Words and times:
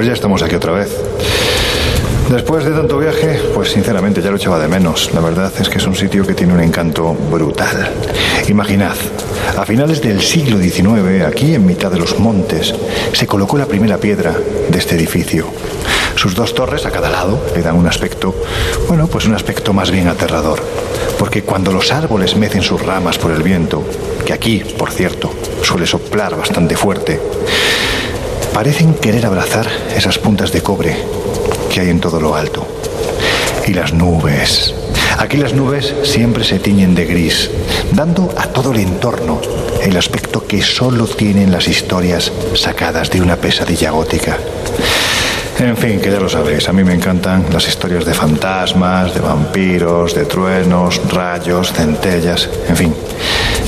Pues 0.00 0.08
ya 0.08 0.14
estamos 0.14 0.42
aquí 0.42 0.54
otra 0.54 0.72
vez. 0.72 0.96
Después 2.30 2.64
de 2.64 2.70
tanto 2.70 2.96
viaje, 2.96 3.38
pues 3.54 3.70
sinceramente 3.70 4.22
ya 4.22 4.30
lo 4.30 4.38
echaba 4.38 4.58
de 4.58 4.66
menos. 4.66 5.12
La 5.12 5.20
verdad 5.20 5.52
es 5.60 5.68
que 5.68 5.76
es 5.76 5.86
un 5.86 5.94
sitio 5.94 6.26
que 6.26 6.32
tiene 6.32 6.54
un 6.54 6.60
encanto 6.60 7.12
brutal. 7.30 7.92
Imaginad, 8.48 8.96
a 9.58 9.66
finales 9.66 10.00
del 10.00 10.22
siglo 10.22 10.56
XIX, 10.56 11.26
aquí 11.28 11.54
en 11.54 11.66
mitad 11.66 11.90
de 11.90 11.98
los 11.98 12.18
montes, 12.18 12.74
se 13.12 13.26
colocó 13.26 13.58
la 13.58 13.66
primera 13.66 13.98
piedra 13.98 14.34
de 14.70 14.78
este 14.78 14.94
edificio. 14.94 15.48
Sus 16.14 16.34
dos 16.34 16.54
torres 16.54 16.86
a 16.86 16.90
cada 16.90 17.10
lado 17.10 17.38
le 17.54 17.60
dan 17.60 17.76
un 17.76 17.86
aspecto, 17.86 18.34
bueno, 18.88 19.06
pues 19.06 19.26
un 19.26 19.34
aspecto 19.34 19.74
más 19.74 19.90
bien 19.90 20.08
aterrador. 20.08 20.62
Porque 21.18 21.42
cuando 21.42 21.72
los 21.72 21.92
árboles 21.92 22.36
mecen 22.36 22.62
sus 22.62 22.80
ramas 22.80 23.18
por 23.18 23.32
el 23.32 23.42
viento, 23.42 23.84
que 24.24 24.32
aquí, 24.32 24.64
por 24.78 24.92
cierto, 24.92 25.30
suele 25.62 25.86
soplar 25.86 26.36
bastante 26.36 26.74
fuerte, 26.74 27.20
parecen 28.52 28.94
querer 28.94 29.26
abrazar 29.26 29.68
esas 29.94 30.18
puntas 30.18 30.52
de 30.52 30.62
cobre 30.62 30.96
que 31.72 31.80
hay 31.80 31.90
en 31.90 32.00
todo 32.00 32.20
lo 32.20 32.34
alto. 32.34 32.66
Y 33.66 33.74
las 33.74 33.92
nubes. 33.92 34.74
Aquí 35.18 35.36
las 35.36 35.52
nubes 35.52 35.94
siempre 36.02 36.44
se 36.44 36.58
tiñen 36.58 36.94
de 36.94 37.04
gris, 37.04 37.50
dando 37.92 38.32
a 38.36 38.46
todo 38.46 38.72
el 38.72 38.80
entorno 38.80 39.40
el 39.82 39.96
aspecto 39.96 40.46
que 40.46 40.62
solo 40.62 41.06
tienen 41.06 41.52
las 41.52 41.68
historias 41.68 42.32
sacadas 42.54 43.10
de 43.10 43.20
una 43.20 43.36
pesadilla 43.36 43.90
gótica. 43.90 44.38
En 45.58 45.76
fin, 45.76 46.00
que 46.00 46.10
ya 46.10 46.18
lo 46.18 46.28
sabéis, 46.28 46.68
a 46.70 46.72
mí 46.72 46.82
me 46.84 46.94
encantan 46.94 47.44
las 47.52 47.68
historias 47.68 48.06
de 48.06 48.14
fantasmas, 48.14 49.12
de 49.12 49.20
vampiros, 49.20 50.14
de 50.14 50.24
truenos, 50.24 51.02
rayos, 51.12 51.70
centellas, 51.72 52.48
en 52.66 52.76
fin, 52.76 52.94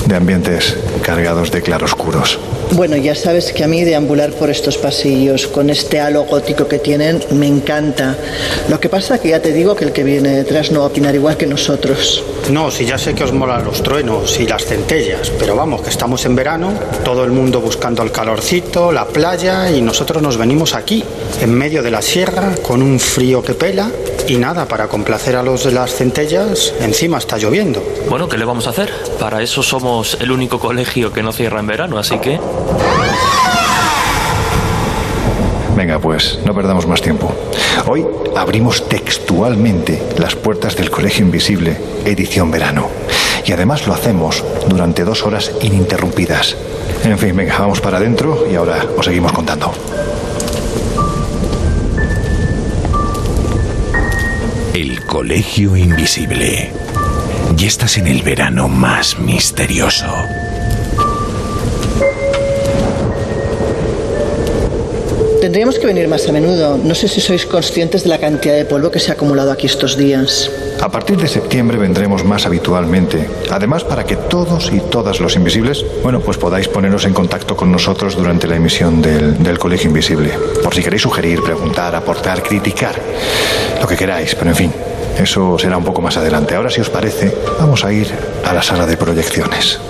de 0.07 0.17
ambientes 0.17 0.77
cargados 1.03 1.51
de 1.51 1.63
claroscuros. 1.63 2.39
Bueno, 2.73 2.97
ya 2.97 3.15
sabes 3.15 3.53
que 3.53 3.65
a 3.65 3.69
mí 3.69 3.85
deambular 3.85 4.33
por 4.33 4.49
estos 4.49 4.79
pasillos 4.79 5.47
con 5.47 5.69
este 5.69 6.01
halo 6.01 6.25
gótico 6.25 6.69
que 6.69 6.79
tienen 6.79 7.21
me 7.31 7.47
encanta. 7.47 8.17
Lo 8.69 8.81
que 8.81 8.89
pasa 8.89 9.21
que 9.21 9.29
ya 9.29 9.43
te 9.43 9.53
digo 9.53 9.77
que 9.77 9.85
el 9.85 9.93
que 9.93 10.05
viene 10.05 10.31
detrás 10.31 10.71
no 10.71 10.81
va 10.81 10.87
a 10.87 10.89
opinar 10.89 11.15
igual 11.15 11.37
que 11.37 11.47
nosotros. 11.47 12.25
No, 12.51 12.71
si 12.71 12.87
ya 12.87 12.97
sé 12.97 13.15
que 13.15 13.25
os 13.25 13.33
molan 13.33 13.65
los 13.65 13.83
truenos 13.83 14.41
y 14.41 14.47
las 14.47 14.65
centellas, 14.65 15.31
pero 15.39 15.55
vamos, 15.55 15.83
que 15.83 15.91
estamos 15.91 16.25
en 16.25 16.35
verano, 16.35 16.73
todo 17.05 17.25
el 17.25 17.31
mundo 17.31 17.61
buscando 17.61 18.03
el 18.03 18.11
calorcito, 18.11 18.91
la 18.91 19.07
playa 19.07 19.71
y 19.71 19.83
nosotros 19.83 20.23
nos 20.23 20.37
venimos 20.39 20.75
aquí, 20.75 21.05
en 21.41 21.53
medio 21.53 21.83
de 21.83 21.91
la 21.91 22.01
sierra, 22.01 22.55
con 22.63 22.83
un 22.83 22.99
frío 22.99 23.43
que 23.43 23.55
pela 23.55 23.91
y 24.29 24.37
nada, 24.37 24.67
para 24.67 24.89
complacer 24.89 25.37
a 25.37 25.43
los 25.43 25.65
de 25.65 25.73
las 25.73 25.95
centellas, 25.95 26.75
encima 26.81 27.19
está 27.19 27.39
lloviendo. 27.39 27.83
Bueno, 28.09 28.29
¿qué 28.29 28.39
le 28.39 28.45
vamos 28.45 28.67
a 28.67 28.71
hacer? 28.71 28.93
Para 29.19 29.43
eso 29.43 29.63
somos 29.63 30.17
el 30.21 30.31
único 30.31 30.59
colegio 30.59 31.13
que 31.13 31.23
no 31.23 31.33
cierra 31.33 31.61
en 31.61 31.67
verano, 31.67 31.99
así 31.99 32.19
que... 32.19 32.39
Venga, 35.77 35.99
pues, 35.99 36.39
no 36.45 36.55
perdamos 36.55 36.87
más 36.87 37.01
tiempo. 37.01 37.33
Hoy 37.87 38.07
abrimos 38.37 38.89
textualmente 38.89 40.03
las 40.19 40.37
puertas 40.37 40.77
del 40.77 40.91
Colegio 40.91 41.25
Invisible, 41.25 41.79
edición 42.05 42.51
verano. 42.51 42.89
Y 43.45 43.53
además 43.53 43.87
lo 43.87 43.95
hacemos 43.95 44.45
durante 44.69 45.05
dos 45.05 45.25
horas 45.25 45.51
ininterrumpidas. 45.63 46.57
En 47.05 47.19
fin, 47.19 47.35
venga, 47.35 47.59
vamos 47.59 47.81
para 47.81 47.97
adentro 47.97 48.47
y 48.51 48.55
ahora 48.55 48.87
os 48.97 49.05
seguimos 49.05 49.33
contando. 49.33 49.73
El 54.75 55.05
Colegio 55.05 55.77
Invisible. 55.77 56.73
Ya 57.57 57.67
estás 57.67 57.99
en 57.99 58.07
el 58.07 58.23
verano 58.23 58.69
más 58.69 59.19
misterioso. 59.19 60.07
Tendríamos 65.43 65.77
que 65.81 65.89
venir 65.89 66.07
más 66.07 66.29
a 66.29 66.31
menudo. 66.31 66.79
No 66.79 66.95
sé 66.95 67.09
si 67.09 67.21
sois 67.21 67.47
conscientes 67.47 68.05
de 68.05 68.11
la 68.11 68.19
cantidad 68.19 68.55
de 68.55 68.65
polvo 68.65 68.93
que 68.93 69.01
se 69.01 69.11
ha 69.11 69.15
acumulado 69.15 69.51
aquí 69.51 69.67
estos 69.67 69.97
días. 69.97 70.49
A 70.81 70.89
partir 70.89 71.17
de 71.17 71.27
septiembre 71.27 71.79
vendremos 71.79 72.23
más 72.23 72.47
habitualmente. 72.47 73.29
Además, 73.51 73.83
para 73.83 74.05
que 74.05 74.15
todos 74.15 74.71
y 74.73 74.79
todas 74.79 75.19
los 75.19 75.35
invisibles, 75.35 75.85
bueno, 76.01 76.21
pues 76.21 76.39
podáis 76.39 76.69
poneros 76.69 77.07
en 77.07 77.13
contacto 77.13 77.57
con 77.57 77.73
nosotros 77.73 78.15
durante 78.15 78.47
la 78.47 78.55
emisión 78.55 79.03
del, 79.03 79.43
del 79.43 79.59
Colegio 79.59 79.89
Invisible. 79.89 80.31
Por 80.63 80.77
si 80.77 80.81
queréis 80.81 81.03
sugerir, 81.03 81.43
preguntar, 81.43 81.93
aportar, 81.97 82.41
criticar, 82.45 82.95
lo 83.81 83.89
que 83.89 83.97
queráis, 83.97 84.37
pero 84.37 84.51
en 84.51 84.57
fin, 84.57 84.73
eso 85.19 85.59
será 85.59 85.77
un 85.77 85.85
poco 85.85 86.01
más 86.01 86.17
adelante. 86.17 86.55
Ahora, 86.55 86.71
si 86.71 86.81
os 86.81 86.89
parece, 86.89 87.37
vamos 87.59 87.85
a 87.85 87.93
ir 87.93 88.07
a 88.45 88.53
la 88.53 88.63
sala 88.63 88.87
de 88.87 88.97
proyecciones. 88.97 89.81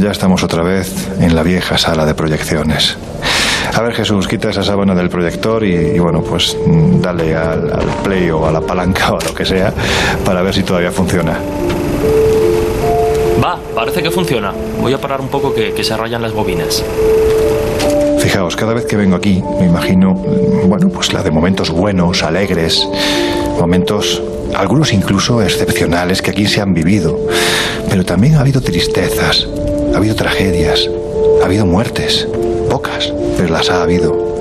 Ya 0.00 0.10
estamos 0.10 0.42
otra 0.42 0.62
vez 0.62 1.08
en 1.20 1.34
la 1.34 1.42
vieja 1.42 1.76
sala 1.76 2.06
de 2.06 2.14
proyecciones. 2.14 2.96
A 3.74 3.82
ver, 3.82 3.92
Jesús, 3.92 4.26
quita 4.26 4.50
esa 4.50 4.62
sábana 4.62 4.94
del 4.94 5.10
proyector 5.10 5.62
y, 5.64 5.74
y 5.74 5.98
bueno, 5.98 6.22
pues 6.22 6.56
mm, 6.66 7.00
dale 7.00 7.36
al, 7.36 7.72
al 7.72 7.86
play 8.02 8.30
o 8.30 8.46
a 8.46 8.50
la 8.50 8.60
palanca 8.60 9.12
o 9.12 9.20
a 9.20 9.24
lo 9.24 9.34
que 9.34 9.44
sea 9.44 9.72
para 10.24 10.42
ver 10.42 10.54
si 10.54 10.62
todavía 10.62 10.90
funciona. 10.90 11.38
Va, 13.42 13.58
parece 13.74 14.02
que 14.02 14.10
funciona. 14.10 14.52
Voy 14.80 14.92
a 14.92 14.98
parar 14.98 15.20
un 15.20 15.28
poco 15.28 15.54
que, 15.54 15.72
que 15.72 15.84
se 15.84 15.96
rayan 15.96 16.22
las 16.22 16.32
bobinas. 16.32 16.82
Fijaos, 18.18 18.56
cada 18.56 18.74
vez 18.74 18.86
que 18.86 18.96
vengo 18.96 19.16
aquí 19.16 19.42
me 19.58 19.66
imagino, 19.66 20.14
mm, 20.14 20.68
bueno, 20.68 20.88
pues 20.88 21.12
la 21.12 21.22
de 21.22 21.30
momentos 21.30 21.70
buenos, 21.70 22.22
alegres, 22.22 22.86
momentos, 23.58 24.22
algunos 24.54 24.92
incluso 24.92 25.42
excepcionales 25.42 26.22
que 26.22 26.30
aquí 26.30 26.46
se 26.46 26.60
han 26.60 26.74
vivido. 26.74 27.18
Pero 27.88 28.04
también 28.04 28.36
ha 28.36 28.40
habido 28.40 28.60
tristezas, 28.60 29.48
ha 29.92 29.96
habido 29.96 30.14
tragedias, 30.14 30.88
ha 31.42 31.44
habido 31.44 31.66
muertes, 31.66 32.26
pocas, 32.68 33.12
pero 33.36 33.52
las 33.52 33.70
ha 33.70 33.82
habido. 33.82 34.38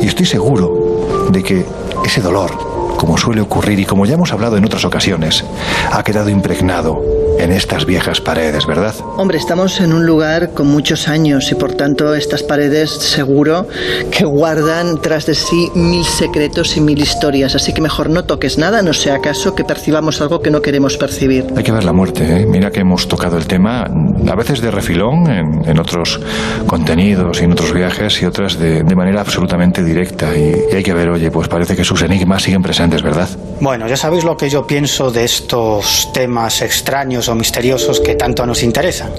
Y 0.00 0.06
estoy 0.06 0.26
seguro 0.26 1.28
de 1.30 1.42
que 1.42 1.64
ese 2.04 2.20
dolor, 2.20 2.96
como 2.96 3.16
suele 3.18 3.40
ocurrir 3.40 3.78
y 3.80 3.84
como 3.84 4.06
ya 4.06 4.14
hemos 4.14 4.32
hablado 4.32 4.56
en 4.56 4.64
otras 4.64 4.84
ocasiones, 4.84 5.44
ha 5.90 6.02
quedado 6.02 6.28
impregnado 6.30 7.02
en 7.38 7.52
estas 7.52 7.86
viejas 7.86 8.20
paredes, 8.20 8.66
¿verdad? 8.66 8.94
Hombre, 9.16 9.38
estamos 9.38 9.80
en 9.80 9.92
un 9.92 10.06
lugar 10.06 10.50
con 10.50 10.66
muchos 10.66 11.08
años 11.08 11.50
y 11.50 11.54
por 11.54 11.74
tanto 11.74 12.14
estas 12.14 12.42
paredes 12.42 12.90
seguro 12.90 13.66
que 14.10 14.24
guardan 14.24 15.00
tras 15.00 15.26
de 15.26 15.34
sí 15.34 15.70
mil 15.74 16.04
secretos 16.04 16.76
y 16.76 16.80
mil 16.80 16.98
historias. 17.00 17.54
Así 17.54 17.72
que 17.72 17.80
mejor 17.80 18.10
no 18.10 18.24
toques 18.24 18.58
nada, 18.58 18.82
no 18.82 18.92
sea 18.92 19.16
acaso 19.16 19.54
que 19.54 19.64
percibamos 19.64 20.20
algo 20.20 20.40
que 20.40 20.50
no 20.50 20.62
queremos 20.62 20.96
percibir. 20.96 21.46
Hay 21.56 21.62
que 21.62 21.72
ver 21.72 21.84
la 21.84 21.92
muerte, 21.92 22.42
¿eh? 22.42 22.46
Mira 22.46 22.70
que 22.70 22.80
hemos 22.80 23.08
tocado 23.08 23.36
el 23.36 23.46
tema, 23.46 23.82
a 23.82 24.34
veces 24.34 24.60
de 24.60 24.70
refilón, 24.70 25.30
en, 25.30 25.68
en 25.68 25.78
otros 25.78 26.20
contenidos 26.66 27.40
y 27.40 27.44
en 27.44 27.52
otros 27.52 27.72
viajes, 27.72 28.20
y 28.22 28.26
otras 28.26 28.58
de, 28.58 28.82
de 28.82 28.96
manera 28.96 29.20
absolutamente 29.20 29.82
directa. 29.82 30.36
Y, 30.36 30.54
y 30.72 30.76
hay 30.76 30.82
que 30.82 30.94
ver, 30.94 31.08
oye, 31.08 31.30
pues 31.30 31.48
parece 31.48 31.76
que 31.76 31.84
sus 31.84 32.02
enigmas 32.02 32.42
siguen 32.42 32.62
presentes, 32.62 33.02
¿verdad? 33.02 33.28
Bueno, 33.60 33.86
ya 33.88 33.96
sabéis 33.96 34.24
lo 34.24 34.36
que 34.36 34.48
yo 34.50 34.66
pienso 34.66 35.10
de 35.10 35.24
estos 35.24 36.10
temas 36.12 36.62
extraños 36.62 37.27
o 37.28 37.34
misteriosos 37.34 38.00
que 38.00 38.14
tanto 38.14 38.46
nos 38.46 38.62
interesan. 38.62 39.10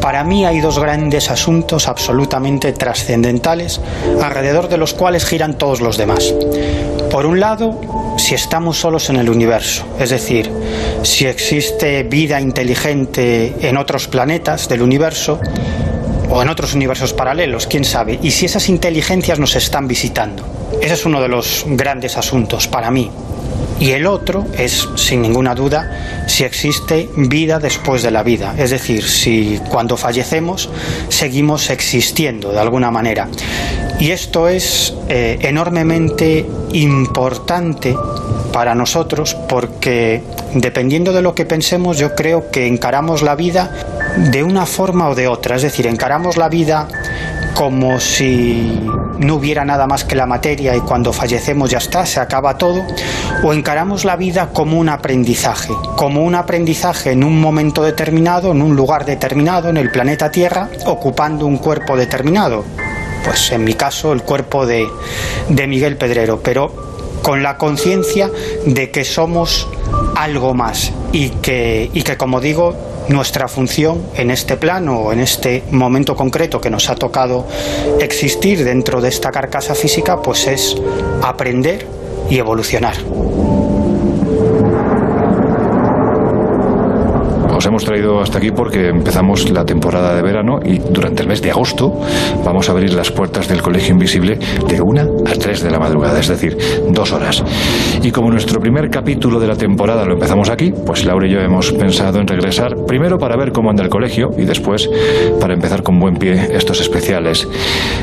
Para 0.00 0.24
mí 0.24 0.46
hay 0.46 0.60
dos 0.60 0.78
grandes 0.78 1.30
asuntos 1.30 1.86
absolutamente 1.86 2.72
trascendentales 2.72 3.80
alrededor 4.22 4.68
de 4.68 4.78
los 4.78 4.94
cuales 4.94 5.26
giran 5.26 5.58
todos 5.58 5.80
los 5.80 5.98
demás. 5.98 6.34
Por 7.10 7.26
un 7.26 7.38
lado, 7.38 7.78
si 8.16 8.34
estamos 8.34 8.78
solos 8.78 9.10
en 9.10 9.16
el 9.16 9.28
universo, 9.28 9.84
es 9.98 10.10
decir, 10.10 10.50
si 11.02 11.26
existe 11.26 12.02
vida 12.04 12.40
inteligente 12.40 13.54
en 13.60 13.76
otros 13.76 14.08
planetas 14.08 14.68
del 14.68 14.82
universo 14.82 15.40
o 16.30 16.40
en 16.40 16.48
otros 16.48 16.74
universos 16.74 17.12
paralelos, 17.12 17.66
quién 17.66 17.84
sabe, 17.84 18.18
y 18.22 18.30
si 18.30 18.46
esas 18.46 18.68
inteligencias 18.68 19.38
nos 19.38 19.56
están 19.56 19.88
visitando. 19.88 20.44
Ese 20.80 20.94
es 20.94 21.04
uno 21.04 21.20
de 21.20 21.28
los 21.28 21.64
grandes 21.66 22.16
asuntos 22.16 22.68
para 22.68 22.90
mí. 22.90 23.10
Y 23.78 23.92
el 23.92 24.06
otro 24.06 24.46
es, 24.58 24.88
sin 24.96 25.22
ninguna 25.22 25.54
duda, 25.54 26.24
si 26.26 26.44
existe 26.44 27.08
vida 27.16 27.58
después 27.58 28.02
de 28.02 28.10
la 28.10 28.22
vida. 28.22 28.54
Es 28.58 28.70
decir, 28.70 29.04
si 29.04 29.60
cuando 29.70 29.96
fallecemos 29.96 30.68
seguimos 31.08 31.70
existiendo 31.70 32.52
de 32.52 32.58
alguna 32.58 32.90
manera. 32.90 33.28
Y 33.98 34.10
esto 34.10 34.48
es 34.48 34.94
eh, 35.08 35.38
enormemente 35.42 36.46
importante 36.72 37.96
para 38.52 38.74
nosotros 38.74 39.34
porque 39.48 40.22
dependiendo 40.54 41.12
de 41.12 41.22
lo 41.22 41.34
que 41.34 41.44
pensemos 41.44 41.98
yo 41.98 42.14
creo 42.14 42.50
que 42.50 42.66
encaramos 42.66 43.22
la 43.22 43.36
vida 43.36 43.70
de 44.16 44.42
una 44.42 44.66
forma 44.66 45.08
o 45.08 45.14
de 45.14 45.28
otra. 45.28 45.56
Es 45.56 45.62
decir, 45.62 45.86
encaramos 45.86 46.36
la 46.36 46.48
vida 46.48 46.88
como 47.60 48.00
si 48.00 48.80
no 49.18 49.34
hubiera 49.34 49.66
nada 49.66 49.86
más 49.86 50.04
que 50.04 50.16
la 50.16 50.24
materia 50.24 50.74
y 50.74 50.80
cuando 50.80 51.12
fallecemos 51.12 51.68
ya 51.68 51.76
está, 51.76 52.06
se 52.06 52.18
acaba 52.18 52.56
todo, 52.56 52.82
o 53.42 53.52
encaramos 53.52 54.06
la 54.06 54.16
vida 54.16 54.48
como 54.48 54.78
un 54.78 54.88
aprendizaje, 54.88 55.74
como 55.94 56.24
un 56.24 56.36
aprendizaje 56.36 57.12
en 57.12 57.22
un 57.22 57.38
momento 57.38 57.82
determinado, 57.82 58.52
en 58.52 58.62
un 58.62 58.74
lugar 58.74 59.04
determinado, 59.04 59.68
en 59.68 59.76
el 59.76 59.90
planeta 59.90 60.30
Tierra, 60.30 60.70
ocupando 60.86 61.44
un 61.44 61.58
cuerpo 61.58 61.98
determinado. 61.98 62.64
Pues 63.26 63.52
en 63.52 63.62
mi 63.64 63.74
caso 63.74 64.14
el 64.14 64.22
cuerpo 64.22 64.64
de, 64.64 64.88
de 65.50 65.66
Miguel 65.66 65.98
Pedrero, 65.98 66.40
pero 66.42 66.72
con 67.20 67.42
la 67.42 67.58
conciencia 67.58 68.30
de 68.64 68.90
que 68.90 69.04
somos 69.04 69.68
algo 70.16 70.54
más 70.54 70.92
y 71.12 71.28
que, 71.28 71.90
y 71.92 72.04
que 72.04 72.16
como 72.16 72.40
digo, 72.40 72.74
nuestra 73.08 73.48
función 73.48 74.02
en 74.14 74.30
este 74.30 74.56
plano 74.56 74.98
o 74.98 75.12
en 75.12 75.20
este 75.20 75.62
momento 75.70 76.14
concreto 76.14 76.60
que 76.60 76.70
nos 76.70 76.90
ha 76.90 76.94
tocado 76.94 77.46
existir 78.00 78.64
dentro 78.64 79.00
de 79.00 79.08
esta 79.08 79.30
carcasa 79.30 79.74
física, 79.74 80.22
pues 80.22 80.46
es 80.46 80.76
aprender 81.22 81.86
y 82.28 82.38
evolucionar. 82.38 82.94
Os 87.60 87.66
hemos 87.66 87.84
traído 87.84 88.22
hasta 88.22 88.38
aquí 88.38 88.52
porque 88.52 88.88
empezamos 88.88 89.50
la 89.50 89.66
temporada 89.66 90.14
de 90.14 90.22
verano 90.22 90.60
y 90.64 90.78
durante 90.78 91.20
el 91.20 91.28
mes 91.28 91.42
de 91.42 91.50
agosto 91.50 92.00
vamos 92.42 92.70
a 92.70 92.72
abrir 92.72 92.94
las 92.94 93.10
puertas 93.10 93.48
del 93.48 93.60
Colegio 93.60 93.92
Invisible 93.92 94.38
de 94.66 94.80
una 94.80 95.02
a 95.02 95.32
tres 95.38 95.62
de 95.62 95.70
la 95.70 95.78
madrugada, 95.78 96.18
es 96.18 96.28
decir, 96.28 96.56
dos 96.88 97.12
horas. 97.12 97.44
Y 98.02 98.12
como 98.12 98.30
nuestro 98.30 98.60
primer 98.60 98.88
capítulo 98.88 99.38
de 99.38 99.46
la 99.46 99.56
temporada 99.56 100.06
lo 100.06 100.14
empezamos 100.14 100.48
aquí, 100.48 100.72
pues 100.72 101.04
Laura 101.04 101.26
y 101.26 101.32
yo 101.32 101.40
hemos 101.40 101.70
pensado 101.72 102.18
en 102.18 102.28
regresar 102.28 102.74
primero 102.86 103.18
para 103.18 103.36
ver 103.36 103.52
cómo 103.52 103.68
anda 103.68 103.82
el 103.82 103.90
colegio 103.90 104.30
y 104.38 104.46
después 104.46 104.88
para 105.38 105.52
empezar 105.52 105.82
con 105.82 106.00
buen 106.00 106.16
pie 106.16 106.56
estos 106.56 106.80
especiales 106.80 107.46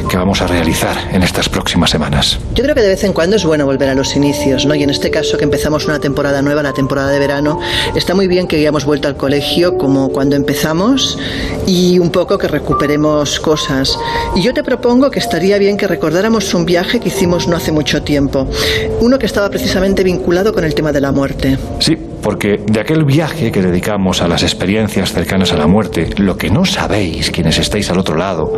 que 0.08 0.18
vamos 0.18 0.40
a 0.44 0.46
realizar 0.46 0.96
en 1.12 1.24
estas 1.24 1.50
próximas 1.50 1.90
semanas. 1.90 2.38
Yo 2.54 2.62
creo 2.62 2.76
que 2.76 2.82
de 2.82 2.90
vez 2.90 3.04
en 3.04 3.12
cuando 3.12 3.38
es 3.38 3.44
bueno 3.44 3.66
volver 3.66 3.90
a 3.90 3.96
los 3.96 4.16
inicios, 4.16 4.68
¿no? 4.68 4.76
Y 4.76 4.84
en 4.84 4.92
este 4.92 5.10
caso 5.10 5.36
que 5.36 5.46
empezamos 5.46 5.88
una 5.88 6.00
temporada 6.00 6.44
nueva, 6.44 6.62
la 6.62 6.74
temporada 6.74 7.10
de 7.10 7.18
verano, 7.18 7.60
está 7.96 8.14
muy 8.14 8.28
bien 8.28 8.48
que 8.48 8.58
hayamos 8.58 8.86
vuelto 8.86 9.08
al 9.08 9.18
colegio 9.18 9.47
como 9.78 10.10
cuando 10.10 10.36
empezamos 10.36 11.18
y 11.66 12.00
un 12.00 12.10
poco 12.10 12.38
que 12.38 12.48
recuperemos 12.48 13.40
cosas. 13.40 13.98
Y 14.36 14.42
yo 14.42 14.54
te 14.54 14.64
propongo 14.64 15.10
que 15.10 15.20
estaría 15.20 15.58
bien 15.58 15.78
que 15.78 15.88
recordáramos 15.88 16.54
un 16.54 16.66
viaje 16.66 17.00
que 17.00 17.08
hicimos 17.08 17.48
no 17.48 17.56
hace 17.56 17.72
mucho 17.72 18.04
tiempo, 18.04 18.48
uno 19.00 19.18
que 19.18 19.26
estaba 19.26 19.50
precisamente 19.50 20.04
vinculado 20.04 20.54
con 20.54 20.64
el 20.64 20.76
tema 20.76 20.92
de 20.92 21.02
la 21.02 21.12
muerte. 21.12 21.58
Sí, 21.80 21.96
porque 22.22 22.62
de 22.66 22.82
aquel 22.82 23.06
viaje 23.06 23.52
que 23.52 23.62
dedicamos 23.62 24.22
a 24.22 24.28
las 24.28 24.44
experiencias 24.44 25.14
cercanas 25.14 25.54
a 25.54 25.58
la 25.58 25.68
muerte, 25.68 26.10
lo 26.18 26.38
que 26.38 26.50
no 26.50 26.66
sabéis 26.66 27.32
quienes 27.32 27.58
estáis 27.58 27.90
al 27.90 28.00
otro 28.00 28.16
lado 28.16 28.54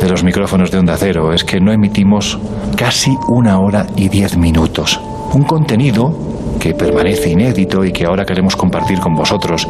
de 0.00 0.08
los 0.08 0.24
micrófonos 0.24 0.70
de 0.70 0.78
Onda 0.78 0.96
Cero 0.96 1.32
es 1.32 1.44
que 1.44 1.60
no 1.60 1.72
emitimos 1.72 2.38
casi 2.76 3.16
una 3.28 3.60
hora 3.60 3.86
y 3.96 4.08
diez 4.08 4.36
minutos. 4.36 5.00
Un 5.34 5.44
contenido 5.44 6.31
que 6.62 6.74
permanece 6.74 7.28
inédito 7.28 7.84
y 7.84 7.90
que 7.90 8.04
ahora 8.04 8.24
queremos 8.24 8.54
compartir 8.54 9.00
con 9.00 9.16
vosotros, 9.16 9.66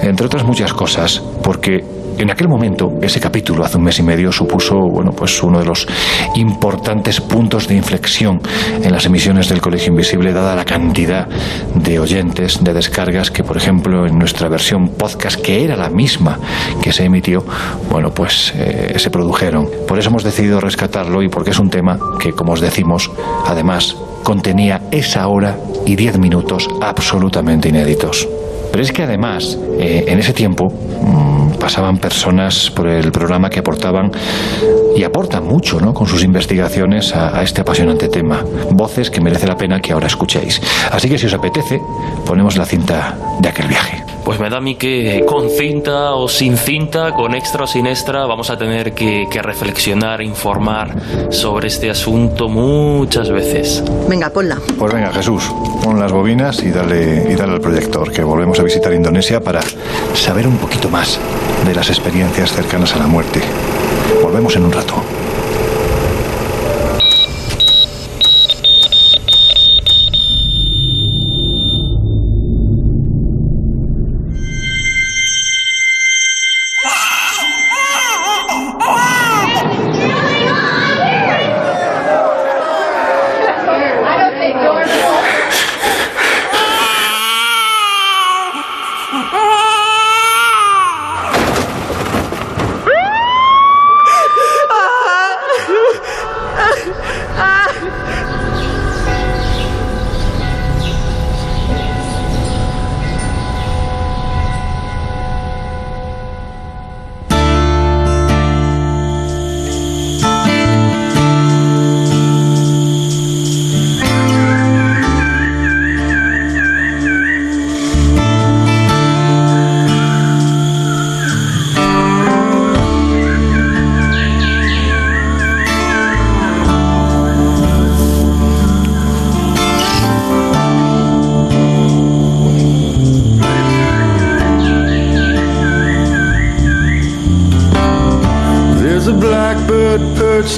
entre 0.00 0.24
otras 0.24 0.42
muchas 0.42 0.72
cosas, 0.72 1.22
porque 1.42 1.84
en 2.18 2.30
aquel 2.30 2.48
momento, 2.48 2.92
ese 3.02 3.20
capítulo, 3.20 3.64
hace 3.64 3.76
un 3.76 3.84
mes 3.84 3.98
y 3.98 4.02
medio, 4.02 4.32
supuso 4.32 4.76
bueno, 4.76 5.12
pues 5.12 5.42
uno 5.42 5.58
de 5.58 5.64
los 5.64 5.86
importantes 6.34 7.20
puntos 7.20 7.68
de 7.68 7.76
inflexión 7.76 8.40
en 8.82 8.92
las 8.92 9.06
emisiones 9.06 9.48
del 9.48 9.60
Colegio 9.60 9.88
Invisible, 9.88 10.32
dada 10.32 10.54
la 10.54 10.64
cantidad 10.64 11.28
de 11.74 11.98
oyentes, 11.98 12.62
de 12.62 12.72
descargas 12.72 13.30
que, 13.30 13.44
por 13.44 13.56
ejemplo, 13.56 14.06
en 14.06 14.18
nuestra 14.18 14.48
versión 14.48 14.90
podcast, 14.90 15.40
que 15.40 15.64
era 15.64 15.76
la 15.76 15.90
misma 15.90 16.38
que 16.82 16.92
se 16.92 17.04
emitió, 17.04 17.44
bueno, 17.90 18.10
pues 18.10 18.52
eh, 18.56 18.94
se 18.98 19.10
produjeron. 19.10 19.68
Por 19.86 19.98
eso 19.98 20.10
hemos 20.10 20.24
decidido 20.24 20.60
rescatarlo 20.60 21.22
y 21.22 21.28
porque 21.28 21.50
es 21.50 21.58
un 21.58 21.70
tema 21.70 21.98
que, 22.18 22.32
como 22.32 22.52
os 22.52 22.60
decimos, 22.60 23.10
además 23.46 23.96
contenía 24.22 24.82
esa 24.90 25.26
hora 25.28 25.56
y 25.86 25.96
diez 25.96 26.18
minutos 26.18 26.68
absolutamente 26.80 27.68
inéditos. 27.68 28.28
Pero 28.74 28.82
es 28.82 28.90
que 28.90 29.04
además, 29.04 29.56
eh, 29.78 30.06
en 30.08 30.18
ese 30.18 30.32
tiempo, 30.32 30.66
mmm, 30.66 31.52
pasaban 31.60 31.96
personas 31.98 32.72
por 32.72 32.88
el 32.88 33.12
programa 33.12 33.48
que 33.48 33.60
aportaban 33.60 34.10
y 34.96 35.04
aportan 35.04 35.46
mucho 35.46 35.78
¿no? 35.80 35.94
con 35.94 36.08
sus 36.08 36.24
investigaciones 36.24 37.14
a, 37.14 37.38
a, 37.38 37.44
este 37.44 37.60
apasionante 37.60 38.08
tema. 38.08 38.42
Voces 38.72 39.12
que 39.12 39.20
merece 39.20 39.46
la 39.46 39.54
pena 39.54 39.78
que 39.78 39.92
ahora 39.92 40.08
escuchéis. 40.08 40.60
Así 40.90 41.08
que 41.08 41.18
si 41.18 41.26
os 41.26 41.34
apetece, 41.34 41.80
ponemos 42.26 42.56
la 42.56 42.66
cinta 42.66 43.16
de 43.38 43.48
aquel 43.48 43.68
viaje. 43.68 44.03
Pues 44.24 44.40
me 44.40 44.48
da 44.48 44.56
a 44.56 44.60
mí 44.60 44.76
que 44.76 45.22
con 45.26 45.50
cinta 45.50 46.14
o 46.14 46.28
sin 46.28 46.56
cinta, 46.56 47.12
con 47.12 47.34
extra 47.34 47.64
o 47.64 47.66
sin 47.66 47.86
extra, 47.86 48.24
vamos 48.26 48.48
a 48.50 48.56
tener 48.56 48.92
que, 48.92 49.26
que 49.30 49.42
reflexionar, 49.42 50.22
informar 50.22 50.94
sobre 51.30 51.68
este 51.68 51.90
asunto 51.90 52.48
muchas 52.48 53.30
veces. 53.30 53.84
Venga, 54.08 54.30
ponla. 54.30 54.58
Pues 54.78 54.94
venga, 54.94 55.12
Jesús, 55.12 55.52
pon 55.82 56.00
las 56.00 56.12
bobinas 56.12 56.62
y 56.62 56.70
dale, 56.70 57.30
y 57.30 57.34
dale 57.34 57.52
al 57.52 57.60
proyector, 57.60 58.10
que 58.10 58.22
volvemos 58.22 58.58
a 58.60 58.62
visitar 58.62 58.92
Indonesia 58.94 59.40
para 59.40 59.60
saber 60.14 60.46
un 60.46 60.56
poquito 60.56 60.88
más 60.88 61.20
de 61.66 61.74
las 61.74 61.88
experiencias 61.90 62.52
cercanas 62.52 62.94
a 62.94 62.98
la 62.98 63.06
muerte. 63.06 63.40
Volvemos 64.22 64.56
en 64.56 64.64
un 64.64 64.72
rato. 64.72 64.94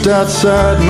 Outside 0.09 0.86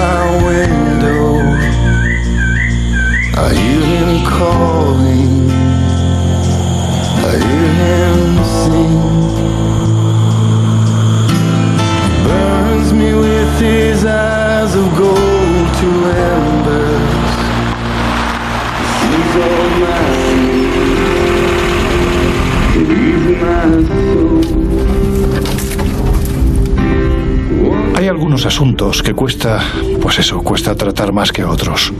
que 28.87 29.15
cuesta, 29.15 29.61
pues 30.01 30.21
eso, 30.21 30.39
cuesta 30.43 30.77
tratar 30.77 31.13
más 31.13 31.33
que 31.33 31.45
otros. 31.45 31.93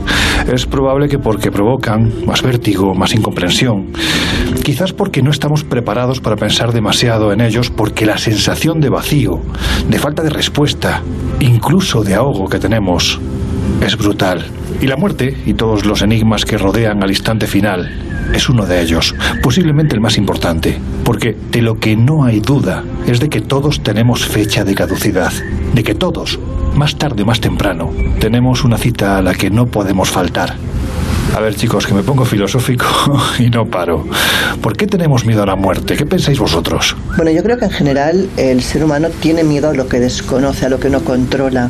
Es 0.51 0.65
probable 0.65 1.09
que 1.09 1.19
porque 1.19 1.51
provocan 1.51 2.25
más 2.25 2.41
vértigo, 2.41 2.95
más 2.95 3.13
incomprensión. 3.13 3.87
Quizás 4.63 4.93
porque 4.93 5.21
no 5.21 5.31
estamos 5.31 5.65
preparados 5.65 6.21
para 6.21 6.37
pensar 6.37 6.71
demasiado 6.71 7.33
en 7.33 7.41
ellos, 7.41 7.71
porque 7.71 8.05
la 8.05 8.17
sensación 8.17 8.79
de 8.79 8.87
vacío, 8.87 9.41
de 9.89 9.99
falta 9.99 10.23
de 10.23 10.29
respuesta, 10.29 11.01
incluso 11.41 12.03
de 12.03 12.15
ahogo 12.15 12.47
que 12.47 12.59
tenemos, 12.59 13.19
es 13.85 13.97
brutal. 13.97 14.45
Y 14.79 14.87
la 14.87 14.95
muerte 14.95 15.35
y 15.45 15.55
todos 15.55 15.85
los 15.85 16.01
enigmas 16.01 16.45
que 16.45 16.57
rodean 16.57 17.03
al 17.03 17.09
instante 17.09 17.47
final 17.47 17.91
es 18.33 18.49
uno 18.49 18.65
de 18.65 18.81
ellos, 18.81 19.13
posiblemente 19.41 19.95
el 19.95 20.01
más 20.01 20.17
importante, 20.17 20.79
porque 21.03 21.35
de 21.51 21.61
lo 21.61 21.79
que 21.79 21.95
no 21.95 22.23
hay 22.23 22.39
duda 22.39 22.83
es 23.05 23.19
de 23.19 23.29
que 23.29 23.41
todos 23.41 23.81
tenemos 23.83 24.25
fecha 24.25 24.63
de 24.63 24.75
caducidad, 24.75 25.31
de 25.73 25.83
que 25.83 25.95
todos 25.95 26.39
más 26.77 26.95
tarde 26.95 27.23
o 27.23 27.25
más 27.25 27.41
temprano, 27.41 27.91
tenemos 28.19 28.63
una 28.63 28.77
cita 28.77 29.17
a 29.17 29.21
la 29.21 29.33
que 29.33 29.49
no 29.49 29.65
podemos 29.67 30.09
faltar. 30.09 30.55
A 31.35 31.39
ver 31.39 31.55
chicos, 31.55 31.85
que 31.85 31.93
me 31.93 32.03
pongo 32.03 32.25
filosófico 32.25 32.85
y 33.39 33.49
no 33.49 33.65
paro. 33.65 34.07
¿Por 34.61 34.75
qué 34.75 34.87
tenemos 34.87 35.25
miedo 35.25 35.43
a 35.43 35.45
la 35.45 35.55
muerte? 35.55 35.95
¿Qué 35.95 36.05
pensáis 36.05 36.39
vosotros? 36.39 36.95
Bueno, 37.15 37.31
yo 37.31 37.43
creo 37.43 37.57
que 37.57 37.65
en 37.65 37.71
general 37.71 38.29
el 38.37 38.63
ser 38.63 38.83
humano 38.83 39.09
tiene 39.09 39.43
miedo 39.43 39.69
a 39.69 39.73
lo 39.73 39.87
que 39.87 39.99
desconoce, 39.99 40.65
a 40.65 40.69
lo 40.69 40.79
que 40.79 40.89
no 40.89 41.01
controla. 41.01 41.69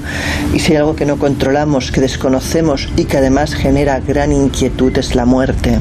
Y 0.53 0.59
si 0.59 0.73
hay 0.73 0.77
algo 0.77 0.95
que 0.95 1.05
no 1.05 1.17
controlamos, 1.17 1.91
que 1.91 1.99
desconocemos 1.99 2.87
y 2.95 3.05
que 3.05 3.17
además 3.17 3.55
genera 3.55 3.99
gran 3.99 4.31
inquietud 4.31 4.95
es 4.97 5.15
la 5.15 5.25
muerte. 5.25 5.79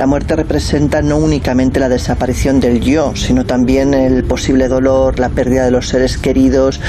La 0.00 0.06
muerte 0.06 0.34
representa 0.34 1.02
no 1.02 1.18
únicamente 1.18 1.78
la 1.78 1.90
desaparición 1.90 2.58
del 2.58 2.80
yo, 2.80 3.14
sino 3.16 3.44
también 3.44 3.92
el 3.92 4.24
posible 4.24 4.66
dolor, 4.66 5.18
la 5.18 5.28
pérdida 5.28 5.66
de 5.66 5.70
los 5.70 5.88
seres 5.88 6.16
queridos, 6.16 6.80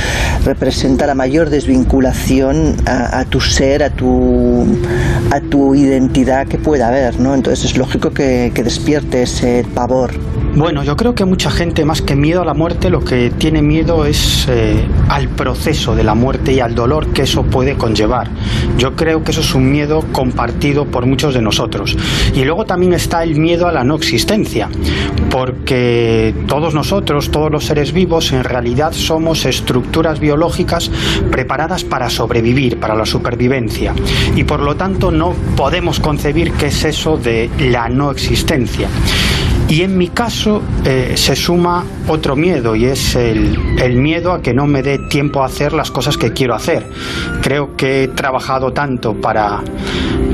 representa 0.46 1.06
la 1.06 1.13
mayor 1.13 1.50
desvinculación 1.50 2.77
a, 2.86 3.25
tu 3.25 3.41
ser, 3.41 3.84
a 3.84 3.89
tu, 3.89 4.65
a 5.30 5.41
tu 5.41 5.75
identidad 5.75 6.48
que 6.48 6.58
pueda 6.58 6.88
haber, 6.88 7.20
¿no? 7.20 7.36
Entonces 7.36 7.72
es 7.72 7.77
lógico 7.77 8.12
que, 8.12 8.53
que 8.56 8.63
despierte 8.63 9.24
ese 9.24 9.65
pavor. 9.75 10.12
Bueno, 10.56 10.82
yo 10.82 10.96
creo 10.96 11.13
que 11.13 11.25
mucha 11.25 11.51
gente, 11.51 11.84
más 11.84 12.01
que 12.01 12.15
miedo 12.15 12.44
a 12.44 12.46
la 12.46 12.53
muerte, 12.53 12.89
lo 12.89 13.03
que 13.03 13.30
tiene 13.30 13.62
miedo 13.62 14.06
es 14.06 14.46
eh, 14.50 14.86
al 15.12 15.27
proceso 15.27 15.94
de 15.94 16.06
la 16.06 16.15
muerte 16.15 16.53
y 16.53 16.62
al 16.62 16.74
dolor 16.74 17.12
que 17.12 17.24
eso 17.24 17.44
puede 17.44 17.75
conllevar. 17.75 18.30
Yo 18.77 18.96
creo 18.96 19.22
que 19.25 19.32
eso 19.32 19.41
es 19.41 19.53
un 19.53 19.70
miedo 19.70 20.06
compartido 20.13 20.86
por 20.86 21.06
muchos 21.06 21.34
de 21.34 21.41
nosotros. 21.41 21.98
Y 22.34 22.46
luego 22.46 22.65
también 22.65 22.94
está 22.94 23.22
el 23.22 23.38
miedo 23.38 23.68
a 23.68 23.74
la 23.74 23.84
no 23.84 23.96
existencia, 23.96 24.70
porque 25.30 26.34
todos 26.48 26.74
nosotros, 26.74 27.30
todos 27.30 27.51
los 27.51 27.65
seres 27.65 27.91
vivos, 27.91 28.32
en 28.32 28.46
realidad 28.46 28.94
somos 28.94 29.44
estructuras 29.46 30.22
biológicas 30.22 30.89
preparadas 31.30 31.84
para 31.84 32.10
sobrevivir, 32.10 32.80
para 32.80 32.96
la 32.96 33.06
supervivencia. 33.06 33.94
Y 34.38 34.46
por 34.46 34.62
lo 34.62 34.77
tanto 34.77 35.12
no 35.12 35.34
podemos 35.58 36.00
concebir 36.00 36.53
qué 36.53 36.68
es 36.68 36.86
eso 36.86 37.18
de 37.18 37.50
la 37.60 37.89
no 37.89 38.12
existencia. 38.12 38.88
Y 39.72 39.84
en 39.84 39.98
mi 39.98 40.10
caso 40.10 40.62
eh, 40.84 41.13
se 41.16 41.34
suma 41.34 41.86
otro 42.10 42.36
miedo 42.36 42.75
y 42.75 42.88
es 42.88 43.16
el, 43.16 43.58
el, 43.80 43.96
miedo 43.96 44.34
a 44.34 44.42
que 44.42 44.54
no 44.54 44.68
me 44.68 44.84
dé 44.84 44.98
tiempo 45.08 45.42
a 45.42 45.46
hacer 45.46 45.72
las 45.72 45.90
cosas 45.92 46.18
que 46.18 46.34
quiero 46.34 46.56
hacer. 46.56 46.86
Creo 47.42 47.78
que 47.78 48.04
he 48.04 48.08
trabajado 48.10 48.74
tanto 48.74 49.13
para, 49.13 49.62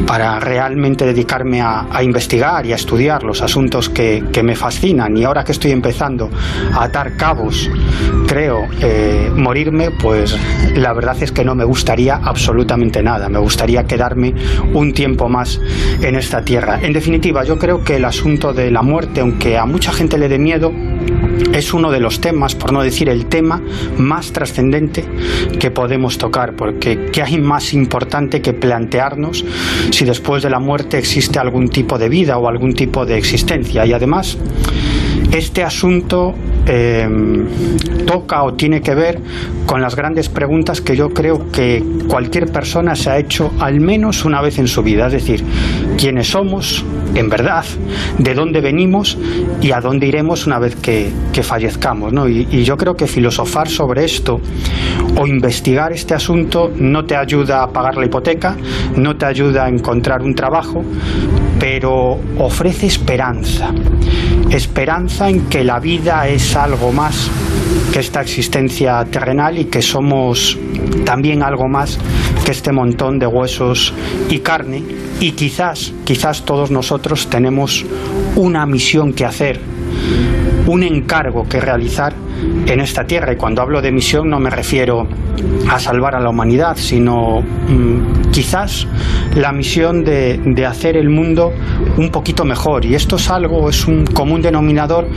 para 0.08 0.40
realmente 0.40 1.06
dedicarme 1.06 1.62
a, 1.62 1.86
a 1.92 2.02
investigar 2.02 2.66
y 2.66 2.72
a 2.72 2.78
estudiar 2.78 3.22
los 3.22 3.44
asuntos 3.44 3.90
que, 3.90 4.24
que, 4.34 4.42
me 4.42 4.56
fascinan 4.56 5.16
y 5.16 5.24
ahora 5.24 5.44
que 5.44 5.52
estoy 5.52 5.70
empezando 5.70 6.32
a 6.74 6.86
atar 6.86 7.16
cabos, 7.16 7.70
creo, 8.26 8.68
eh, 8.82 9.30
morirme, 9.36 9.92
pues 9.92 10.36
la 10.76 10.94
verdad 10.94 11.16
es 11.22 11.32
que 11.32 11.44
no 11.44 11.54
me 11.54 11.64
gustaría 11.64 12.16
absolutamente 12.16 13.04
nada. 13.04 13.30
Me 13.30 13.40
gustaría 13.40 13.84
quedarme 13.84 14.34
un 14.74 14.94
tiempo 14.94 15.30
más 15.30 15.60
en 16.02 16.16
esta 16.16 16.42
tierra. 16.42 16.80
En 16.82 16.94
definitiva, 16.94 17.44
yo 17.44 17.60
creo 17.60 17.84
que 17.84 17.98
el 17.98 18.06
asunto 18.06 18.54
de 18.54 18.72
la 18.72 18.82
muerte, 18.82 19.22
aunque 19.28 19.58
a 19.58 19.66
mucha 19.66 19.92
gente 19.92 20.18
le 20.18 20.30
dé 20.30 20.40
miedo, 20.40 20.72
es 21.54 21.74
uno 21.74 21.92
de 21.92 22.00
los 22.00 22.22
temas, 22.22 22.56
por 22.56 22.72
no 22.72 22.82
decir 22.82 23.10
el 23.10 23.26
tema 23.26 23.62
más 23.98 24.32
trascendente 24.32 25.04
que 25.60 25.70
podemos 25.70 26.18
tocar, 26.18 26.56
porque 26.56 27.10
¿qué 27.12 27.24
hay 27.24 27.38
más 27.38 27.74
importante 27.74 28.42
que 28.42 28.54
plantearnos 28.54 29.44
si 29.92 30.06
después 30.06 30.44
de 30.44 30.50
la 30.50 30.60
muerte 30.60 30.98
existe 30.98 31.40
algún 31.40 31.68
tipo 31.68 31.98
de 31.98 32.08
vida 32.08 32.38
o 32.38 32.48
algún 32.48 32.74
tipo 32.74 33.06
de 33.06 33.18
existencia? 33.18 33.86
Y 33.86 33.92
además, 33.92 34.38
este 35.34 35.62
asunto 35.62 36.34
eh, 36.66 37.06
toca 38.06 38.44
o 38.44 38.54
tiene 38.54 38.82
que 38.82 38.96
ver 38.96 39.20
con 39.66 39.82
las 39.82 39.94
grandes 39.96 40.30
preguntas 40.30 40.80
que 40.80 40.96
yo 40.96 41.10
creo 41.10 41.52
que 41.52 41.84
cualquier 42.08 42.50
persona 42.50 42.96
se 42.96 43.10
ha 43.10 43.18
hecho 43.18 43.52
al 43.60 43.82
menos 43.82 44.24
una 44.24 44.42
vez 44.42 44.58
en 44.58 44.68
su 44.68 44.84
vida, 44.84 45.08
es 45.08 45.14
decir, 45.14 45.44
quiénes 45.98 46.30
somos 46.30 46.86
en 47.18 47.30
verdad, 47.30 47.66
de 48.18 48.34
dónde 48.34 48.62
venimos 48.62 49.18
y 49.62 49.72
a 49.72 49.80
dónde 49.80 50.08
iremos 50.08 50.46
una 50.46 50.60
vez 50.60 50.76
que, 50.76 51.12
que 51.34 51.44
fallezcamos. 51.44 52.14
¿no? 52.14 52.28
Y, 52.28 52.48
y 52.52 52.64
yo 52.64 52.78
creo 52.78 52.94
que 52.94 53.08
filosofar 53.08 53.68
sobre 53.68 54.06
esto 54.06 54.40
o 55.18 55.28
investigar 55.28 55.92
este 55.92 56.14
asunto 56.14 56.72
no 56.76 57.06
te 57.06 57.16
ayuda 57.16 57.64
a 57.64 57.68
pagar 57.68 57.98
la 57.98 58.06
hipoteca, 58.06 58.56
no 58.96 59.16
te 59.16 59.26
ayuda 59.26 59.66
a 59.66 59.70
encontrar 59.70 60.22
un 60.22 60.36
trabajo, 60.36 60.84
pero 61.60 62.20
ofrece 62.38 62.88
esperanza. 62.88 63.74
Esperanza 64.50 65.30
en 65.30 65.48
que 65.50 65.64
la 65.64 65.80
vida 65.80 66.28
es 66.28 66.56
algo 66.56 66.92
más 66.92 67.30
esta 68.00 68.22
existencia 68.22 69.04
terrenal 69.06 69.58
y 69.58 69.66
que 69.66 69.82
somos 69.82 70.58
también 71.06 71.44
algo 71.44 71.68
más 71.68 71.98
que 72.46 72.52
este 72.52 72.72
montón 72.72 73.20
de 73.20 73.28
huesos 73.28 73.94
y 74.30 74.40
carne 74.40 74.84
y 75.20 75.32
quizás, 75.32 75.94
quizás 76.06 76.46
todos 76.46 76.70
nosotros 76.72 77.28
tenemos 77.28 77.86
una 78.36 78.66
misión 78.66 79.14
que 79.14 79.26
hacer, 79.26 79.60
un 80.68 80.84
encargo 80.84 81.48
que 81.50 81.60
realizar 81.60 82.14
en 82.66 82.80
esta 82.80 83.06
tierra. 83.06 83.34
Y 83.34 83.38
cuando 83.38 83.62
hablo 83.62 83.82
de 83.82 83.92
misión 83.92 84.30
no 84.30 84.40
me 84.40 84.50
refiero 84.50 85.08
a 85.70 85.80
salvar 85.80 86.16
a 86.16 86.20
la 86.20 86.30
humanidad, 86.30 86.76
sino 86.76 87.42
mmm, 87.42 88.27
quizás 88.38 88.86
la 89.36 89.52
misión 89.52 90.04
de, 90.04 90.64
hacer 90.68 90.96
el 90.96 91.10
mundo 91.10 91.52
un 91.98 92.12
poquito 92.12 92.46
mejor. 92.46 92.86
Y 92.86 92.94
esto 92.94 93.16
es 93.16 93.32
algo, 93.32 93.68
es 93.68 93.88
un 93.88 94.06
común 94.06 94.44
denominador 94.44 95.08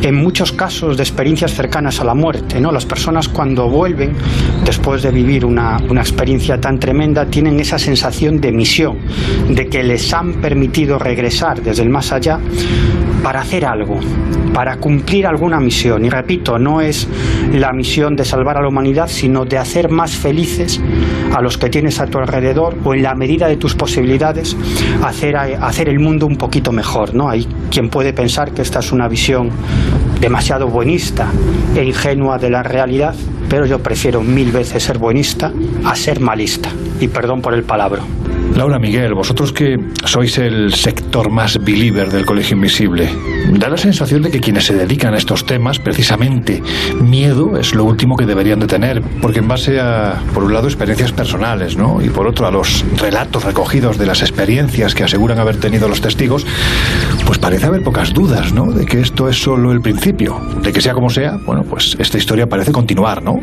en 0.00 0.14
muchos 0.14 0.52
casos 0.52 0.96
de 0.96 1.02
experiencias 1.02 1.52
cercanas 1.52 2.00
a 2.00 2.04
la 2.04 2.14
muerte. 2.14 2.58
¿no? 2.58 2.72
Las 2.72 2.86
personas 2.86 3.28
cuando 3.28 3.68
vuelven, 3.68 4.16
después 4.64 5.02
de 5.02 5.10
vivir 5.10 5.44
una, 5.44 5.76
una 5.90 6.00
experiencia 6.00 6.58
tan 6.58 6.78
tremenda, 6.78 7.26
tienen 7.26 7.60
esa 7.60 7.78
sensación 7.78 8.40
de 8.40 8.50
misión, 8.50 8.96
de 9.50 9.68
que 9.68 9.82
les 9.82 10.14
han 10.14 10.40
permitido 10.40 10.98
regresar 10.98 11.60
desde 11.60 11.82
el 11.82 11.90
más 11.90 12.12
allá 12.12 12.38
para 13.22 13.40
hacer 13.40 13.66
algo, 13.66 14.00
para 14.54 14.78
cumplir 14.78 15.26
alguna 15.26 15.60
misión. 15.60 16.04
Y 16.04 16.08
repito, 16.08 16.58
no 16.58 16.80
es 16.80 17.06
la 17.52 17.72
misión 17.72 18.16
de 18.16 18.24
salvar 18.24 18.56
a 18.56 18.62
la 18.62 18.68
humanidad, 18.68 19.08
sino 19.08 19.44
de 19.44 19.58
hacer 19.58 19.90
más 19.90 20.12
felices 20.12 20.80
a 21.34 21.40
los 21.40 21.58
que 21.58 21.68
tienes 21.68 22.00
a 22.00 22.06
tu 22.06 22.18
alrededor 22.18 22.69
o 22.84 22.94
en 22.94 23.02
la 23.02 23.14
medida 23.14 23.46
de 23.48 23.56
tus 23.56 23.74
posibilidades 23.74 24.56
hacer, 25.02 25.36
hacer 25.36 25.88
el 25.88 25.98
mundo 25.98 26.26
un 26.26 26.36
poquito 26.36 26.72
mejor. 26.72 27.14
¿no? 27.14 27.28
Hay 27.28 27.46
quien 27.70 27.88
puede 27.88 28.12
pensar 28.12 28.52
que 28.52 28.62
esta 28.62 28.80
es 28.80 28.92
una 28.92 29.08
visión 29.08 29.50
demasiado 30.20 30.68
buenista 30.68 31.26
e 31.74 31.84
ingenua 31.84 32.38
de 32.38 32.50
la 32.50 32.62
realidad, 32.62 33.14
pero 33.48 33.66
yo 33.66 33.78
prefiero 33.78 34.22
mil 34.22 34.52
veces 34.52 34.82
ser 34.82 34.98
buenista 34.98 35.52
a 35.84 35.94
ser 35.94 36.20
malista. 36.20 36.68
Y 37.00 37.08
perdón 37.08 37.40
por 37.40 37.54
el 37.54 37.62
palabra. 37.62 38.02
Laura 38.54 38.78
Miguel, 38.78 39.14
vosotros 39.14 39.52
que 39.52 39.78
sois 40.04 40.36
el 40.38 40.74
sector 40.74 41.30
más 41.30 41.58
believer 41.62 42.10
del 42.10 42.26
Colegio 42.26 42.56
Invisible, 42.56 43.08
da 43.52 43.68
la 43.68 43.76
sensación 43.76 44.22
de 44.22 44.30
que 44.30 44.40
quienes 44.40 44.66
se 44.66 44.74
dedican 44.74 45.14
a 45.14 45.18
estos 45.18 45.46
temas, 45.46 45.78
precisamente 45.78 46.62
miedo 47.00 47.56
es 47.58 47.74
lo 47.74 47.84
último 47.84 48.16
que 48.16 48.26
deberían 48.26 48.60
de 48.60 48.66
tener, 48.66 49.02
porque 49.22 49.38
en 49.38 49.48
base 49.48 49.80
a, 49.80 50.20
por 50.34 50.44
un 50.44 50.52
lado, 50.52 50.66
experiencias 50.66 51.12
personales, 51.12 51.76
¿no? 51.76 52.02
Y 52.02 52.08
por 52.10 52.26
otro, 52.26 52.46
a 52.46 52.50
los 52.50 52.84
relatos 52.98 53.44
recogidos 53.44 53.98
de 53.98 54.06
las 54.06 54.20
experiencias 54.20 54.94
que 54.94 55.04
aseguran 55.04 55.38
haber 55.38 55.56
tenido 55.56 55.88
los 55.88 56.00
testigos, 56.00 56.44
pues 57.26 57.38
parece 57.38 57.66
haber 57.66 57.82
pocas 57.82 58.12
dudas, 58.12 58.52
¿no? 58.52 58.72
De 58.72 58.84
que 58.84 59.00
esto 59.00 59.28
es 59.28 59.40
solo 59.40 59.72
el 59.72 59.80
principio, 59.80 60.40
de 60.62 60.72
que 60.72 60.80
sea 60.80 60.92
como 60.92 61.08
sea, 61.08 61.38
bueno, 61.46 61.62
pues 61.62 61.96
esta 61.98 62.18
historia 62.18 62.48
parece 62.48 62.72
continuar, 62.72 63.22
¿no? 63.22 63.40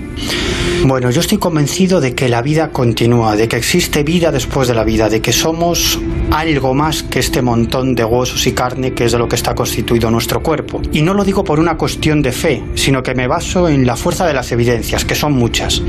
Bueno, 0.86 1.10
yo 1.10 1.22
estoy 1.22 1.38
convencido 1.38 2.00
de 2.00 2.14
que 2.14 2.30
la 2.30 2.42
vida 2.42 2.70
continúa, 2.70 3.36
de 3.36 3.48
que 3.48 3.58
existe 3.58 4.04
vida 4.04 4.32
después 4.32 4.68
de 4.68 4.74
la 4.76 4.84
vida, 4.84 5.10
de 5.10 5.22
que 5.22 5.34
somos 5.34 6.00
algo 6.32 6.74
más 6.74 7.04
que 7.04 7.20
este 7.20 7.42
montón 7.42 7.96
de 7.96 8.06
huesos 8.06 8.46
y 8.48 8.54
carne 8.54 8.94
que 8.94 9.06
es 9.06 9.12
de 9.12 9.18
lo 9.18 9.28
que 9.28 9.36
está 9.36 9.56
constituido 9.56 10.10
nuestro 10.12 10.42
cuerpo. 10.42 10.82
Y 10.92 11.02
no 11.02 11.14
lo 11.14 11.24
digo 11.24 11.44
por 11.44 11.60
una 11.60 11.78
cuestión 11.78 12.22
de 12.22 12.32
fe, 12.32 12.64
sino 12.76 13.04
que 13.04 13.16
me 13.16 13.28
baso 13.28 13.68
en 13.68 13.86
la 13.86 13.96
fuerza 13.96 14.26
de 14.26 14.34
las 14.34 14.52
evidencias, 14.52 15.04
que 15.04 15.16
son 15.16 15.34
muchas. 15.34 15.82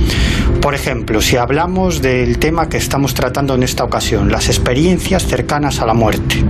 Por 0.61 0.75
ejemplo, 0.75 1.21
si 1.21 1.37
hablamos 1.37 2.02
del 2.02 2.38
tema 2.38 2.68
que 2.68 2.78
estamos 2.78 3.14
tratando 3.14 3.54
en 3.54 3.62
esta 3.62 3.85
ocasión, 3.85 4.30
las 4.30 4.49
experiencias 4.49 5.26
cercanas 5.26 5.80
a 5.80 5.87
la 5.87 5.95
muerte. 5.95 6.45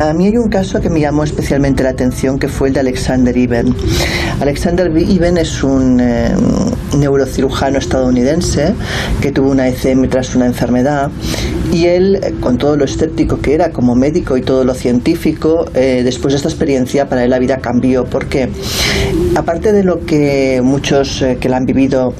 A 0.00 0.12
mí 0.12 0.26
hay 0.26 0.36
un 0.36 0.48
caso 0.48 0.80
que 0.80 0.90
me 0.90 1.00
llamó 1.00 1.24
especialmente 1.24 1.82
la 1.82 1.90
atención, 1.90 2.38
que 2.38 2.48
fue 2.48 2.68
el 2.68 2.74
de 2.74 2.80
Alexander 2.80 3.36
Iben. 3.36 3.74
Alexander 4.40 4.90
Iben 4.96 5.38
es 5.38 5.62
un 5.62 5.98
eh, 6.00 6.30
neurocirujano 6.96 7.78
estadounidense 7.78 8.74
que 9.20 9.32
tuvo 9.32 9.50
una 9.50 9.68
ECM 9.68 10.08
tras 10.08 10.34
una 10.34 10.46
enfermedad 10.46 11.10
y 11.72 11.86
él, 11.86 12.20
con 12.40 12.58
todo 12.58 12.76
lo 12.76 12.84
escéptico 12.84 13.40
que 13.40 13.54
era 13.54 13.70
como 13.70 13.94
médico 13.94 14.36
y 14.36 14.42
todo 14.42 14.64
lo 14.64 14.74
científico, 14.74 15.66
eh, 15.74 16.02
después 16.04 16.32
de 16.32 16.36
esta 16.36 16.48
experiencia 16.48 17.08
para 17.08 17.24
él 17.24 17.30
la 17.30 17.38
vida 17.38 17.58
cambió. 17.58 18.04
porque 18.04 18.48
Aparte 19.34 19.72
de 19.72 19.84
lo 19.84 20.04
que 20.04 20.60
muchos 20.62 21.22
eh, 21.22 21.38
que 21.40 21.48
la 21.48 21.56
han 21.56 21.66
vivido 21.66 22.14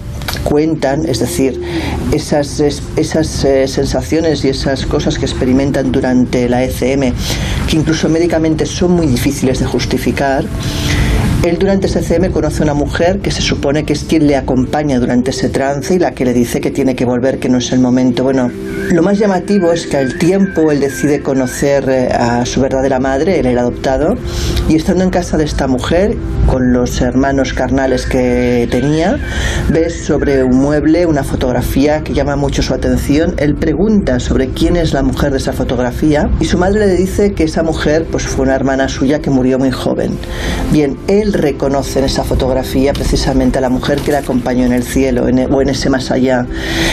cuentan, 0.45 1.07
es 1.07 1.21
decir, 1.21 1.61
esas, 2.13 2.61
esas 2.97 3.45
eh, 3.45 3.69
sensaciones 3.69 4.45
y 4.45 4.49
esas 4.49 4.87
cosas 4.87 5.19
que 5.19 5.25
experimentan 5.25 5.93
durante 5.93 6.49
la 6.49 6.65
ECM, 6.65 7.13
que 7.69 7.77
incluso 7.77 8.09
médicamente 8.09 8.67
son 8.67 8.93
muy 8.93 9.07
difíciles 9.07 9.59
de 9.59 9.67
justificar, 9.67 10.45
Él 11.45 11.57
durante 11.57 11.87
ese 11.87 12.03
CM 12.03 12.31
conoce 12.31 12.63
a 12.63 12.65
una 12.65 12.75
mujer 12.75 13.21
que 13.21 13.31
se 13.31 13.43
supone 13.43 13.85
que 13.85 13.93
es 13.93 14.03
quien 14.03 14.27
le 14.27 14.35
acompaña 14.35 14.99
durante 14.99 15.31
ese 15.31 15.49
trance 15.49 15.95
y 15.95 15.99
la 16.01 16.11
que 16.11 16.25
le 16.25 16.33
dice 16.33 16.61
que 16.61 16.73
tiene 16.73 16.97
que 16.97 17.05
volver, 17.05 17.39
que 17.39 17.49
no 17.49 17.59
es 17.59 17.71
el 17.71 17.79
momento. 17.79 18.25
Bueno, 18.25 18.51
lo 18.91 19.03
más 19.03 19.19
llamativo 19.19 19.71
es 19.71 19.87
que 19.87 19.99
al 19.99 20.19
tiempo 20.19 20.73
él 20.73 20.81
decide 20.81 21.23
conocer 21.23 21.89
eh, 21.89 22.09
a 22.13 22.45
su 22.45 22.61
verdadera 22.61 22.99
madre, 22.99 23.39
él 23.39 23.47
era 23.47 23.61
adoptado, 23.61 24.17
y 24.69 24.75
estando 24.75 25.05
en 25.05 25.11
casa 25.11 25.37
de 25.37 25.45
esta 25.45 25.69
mujer, 25.69 26.17
con 26.47 26.73
los 26.73 27.01
hermanos 27.01 27.53
carnales 27.53 28.07
que 28.07 28.67
tenía, 28.71 29.19
ve 29.71 29.91
sobre 29.91 30.43
un 30.43 30.57
mueble 30.57 31.07
una 31.07 31.23
fotografía 31.23 32.03
que 32.03 32.15
llama 32.15 32.35
mucho 32.35 32.63
su 32.63 32.75
atención. 32.75 33.35
Él 33.37 33.55
pregunta 33.55 34.19
sobre 34.19 34.49
quién 34.49 34.77
es 34.77 34.93
la 34.93 35.03
mujer 35.03 35.31
de 35.31 35.39
esa 35.39 35.53
fotografía 35.53 36.31
y 36.41 36.47
su 36.47 36.59
madre 36.59 36.87
le 36.87 36.97
dice 36.97 37.33
que 37.33 37.45
esa 37.45 37.63
mujer 37.63 38.07
pues, 38.11 38.25
fue 38.25 38.47
una 38.47 38.55
hermana 38.55 38.89
suya 38.89 39.21
que 39.21 39.31
murió 39.31 39.59
muy 39.59 39.71
joven. 39.71 40.17
Bien, 40.73 40.97
él 41.07 41.28
reconoce 41.33 41.99
en 41.99 42.05
esa 42.07 42.25
fotografía 42.25 42.93
precisamente 42.93 43.59
a 43.59 43.61
la 43.61 43.69
mujer 43.69 44.01
que 44.01 44.11
le 44.13 44.19
acompañó 44.19 44.65
en 44.67 44.73
el 44.73 44.83
cielo 44.83 45.29
e- 45.29 45.47
o 45.47 45.63
en 45.63 45.69
ese 45.69 45.91
más 45.91 46.11
allá. 46.11 46.47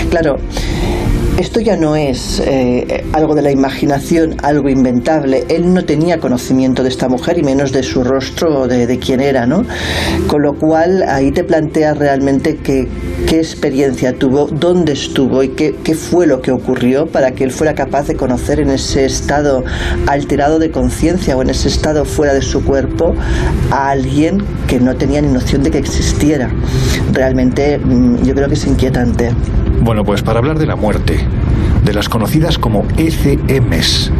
Claro, 0.09 0.37
esto 1.37 1.59
ya 1.59 1.75
no 1.75 1.95
es 1.95 2.41
eh, 2.45 3.03
algo 3.13 3.35
de 3.35 3.41
la 3.41 3.51
imaginación, 3.51 4.35
algo 4.41 4.69
inventable. 4.69 5.43
Él 5.49 5.73
no 5.73 5.83
tenía 5.83 6.19
conocimiento 6.19 6.81
de 6.81 6.89
esta 6.89 7.09
mujer 7.09 7.37
y 7.37 7.43
menos 7.43 7.71
de 7.73 7.83
su 7.83 8.03
rostro 8.03 8.61
o 8.61 8.67
de, 8.67 8.97
quién 8.99 9.19
era, 9.19 9.45
¿no? 9.45 9.63
Con 10.27 10.41
lo 10.43 10.53
cual 10.53 11.03
ahí 11.03 11.31
te 11.31 11.43
planteas 11.43 11.97
realmente 11.97 12.57
que- 12.57 12.87
qué 13.27 13.37
experiencia 13.37 14.13
tuvo, 14.13 14.47
dónde 14.47 14.93
estuvo 14.93 15.43
y 15.43 15.49
qué, 15.49 15.75
qué 15.83 15.93
fue 15.95 16.25
lo 16.25 16.41
que 16.41 16.51
ocurrió 16.51 17.05
para 17.07 17.31
que 17.31 17.43
él 17.43 17.51
fuera 17.51 17.73
capaz 17.75 18.07
de 18.07 18.15
conocer 18.15 18.59
en 18.59 18.69
ese 18.69 19.05
estado 19.05 19.63
alterado 20.07 20.59
de 20.59 20.71
conciencia 20.71 21.35
o 21.35 21.41
en 21.41 21.49
ese 21.49 21.67
estado 21.67 22.05
fuera 22.05 22.33
de 22.33 22.41
su 22.41 22.63
cuerpo 22.63 23.13
a 23.71 23.89
alguien 23.89 24.37
que 24.67 24.79
no 24.79 24.95
tenía 24.95 25.21
ni 25.21 25.27
noción 25.33 25.63
de 25.63 25.71
que 25.71 25.79
existiera. 25.79 26.49
Realmente 27.11 27.77
mm, 27.77 28.23
yo 28.23 28.33
creo 28.35 28.47
que 28.47 28.53
es 28.53 28.65
inquietante. 28.67 29.31
Bueno, 29.81 30.03
pues 30.03 30.21
para 30.23 30.39
hablar 30.39 30.57
de 30.57 30.65
la 30.65 30.75
muerte, 30.75 31.19
de 31.83 31.93
las 31.93 32.09
conocidas 32.09 32.57
como 32.57 32.85
ECMs 32.97 34.11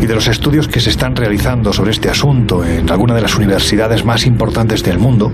y 0.00 0.06
de 0.06 0.14
los 0.14 0.28
estudios 0.28 0.66
que 0.66 0.80
se 0.80 0.90
están 0.90 1.14
realizando 1.14 1.72
sobre 1.72 1.90
este 1.90 2.08
asunto 2.08 2.64
en 2.64 2.90
alguna 2.90 3.14
de 3.14 3.20
las 3.20 3.36
universidades 3.36 4.04
más 4.04 4.26
importantes 4.26 4.82
del 4.82 4.98
mundo, 4.98 5.32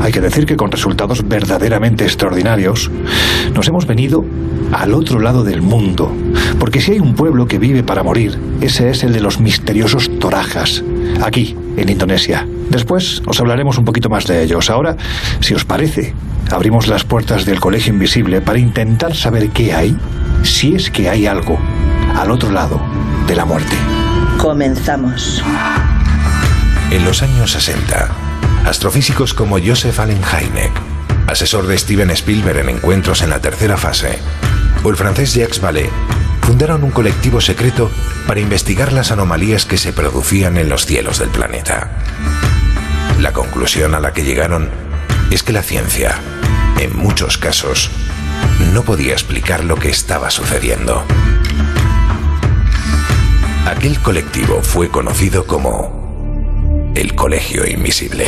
hay 0.00 0.10
que 0.10 0.20
decir 0.20 0.46
que 0.46 0.56
con 0.56 0.70
resultados 0.70 1.26
verdaderamente 1.28 2.04
extraordinarios, 2.04 2.90
nos 3.54 3.68
hemos 3.68 3.86
venido 3.86 4.24
al 4.72 4.94
otro 4.94 5.20
lado 5.20 5.44
del 5.44 5.62
mundo, 5.62 6.12
porque 6.58 6.80
si 6.80 6.92
hay 6.92 7.00
un 7.00 7.14
pueblo 7.14 7.46
que 7.46 7.58
vive 7.58 7.82
para 7.82 8.02
morir, 8.02 8.38
ese 8.60 8.90
es 8.90 9.04
el 9.04 9.12
de 9.12 9.20
los 9.20 9.40
misteriosos 9.40 10.10
torajas, 10.18 10.82
aquí, 11.22 11.56
en 11.76 11.88
Indonesia. 11.88 12.46
Después 12.70 13.22
os 13.26 13.40
hablaremos 13.40 13.78
un 13.78 13.84
poquito 13.84 14.08
más 14.08 14.26
de 14.26 14.42
ellos. 14.42 14.70
Ahora, 14.70 14.96
si 15.40 15.54
os 15.54 15.64
parece, 15.64 16.14
abrimos 16.50 16.88
las 16.88 17.04
puertas 17.04 17.44
del 17.44 17.60
Colegio 17.60 17.92
Invisible 17.92 18.40
para 18.40 18.58
intentar 18.58 19.14
saber 19.14 19.50
qué 19.50 19.74
hay, 19.74 19.96
si 20.42 20.74
es 20.74 20.90
que 20.90 21.08
hay 21.08 21.26
algo, 21.26 21.58
al 22.16 22.30
otro 22.30 22.50
lado 22.50 22.80
de 23.26 23.36
la 23.36 23.44
muerte. 23.44 23.76
Comenzamos. 24.38 25.42
En 26.90 27.04
los 27.04 27.22
años 27.22 27.52
60, 27.52 28.08
astrofísicos 28.66 29.34
como 29.34 29.58
Joseph 29.64 29.98
Allen 30.00 30.22
Hynek, 30.22 30.72
asesor 31.28 31.66
de 31.66 31.78
Steven 31.78 32.10
Spielberg 32.10 32.58
en 32.58 32.68
encuentros 32.70 33.22
en 33.22 33.30
la 33.30 33.40
tercera 33.40 33.76
fase, 33.76 34.18
o 34.82 34.90
el 34.90 34.96
francés 34.96 35.34
Jacques 35.34 35.60
Vallée, 35.62 35.90
fundaron 36.42 36.82
un 36.82 36.90
colectivo 36.90 37.40
secreto 37.40 37.90
para 38.26 38.40
investigar 38.40 38.92
las 38.92 39.12
anomalías 39.12 39.66
que 39.66 39.78
se 39.78 39.92
producían 39.92 40.56
en 40.56 40.68
los 40.68 40.86
cielos 40.86 41.18
del 41.20 41.28
planeta. 41.28 41.90
La 43.20 43.32
conclusión 43.32 43.94
a 43.94 44.00
la 44.00 44.12
que 44.12 44.24
llegaron 44.24 44.89
es 45.30 45.42
que 45.42 45.52
la 45.52 45.62
ciencia, 45.62 46.18
en 46.78 46.96
muchos 46.96 47.38
casos, 47.38 47.90
no 48.72 48.82
podía 48.82 49.12
explicar 49.12 49.64
lo 49.64 49.76
que 49.76 49.88
estaba 49.88 50.30
sucediendo. 50.30 51.04
Aquel 53.66 53.98
colectivo 54.00 54.62
fue 54.62 54.88
conocido 54.88 55.46
como 55.46 56.92
el 56.94 57.14
Colegio 57.14 57.66
Invisible. 57.66 58.26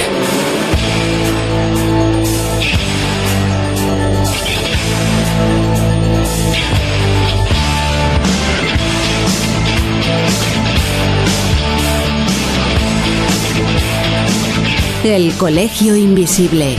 El 15.05 15.35
Colegio 15.35 15.97
Invisible, 15.97 16.79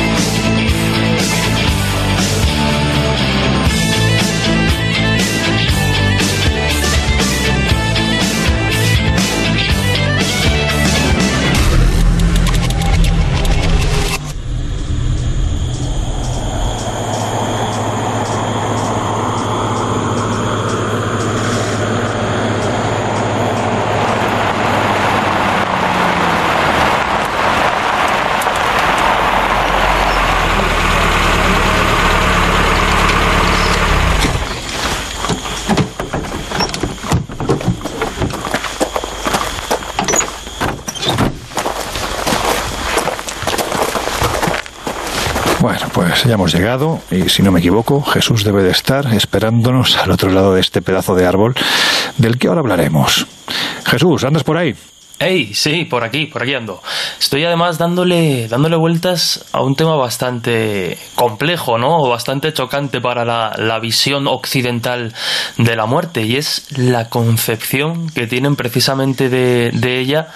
Hemos 46.31 46.53
llegado 46.53 47.01
y 47.11 47.27
si 47.27 47.43
no 47.43 47.51
me 47.51 47.59
equivoco, 47.59 48.01
Jesús 48.01 48.45
debe 48.45 48.63
de 48.63 48.71
estar 48.71 49.13
esperándonos 49.13 49.97
al 49.97 50.11
otro 50.11 50.31
lado 50.31 50.53
de 50.53 50.61
este 50.61 50.81
pedazo 50.81 51.13
de 51.13 51.25
árbol 51.25 51.55
del 52.17 52.37
que 52.37 52.47
ahora 52.47 52.61
hablaremos. 52.61 53.27
Jesús, 53.85 54.23
¿andas 54.23 54.45
por 54.45 54.55
ahí? 54.55 54.73
Hey, 55.19 55.51
sí, 55.53 55.83
por 55.83 56.05
aquí, 56.05 56.27
por 56.27 56.41
aquí 56.41 56.53
ando. 56.53 56.81
Estoy 57.19 57.43
además 57.43 57.77
dándole, 57.77 58.47
dándole 58.47 58.77
vueltas 58.77 59.45
a 59.51 59.61
un 59.61 59.75
tema 59.75 59.95
bastante 59.97 60.97
complejo, 61.15 61.77
¿no? 61.77 61.99
O 61.99 62.09
bastante 62.09 62.53
chocante 62.53 63.01
para 63.01 63.25
la, 63.25 63.53
la 63.57 63.79
visión 63.79 64.25
occidental 64.25 65.13
de 65.57 65.75
la 65.75 65.85
muerte, 65.85 66.21
y 66.21 66.37
es 66.37 66.65
la 66.77 67.09
concepción 67.09 68.09
que 68.09 68.25
tienen 68.25 68.55
precisamente 68.55 69.27
de, 69.27 69.99
ella 69.99 70.29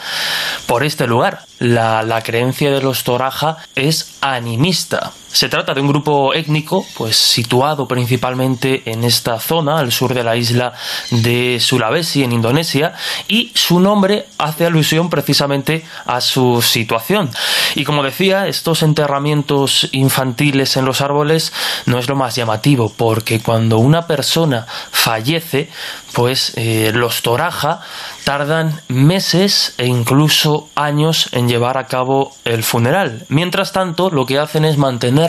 por 0.67 0.83
este 0.83 1.07
lugar. 1.07 1.45
La 1.57 2.21
creencia 2.21 2.69
de 2.69 2.81
los 2.81 3.05
Toraja 3.05 3.57
es 3.75 4.17
animista. 4.19 5.13
Se 5.35 5.49
trata 5.49 5.73
de 5.73 5.81
un 5.81 5.89
grupo 5.89 6.33
étnico, 6.33 6.85
pues 6.95 7.17
situado 7.17 7.89
principalmente 7.89 8.89
en 8.89 9.03
esta 9.03 9.37
zona, 9.37 9.79
al 9.79 9.91
sur 9.91 10.13
de 10.13 10.23
la 10.23 10.37
isla 10.37 10.71
de 11.11 11.59
Sulawesi, 11.59 12.23
en 12.23 12.31
Indonesia, 12.31 12.93
y 13.27 13.51
su 13.53 13.81
nombre 13.81 14.27
hace 14.37 14.65
alusión 14.65 15.09
precisamente 15.09 15.83
a 16.05 16.21
su 16.21 16.61
situación. 16.61 17.29
Y 17.75 17.83
como 17.83 18.01
decía, 18.01 18.47
estos 18.47 18.81
enterramientos 18.81 19.89
infantiles 19.91 20.77
en 20.77 20.85
los 20.85 21.01
árboles 21.01 21.51
no 21.85 21.99
es 21.99 22.07
lo 22.07 22.15
más 22.15 22.33
llamativo, 22.37 22.93
porque 22.95 23.41
cuando 23.41 23.79
una 23.79 24.07
persona 24.07 24.65
fallece, 24.91 25.69
pues 26.13 26.53
eh, 26.55 26.93
los 26.95 27.21
Toraja 27.23 27.81
tardan 28.23 28.79
meses 28.87 29.75
e 29.77 29.85
incluso 29.85 30.69
años 30.75 31.27
en 31.33 31.49
llevar 31.49 31.77
a 31.77 31.87
cabo 31.87 32.31
el 32.45 32.63
funeral. 32.63 33.25
Mientras 33.27 33.73
tanto, 33.73 34.09
lo 34.09 34.25
que 34.25 34.39
hacen 34.39 34.63
es 34.63 34.77
mantener 34.77 35.24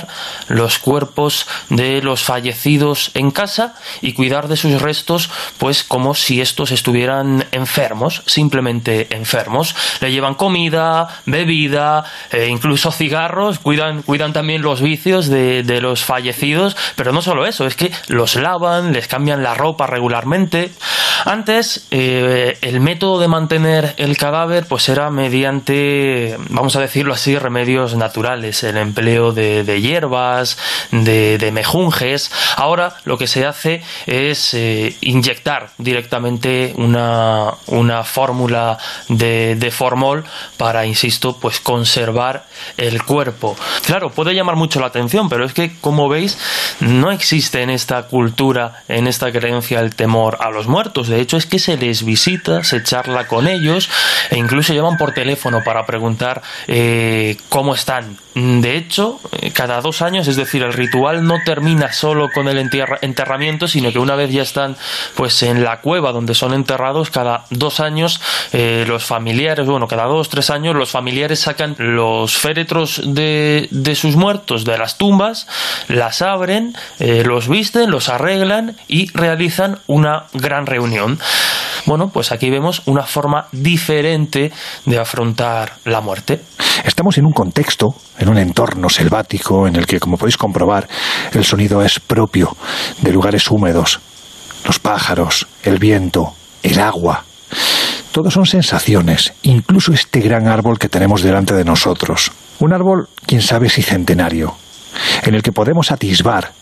los 0.49 0.79
cuerpos 0.79 1.47
de 1.69 2.03
los 2.03 2.23
fallecidos 2.23 3.11
en 3.15 3.31
casa 3.31 3.75
y 4.01 4.13
cuidar 4.13 4.49
de 4.49 4.57
sus 4.57 4.81
restos, 4.81 5.31
pues 5.59 5.83
como 5.83 6.15
si 6.15 6.41
estos 6.41 6.71
estuvieran 6.71 7.47
enfermos, 7.53 8.23
simplemente 8.27 9.15
enfermos. 9.15 9.75
Le 10.01 10.11
llevan 10.11 10.35
comida, 10.35 11.09
bebida, 11.27 12.05
eh, 12.31 12.49
incluso 12.51 12.91
cigarros, 12.91 13.59
cuidan, 13.59 14.03
cuidan 14.03 14.33
también 14.33 14.63
los 14.63 14.81
vicios 14.81 15.29
de, 15.29 15.63
de 15.63 15.81
los 15.81 16.05
fallecidos, 16.05 16.77
pero 16.97 17.13
no 17.13 17.23
solo 17.23 17.47
eso, 17.47 17.67
es 17.67 17.77
que 17.77 17.93
los 18.09 18.37
lavan, 18.37 18.93
les 18.93 19.09
cambian 19.09 19.43
la 19.43 19.55
ropa 19.55 19.87
regularmente. 19.87 20.73
Antes, 21.25 21.87
eh, 21.91 22.59
el 22.61 22.81
método 22.81 23.19
de 23.19 23.29
mantener 23.29 23.95
el 23.97 24.17
cadáver 24.17 24.67
pues 24.69 24.89
era 24.89 25.11
mediante, 25.11 26.37
vamos 26.51 26.77
a 26.77 26.81
decirlo 26.81 27.15
así, 27.15 27.37
remedios 27.39 27.97
naturales, 27.97 28.63
el 28.63 28.77
empleo 28.77 29.33
de, 29.33 29.65
de 29.65 29.81
hierbas, 29.87 30.59
de, 30.91 31.51
mejunjes. 31.53 32.31
Ahora 32.57 32.97
lo 33.05 33.17
que 33.19 33.27
se 33.27 33.47
hace 33.47 33.83
es 34.07 34.53
eh, 34.55 34.97
inyectar 35.01 35.71
directamente 35.79 36.75
una, 36.77 37.55
una 37.67 38.05
fórmula 38.05 38.79
de, 39.09 39.57
de 39.57 39.71
formol 39.71 40.25
para, 40.57 40.87
insisto, 40.87 41.39
pues 41.39 41.61
conservar 41.61 42.45
el 42.77 43.03
cuerpo. 43.05 43.57
Claro, 43.85 44.11
puede 44.11 44.35
llamar 44.35 44.57
mucho 44.57 44.81
la 44.81 44.87
atención, 44.87 45.29
pero 45.29 45.45
es 45.45 45.53
que, 45.53 45.79
como 45.81 46.09
veis, 46.09 46.39
no 46.81 47.11
existe 47.11 47.63
en 47.63 47.71
esta 47.71 48.03
cultura, 48.05 48.83
en 48.89 49.07
esta 49.07 49.31
creencia, 49.33 49.81
el 49.81 49.95
temor 49.95 50.39
a 50.41 50.51
los 50.51 50.67
muertos. 50.67 51.09
De 51.09 51.21
hecho, 51.21 51.37
es 51.37 51.47
que 51.47 51.59
se 51.59 51.77
les 51.77 52.05
visita, 52.05 52.65
se 52.65 52.83
charla 52.83 53.27
con 53.27 53.49
ellos 53.49 53.89
e 54.31 54.37
incluso 54.39 54.75
llaman 54.75 54.97
por 54.97 55.13
teléfono 55.13 55.63
para 55.65 55.87
preguntar 55.87 56.43
eh, 56.67 57.37
cómo 57.49 57.75
están. 57.75 58.26
De 58.37 58.77
hecho, 58.77 59.19
eh, 59.33 59.51
cada 59.51 59.81
dos 59.81 60.03
años, 60.03 60.29
es 60.29 60.37
decir, 60.37 60.63
el 60.63 60.75
ritual 60.75 61.25
no 61.25 61.37
termina 61.43 61.91
solo 61.91 62.29
con 62.29 62.49
el 62.49 62.59
enterramiento, 62.59 63.67
sino 63.67 63.91
que 63.91 63.99
una 63.99 64.15
vez 64.15 64.31
ya 64.31 64.43
están 64.43 64.77
pues 65.15 65.43
en 65.43 65.65
la 65.65 65.81
cueva 65.81 66.13
donde 66.13 66.35
son 66.35 66.53
enterrados, 66.53 67.09
cada 67.11 67.47
dos 67.49 67.81
años 67.81 68.21
eh, 68.53 68.85
los 68.87 69.07
familiares, 69.07 69.67
bueno, 69.67 69.89
cada 69.89 70.05
dos, 70.05 70.29
tres 70.29 70.51
años, 70.51 70.75
los 70.75 70.91
familiares 70.91 71.41
sacan 71.41 71.77
los 71.79 72.37
féretros 72.37 73.01
de, 73.07 73.69
de 73.71 73.95
sus 73.95 74.17
muertos 74.17 74.67
de 74.67 74.77
las 74.77 74.99
tumbas, 74.99 75.47
las 75.89 76.21
abren, 76.21 76.77
eh, 76.99 77.25
los 77.25 77.49
visten, 77.49 77.91
los 77.91 78.11
arreglan 78.11 78.77
y 78.87 79.11
realizan 79.17 79.79
una 79.87 80.25
gran 80.35 80.67
reunión. 80.67 81.19
Bueno, 81.87 82.11
pues 82.13 82.33
aquí 82.33 82.51
vemos 82.51 82.83
una 82.85 83.05
forma 83.05 83.47
diferente 83.53 84.53
de 84.85 84.99
afrontar 84.99 85.77
la 85.85 86.03
muerte. 86.03 86.43
Estamos 86.85 87.17
en 87.19 87.27
un 87.27 87.33
contexto, 87.33 87.95
un 88.29 88.39
entorno 88.39 88.89
selvático 88.89 89.67
en 89.67 89.77
el 89.77 89.87
que, 89.87 90.01
como 90.01 90.17
podéis 90.17 90.37
comprobar, 90.37 90.89
el 91.33 91.45
sonido 91.45 91.83
es 91.83 92.01
propio 92.01 92.57
de 93.01 93.13
lugares 93.13 93.51
húmedos. 93.51 94.01
Los 94.65 94.79
pájaros, 94.79 95.47
el 95.63 95.79
viento, 95.79 96.35
el 96.63 96.79
agua. 96.81 97.25
Todos 98.13 98.35
son 98.35 98.47
sensaciones, 98.47 99.35
incluso 99.43 99.93
este 99.93 100.21
gran 100.21 100.49
árbol 100.49 100.79
que 100.79 100.89
tenemos 100.89 101.23
delante 101.23 101.55
de 101.55 101.65
nosotros. 101.65 102.33
Un 102.59 102.73
árbol, 102.73 103.09
quién 103.27 103.43
sabe 103.43 103.69
si 103.69 103.83
centenario, 103.83 104.57
en 105.23 105.35
el 105.35 105.43
que 105.43 105.53
podemos 105.53 105.91
atisbar 105.91 106.53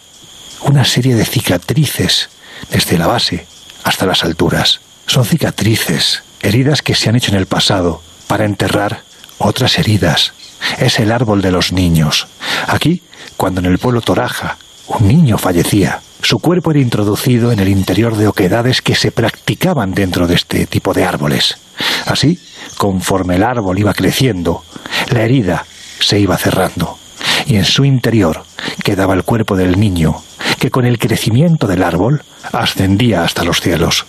una 0.62 0.84
serie 0.84 1.14
de 1.14 1.24
cicatrices 1.24 2.30
desde 2.70 2.98
la 2.98 3.06
base 3.06 3.46
hasta 3.84 4.06
las 4.06 4.24
alturas. 4.24 4.80
Son 5.06 5.24
cicatrices, 5.24 6.22
heridas 6.42 6.82
que 6.82 6.94
se 6.94 7.08
han 7.08 7.16
hecho 7.16 7.30
en 7.30 7.38
el 7.38 7.46
pasado 7.46 8.02
para 8.26 8.44
enterrar 8.44 9.02
otras 9.38 9.78
heridas. 9.78 10.32
Es 10.78 10.98
el 10.98 11.12
árbol 11.12 11.42
de 11.42 11.52
los 11.52 11.72
niños. 11.72 12.28
Aquí, 12.66 13.02
cuando 13.36 13.60
en 13.60 13.66
el 13.66 13.78
pueblo 13.78 14.00
Toraja 14.00 14.56
un 14.86 15.08
niño 15.08 15.38
fallecía, 15.38 16.00
su 16.20 16.38
cuerpo 16.38 16.70
era 16.70 16.80
introducido 16.80 17.52
en 17.52 17.60
el 17.60 17.68
interior 17.68 18.16
de 18.16 18.28
oquedades 18.28 18.82
que 18.82 18.94
se 18.94 19.12
practicaban 19.12 19.92
dentro 19.92 20.26
de 20.26 20.34
este 20.34 20.66
tipo 20.66 20.94
de 20.94 21.04
árboles. 21.04 21.58
Así, 22.06 22.38
conforme 22.76 23.36
el 23.36 23.42
árbol 23.42 23.78
iba 23.78 23.94
creciendo, 23.94 24.64
la 25.10 25.22
herida 25.22 25.66
se 25.98 26.18
iba 26.18 26.36
cerrando 26.36 26.98
y 27.46 27.56
en 27.56 27.64
su 27.64 27.84
interior 27.84 28.44
quedaba 28.82 29.14
el 29.14 29.24
cuerpo 29.24 29.56
del 29.56 29.78
niño, 29.78 30.16
que 30.58 30.70
con 30.70 30.86
el 30.86 30.98
crecimiento 30.98 31.66
del 31.66 31.82
árbol 31.82 32.22
ascendía 32.52 33.24
hasta 33.24 33.44
los 33.44 33.60
cielos. 33.60 34.06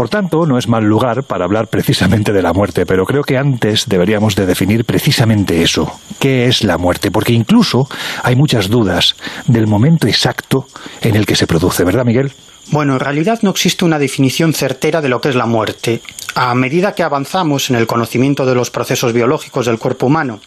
Por 0.00 0.08
tanto, 0.08 0.46
no 0.46 0.56
es 0.56 0.66
mal 0.66 0.82
lugar 0.82 1.24
para 1.24 1.44
hablar 1.44 1.66
precisamente 1.68 2.32
de 2.32 2.40
la 2.40 2.54
muerte, 2.54 2.86
pero 2.86 3.04
creo 3.04 3.22
que 3.22 3.36
antes 3.36 3.86
deberíamos 3.86 4.34
de 4.34 4.46
definir 4.46 4.86
precisamente 4.86 5.62
eso. 5.62 5.92
¿Qué 6.18 6.46
es 6.46 6.64
la 6.64 6.78
muerte? 6.78 7.10
Porque 7.10 7.34
incluso 7.34 7.86
hay 8.22 8.34
muchas 8.34 8.70
dudas 8.70 9.14
del 9.46 9.66
momento 9.66 10.06
exacto 10.06 10.64
en 11.02 11.16
el 11.16 11.26
que 11.26 11.36
se 11.36 11.46
produce, 11.46 11.84
¿verdad, 11.84 12.06
Miguel? 12.06 12.32
Bueno, 12.70 12.94
en 12.94 13.00
realidad 13.00 13.40
no 13.42 13.50
existe 13.50 13.84
una 13.84 13.98
definición 13.98 14.54
certera 14.54 15.02
de 15.02 15.10
lo 15.10 15.20
que 15.20 15.28
es 15.28 15.34
la 15.34 15.44
muerte. 15.44 16.00
A 16.34 16.54
medida 16.54 16.94
que 16.94 17.02
avanzamos 17.02 17.68
en 17.68 17.76
el 17.76 17.86
conocimiento 17.86 18.46
de 18.46 18.54
los 18.54 18.70
procesos 18.70 19.12
biológicos 19.12 19.66
del 19.66 19.78
cuerpo 19.78 20.06
humano 20.06 20.40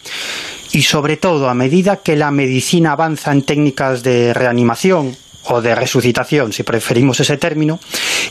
y 0.72 0.82
sobre 0.82 1.16
todo 1.16 1.48
a 1.48 1.54
medida 1.54 1.98
que 1.98 2.16
la 2.16 2.32
medicina 2.32 2.94
avanza 2.94 3.32
en 3.32 3.44
técnicas 3.44 4.02
de 4.02 4.34
reanimación 4.34 5.16
o 5.46 5.62
de 5.62 5.76
resucitación, 5.76 6.54
si 6.54 6.64
preferimos 6.64 7.20
ese 7.20 7.38
término, 7.38 7.80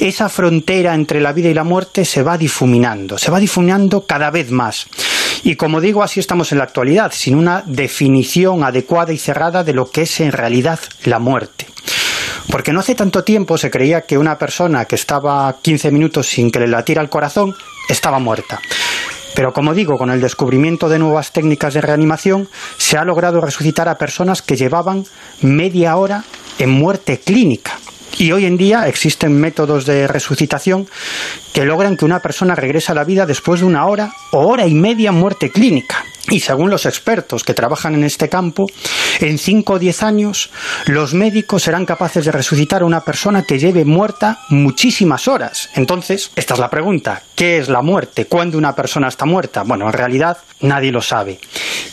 esa 0.00 0.28
frontera 0.28 0.94
entre 0.94 1.20
la 1.20 1.32
vida 1.32 1.48
y 1.48 1.54
la 1.54 1.64
muerte 1.64 2.04
se 2.04 2.22
va 2.22 2.38
difuminando, 2.38 3.18
se 3.18 3.30
va 3.30 3.38
difuminando 3.38 4.06
cada 4.06 4.30
vez 4.30 4.50
más. 4.50 4.86
Y 5.44 5.56
como 5.56 5.80
digo, 5.80 6.02
así 6.02 6.20
estamos 6.20 6.52
en 6.52 6.58
la 6.58 6.64
actualidad, 6.64 7.12
sin 7.12 7.34
una 7.34 7.62
definición 7.66 8.64
adecuada 8.64 9.12
y 9.12 9.18
cerrada 9.18 9.64
de 9.64 9.74
lo 9.74 9.90
que 9.90 10.02
es 10.02 10.20
en 10.20 10.32
realidad 10.32 10.78
la 11.04 11.18
muerte. 11.18 11.66
Porque 12.50 12.72
no 12.72 12.80
hace 12.80 12.94
tanto 12.94 13.24
tiempo 13.24 13.58
se 13.58 13.70
creía 13.70 14.02
que 14.02 14.18
una 14.18 14.36
persona 14.36 14.84
que 14.84 14.94
estaba 14.94 15.54
15 15.60 15.90
minutos 15.90 16.28
sin 16.28 16.50
que 16.50 16.60
le 16.60 16.68
latiera 16.68 17.02
el 17.02 17.08
corazón 17.08 17.54
estaba 17.88 18.18
muerta. 18.18 18.60
Pero 19.34 19.52
como 19.52 19.74
digo, 19.74 19.96
con 19.96 20.10
el 20.10 20.20
descubrimiento 20.20 20.88
de 20.88 20.98
nuevas 20.98 21.32
técnicas 21.32 21.74
de 21.74 21.80
reanimación, 21.80 22.48
se 22.76 22.98
ha 22.98 23.04
logrado 23.04 23.40
resucitar 23.40 23.88
a 23.88 23.96
personas 23.96 24.42
que 24.42 24.56
llevaban 24.56 25.04
media 25.40 25.96
hora 25.96 26.24
en 26.58 26.70
muerte 26.70 27.20
clínica. 27.20 27.78
Y 28.18 28.32
hoy 28.32 28.44
en 28.44 28.56
día 28.56 28.86
existen 28.88 29.40
métodos 29.40 29.86
de 29.86 30.06
resucitación 30.06 30.86
que 31.52 31.64
logran 31.64 31.96
que 31.96 32.04
una 32.04 32.20
persona 32.20 32.54
regrese 32.54 32.92
a 32.92 32.94
la 32.94 33.04
vida 33.04 33.26
después 33.26 33.60
de 33.60 33.66
una 33.66 33.86
hora 33.86 34.12
o 34.32 34.46
hora 34.46 34.66
y 34.66 34.74
media 34.74 35.12
muerte 35.12 35.50
clínica. 35.50 36.04
Y 36.30 36.40
según 36.40 36.70
los 36.70 36.86
expertos 36.86 37.42
que 37.42 37.54
trabajan 37.54 37.94
en 37.94 38.04
este 38.04 38.28
campo, 38.28 38.66
en 39.20 39.38
5 39.38 39.72
o 39.72 39.78
10 39.78 40.02
años 40.02 40.50
los 40.86 41.14
médicos 41.14 41.64
serán 41.64 41.84
capaces 41.84 42.24
de 42.24 42.32
resucitar 42.32 42.82
a 42.82 42.86
una 42.86 43.00
persona 43.00 43.42
que 43.42 43.58
lleve 43.58 43.84
muerta 43.84 44.38
muchísimas 44.48 45.26
horas. 45.26 45.68
Entonces, 45.74 46.30
esta 46.36 46.54
es 46.54 46.60
la 46.60 46.70
pregunta, 46.70 47.22
¿qué 47.34 47.58
es 47.58 47.68
la 47.68 47.82
muerte? 47.82 48.26
¿Cuándo 48.26 48.56
una 48.56 48.74
persona 48.74 49.08
está 49.08 49.26
muerta? 49.26 49.64
Bueno, 49.64 49.86
en 49.86 49.92
realidad 49.92 50.38
nadie 50.60 50.92
lo 50.92 51.02
sabe. 51.02 51.40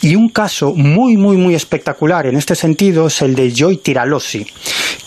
Y 0.02 0.14
un 0.14 0.28
caso 0.28 0.72
muy, 0.74 1.16
muy, 1.16 1.36
muy 1.36 1.54
espectacular 1.54 2.26
en 2.26 2.36
este 2.36 2.54
sentido 2.54 3.08
es 3.08 3.20
el 3.22 3.34
de 3.34 3.52
Joy 3.52 3.78
Tiralosi, 3.78 4.46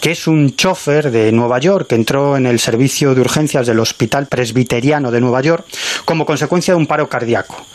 que 0.01 0.12
es 0.12 0.27
un 0.27 0.55
chofer 0.55 1.12
de 1.12 1.31
Nueva 1.31 1.59
York 1.59 1.88
que 1.88 1.95
entró 1.95 2.36
en 2.36 2.45
el 2.45 2.59
servicio 2.59 3.15
de 3.15 3.21
urgencias 3.21 3.65
del 3.65 3.79
Hospital 3.79 4.27
Presbiteriano 4.27 5.12
de 5.12 5.21
Nueva 5.21 5.41
York 5.41 5.65
como 6.05 6.25
consecuencia 6.25 6.73
de 6.73 6.79
un 6.79 6.88
paro 6.88 7.07
cardíaco. 7.07 7.65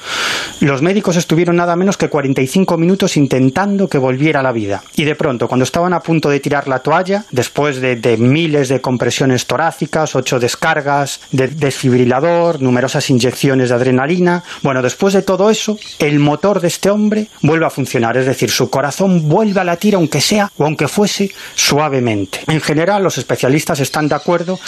Los 0.61 0.83
médicos 0.83 1.17
estuvieron 1.17 1.38
nada 1.47 1.77
menos 1.77 1.97
que 1.97 2.09
45 2.09 2.77
minutos 2.77 3.17
intentando 3.17 3.89
que 3.89 3.99
volviera 3.99 4.41
a 4.41 4.43
la 4.43 4.53
vida. 4.53 4.83
Y 4.97 5.05
de 5.05 5.15
pronto, 5.15 5.49
cuando 5.49 5.65
estaban 5.65 5.93
a 5.93 6.01
punto 6.01 6.29
de 6.29 6.41
tirar 6.41 6.69
la 6.69 6.81
toalla, 6.81 7.25
después 7.31 7.81
de, 7.81 7.97
de 7.97 8.17
miles 8.17 8.69
de 8.69 8.81
compresiones 8.81 9.47
torácicas, 9.47 10.15
ocho 10.15 10.41
descargas 10.41 11.21
de 11.31 11.49
desfibrilador, 11.49 12.61
numerosas 12.61 13.09
inyecciones 13.11 13.69
de 13.69 13.75
adrenalina, 13.75 14.43
bueno, 14.63 14.83
después 14.83 15.15
de 15.15 15.23
todo 15.23 15.51
eso, 15.51 15.79
el 15.99 16.19
motor 16.19 16.61
de 16.61 16.69
este 16.69 16.91
hombre 16.91 17.29
vuelve 17.43 17.67
a 17.67 17.71
funcionar, 17.71 18.17
es 18.17 18.27
decir, 18.27 18.51
su 18.51 18.69
corazón 18.71 19.29
vuelve 19.29 19.61
a 19.61 19.65
latir 19.65 19.95
aunque 19.95 20.21
sea 20.21 20.51
o 20.57 20.65
aunque 20.65 20.89
fuese 20.89 21.31
suavemente. 21.55 22.41
En 22.47 22.61
general, 22.61 23.03
los 23.03 23.19
especialistas 23.19 23.81
están 23.81 24.09
de 24.09 24.15
acuerdo 24.15 24.59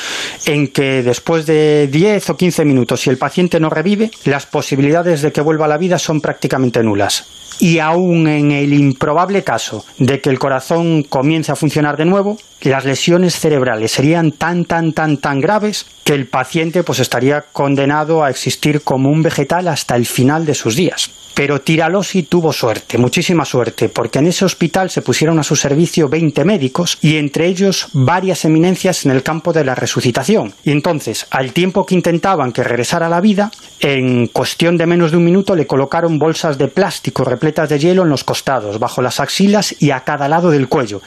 en 0.47 0.69
que 0.69 1.03
después 1.03 1.47
de 1.47 1.89
10 1.91 2.31
o 2.31 2.37
15 2.37 2.65
minutos, 2.65 3.01
si 3.01 3.11
el 3.11 3.19
paciente 3.19 3.59
no 3.61 3.71
revive, 3.71 4.11
las 4.25 4.47
posibilidades 4.47 5.23
de 5.23 5.33
que 5.33 5.41
vuelva 5.41 5.65
a 5.65 5.69
la 5.69 5.79
vida 5.79 5.99
son 5.99 6.21
prácticamente 6.21 6.60
nulas. 6.83 7.27
Y 7.61 7.79
aún 7.79 8.27
en 8.27 8.53
el 8.53 8.73
improbable 8.73 9.45
caso 9.45 9.85
de 9.99 10.21
que 10.21 10.31
el 10.31 10.39
corazón 10.39 11.03
comience 11.03 11.53
a 11.53 11.57
funcionar 11.57 11.99
de 11.99 12.07
nuevo, 12.07 12.39
las 12.63 12.85
lesiones 12.85 13.39
cerebrales 13.39 13.93
serían 13.93 14.33
tan, 14.33 14.65
tan, 14.65 14.93
tan, 14.93 15.19
tan 15.19 15.41
graves 15.41 15.87
que 16.05 16.15
el 16.15 16.27
paciente 16.27 16.83
pues 16.83 16.99
estaría 16.99 17.45
condenado 17.53 18.25
a 18.25 18.31
existir 18.31 18.83
como 18.83 19.11
un 19.11 19.23
vegetal 19.23 19.69
hasta 19.69 19.95
el 19.95 20.07
final 20.07 20.45
de 20.45 20.55
sus 20.55 20.75
días. 20.75 21.11
Pero 21.35 21.61
Tiralosi 21.61 22.25
tuvo 22.25 22.53
suerte, 22.53 22.99
muchísima 22.99 23.45
suerte, 23.45 23.89
porque 23.89 24.19
en 24.19 24.27
ese 24.27 24.45
hospital 24.45 24.91
se 24.91 25.01
pusieron 25.01 25.39
a 25.39 25.43
su 25.43 25.57
servicio 25.57 26.09
20 26.09 26.45
médicos 26.45 26.99
y 27.01 27.17
entre 27.17 27.47
ellos 27.47 27.89
varias 27.93 28.45
eminencias 28.45 29.07
en 29.07 29.13
el 29.13 29.23
campo 29.23 29.53
de 29.53 29.65
la 29.65 29.75
resucitación. 29.75 30.53
Y 30.65 30.73
entonces, 30.73 31.27
al 31.31 31.53
tiempo 31.53 31.87
que 31.87 31.95
intentaban 31.95 32.53
que 32.53 32.65
regresara 32.65 33.07
a 33.07 33.11
la 33.11 33.21
vida, 33.21 33.51
en 33.79 34.27
cuestión 34.27 34.77
de 34.77 34.87
menos 34.87 35.13
de 35.13 35.17
un 35.17 35.25
minuto 35.25 35.57
le 35.57 35.67
colocaron 35.67 36.19
bolsas 36.19 36.59
de 36.59 36.69
plástico 36.69 37.25
repletas 37.25 37.50
de 37.69 37.79
hielo 37.79 38.03
en 38.03 38.09
los 38.09 38.25
costados, 38.25 38.79
bajo 38.79 39.03
las 39.03 39.21
axilas 39.21 39.75
y 39.81 39.91
a 39.91 40.01
cada 40.01 40.29
lado 40.29 40.51
del 40.51 40.69
cuello. 40.69 41.03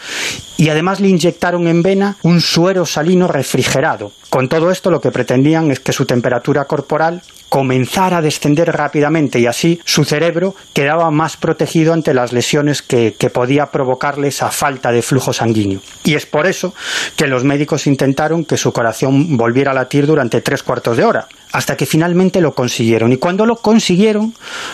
Y 0.57 0.69
además 0.69 0.99
le 0.99 1.07
inyectaron 1.07 1.67
en 1.67 1.81
vena 1.81 2.17
un 2.23 2.41
suero 2.41 2.85
salino 2.85 3.27
refrigerado. 3.27 4.11
Con 4.29 4.49
todo 4.49 4.71
esto 4.71 4.91
lo 4.91 5.01
que 5.01 5.11
pretendían 5.11 5.71
es 5.71 5.79
que 5.79 5.93
su 5.93 6.05
temperatura 6.05 6.65
corporal 6.65 7.21
comenzara 7.49 8.17
a 8.17 8.21
descender 8.21 8.71
rápidamente 8.71 9.39
y 9.39 9.45
así 9.45 9.79
su 9.85 10.05
cerebro 10.05 10.55
quedaba 10.73 11.11
más 11.11 11.37
protegido 11.37 11.93
ante 11.93 12.13
las 12.13 12.33
lesiones 12.33 12.81
que, 12.81 13.15
que 13.17 13.29
podía 13.29 13.67
provocarle 13.67 14.29
esa 14.29 14.49
falta 14.49 14.91
de 14.91 15.03
flujo 15.03 15.33
sanguíneo. 15.33 15.79
Y 16.03 16.15
es 16.15 16.25
por 16.25 16.47
eso 16.47 16.73
que 17.15 17.27
los 17.27 17.43
médicos 17.43 17.85
intentaron 17.85 18.43
que 18.43 18.57
su 18.57 18.73
corazón 18.73 19.37
volviera 19.37 19.71
a 19.71 19.75
latir 19.75 20.07
durante 20.07 20.41
tres 20.41 20.63
cuartos 20.63 20.97
de 20.97 21.03
hora, 21.03 21.27
hasta 21.53 21.77
que 21.77 21.85
finalmente 21.85 22.41
lo 22.41 22.53
consiguieron. 22.53 23.13
Y 23.13 23.17
cuando 23.17 23.45
lo 23.45 23.55
consiguieron, 23.55 24.33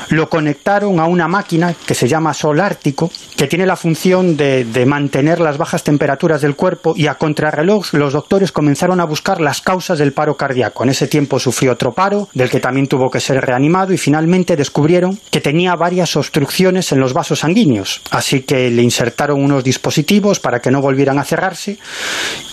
lo 0.09 0.29
conectaron 0.29 0.99
a 0.99 1.05
una 1.05 1.27
máquina 1.27 1.75
que 1.85 1.93
se 1.93 2.07
llama 2.07 2.33
Sol 2.33 2.59
Ártico, 2.59 3.11
que 3.37 3.47
tiene 3.47 3.65
la 3.65 3.75
función 3.75 4.35
de, 4.35 4.65
de 4.65 4.85
mantener 4.85 5.39
las 5.39 5.57
bajas 5.57 5.83
temperaturas 5.83 6.41
del 6.41 6.55
cuerpo 6.55 6.93
y 6.95 7.07
a 7.07 7.15
contrarreloj 7.15 7.93
los 7.93 8.13
doctores 8.13 8.51
comenzaron 8.51 8.99
a 8.99 9.05
buscar 9.05 9.41
las 9.41 9.61
causas 9.61 9.99
del 9.99 10.13
paro 10.13 10.35
cardíaco. 10.35 10.83
En 10.83 10.89
ese 10.89 11.07
tiempo 11.07 11.37
sufrió 11.37 11.73
otro 11.73 11.91
paro, 11.91 12.29
del 12.33 12.49
que 12.49 12.59
también 12.59 12.87
tuvo 12.87 13.09
que 13.09 13.19
ser 13.19 13.41
reanimado 13.41 13.93
y 13.93 13.97
finalmente 13.97 14.55
descubrieron 14.55 15.19
que 15.29 15.41
tenía 15.41 15.75
varias 15.75 16.15
obstrucciones 16.15 16.91
en 16.91 16.99
los 16.99 17.13
vasos 17.13 17.39
sanguíneos. 17.39 18.01
Así 18.11 18.41
que 18.41 18.71
le 18.71 18.81
insertaron 18.81 19.43
unos 19.43 19.63
dispositivos 19.63 20.39
para 20.39 20.59
que 20.59 20.71
no 20.71 20.81
volvieran 20.81 21.19
a 21.19 21.25
cerrarse 21.25 21.77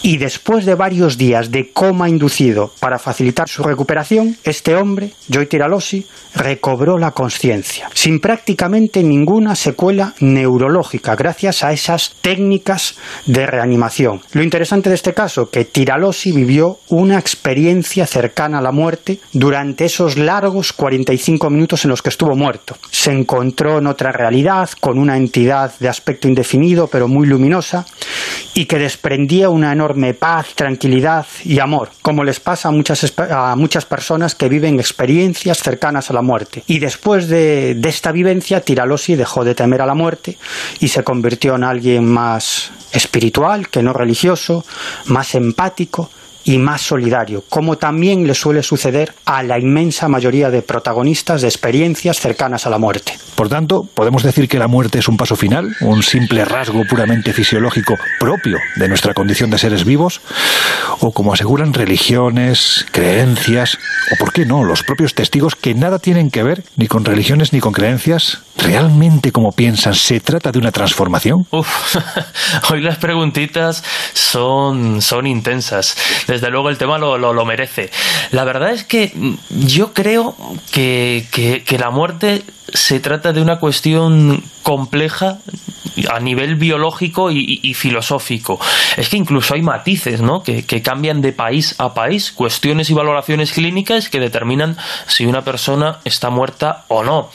y 0.02 0.18
después 0.18 0.66
de 0.66 0.74
varios 0.74 1.16
días 1.16 1.50
de 1.50 1.70
coma 1.72 2.08
inducido 2.08 2.72
para 2.80 2.98
facilitar 2.98 3.48
su 3.48 3.62
recuperación, 3.62 4.15
este 4.44 4.74
hombre, 4.74 5.11
Joy 5.29 5.46
Tiralosi, 5.46 6.07
recobró 6.35 6.98
la 6.98 7.12
conciencia, 7.12 7.88
sin 7.94 8.20
prácticamente 8.20 9.02
ninguna 9.02 9.55
secuela 9.55 10.14
neurológica, 10.20 11.16
gracias 11.16 11.64
a 11.64 11.72
esas 11.72 12.14
técnicas 12.20 12.96
de 13.26 13.46
reanimación. 13.46 14.20
Lo 14.33 14.42
interesante 14.42 14.88
de 14.90 14.94
este 14.94 15.14
caso, 15.14 15.50
que 15.50 15.64
Tiralosi 15.64 16.33
vivió 16.33 16.79
una 16.88 17.18
experiencia 17.18 18.07
cercana 18.07 18.59
a 18.59 18.62
la 18.62 18.72
muerte 18.72 19.18
durante 19.33 19.87
esos 19.87 20.16
largos 20.16 20.72
45 20.72 21.50
minutos 21.50 21.85
en 21.85 21.90
los 21.90 22.02
que 22.02 22.11
estuvo 22.11 22.35
muerto. 22.37 22.76
Se 22.90 23.12
encontró 23.12 23.79
en 23.79 23.87
otra 23.87 24.12
realidad, 24.12 24.68
con 24.81 24.98
una 24.98 25.16
entidad 25.16 25.72
de 25.79 25.88
aspecto 25.88 26.29
indefinido, 26.29 26.87
pero 26.87 27.09
muy 27.09 27.26
luminosa, 27.26 27.87
y 28.55 28.66
que 28.66 28.79
desprendía 28.79 29.48
una 29.48 29.72
enorme 29.72 30.14
paz, 30.14 30.55
tranquilidad 30.55 31.26
y 31.44 31.59
amor, 31.59 31.90
como 32.02 32.24
les 32.24 32.40
pasa 32.40 32.68
a 32.68 32.72
muchas, 32.72 33.12
a 33.18 33.55
muchas 33.57 33.85
personas 33.85 33.96
que 34.34 34.48
viven 34.48 34.78
experiencias 34.78 35.58
cercanas 35.58 36.10
a 36.10 36.14
la 36.14 36.22
muerte. 36.22 36.62
Y 36.66 36.78
después 36.78 37.28
de, 37.28 37.74
de 37.74 37.88
esta 37.88 38.12
vivencia, 38.12 38.60
Tiralosi 38.60 39.16
dejó 39.16 39.44
de 39.44 39.54
temer 39.54 39.82
a 39.82 39.86
la 39.86 39.94
muerte 39.94 40.38
y 40.80 40.88
se 40.88 41.02
convirtió 41.02 41.56
en 41.56 41.64
alguien 41.64 42.06
más 42.06 42.70
espiritual 42.92 43.68
que 43.68 43.82
no 43.82 43.92
religioso, 43.92 44.64
más 45.06 45.34
empático 45.34 46.10
y 46.46 46.59
más 46.59 46.80
solidario, 46.80 47.42
como 47.48 47.76
también 47.76 48.24
le 48.24 48.32
suele 48.32 48.62
suceder 48.62 49.12
a 49.24 49.42
la 49.42 49.59
inmensa 49.59 50.06
mayoría 50.06 50.48
de 50.48 50.62
protagonistas 50.62 51.42
de 51.42 51.48
experiencias 51.48 52.20
cercanas 52.20 52.66
a 52.66 52.70
la 52.70 52.78
muerte. 52.78 53.18
Por 53.35 53.48
tanto, 53.48 53.87
podemos 53.92 54.22
decir 54.22 54.48
que 54.48 54.61
la 54.61 54.68
muerte 54.68 55.00
es 55.00 55.09
un 55.09 55.16
paso 55.16 55.35
final, 55.35 55.76
un 55.80 56.04
simple 56.04 56.44
rasgo 56.44 56.85
puramente 56.88 57.32
fisiológico 57.32 57.96
propio 58.20 58.59
de 58.76 58.88
nuestra 58.88 59.12
condición 59.12 59.50
de 59.50 59.59
seres 59.59 59.85
vivos, 59.85 60.20
o 61.00 61.11
como 61.11 61.32
aseguran 61.32 61.74
religiones, 61.74 62.87
creencias, 62.92 63.76
o 64.12 64.16
por 64.16 64.32
qué 64.32 64.46
no, 64.46 64.62
los 64.62 64.85
propios 64.85 65.14
testigos 65.14 65.56
que 65.56 65.74
nada 65.74 65.98
tienen 65.98 66.30
que 66.30 66.44
ver 66.44 66.62
ni 66.76 66.87
con 66.87 67.04
religiones 67.04 67.52
ni 67.52 67.59
con 67.59 67.72
creencias, 67.72 68.38
realmente 68.56 69.32
como 69.32 69.50
piensan, 69.50 69.94
¿se 69.94 70.20
trata 70.20 70.52
de 70.52 70.61
una 70.61 70.70
transformación? 70.70 71.44
Uf, 71.50 71.96
hoy 72.70 72.80
las 72.82 72.98
preguntitas 72.98 73.82
son, 74.14 75.02
son 75.02 75.26
intensas. 75.26 75.96
Desde 76.37 76.51
luego 76.51 76.68
el 76.68 76.77
tema 76.77 76.99
lo, 76.99 77.16
lo, 77.16 77.33
lo 77.33 77.46
merece. 77.46 77.90
La 78.31 78.44
verdad 78.44 78.70
es 78.70 78.85
que 78.85 79.11
yo 79.49 79.94
creo 79.94 80.37
que, 80.70 81.25
que, 81.33 81.64
que 81.64 81.79
la 81.79 81.88
muerte 81.88 82.42
se 82.72 83.00
trata 83.00 83.33
de 83.33 83.42
una 83.42 83.59
cuestión 83.59 84.42
compleja 84.62 85.38
a 86.11 86.20
nivel 86.20 86.57
biológico 86.57 87.31
y, 87.31 87.74
filosófico. 87.74 88.59
Es 88.96 89.09
que 89.09 89.16
incluso 89.16 89.55
hay 89.55 89.62
matices 89.62 90.20
¿no? 90.20 90.42
que, 90.42 90.64
que, 90.64 90.83
cambian 90.83 91.20
de 91.20 91.33
país 91.33 91.74
a 91.79 91.94
país, 91.94 92.33
cuestiones 92.33 92.90
y 92.90 92.94
valoraciones 92.94 93.52
clínicas 93.52 94.09
que 94.09 94.20
determinan 94.20 94.76
si 95.07 95.26
una 95.26 95.42
persona 95.42 95.98
está 96.05 96.31
muerta 96.31 96.85
o 96.88 97.02
no. 97.02 97.31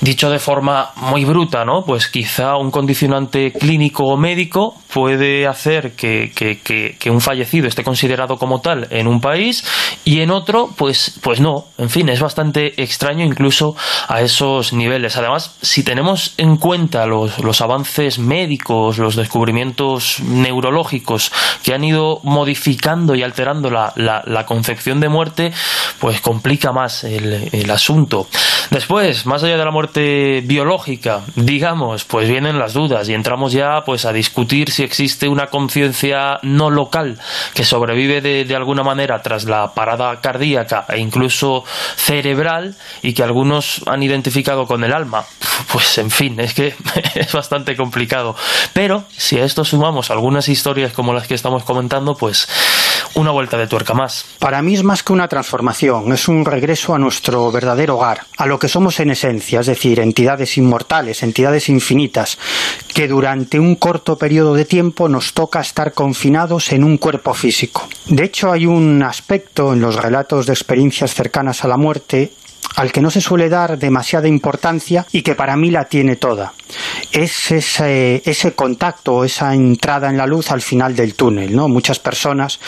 Dicho 0.00 0.30
de 0.30 0.38
forma 0.38 0.90
muy 0.96 1.24
bruta, 1.24 1.64
¿no? 1.64 1.84
pues 1.84 2.08
quizá 2.08 2.56
un 2.56 2.70
condicionante 2.70 3.52
clínico 3.52 4.04
o 4.04 4.16
médico 4.16 4.74
puede 4.92 5.46
hacer 5.46 5.92
que, 5.92 6.32
que, 6.34 7.10
un 7.10 7.20
fallecido 7.20 7.66
esté 7.66 7.84
considerado 7.84 8.36
como 8.36 8.60
tal 8.60 8.86
en 8.90 9.06
un 9.06 9.20
país 9.20 9.64
y 10.04 10.20
en 10.20 10.30
otro, 10.30 10.70
pues, 10.76 11.18
pues 11.22 11.40
no. 11.40 11.66
En 11.78 11.90
fin, 11.90 12.08
es 12.08 12.20
bastante 12.20 12.82
extraño 12.82 13.24
incluso 13.24 13.76
a 14.08 14.20
esos 14.20 14.61
niveles. 14.72 15.16
Además, 15.16 15.56
si 15.62 15.82
tenemos 15.82 16.34
en 16.36 16.56
cuenta 16.56 17.06
los, 17.06 17.38
los 17.40 17.60
avances 17.60 18.18
médicos, 18.18 18.98
los 18.98 19.16
descubrimientos 19.16 20.20
neurológicos 20.20 21.32
que 21.62 21.74
han 21.74 21.84
ido 21.84 22.20
modificando 22.22 23.14
y 23.14 23.22
alterando 23.22 23.70
la, 23.70 23.92
la, 23.96 24.22
la 24.26 24.46
concepción 24.46 25.00
de 25.00 25.08
muerte, 25.08 25.52
pues 25.98 26.20
complica 26.20 26.72
más 26.72 27.04
el, 27.04 27.48
el, 27.52 27.70
asunto. 27.70 28.26
Después, 28.70 29.24
más 29.24 29.42
allá 29.42 29.56
de 29.56 29.64
la 29.64 29.70
muerte 29.70 30.42
biológica, 30.44 31.22
digamos, 31.36 32.04
pues 32.04 32.28
vienen 32.28 32.58
las 32.58 32.74
dudas 32.74 33.08
y 33.08 33.14
entramos 33.14 33.52
ya 33.52 33.82
pues 33.84 34.04
a 34.04 34.12
discutir 34.12 34.70
si 34.70 34.82
existe 34.82 35.28
una 35.28 35.46
conciencia 35.46 36.38
no 36.42 36.70
local 36.70 37.18
que 37.54 37.64
sobrevive 37.64 38.20
de, 38.20 38.44
de 38.44 38.56
alguna 38.56 38.82
manera 38.82 39.22
tras 39.22 39.44
la 39.44 39.72
parada 39.74 40.20
cardíaca 40.20 40.86
e 40.88 40.98
incluso 40.98 41.64
cerebral 41.96 42.74
y 43.02 43.14
que 43.14 43.22
algunos 43.22 43.82
han 43.86 44.02
identificado 44.02 44.51
con 44.66 44.84
el 44.84 44.92
alma. 44.92 45.24
Pues 45.72 45.96
en 45.98 46.10
fin, 46.10 46.38
es 46.40 46.52
que 46.54 46.74
es 47.14 47.32
bastante 47.32 47.76
complicado. 47.76 48.34
Pero 48.74 49.04
si 49.16 49.38
a 49.38 49.44
esto 49.44 49.64
sumamos 49.64 50.10
algunas 50.10 50.48
historias 50.48 50.92
como 50.92 51.14
las 51.14 51.26
que 51.26 51.34
estamos 51.34 51.64
comentando, 51.64 52.14
pues 52.14 52.46
una 53.14 53.30
vuelta 53.30 53.56
de 53.58 53.66
tuerca 53.66 53.94
más. 53.94 54.24
Para 54.38 54.62
mí 54.62 54.74
es 54.74 54.82
más 54.82 55.02
que 55.02 55.12
una 55.12 55.28
transformación, 55.28 56.12
es 56.12 56.28
un 56.28 56.44
regreso 56.44 56.94
a 56.94 56.98
nuestro 56.98 57.50
verdadero 57.50 57.96
hogar, 57.96 58.22
a 58.36 58.46
lo 58.46 58.58
que 58.58 58.68
somos 58.68 59.00
en 59.00 59.10
esencia, 59.10 59.60
es 59.60 59.66
decir, 59.66 60.00
entidades 60.00 60.56
inmortales, 60.56 61.22
entidades 61.22 61.68
infinitas, 61.68 62.38
que 62.94 63.08
durante 63.08 63.58
un 63.58 63.76
corto 63.76 64.16
periodo 64.16 64.54
de 64.54 64.64
tiempo 64.64 65.08
nos 65.08 65.32
toca 65.32 65.60
estar 65.60 65.92
confinados 65.92 66.72
en 66.72 66.84
un 66.84 66.98
cuerpo 66.98 67.34
físico. 67.34 67.88
De 68.06 68.24
hecho, 68.24 68.50
hay 68.50 68.66
un 68.66 69.02
aspecto 69.02 69.72
en 69.72 69.80
los 69.80 69.96
relatos 69.96 70.46
de 70.46 70.52
experiencias 70.52 71.14
cercanas 71.14 71.64
a 71.64 71.68
la 71.68 71.76
muerte 71.76 72.32
al 72.76 72.92
que 72.92 73.00
no 73.00 73.10
se 73.10 73.20
suele 73.20 73.48
dar 73.48 73.78
demasiada 73.78 74.28
importancia 74.28 75.06
y 75.12 75.22
que 75.22 75.34
para 75.34 75.56
mí 75.56 75.70
la 75.70 75.84
tiene 75.84 76.16
toda. 76.16 76.52
Es 77.10 77.50
ese, 77.50 78.22
ese 78.24 78.52
contacto, 78.52 79.24
esa 79.24 79.54
entrada 79.54 80.08
en 80.08 80.16
la 80.16 80.26
luz 80.26 80.50
al 80.50 80.62
final 80.62 80.94
del 80.96 81.14
túnel. 81.14 81.54
¿no? 81.54 81.68
Muchas 81.68 81.98
personas 81.98 82.60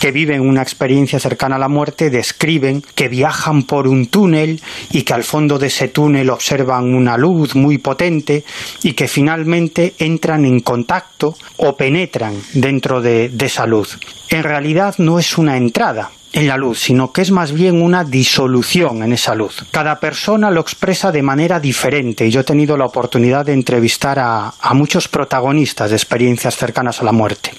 que 0.00 0.12
viven 0.12 0.40
una 0.40 0.62
experiencia 0.62 1.20
cercana 1.20 1.56
a 1.56 1.58
la 1.58 1.68
muerte 1.68 2.10
describen 2.10 2.82
que 2.94 3.08
viajan 3.08 3.64
por 3.64 3.86
un 3.86 4.06
túnel 4.06 4.60
y 4.90 5.02
que 5.02 5.12
al 5.12 5.24
fondo 5.24 5.58
de 5.58 5.66
ese 5.66 5.88
túnel 5.88 6.30
observan 6.30 6.94
una 6.94 7.16
luz 7.16 7.54
muy 7.54 7.78
potente 7.78 8.44
y 8.82 8.92
que 8.94 9.08
finalmente 9.08 9.94
entran 9.98 10.44
en 10.44 10.60
contacto 10.60 11.36
o 11.58 11.76
penetran 11.76 12.34
dentro 12.54 13.00
de, 13.00 13.28
de 13.28 13.46
esa 13.46 13.66
luz. 13.66 13.98
En 14.30 14.42
realidad 14.42 14.94
no 14.98 15.18
es 15.18 15.36
una 15.36 15.56
entrada, 15.56 16.10
en 16.32 16.46
la 16.46 16.56
luz, 16.56 16.80
sino 16.80 17.12
que 17.12 17.22
es 17.22 17.30
más 17.30 17.52
bien 17.52 17.82
una 17.82 18.04
disolución 18.04 19.02
en 19.02 19.12
esa 19.12 19.34
luz. 19.34 19.64
Cada 19.70 19.98
persona 19.98 20.50
lo 20.50 20.60
expresa 20.60 21.10
de 21.10 21.22
manera 21.22 21.58
diferente 21.58 22.26
y 22.26 22.30
yo 22.30 22.40
he 22.40 22.44
tenido 22.44 22.76
la 22.76 22.86
oportunidad 22.86 23.19
de 23.20 23.52
entrevistar 23.52 24.18
a, 24.18 24.54
a, 24.60 24.74
muchos 24.74 25.08
protagonistas 25.08 25.90
de 25.90 25.96
experiencias 25.96 26.56
cercanas 26.56 27.00
a 27.00 27.04
la 27.04 27.12
muerte. 27.12 27.52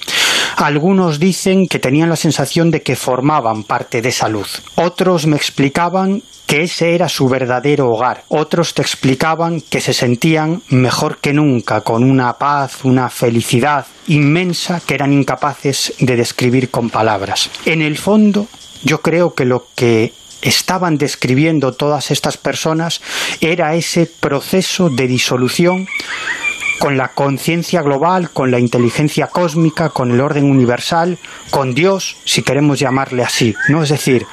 Algunos 0.56 1.18
dicen 1.18 1.66
que 1.68 1.78
tenían 1.78 2.10
la 2.10 2.16
sensación 2.16 2.70
de 2.70 2.82
que 2.82 2.96
formaban 2.96 3.62
parte 3.62 4.02
de 4.02 4.08
esa 4.08 4.28
luz. 4.28 4.62
Otros 4.74 5.26
me 5.26 5.36
explicaban 5.36 6.22
que 6.46 6.64
ese 6.64 6.94
era 6.94 7.08
su 7.08 7.28
verdadero 7.28 7.88
hogar. 7.88 8.24
Otros 8.28 8.74
te 8.74 8.82
explicaban 8.82 9.62
que 9.62 9.80
se 9.80 9.94
sentían 9.94 10.62
mejor 10.68 11.18
que 11.18 11.32
nunca, 11.32 11.80
con 11.80 12.04
una 12.04 12.34
paz, 12.34 12.84
una 12.84 13.08
felicidad 13.08 13.86
inmensa 14.08 14.82
que 14.86 14.94
eran 14.94 15.12
incapaces 15.12 15.94
de 15.98 16.16
describir 16.16 16.70
con 16.70 16.90
palabras. 16.90 17.50
En 17.64 17.80
el 17.80 17.96
fondo, 17.96 18.48
yo 18.84 19.00
creo 19.00 19.32
que 19.32 19.46
lo 19.46 19.68
que 19.74 20.12
estaban 20.42 20.98
describiendo 20.98 21.72
todas 21.72 22.10
estas 22.10 22.36
personas 22.36 23.00
era 23.40 23.74
ese 23.74 24.06
proceso 24.06 24.90
de 24.90 25.06
disolución 25.06 25.86
con 26.78 26.96
la 26.96 27.08
conciencia 27.08 27.80
global, 27.80 28.30
con 28.30 28.50
la 28.50 28.58
inteligencia 28.58 29.28
cósmica, 29.28 29.90
con 29.90 30.10
el 30.10 30.20
orden 30.20 30.50
universal, 30.50 31.16
con 31.50 31.74
Dios, 31.74 32.16
si 32.24 32.42
queremos 32.42 32.80
llamarle 32.80 33.22
así, 33.22 33.54
¿no? 33.68 33.84
Es 33.84 33.90
decir, 33.90 34.26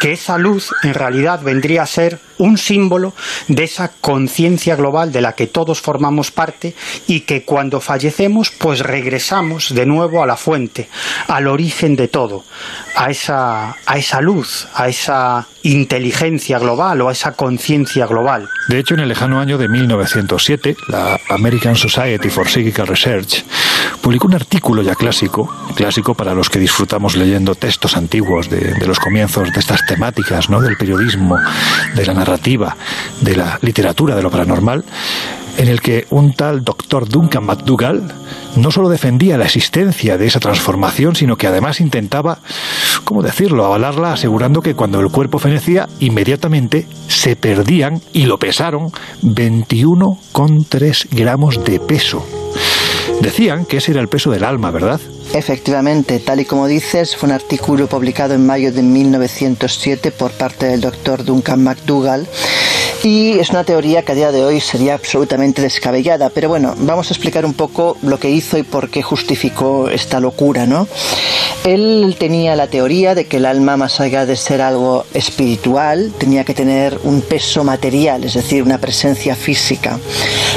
que 0.00 0.12
esa 0.12 0.38
luz 0.38 0.70
en 0.82 0.94
realidad 0.94 1.42
vendría 1.42 1.82
a 1.82 1.86
ser 1.86 2.18
un 2.38 2.58
símbolo 2.58 3.14
de 3.48 3.64
esa 3.64 3.90
conciencia 4.00 4.76
global 4.76 5.12
de 5.12 5.20
la 5.20 5.34
que 5.34 5.46
todos 5.46 5.80
formamos 5.80 6.30
parte 6.30 6.74
y 7.06 7.20
que 7.20 7.44
cuando 7.44 7.80
fallecemos 7.80 8.50
pues 8.50 8.80
regresamos 8.80 9.74
de 9.74 9.86
nuevo 9.86 10.22
a 10.22 10.26
la 10.26 10.36
fuente, 10.36 10.88
al 11.28 11.46
origen 11.46 11.96
de 11.96 12.08
todo, 12.08 12.44
a 12.96 13.10
esa, 13.10 13.76
a 13.86 13.98
esa 13.98 14.20
luz, 14.20 14.66
a 14.74 14.88
esa 14.88 15.46
inteligencia 15.62 16.58
global 16.58 17.00
o 17.00 17.08
a 17.08 17.12
esa 17.12 17.32
conciencia 17.32 18.06
global. 18.06 18.48
De 18.68 18.78
hecho, 18.78 18.94
en 18.94 19.00
el 19.00 19.08
lejano 19.08 19.40
año 19.40 19.58
de 19.58 19.68
1907, 19.68 20.76
la 20.88 21.18
American 21.30 21.76
Society 21.76 22.28
for 22.28 22.48
Psychical 22.48 22.86
Research 22.86 23.44
publicó 24.00 24.26
un 24.26 24.34
artículo 24.34 24.82
ya 24.82 24.94
clásico, 24.94 25.52
clásico 25.74 26.14
para 26.14 26.34
los 26.34 26.50
que 26.50 26.58
disfrutamos 26.58 27.16
leyendo 27.16 27.54
textos 27.54 27.96
antiguos 27.96 28.50
de, 28.50 28.74
los 28.86 28.98
comienzos 28.98 29.52
de 29.52 29.60
estas 29.60 29.84
temáticas, 29.86 30.50
¿no? 30.50 30.60
del 30.60 30.76
periodismo, 30.76 31.38
de 31.94 32.06
la 32.06 32.14
narrativa, 32.14 32.76
de 33.20 33.36
la 33.36 33.58
literatura, 33.62 34.14
de 34.14 34.22
lo 34.22 34.30
paranormal, 34.30 34.84
en 35.56 35.68
el 35.68 35.80
que 35.80 36.06
un 36.10 36.34
tal 36.34 36.64
doctor 36.64 37.08
Duncan 37.08 37.44
McDougall 37.44 38.12
no 38.56 38.70
solo 38.70 38.88
defendía 38.88 39.38
la 39.38 39.44
existencia 39.44 40.18
de 40.18 40.26
esa 40.26 40.40
transformación, 40.40 41.16
sino 41.16 41.36
que 41.36 41.46
además 41.46 41.80
intentaba, 41.80 42.38
¿cómo 43.04 43.22
decirlo?, 43.22 43.64
avalarla 43.64 44.12
asegurando 44.12 44.62
que 44.62 44.74
cuando 44.74 45.00
el 45.00 45.10
cuerpo 45.10 45.38
fenecía, 45.38 45.88
inmediatamente 46.00 46.86
se 47.08 47.36
perdían, 47.36 48.00
y 48.12 48.26
lo 48.26 48.38
pesaron, 48.38 48.90
21,3 49.22 51.08
gramos 51.10 51.64
de 51.64 51.80
peso. 51.80 52.26
Decían 53.24 53.64
que 53.64 53.78
ese 53.78 53.92
era 53.92 54.02
el 54.02 54.08
peso 54.08 54.30
del 54.30 54.44
alma, 54.44 54.70
¿verdad? 54.70 55.00
Efectivamente, 55.32 56.18
tal 56.18 56.40
y 56.40 56.44
como 56.44 56.66
dices, 56.66 57.16
fue 57.16 57.30
un 57.30 57.34
artículo 57.34 57.86
publicado 57.86 58.34
en 58.34 58.44
mayo 58.44 58.70
de 58.70 58.82
1907 58.82 60.10
por 60.10 60.30
parte 60.32 60.66
del 60.66 60.82
doctor 60.82 61.24
Duncan 61.24 61.64
McDougall 61.64 62.28
y 63.04 63.38
es 63.38 63.50
una 63.50 63.64
teoría 63.64 64.02
que 64.02 64.12
a 64.12 64.14
día 64.14 64.32
de 64.32 64.44
hoy 64.44 64.60
sería 64.60 64.94
absolutamente 64.94 65.60
descabellada, 65.60 66.30
pero 66.30 66.48
bueno, 66.48 66.74
vamos 66.78 67.10
a 67.10 67.14
explicar 67.14 67.44
un 67.44 67.52
poco 67.52 67.98
lo 68.02 68.18
que 68.18 68.30
hizo 68.30 68.56
y 68.56 68.62
por 68.62 68.88
qué 68.88 69.02
justificó 69.02 69.90
esta 69.90 70.20
locura, 70.20 70.66
¿no? 70.66 70.88
Él 71.64 72.16
tenía 72.18 72.56
la 72.56 72.66
teoría 72.66 73.14
de 73.14 73.26
que 73.26 73.38
el 73.38 73.46
alma, 73.46 73.76
más 73.76 74.00
allá 74.00 74.24
de 74.24 74.36
ser 74.36 74.62
algo 74.62 75.04
espiritual, 75.12 76.12
tenía 76.16 76.44
que 76.44 76.54
tener 76.54 76.98
un 77.04 77.20
peso 77.20 77.62
material, 77.62 78.24
es 78.24 78.34
decir, 78.34 78.62
una 78.62 78.78
presencia 78.78 79.34
física. 79.34 79.98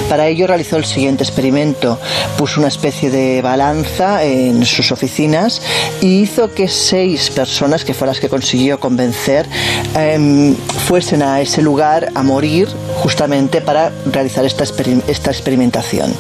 Para 0.09 0.27
ello 0.27 0.47
realizó 0.47 0.77
el 0.77 0.85
siguiente 0.85 1.23
experimento. 1.23 1.99
Puso 2.37 2.56
una 2.57 2.67
especie 2.67 3.09
de 3.09 3.41
balanza 3.41 4.23
en 4.23 4.65
sus 4.65 4.91
oficinas 4.91 5.61
y 6.01 6.21
hizo 6.21 6.53
que 6.53 6.67
seis 6.67 7.29
personas, 7.29 7.83
que 7.83 7.93
fueron 7.93 8.13
las 8.13 8.19
que 8.19 8.29
consiguió 8.29 8.79
convencer, 8.79 9.47
eh, 9.95 10.53
fuesen 10.87 11.21
a 11.21 11.41
ese 11.41 11.61
lugar 11.61 12.09
a 12.15 12.23
morir 12.23 12.67
justamente 12.95 13.61
para 13.61 13.91
realizar 14.11 14.45
esta, 14.45 14.63
esta 14.63 15.31
experimentación. 15.31 16.13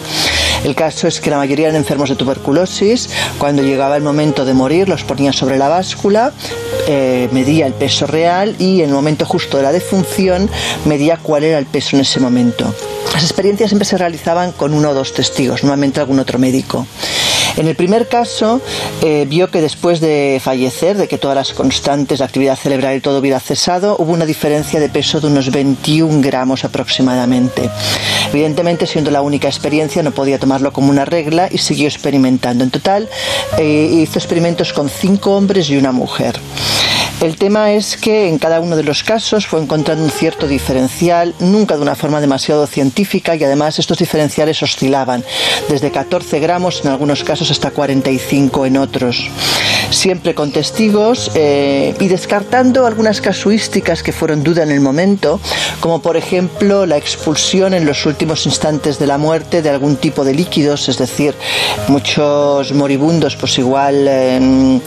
El 0.63 0.75
caso 0.75 1.07
es 1.07 1.21
que 1.21 1.29
la 1.29 1.37
mayoría 1.37 1.67
eran 1.67 1.77
enfermos 1.77 2.09
de 2.09 2.15
tuberculosis. 2.15 3.09
Cuando 3.37 3.61
llegaba 3.61 3.95
el 3.95 4.03
momento 4.03 4.45
de 4.45 4.53
morir, 4.53 4.89
los 4.89 5.03
ponía 5.03 5.31
sobre 5.31 5.57
la 5.57 5.67
báscula, 5.67 6.33
eh, 6.87 7.29
medía 7.31 7.67
el 7.67 7.73
peso 7.73 8.07
real 8.07 8.55
y 8.59 8.81
en 8.81 8.89
el 8.89 8.95
momento 8.95 9.25
justo 9.25 9.57
de 9.57 9.63
la 9.63 9.71
defunción 9.71 10.49
medía 10.85 11.17
cuál 11.17 11.43
era 11.43 11.59
el 11.59 11.65
peso 11.65 11.95
en 11.95 12.01
ese 12.01 12.19
momento. 12.19 12.73
Las 13.17 13.23
experiencias 13.23 13.71
siempre 13.71 13.87
se 13.87 13.97
realizaban 13.97 14.51
con 14.51 14.75
uno 14.75 14.91
o 14.91 14.93
dos 14.93 15.11
testigos, 15.11 15.63
normalmente 15.63 15.99
algún 15.99 16.19
otro 16.19 16.37
médico. 16.37 16.85
En 17.55 17.67
el 17.67 17.75
primer 17.75 18.07
caso, 18.07 18.61
eh, 19.01 19.25
vio 19.27 19.49
que 19.49 19.59
después 19.59 19.99
de 19.99 20.39
fallecer, 20.39 20.97
de 20.97 21.07
que 21.07 21.17
todas 21.17 21.35
las 21.35 21.53
constantes, 21.53 22.19
la 22.19 22.25
actividad 22.25 22.55
cerebral 22.55 22.95
y 22.95 22.99
todo 22.99 23.17
hubiera 23.17 23.39
cesado, 23.39 23.95
hubo 23.97 24.13
una 24.13 24.27
diferencia 24.27 24.79
de 24.79 24.89
peso 24.89 25.19
de 25.19 25.25
unos 25.25 25.49
21 25.51 26.21
gramos 26.21 26.63
aproximadamente. 26.63 27.71
Evidentemente, 28.29 28.85
siendo 28.85 29.09
la 29.09 29.23
única 29.23 29.47
experiencia, 29.47 30.03
no 30.03 30.11
podía 30.11 30.37
tomarlo 30.37 30.71
como 30.71 30.91
una 30.91 31.03
regla 31.03 31.49
y 31.51 31.57
siguió 31.57 31.87
experimentando. 31.87 32.63
En 32.63 32.69
total, 32.69 33.09
eh, 33.57 33.89
hizo 33.93 34.19
experimentos 34.19 34.73
con 34.73 34.91
cinco 34.91 35.35
hombres 35.35 35.71
y 35.71 35.77
una 35.77 35.91
mujer. 35.91 36.39
El 37.19 37.35
tema 37.35 37.71
es 37.71 37.97
que 37.97 38.27
en 38.27 38.37
cada 38.37 38.59
uno 38.59 38.75
de 38.75 38.83
los 38.83 39.01
casos 39.03 39.47
fue 39.47 39.59
encontrando 39.59 40.03
un 40.03 40.11
cierto 40.11 40.47
diferencial, 40.47 41.33
nunca 41.39 41.75
de 41.75 41.81
una 41.81 41.95
forma 41.95 42.21
demasiado 42.21 42.67
científica 42.67 43.35
y 43.35 43.43
además 43.43 43.79
estos 43.79 43.97
diferenciales 43.97 44.61
oscilaban 44.61 45.23
desde 45.67 45.89
14 45.89 46.39
gramos 46.39 46.81
en 46.85 46.91
algunos 46.91 47.23
casos 47.23 47.49
hasta 47.49 47.71
45 47.71 48.67
en 48.67 48.77
otros. 48.77 49.31
Siempre 49.89 50.35
con 50.35 50.51
testigos 50.51 51.31
eh, 51.35 51.95
y 51.99 52.07
descartando 52.07 52.85
algunas 52.85 53.21
casuísticas 53.21 54.03
que 54.03 54.11
fueron 54.11 54.43
duda 54.43 54.63
en 54.63 54.71
el 54.71 54.81
momento, 54.81 55.39
como 55.79 56.01
por 56.01 56.17
ejemplo 56.17 56.85
la 56.85 56.97
expulsión 56.97 57.73
en 57.73 57.85
los 57.85 58.05
últimos 58.05 58.45
instantes 58.45 58.99
de 58.99 59.07
la 59.07 59.17
muerte 59.17 59.61
de 59.61 59.69
algún 59.69 59.95
tipo 59.95 60.23
de 60.23 60.33
líquidos, 60.33 60.89
es 60.89 60.97
decir, 60.97 61.33
muchos 61.87 62.73
moribundos 62.73 63.35
pues 63.35 63.57
igual 63.59 64.05
eh, 64.07 64.79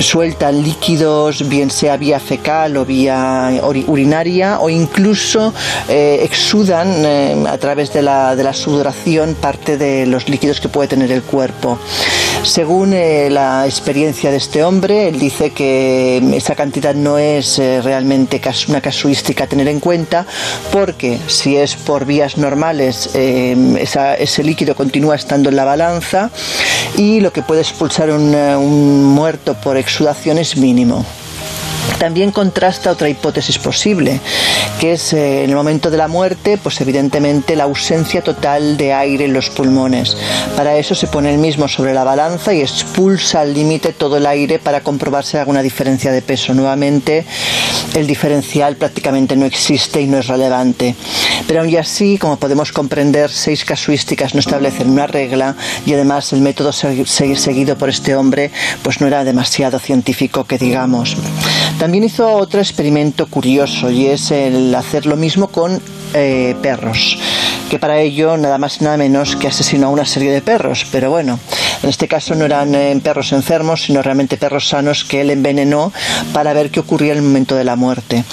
sueltan 0.00 0.62
líquidos, 0.62 1.48
bien 1.48 1.70
sea 1.70 1.96
vía 1.96 2.18
fecal 2.18 2.76
o 2.76 2.84
vía 2.84 3.60
urinaria, 3.86 4.58
o 4.60 4.70
incluso 4.70 5.52
eh, 5.88 6.20
exudan 6.22 7.04
eh, 7.04 7.44
a 7.46 7.58
través 7.58 7.92
de 7.92 8.02
la, 8.02 8.34
de 8.34 8.44
la, 8.44 8.52
sudoración 8.52 9.34
parte 9.34 9.76
de 9.76 10.06
los 10.06 10.28
líquidos 10.28 10.60
que 10.60 10.68
puede 10.68 10.88
tener 10.88 11.12
el 11.12 11.22
cuerpo. 11.22 11.78
Según 12.42 12.92
eh, 12.94 13.28
la 13.30 13.66
experiencia 13.66 14.29
de 14.30 14.36
este 14.36 14.64
hombre, 14.64 15.08
él 15.08 15.18
dice 15.18 15.50
que 15.50 16.22
esa 16.34 16.54
cantidad 16.54 16.94
no 16.94 17.18
es 17.18 17.58
realmente 17.58 18.40
una 18.68 18.80
casuística 18.80 19.44
a 19.44 19.46
tener 19.46 19.68
en 19.68 19.80
cuenta, 19.80 20.26
porque 20.72 21.18
si 21.26 21.56
es 21.56 21.76
por 21.76 22.04
vías 22.04 22.36
normales, 22.38 23.10
esa, 23.14 24.14
ese 24.14 24.42
líquido 24.42 24.74
continúa 24.74 25.16
estando 25.16 25.50
en 25.50 25.56
la 25.56 25.64
balanza 25.64 26.30
y 26.96 27.20
lo 27.20 27.32
que 27.32 27.42
puede 27.42 27.60
expulsar 27.62 28.10
un, 28.10 28.34
un 28.34 29.04
muerto 29.04 29.54
por 29.54 29.76
exudación 29.76 30.38
es 30.38 30.56
mínimo. 30.56 31.04
También 31.98 32.30
contrasta 32.32 32.90
otra 32.90 33.08
hipótesis 33.08 33.58
posible, 33.58 34.20
que 34.80 34.92
es 34.92 35.12
eh, 35.12 35.44
en 35.44 35.50
el 35.50 35.56
momento 35.56 35.90
de 35.90 35.98
la 35.98 36.08
muerte, 36.08 36.58
pues 36.62 36.80
evidentemente 36.80 37.56
la 37.56 37.64
ausencia 37.64 38.22
total 38.22 38.76
de 38.76 38.92
aire 38.92 39.26
en 39.26 39.32
los 39.32 39.50
pulmones. 39.50 40.16
Para 40.56 40.76
eso 40.76 40.94
se 40.94 41.08
pone 41.08 41.30
el 41.30 41.38
mismo 41.38 41.68
sobre 41.68 41.92
la 41.92 42.04
balanza 42.04 42.54
y 42.54 42.60
expulsa 42.60 43.40
al 43.40 43.52
límite 43.52 43.92
todo 43.92 44.16
el 44.16 44.26
aire 44.26 44.58
para 44.58 44.80
comprobarse 44.80 45.38
alguna 45.38 45.62
diferencia 45.62 46.10
de 46.10 46.22
peso. 46.22 46.54
Nuevamente, 46.54 47.26
el 47.94 48.06
diferencial 48.06 48.76
prácticamente 48.76 49.36
no 49.36 49.46
existe 49.46 50.00
y 50.00 50.06
no 50.06 50.18
es 50.18 50.26
relevante. 50.26 50.94
Pero 51.46 51.60
aún 51.60 51.76
así, 51.76 52.18
como 52.18 52.38
podemos 52.38 52.72
comprender, 52.72 53.30
seis 53.30 53.64
casuísticas 53.64 54.34
no 54.34 54.40
establecen 54.40 54.90
una 54.90 55.06
regla 55.06 55.56
y 55.84 55.92
además 55.94 56.32
el 56.32 56.40
método 56.40 56.72
seguido 56.72 57.76
por 57.76 57.88
este 57.88 58.14
hombre 58.14 58.50
pues 58.82 59.00
no 59.00 59.06
era 59.06 59.24
demasiado 59.24 59.78
científico 59.78 60.44
que 60.44 60.58
digamos. 60.58 61.16
También 61.80 62.04
hizo 62.04 62.30
otro 62.34 62.60
experimento 62.60 63.26
curioso 63.26 63.90
y 63.90 64.04
es 64.04 64.30
el 64.32 64.74
hacer 64.74 65.06
lo 65.06 65.16
mismo 65.16 65.48
con 65.48 65.80
eh, 66.12 66.54
perros, 66.60 67.16
que 67.70 67.78
para 67.78 67.98
ello 68.00 68.36
nada 68.36 68.58
más 68.58 68.82
y 68.82 68.84
nada 68.84 68.98
menos 68.98 69.34
que 69.34 69.48
asesinó 69.48 69.86
a 69.86 69.90
una 69.90 70.04
serie 70.04 70.30
de 70.30 70.42
perros, 70.42 70.86
pero 70.92 71.08
bueno, 71.08 71.40
en 71.82 71.88
este 71.88 72.06
caso 72.06 72.34
no 72.34 72.44
eran 72.44 72.74
eh, 72.74 73.00
perros 73.02 73.32
enfermos, 73.32 73.84
sino 73.84 74.02
realmente 74.02 74.36
perros 74.36 74.68
sanos 74.68 75.04
que 75.04 75.22
él 75.22 75.30
envenenó 75.30 75.90
para 76.34 76.52
ver 76.52 76.70
qué 76.70 76.80
ocurría 76.80 77.12
en 77.12 77.18
el 77.20 77.24
momento 77.24 77.56
de 77.56 77.64
la 77.64 77.76
muerte. 77.76 78.24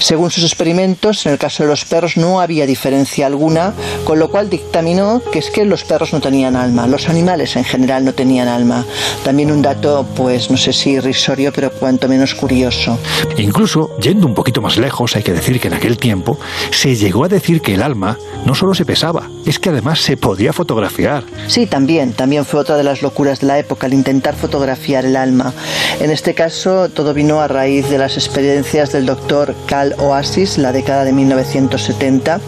Según 0.00 0.30
sus 0.30 0.44
experimentos, 0.44 1.26
en 1.26 1.32
el 1.32 1.38
caso 1.38 1.62
de 1.62 1.68
los 1.68 1.84
perros 1.84 2.16
no 2.16 2.40
había 2.40 2.66
diferencia 2.66 3.26
alguna, 3.26 3.74
con 4.04 4.18
lo 4.18 4.30
cual 4.30 4.48
dictaminó 4.48 5.22
que 5.30 5.38
es 5.38 5.50
que 5.50 5.64
los 5.64 5.84
perros 5.84 6.12
no 6.12 6.20
tenían 6.20 6.56
alma, 6.56 6.86
los 6.86 7.08
animales 7.08 7.54
en 7.56 7.64
general 7.64 8.04
no 8.04 8.14
tenían 8.14 8.48
alma. 8.48 8.84
También 9.24 9.52
un 9.52 9.62
dato, 9.62 10.06
pues 10.16 10.50
no 10.50 10.56
sé 10.56 10.72
si 10.72 10.92
irrisorio, 10.92 11.52
pero 11.52 11.70
cuanto 11.70 12.08
menos 12.08 12.34
curioso. 12.34 12.98
Incluso, 13.36 13.96
yendo 13.98 14.26
un 14.26 14.34
poquito 14.34 14.62
más 14.62 14.78
lejos, 14.78 15.16
hay 15.16 15.22
que 15.22 15.32
decir 15.32 15.60
que 15.60 15.68
en 15.68 15.74
aquel 15.74 15.98
tiempo 15.98 16.38
se 16.70 16.96
llegó 16.96 17.24
a 17.24 17.28
decir 17.28 17.60
que 17.60 17.74
el 17.74 17.82
alma 17.82 18.18
no 18.46 18.54
solo 18.54 18.74
se 18.74 18.86
pesaba, 18.86 19.28
es 19.44 19.58
que 19.58 19.68
además 19.68 20.00
se 20.00 20.16
podía 20.16 20.52
fotografiar. 20.52 21.24
Sí, 21.46 21.66
también, 21.66 22.14
también 22.14 22.46
fue 22.46 22.60
otra 22.60 22.76
de 22.76 22.84
las 22.84 23.02
locuras 23.02 23.40
de 23.40 23.46
la 23.46 23.58
época, 23.58 23.86
el 23.86 23.94
intentar 23.94 24.34
fotografiar 24.34 25.04
el 25.04 25.16
alma. 25.16 25.52
En 26.00 26.10
este 26.10 26.34
caso, 26.34 26.88
todo 26.88 27.12
vino 27.12 27.40
a 27.40 27.48
raíz 27.48 27.88
de 27.90 27.98
las 27.98 28.16
experiencias 28.16 28.92
del 28.92 29.06
doctor 29.06 29.54
Oasis, 29.98 30.58
la 30.58 30.72
década 30.72 31.04
de 31.04 31.12
1970. 31.12 32.40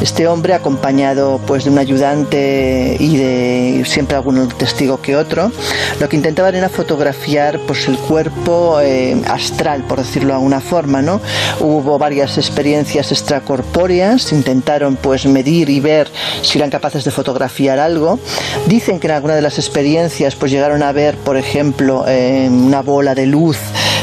Este 0.00 0.26
hombre, 0.26 0.54
acompañado 0.54 1.40
pues 1.46 1.64
de 1.64 1.70
un 1.70 1.78
ayudante 1.78 2.96
y 2.98 3.16
de 3.16 3.84
siempre 3.86 4.16
algún 4.16 4.48
testigo 4.48 5.00
que 5.00 5.16
otro, 5.16 5.52
lo 6.00 6.08
que 6.08 6.16
intentaban 6.16 6.54
era 6.54 6.68
fotografiar 6.68 7.60
pues 7.66 7.86
el 7.88 7.98
cuerpo 7.98 8.80
eh, 8.80 9.20
astral, 9.28 9.84
por 9.84 9.98
decirlo 9.98 10.28
de 10.28 10.34
alguna 10.34 10.60
forma, 10.60 11.02
¿no? 11.02 11.20
Hubo 11.60 11.98
varias 11.98 12.38
experiencias 12.38 13.12
extracorpóreas, 13.12 14.32
intentaron 14.32 14.96
pues 14.96 15.26
medir 15.26 15.68
y 15.68 15.80
ver 15.80 16.08
si 16.42 16.58
eran 16.58 16.70
capaces 16.70 17.04
de 17.04 17.10
fotografiar 17.10 17.78
algo. 17.78 18.18
Dicen 18.66 19.00
que 19.00 19.06
en 19.06 19.14
alguna 19.14 19.34
de 19.34 19.42
las 19.42 19.58
experiencias 19.58 20.34
pues 20.34 20.50
llegaron 20.50 20.82
a 20.82 20.92
ver, 20.92 21.16
por 21.16 21.36
ejemplo, 21.36 22.04
eh, 22.08 22.48
una 22.50 22.82
bola 22.82 23.14
de 23.14 23.26
luz 23.26 23.58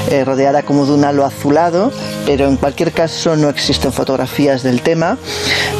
eh, 0.09 0.23
rodeada 0.23 0.63
como 0.63 0.85
de 0.85 0.93
un 0.93 1.03
halo 1.03 1.25
azulado, 1.25 1.91
pero 2.25 2.47
en 2.47 2.55
cualquier 2.77 3.07
caso 3.07 3.35
no 3.35 3.49
existen 3.49 3.91
fotografías 3.91 4.61
del 4.61 4.83
tema. 4.83 5.17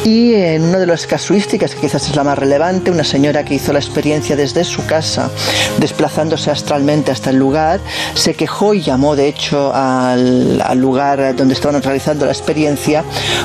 Y 0.04 0.34
en 0.34 0.64
una 0.64 0.78
de 0.78 0.86
las 0.86 1.06
casuísticas, 1.06 1.76
que 1.76 1.82
quizás 1.82 2.08
es 2.08 2.16
la 2.16 2.24
más 2.24 2.36
relevante, 2.36 2.90
una 2.90 3.04
señora 3.04 3.44
que 3.44 3.54
hizo 3.54 3.72
la 3.72 3.78
experiencia 3.78 4.34
desde 4.34 4.64
su 4.64 4.84
casa, 4.84 5.30
desplazándose 5.78 6.50
astralmente 6.50 7.12
hasta 7.12 7.30
el 7.30 7.36
lugar, 7.36 7.78
se 8.14 8.34
quejó 8.34 8.74
y 8.74 8.80
llamó 8.80 9.14
de 9.14 9.28
hecho 9.28 9.70
al, 9.72 10.60
al 10.60 10.78
lugar 10.78 11.36
donde 11.36 11.54
estaban 11.54 11.80
realizando 11.80 12.26
la 12.26 12.32
experiencia, 12.32 13.04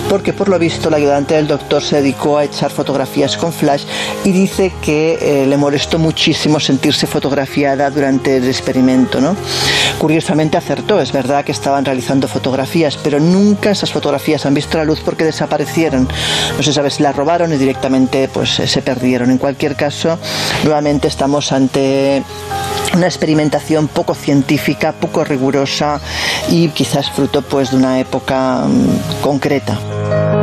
porque 0.10 0.34
por 0.34 0.49
lo 0.49 0.58
visto 0.58 0.89
la 0.89 0.97
ayudante 0.97 1.36
del 1.36 1.45
doctor 1.45 1.84
se 1.84 1.97
dedicó 1.97 2.39
a 2.39 2.45
echar 2.45 2.72
fotografías 2.72 3.38
con 3.38 3.54
flash 3.54 3.84
y 4.24 4.32
dice 4.32 4.72
que 4.82 5.20
eh, 5.22 5.45
le 5.45 5.58
molestó 5.58 5.99
muchísimo 5.99 6.60
sentirse 6.60 7.06
fotografiada 7.06 7.91
durante 7.91 8.38
el 8.38 8.47
experimento. 8.47 9.22
¿no? 9.22 9.36
Curiosamente 9.99 10.58
acertó, 10.58 10.99
es 10.99 11.12
verdad 11.12 11.45
que 11.45 11.51
estaban 11.51 11.86
realizando 11.86 12.28
fotografías, 12.28 12.97
pero 12.97 13.20
nunca 13.20 13.42
esas 13.63 13.91
fotografías 13.91 14.45
han 14.45 14.53
visto 14.53 14.77
la 14.77 14.85
luz 14.85 15.01
porque 15.03 15.23
desaparecieron. 15.23 16.07
No 16.57 16.63
se 16.63 16.73
sabe 16.73 16.89
si 16.89 17.03
las 17.03 17.15
robaron 17.15 17.53
y 17.53 17.57
directamente 17.57 18.27
pues, 18.27 18.59
eh, 18.59 18.67
se 18.67 18.81
perdieron. 18.81 19.31
En 19.31 19.37
cualquier 19.37 19.75
caso, 19.75 20.17
nuevamente 20.63 21.07
estamos 21.07 21.51
ante 21.51 22.23
una 22.93 23.07
experimentación 23.07 23.87
poco 23.87 24.13
científica, 24.13 24.91
poco 24.93 25.23
rigurosa 25.23 25.99
y 26.49 26.69
quizás 26.69 27.09
fruto 27.09 27.41
pues 27.41 27.71
de 27.71 27.77
una 27.77 27.99
época 27.99 28.65
mm, 28.67 29.21
concreta. 29.21 30.42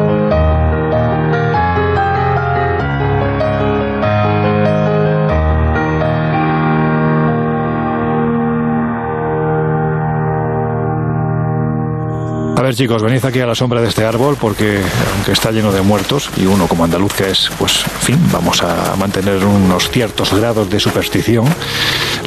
Ver 12.71 12.77
chicos, 12.77 13.03
venid 13.03 13.25
aquí 13.25 13.41
a 13.41 13.47
la 13.47 13.57
sombra 13.57 13.81
de 13.81 13.89
este 13.89 14.05
árbol 14.05 14.37
porque 14.41 14.81
aunque 15.15 15.33
está 15.33 15.51
lleno 15.51 15.73
de 15.73 15.81
muertos 15.83 16.31
y 16.37 16.47
uno 16.47 16.69
como 16.69 16.85
andaluz 16.85 17.13
que 17.13 17.29
es, 17.29 17.51
pues, 17.59 17.85
en 17.85 18.01
fin, 18.01 18.19
vamos 18.31 18.63
a 18.63 18.95
mantener 18.95 19.45
unos 19.45 19.91
ciertos 19.91 20.33
grados 20.33 20.71
de 20.71 20.79
superstición. 20.79 21.47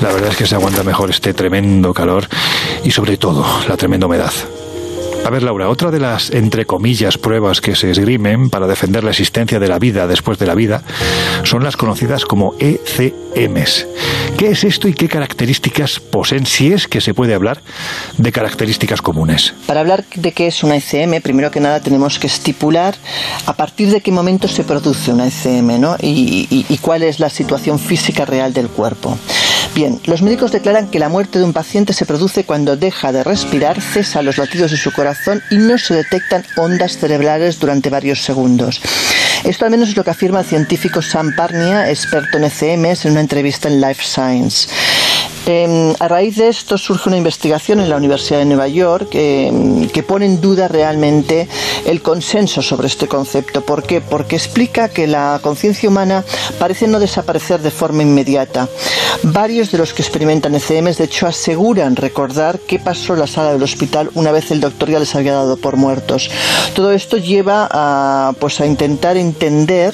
La 0.01 0.11
verdad 0.11 0.31
es 0.31 0.35
que 0.35 0.45
se 0.45 0.55
aguanta 0.55 0.83
mejor 0.83 1.11
este 1.11 1.33
tremendo 1.33 1.93
calor 1.93 2.27
y 2.83 2.91
sobre 2.91 3.15
todo 3.15 3.45
la 3.69 3.77
tremenda 3.77 4.05
humedad. 4.05 4.33
A 5.25 5.29
ver, 5.29 5.41
Laura, 5.41 5.69
otra 5.69 5.89
de 5.89 5.99
las, 5.99 6.31
entre 6.31 6.65
comillas, 6.65 7.17
pruebas 7.17 7.61
que 7.61 7.75
se 7.75 7.89
esgrimen 7.89 8.49
para 8.49 8.67
defender 8.67 9.05
la 9.05 9.11
existencia 9.11 9.57
de 9.57 9.69
la 9.69 9.79
vida 9.79 10.05
después 10.05 10.37
de 10.37 10.45
la 10.45 10.53
vida 10.53 10.83
son 11.43 11.63
las 11.63 11.77
conocidas 11.77 12.25
como 12.25 12.53
ECMs. 12.59 13.87
¿Qué 14.37 14.49
es 14.49 14.65
esto 14.65 14.89
y 14.89 14.93
qué 14.93 15.07
características 15.07 16.01
poseen, 16.01 16.45
si 16.45 16.73
es 16.73 16.87
que 16.89 16.99
se 16.99 17.13
puede 17.13 17.33
hablar 17.33 17.61
de 18.17 18.31
características 18.33 19.01
comunes? 19.01 19.53
Para 19.65 19.79
hablar 19.79 20.03
de 20.13 20.33
qué 20.33 20.47
es 20.47 20.61
una 20.61 20.75
ECM, 20.75 21.21
primero 21.21 21.49
que 21.51 21.61
nada 21.61 21.79
tenemos 21.79 22.19
que 22.19 22.27
estipular 22.27 22.95
a 23.45 23.53
partir 23.53 23.89
de 23.91 24.01
qué 24.01 24.11
momento 24.11 24.49
se 24.49 24.65
produce 24.65 25.13
una 25.13 25.25
ECM 25.27 25.79
¿no? 25.79 25.95
y, 26.01 26.47
y- 26.51 26.65
y 26.67 26.77
cuál 26.79 27.01
es 27.01 27.19
la 27.21 27.29
situación 27.29 27.79
física 27.79 28.25
real 28.25 28.53
del 28.53 28.67
cuerpo. 28.67 29.17
Bien, 29.75 29.99
los 30.05 30.21
médicos 30.21 30.51
declaran 30.51 30.87
que 30.87 30.99
la 30.99 31.09
muerte 31.09 31.39
de 31.39 31.45
un 31.45 31.51
paciente 31.51 31.93
se 31.93 32.05
produce 32.05 32.43
cuando 32.43 32.77
deja 32.77 33.11
de 33.11 33.23
respirar, 33.23 33.81
cesa 33.81 34.21
los 34.21 34.37
latidos 34.37 34.69
de 34.69 34.77
su 34.77 34.91
corazón 34.91 35.41
y 35.49 35.57
no 35.57 35.79
se 35.79 35.95
detectan 35.95 36.45
ondas 36.57 36.99
cerebrales 36.99 37.59
durante 37.59 37.89
varios 37.89 38.21
segundos. 38.21 38.79
Esto 39.43 39.65
al 39.65 39.71
menos 39.71 39.89
es 39.89 39.97
lo 39.97 40.03
que 40.03 40.11
afirma 40.11 40.41
el 40.41 40.45
científico 40.45 41.01
Sam 41.01 41.35
Parnia, 41.35 41.89
experto 41.89 42.37
en 42.37 42.43
ECMs, 42.43 43.05
en 43.05 43.13
una 43.13 43.21
entrevista 43.21 43.67
en 43.67 43.81
Life 43.81 44.03
Science. 44.03 44.69
Eh, 45.45 45.93
a 45.99 46.07
raíz 46.07 46.37
de 46.37 46.47
esto 46.47 46.77
surge 46.77 47.09
una 47.09 47.17
investigación 47.17 47.81
en 47.81 47.89
la 47.89 47.97
Universidad 47.97 48.39
de 48.39 48.45
Nueva 48.45 48.69
York 48.69 49.09
eh, 49.13 49.89
que 49.93 50.01
pone 50.01 50.25
en 50.25 50.39
duda 50.39 50.69
realmente 50.69 51.49
el 51.85 52.01
consenso 52.01 52.61
sobre 52.61 52.87
este 52.87 53.07
concepto. 53.07 53.61
¿Por 53.61 53.83
qué? 53.83 53.99
Porque 53.99 54.37
explica 54.37 54.87
que 54.87 55.05
la 55.05 55.39
conciencia 55.43 55.89
humana 55.89 56.23
parece 56.59 56.87
no 56.87 56.99
desaparecer 56.99 57.61
de 57.61 57.71
forma 57.71 58.03
inmediata. 58.03 58.69
Varios 59.23 59.71
de 59.71 59.77
los 59.77 59.93
que 59.93 60.01
experimentan 60.01 60.55
ECMs 60.55 60.97
de 60.97 61.05
hecho 61.05 61.27
aseguran 61.27 61.97
recordar 61.97 62.59
qué 62.59 62.79
pasó 62.79 63.13
en 63.13 63.19
la 63.19 63.27
sala 63.27 63.51
del 63.51 63.63
hospital 63.63 64.11
una 64.15 64.31
vez 64.31 64.51
el 64.51 64.61
doctor 64.61 64.89
ya 64.89 64.99
les 64.99 65.13
había 65.13 65.33
dado 65.33 65.57
por 65.57 65.75
muertos. 65.75 66.29
Todo 66.73 66.91
esto 66.91 67.17
lleva 67.17 67.67
a, 67.69 68.33
pues, 68.39 68.61
a 68.61 68.65
intentar 68.65 69.17
entender 69.17 69.93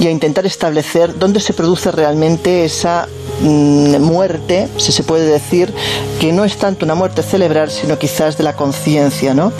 y 0.00 0.06
a 0.06 0.10
intentar 0.10 0.46
establecer 0.46 1.18
dónde 1.18 1.40
se 1.40 1.52
produce 1.52 1.90
realmente 1.90 2.64
esa 2.64 3.08
mm, 3.40 4.00
muerte, 4.00 4.68
si 4.78 4.92
se 4.92 5.02
puede 5.02 5.26
decir, 5.26 5.72
que 6.20 6.32
no 6.32 6.44
es 6.44 6.56
tanto 6.56 6.84
una 6.84 6.94
muerte 6.94 7.22
cerebral, 7.22 7.70
sino 7.70 7.98
quizás 7.98 8.38
de 8.38 8.44
la 8.44 8.54
conciencia. 8.54 9.34
¿no? 9.34 9.52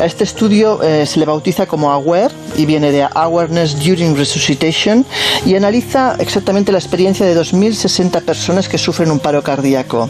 A 0.00 0.04
este 0.04 0.24
estudio 0.24 0.82
eh, 0.82 1.06
se 1.06 1.18
le 1.18 1.26
bautiza 1.26 1.66
como 1.66 1.92
AWARE 1.92 2.34
y 2.56 2.66
viene 2.66 2.92
de 2.92 3.02
Awareness 3.02 3.78
During 3.78 4.16
Resuscitation 4.16 5.04
y 5.44 5.54
analiza 5.54 6.16
exactamente 6.18 6.72
la 6.72 6.78
experiencia 6.78 7.26
de 7.26 7.38
2.060 7.38 8.22
personas 8.22 8.68
que 8.68 8.78
sufren 8.78 9.10
un 9.10 9.18
paro 9.18 9.42
cardíaco. 9.42 10.08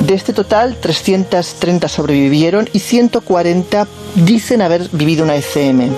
De 0.00 0.14
este 0.14 0.32
total, 0.32 0.76
330 0.80 1.88
sobrevivieron 1.88 2.68
y 2.72 2.80
140 2.80 3.86
dicen 4.16 4.62
haber 4.62 4.88
vivido 4.92 5.24
una 5.24 5.36
ECM. 5.36 5.90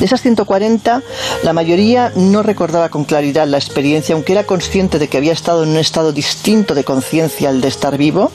De 0.00 0.06
esas 0.06 0.22
140, 0.22 1.02
la 1.42 1.52
mayoría 1.52 2.10
no 2.16 2.42
recordaba 2.42 2.88
con 2.88 3.04
claridad 3.04 3.46
la 3.46 3.58
experiencia, 3.58 4.14
aunque 4.14 4.32
era 4.32 4.44
consciente 4.44 4.98
de 4.98 5.08
que 5.08 5.18
había 5.18 5.34
estado 5.34 5.62
en 5.62 5.68
un 5.68 5.76
estado 5.76 6.10
distinto 6.10 6.74
de 6.74 6.84
conciencia 6.84 7.50
al 7.50 7.60
de 7.60 7.68
estar 7.68 7.98
vivo, 7.98 8.32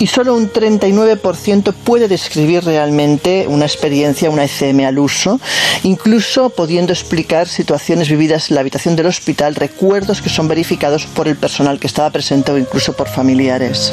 y 0.00 0.06
solo 0.06 0.34
un 0.34 0.52
39% 0.52 1.72
puede 1.72 2.08
describir 2.08 2.64
realmente 2.64 3.46
una 3.48 3.64
experiencia, 3.64 4.30
una 4.30 4.44
ECM 4.44 4.80
al 4.86 4.98
uso, 4.98 5.40
incluso 5.82 6.50
pudiendo 6.50 6.92
explicar 6.92 7.48
situaciones 7.48 8.08
vividas 8.08 8.50
en 8.50 8.56
la 8.56 8.60
habitación 8.60 8.96
del 8.96 9.06
hospital, 9.06 9.54
recuerdos 9.54 10.20
que 10.20 10.30
son 10.30 10.48
verificados 10.48 11.06
por 11.06 11.28
el 11.28 11.36
personal 11.36 11.78
que 11.78 11.86
estaba 11.86 12.10
presente 12.10 12.52
o 12.52 12.58
incluso 12.58 12.92
por 12.94 13.08
familiares. 13.08 13.92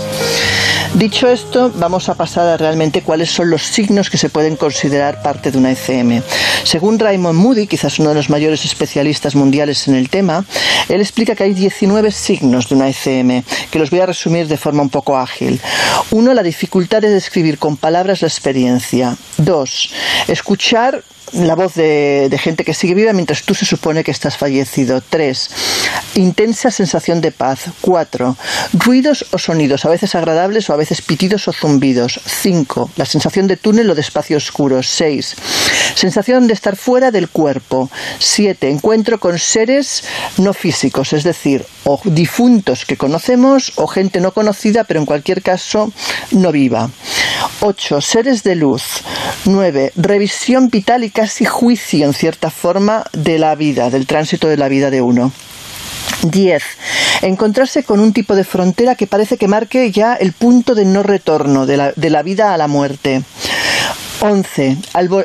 Dicho 0.96 1.30
esto, 1.30 1.72
vamos 1.76 2.10
a 2.10 2.16
pasar 2.16 2.48
a 2.50 2.58
realmente 2.58 3.02
cuáles 3.02 3.32
son 3.32 3.50
los 3.50 3.64
signos 3.64 4.10
que 4.10 4.18
se 4.18 4.30
pueden 4.30 4.58
considerar 4.58 5.22
parte 5.22 5.50
de 5.50 5.58
una 5.58 5.72
ECM. 5.72 6.22
Según 6.66 7.00
Raymond 7.00 7.40
Moody, 7.40 7.66
quizás 7.66 7.98
uno 8.00 8.10
de 8.10 8.16
los 8.16 8.30
mayores 8.30 8.66
especialistas 8.66 9.34
mundiales 9.34 9.88
en 9.88 9.96
el 9.96 10.10
tema, 10.10 10.44
él 10.90 11.00
explica 11.00 11.34
que 11.34 11.44
hay 11.44 11.54
19 11.54 12.12
signos 12.12 12.68
de 12.68 12.76
una 12.76 12.90
ECM, 12.90 13.44
que 13.72 13.80
los 13.80 13.90
voy 13.90 14.02
a 14.02 14.06
resumir 14.06 14.50
de 14.50 14.58
forma 14.58 14.84
un 14.84 14.90
poco 14.90 15.18
ágil. 15.18 15.62
Uno, 16.12 16.34
la 16.34 16.44
dificultad 16.44 17.02
de 17.02 17.10
describir 17.10 17.58
con 17.58 17.78
palabras 17.78 18.22
la 18.22 18.28
experiencia. 18.28 19.18
Dos, 19.38 19.92
escuchar 20.28 21.04
la 21.34 21.56
voz 21.56 21.76
de, 21.76 22.28
de, 22.30 22.38
gente 22.38 22.64
que 22.64 22.74
sigue 22.74 22.94
viva 22.94 23.14
mientras 23.14 23.44
tú 23.44 23.54
se 23.54 23.66
supone 23.66 24.04
que 24.04 24.12
estás 24.12 24.38
fallecido. 24.38 25.02
3. 25.02 25.50
Intensa 26.16 26.72
sensación 26.72 27.22
de 27.22 27.32
paz. 27.32 27.66
4. 27.82 28.36
Ruidos 28.74 29.26
o 29.32 29.38
sonidos, 29.38 29.86
a 29.86 29.90
veces 29.90 30.16
agradables 30.16 30.70
o 30.70 30.74
a 30.74 30.78
veces 30.78 31.02
pitidos 31.02 31.48
o 31.48 31.54
zumbidos. 31.54 32.20
5. 32.26 32.92
La 32.98 33.06
sensación 33.06 33.48
de 33.48 33.58
túnel 33.58 33.90
o 33.90 33.96
de 33.96 34.02
espacio 34.02 34.38
oscuro. 34.38 34.84
6. 34.84 35.36
Sensación 35.96 36.48
de 36.48 36.54
estar 36.54 36.76
fuera 36.76 37.12
del 37.12 37.30
cuerpo. 37.30 37.90
7. 38.20 38.70
Encuentro 38.70 39.20
con 39.20 39.40
seres 39.40 40.04
no 40.38 40.54
físicos, 40.54 41.14
es 41.14 41.24
decir, 41.24 41.66
o 41.84 42.00
difuntos 42.04 42.86
que 42.86 42.98
conocemos 42.98 43.74
o 43.76 43.88
gente 43.88 44.20
no 44.20 44.32
conocida, 44.32 44.84
pero 44.84 45.00
en 45.00 45.06
cualquier 45.06 45.42
caso 45.42 45.92
no 46.32 46.52
viva. 46.52 46.90
8. 47.62 48.02
Seres 48.02 48.44
de 48.44 48.56
luz. 48.56 48.84
9. 49.46 49.94
Revisión 49.96 50.70
vital 50.70 51.04
y 51.04 51.10
casi 51.22 51.46
juicio, 51.46 52.08
en 52.08 52.16
cierta 52.16 52.50
forma, 52.50 53.06
de 53.14 53.38
la 53.38 53.54
vida, 53.54 53.92
del 53.92 54.08
tránsito 54.08 54.48
de 54.48 54.58
la 54.58 54.68
vida 54.68 54.90
de 54.90 55.04
uno. 55.04 55.32
10. 56.24 56.64
Encontrarse 57.22 57.84
con 57.84 58.00
un 58.00 58.12
tipo 58.12 58.36
de 58.36 58.44
frontera 58.44 58.96
que 58.96 59.06
parece 59.06 59.38
que 59.38 59.48
marque 59.48 59.92
ya 59.92 60.16
el 60.16 60.34
punto 60.34 60.74
de 60.74 60.84
no 60.84 61.04
retorno 61.04 61.68
de 61.68 61.78
la, 61.78 61.92
de 61.92 62.10
la 62.10 62.24
vida 62.24 62.56
a 62.56 62.58
la 62.58 62.68
muerte. 62.68 63.22
11. 64.20 64.78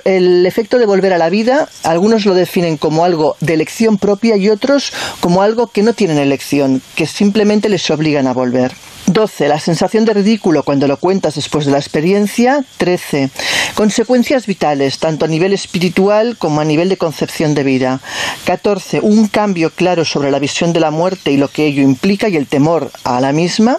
El 0.05 0.45
efecto 0.45 0.79
de 0.79 0.85
volver 0.85 1.15
a 1.15 1.19
la 1.19 1.31
vida, 1.31 1.67
algunos 1.83 2.27
lo 2.27 2.35
definen 2.35 2.77
como 2.77 3.07
algo 3.07 3.39
de 3.41 3.55
elección 3.55 3.97
propia 3.97 4.37
y 4.37 4.51
otros 4.51 4.93
como 5.21 5.41
algo 5.41 5.69
que 5.69 5.83
no 5.83 5.95
tienen 5.95 6.19
elección, 6.19 6.83
que 6.95 7.07
simplemente 7.07 7.71
les 7.71 7.91
obligan 7.91 8.27
a 8.27 8.35
volver. 8.35 8.75
12. 9.07 9.49
La 9.49 9.61
sensación 9.61 10.05
de 10.05 10.15
ridículo 10.15 10.63
cuando 10.63 10.89
lo 10.89 10.97
cuentas 10.97 11.37
después 11.37 11.65
de 11.65 11.73
la 11.73 11.79
experiencia. 11.79 12.65
13. 12.79 13.31
Consecuencias 13.75 14.47
vitales, 14.47 14.99
tanto 14.99 15.25
a 15.25 15.29
nivel 15.29 15.53
espiritual 15.53 16.37
como 16.37 16.61
a 16.61 16.65
nivel 16.65 16.89
de 16.89 16.97
concepción 16.97 17.55
de 17.55 17.63
vida. 17.63 18.01
14. 18.45 19.01
Un 19.01 19.29
cambio 19.29 19.71
claro 19.71 20.05
sobre 20.05 20.31
la 20.31 20.39
visión 20.39 20.73
de 20.73 20.81
la 20.81 20.91
muerte 20.91 21.31
y 21.31 21.37
lo 21.37 21.49
que 21.49 21.67
ello 21.67 21.83
implica 21.83 22.29
y 22.29 22.37
el 22.37 22.47
temor 22.47 22.91
a 23.05 23.21
la 23.21 23.33
misma. 23.33 23.79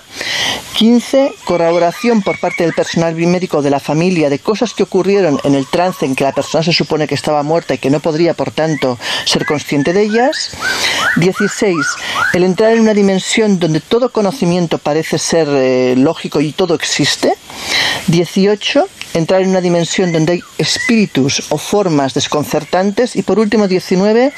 15. 0.78 1.34
Corroboración 1.44 2.22
por 2.22 2.40
parte 2.40 2.64
del 2.64 2.74
personal 2.74 3.16
médico 3.16 3.62
de 3.62 3.72
la 3.72 3.80
familia 3.80 4.30
de 4.30 4.40
cosas 4.40 4.74
que 4.74 4.84
ocurrieron 4.84 5.40
en 5.44 5.56
el 5.56 5.66
trance 5.66 6.06
en 6.06 6.16
que 6.16 6.24
la 6.24 6.32
persona 6.32 6.64
se 6.64 6.72
supone 6.72 7.08
que 7.08 7.16
estaba 7.16 7.44
muerta 7.44 7.74
y 7.74 7.80
que 7.80 7.90
no 7.90 8.00
podría, 8.00 8.34
por 8.34 8.52
tanto, 8.52 8.98
ser 9.26 9.46
consciente 9.46 9.92
de 9.92 10.04
ellas. 10.04 10.52
16. 11.18 11.76
El 12.34 12.44
entrar 12.44 12.74
en 12.74 12.82
una 12.82 12.94
dimensión 12.94 13.60
donde 13.60 13.82
todo 13.82 14.10
conocimiento 14.10 14.78
parece 14.78 15.17
ser 15.18 15.48
eh, 15.50 15.96
lógico 15.98 16.42
y 16.42 16.52
todo 16.52 16.76
existe. 16.76 17.34
18. 18.08 18.88
Entrar 19.14 19.42
en 19.42 19.50
una 19.50 19.62
dimensión 19.62 20.12
donde 20.12 20.34
hay 20.34 20.42
espíritus 20.60 21.44
o 21.50 21.58
formas 21.58 22.14
desconcertantes. 22.14 23.16
Y 23.16 23.24
por 23.24 23.40
último, 23.40 23.68
19. 23.68 24.32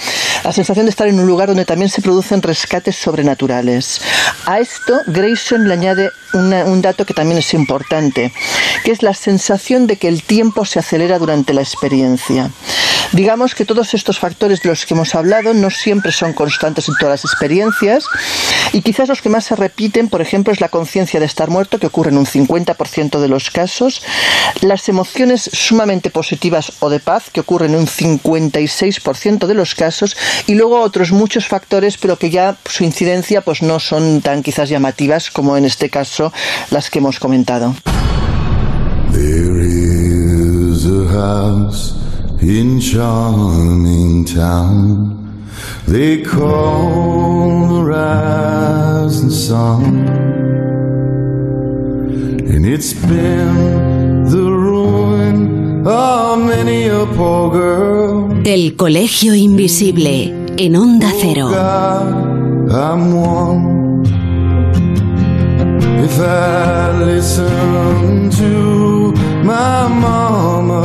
La 0.44 0.54
sensación 0.54 0.86
de 0.86 0.92
estar 0.92 1.08
en 1.08 1.20
un 1.20 1.28
lugar 1.28 1.48
donde 1.50 1.66
también 1.66 1.90
se 1.90 2.02
producen 2.02 2.42
rescates 2.42 2.96
sobrenaturales. 2.96 4.00
A 4.46 4.60
esto, 4.60 5.00
Grayson 5.08 5.68
le 5.68 5.74
añade 5.74 6.10
una- 6.34 6.64
un 6.66 6.82
dato 6.82 7.06
que 7.06 7.14
también 7.14 7.40
es 7.40 7.54
importante, 7.54 8.32
que 8.86 8.92
es 8.92 9.04
la 9.04 9.14
sensación 9.14 9.86
de 9.88 9.98
que 9.98 10.08
el 10.08 10.24
tiempo 10.24 10.64
se 10.64 10.80
acelera 10.80 11.20
durante 11.20 11.54
la 11.54 11.62
experiencia. 11.62 12.50
Digamos 13.12 13.56
que 13.56 13.66
todos 13.66 13.94
estos 13.96 14.20
factores 14.20 14.62
de 14.62 14.70
los 14.70 14.86
que 14.86 14.94
hemos 14.94 15.16
hablado 15.16 15.54
no 15.56 15.72
siempre 15.72 16.12
son 16.12 16.32
constantes 16.34 16.88
en 16.88 16.96
todas 17.00 17.22
las 17.24 17.26
experiencias 17.32 18.06
y 18.72 18.82
quizás 18.82 19.10
los 19.10 19.22
que 19.22 19.30
más 19.30 19.46
se 19.46 19.56
repiten, 19.56 20.10
por 20.10 20.22
ejemplo, 20.22 20.54
es 20.54 20.62
la 20.62 20.69
conciencia 20.70 21.20
de 21.20 21.26
estar 21.26 21.50
muerto, 21.50 21.80
que 21.80 21.88
ocurre 21.88 22.12
en 22.12 22.18
un 22.18 22.26
50% 22.26 23.20
de 23.20 23.28
los 23.28 23.50
casos, 23.52 24.02
las 24.62 24.88
emociones 24.90 25.50
sumamente 25.54 26.10
positivas 26.10 26.74
o 26.80 26.90
de 26.90 27.00
paz, 27.00 27.30
que 27.32 27.42
ocurren 27.42 27.74
en 27.74 27.82
un 27.82 27.88
56% 27.88 29.48
de 29.48 29.54
los 29.54 29.76
casos, 29.76 30.16
y 30.48 30.56
luego 30.56 30.82
otros 30.82 31.12
muchos 31.12 31.48
factores, 31.48 31.98
pero 31.98 32.18
que 32.18 32.30
ya 32.30 32.58
su 32.66 32.84
incidencia 32.84 33.42
pues 33.42 33.62
no 33.62 33.80
son 33.80 34.22
tan 34.22 34.44
quizás 34.44 34.70
llamativas 34.70 35.30
como 35.32 35.58
en 35.58 35.66
este 35.66 35.90
caso 35.90 36.32
las 36.72 36.90
que 36.90 37.00
hemos 37.00 37.20
comentado. 37.20 37.76
There 39.12 39.62
is 39.62 40.86
a 40.86 41.08
house 41.12 41.96
in 42.42 42.80
charming 42.80 44.26
town 44.26 45.19
they 45.90 46.22
call 46.22 47.68
the 47.68 47.84
rising 47.84 49.32
sun, 49.32 49.84
and 52.54 52.66
it's 52.66 52.94
been 52.94 54.24
the 54.30 54.52
ruin 54.68 55.86
of 55.88 56.40
many 56.46 56.88
a 56.88 57.06
poor 57.18 57.50
girl. 57.52 58.42
El 58.46 58.76
Colegio 58.76 59.34
Invisible 59.34 60.46
en 60.58 60.76
Onda 60.76 61.12
Cero. 61.20 61.50
God, 61.50 62.72
I'm 62.72 63.14
one. 63.16 63.80
If 66.04 66.20
I 66.20 66.92
listen 67.04 68.30
to 68.30 69.14
my 69.44 69.88
mama, 69.88 70.82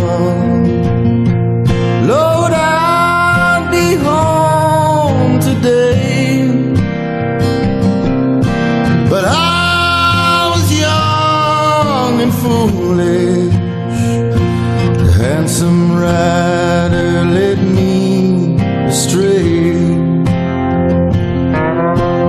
handsome 15.65 15.97
rider 15.97 17.25
led 17.25 17.59
me 17.59 18.57
astray. 18.87 19.73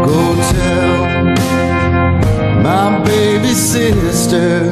Go 0.05 0.35
tell 0.51 0.95
my 2.63 3.03
baby 3.03 3.53
sister 3.53 4.64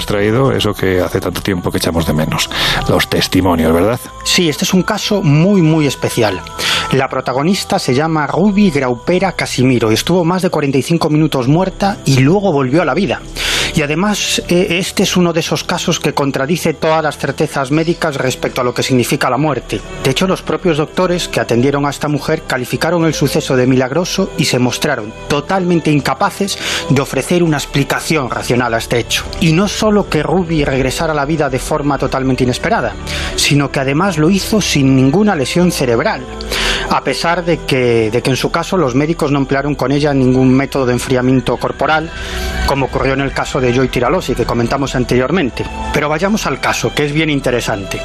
habrás 0.00 0.06
traído 0.06 0.52
eso 0.52 0.72
que 0.72 1.00
hace 1.00 1.20
tanto 1.20 1.42
tiempo 1.42 1.70
que 1.70 1.78
echamos 1.78 2.06
de 2.06 2.12
menos. 2.12 2.48
Los 2.88 3.08
testimonios, 3.08 3.72
¿verdad? 3.72 4.00
Sí, 4.24 4.48
este 4.48 4.64
es 4.64 4.72
un 4.72 4.82
caso 4.82 5.22
muy, 5.22 5.60
muy 5.60 5.86
especial. 5.86 6.40
La 6.92 7.08
protagonista 7.08 7.78
se 7.78 7.94
llama 7.94 8.26
Ruby 8.26 8.70
Graupera 8.70 9.32
Casimiro 9.32 9.90
y 9.90 9.94
estuvo 9.94 10.24
más 10.24 10.42
de 10.42 10.50
45 10.50 11.10
minutos 11.10 11.48
muerta 11.48 11.98
y 12.04 12.18
luego 12.20 12.52
volvió 12.52 12.82
a 12.82 12.84
la 12.84 12.94
vida. 12.94 13.20
Y 13.74 13.82
además, 13.82 14.42
eh, 14.48 14.78
este 14.78 15.04
es 15.04 15.16
uno 15.16 15.32
de 15.32 15.40
esos 15.40 15.64
casos 15.64 16.00
que 16.00 16.14
contradice 16.14 16.74
todas 16.74 17.02
las 17.02 17.18
certezas 17.18 17.70
médicas 17.70 18.16
respecto 18.16 18.60
a 18.60 18.64
lo 18.64 18.74
que 18.74 18.82
significa 18.82 19.30
la 19.30 19.36
muerte. 19.36 19.80
De 20.02 20.10
hecho, 20.10 20.26
los 20.26 20.42
propios 20.42 20.78
doctores 20.78 21.28
que 21.28 21.40
atendieron 21.40 21.86
a 21.86 21.90
esta 21.90 22.08
mujer 22.08 22.42
calificaron 22.46 23.04
el 23.04 23.14
suceso 23.14 23.56
de 23.56 23.66
milagroso 23.66 24.30
y 24.36 24.44
se 24.44 24.58
mostraron 24.58 25.12
totalmente 25.28 25.90
incapaces 25.90 26.58
de 26.88 27.00
ofrecer 27.00 27.42
una 27.42 27.58
explicación 27.58 28.30
racional 28.30 28.74
a 28.74 28.78
este 28.78 28.98
hecho. 28.98 29.24
Y 29.40 29.52
no 29.52 29.68
solo 29.68 30.08
que 30.08 30.22
Ruby 30.22 30.64
regresara 30.64 31.12
a 31.12 31.16
la 31.16 31.24
vida 31.24 31.48
de 31.48 31.58
forma 31.58 31.98
totalmente 31.98 32.44
inesperada, 32.44 32.94
sino 33.36 33.70
que 33.70 33.80
además 33.80 34.18
lo 34.18 34.30
hizo 34.30 34.60
sin 34.60 34.96
ninguna 34.96 35.34
lesión 35.34 35.70
cerebral. 35.72 36.24
A 36.90 37.04
pesar 37.04 37.44
de 37.44 37.58
que, 37.58 38.10
de 38.10 38.20
que 38.20 38.30
en 38.30 38.36
su 38.36 38.50
caso 38.50 38.76
los 38.76 38.96
médicos 38.96 39.30
no 39.30 39.38
emplearon 39.38 39.76
con 39.76 39.92
ella 39.92 40.12
ningún 40.12 40.52
método 40.52 40.86
de 40.86 40.92
enfriamiento 40.92 41.56
corporal, 41.56 42.10
como 42.66 42.86
ocurrió 42.86 43.14
en 43.14 43.20
el 43.20 43.32
caso 43.32 43.60
de 43.60 43.72
Joy 43.72 43.88
Tiralosi 43.88 44.34
que 44.34 44.44
comentamos 44.44 44.96
anteriormente. 44.96 45.64
Pero 45.92 46.08
vayamos 46.08 46.46
al 46.46 46.60
caso, 46.60 46.92
que 46.92 47.04
es 47.06 47.12
bien 47.12 47.30
interesante. 47.30 48.00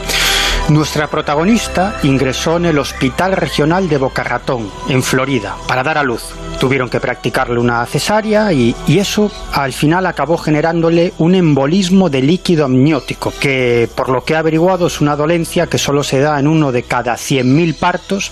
Nuestra 0.69 1.05
protagonista 1.05 1.99
ingresó 2.01 2.57
en 2.57 2.65
el 2.65 2.79
Hospital 2.79 3.33
Regional 3.33 3.87
de 3.87 3.99
Boca 3.99 4.23
Ratón, 4.23 4.71
en 4.89 5.03
Florida, 5.03 5.55
para 5.67 5.83
dar 5.83 5.99
a 5.99 6.03
luz. 6.03 6.23
Tuvieron 6.59 6.89
que 6.89 6.99
practicarle 6.99 7.59
una 7.59 7.85
cesárea 7.85 8.51
y, 8.51 8.75
eso 8.87 9.31
al 9.53 9.73
final 9.73 10.07
acabó 10.07 10.37
generándole 10.37 11.13
un 11.19 11.35
embolismo 11.35 12.09
de 12.09 12.23
líquido 12.23 12.65
amniótico, 12.65 13.31
que 13.39 13.87
por 13.93 14.09
lo 14.09 14.23
que 14.23 14.33
he 14.33 14.37
averiguado 14.37 14.87
es 14.87 15.01
una 15.01 15.15
dolencia 15.15 15.67
que 15.67 15.77
solo 15.77 16.03
se 16.03 16.19
da 16.19 16.39
en 16.39 16.47
uno 16.47 16.71
de 16.71 16.81
cada 16.81 17.13
100.000 17.13 17.77
partos 17.77 18.31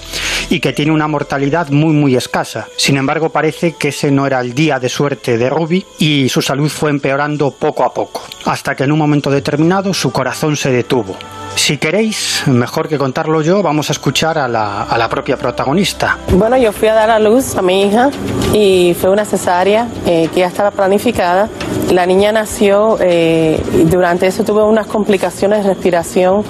y 0.50 0.60
que 0.60 0.74
tiene 0.74 0.92
una 0.92 1.08
mortalidad 1.08 1.70
muy 1.70 1.94
muy 1.94 2.16
escasa. 2.16 2.68
Sin 2.78 2.98
embargo, 2.98 3.30
parece 3.30 3.74
que 3.74 3.90
ese 3.90 4.10
no 4.10 4.26
era 4.26 4.42
el 4.42 4.56
día 4.56 4.80
de 4.80 4.90
suerte 4.90 5.38
de 5.38 5.52
Ruby 5.52 5.86
y 6.00 6.30
su 6.30 6.42
salud 6.42 6.70
fue 6.70 6.90
empeorando 6.90 7.52
poco 7.52 7.84
a 7.84 7.94
poco, 7.94 8.24
hasta 8.46 8.76
que 8.76 8.86
en 8.86 8.92
un 8.92 8.98
momento 8.98 9.30
determinado 9.30 9.94
su 9.94 10.12
corazón 10.12 10.56
se 10.56 10.72
detuvo. 10.72 11.16
Si 11.56 11.78
queréis, 11.78 12.44
mejor 12.48 12.90
que 12.90 12.98
contarlo 12.98 13.42
yo, 13.42 13.64
vamos 13.64 13.90
a 13.90 13.94
escuchar 13.94 14.38
a 14.38 14.48
la, 14.50 14.84
a 14.84 14.98
la 14.98 15.08
propia 15.08 15.38
protagonista. 15.38 16.18
Bueno, 16.32 16.58
yo 16.58 16.74
fui 16.74 16.90
a 16.90 16.94
dar 16.94 17.10
a 17.10 17.20
luz 17.20 17.56
a 17.56 17.62
mi 17.62 17.84
hija 17.84 18.10
y 18.52 18.94
fue 19.00 19.10
una 19.12 19.24
cesárea 19.24 19.88
eh, 20.06 20.28
que 20.34 20.42
ya 20.42 20.48
estaba 20.48 20.72
planificada. 20.72 21.48
La 21.92 22.06
niña 22.06 22.32
nació 22.34 22.98
eh, 23.00 23.62
y 23.74 23.84
durante 23.84 24.28
eso 24.28 24.44
tuve 24.44 24.62
unas 24.64 24.88
complicaciones 24.88 25.64
de 25.64 25.70
respiración 25.74 26.44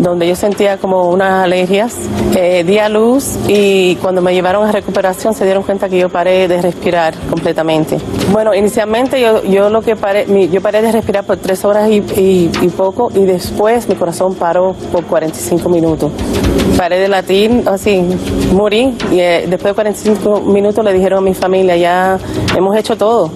donde 0.00 0.26
yo 0.26 0.34
sentía 0.34 0.78
como 0.78 1.10
unas 1.10 1.44
alergias. 1.44 1.94
Eh, 2.34 2.64
di 2.66 2.78
a 2.78 2.88
luz 2.88 3.36
y 3.46 3.94
cuando 3.96 4.20
me 4.20 4.34
llevaron 4.34 4.66
a 4.66 4.72
recuperación 4.72 5.32
se 5.34 5.44
dieron 5.44 5.62
cuenta 5.62 5.88
que 5.88 5.98
yo 5.98 6.08
paré 6.08 6.48
de 6.48 6.60
respirar 6.60 7.14
completamente. 7.30 7.98
Bueno, 8.32 8.52
inicialmente 8.54 9.20
yo, 9.20 9.44
yo 9.44 9.70
lo 9.70 9.80
que 9.80 9.94
paré, 9.96 10.26
yo 10.50 10.60
paré 10.60 10.82
de 10.82 10.90
respirar 10.92 11.24
por 11.24 11.36
tres 11.36 11.64
horas 11.64 11.88
y, 11.88 11.98
y- 12.16 12.50
y 12.62 12.68
poco 12.68 13.10
y 13.14 13.24
después 13.24 13.88
mi 13.88 13.94
corazón 13.94 14.34
paró 14.34 14.45
por 14.92 15.04
45 15.04 15.68
minutos. 15.68 16.12
Paré 16.76 16.98
de 16.98 17.08
latir, 17.08 17.62
así, 17.66 18.04
morí 18.52 18.96
y 19.10 19.18
eh, 19.18 19.46
después 19.48 19.72
de 19.72 19.74
45 19.74 20.40
minutos 20.40 20.84
le 20.84 20.92
dijeron 20.92 21.18
a 21.18 21.22
mi 21.22 21.34
familia, 21.34 21.76
ya 21.76 22.18
hemos 22.56 22.76
hecho 22.76 22.96
todo. 22.96 23.30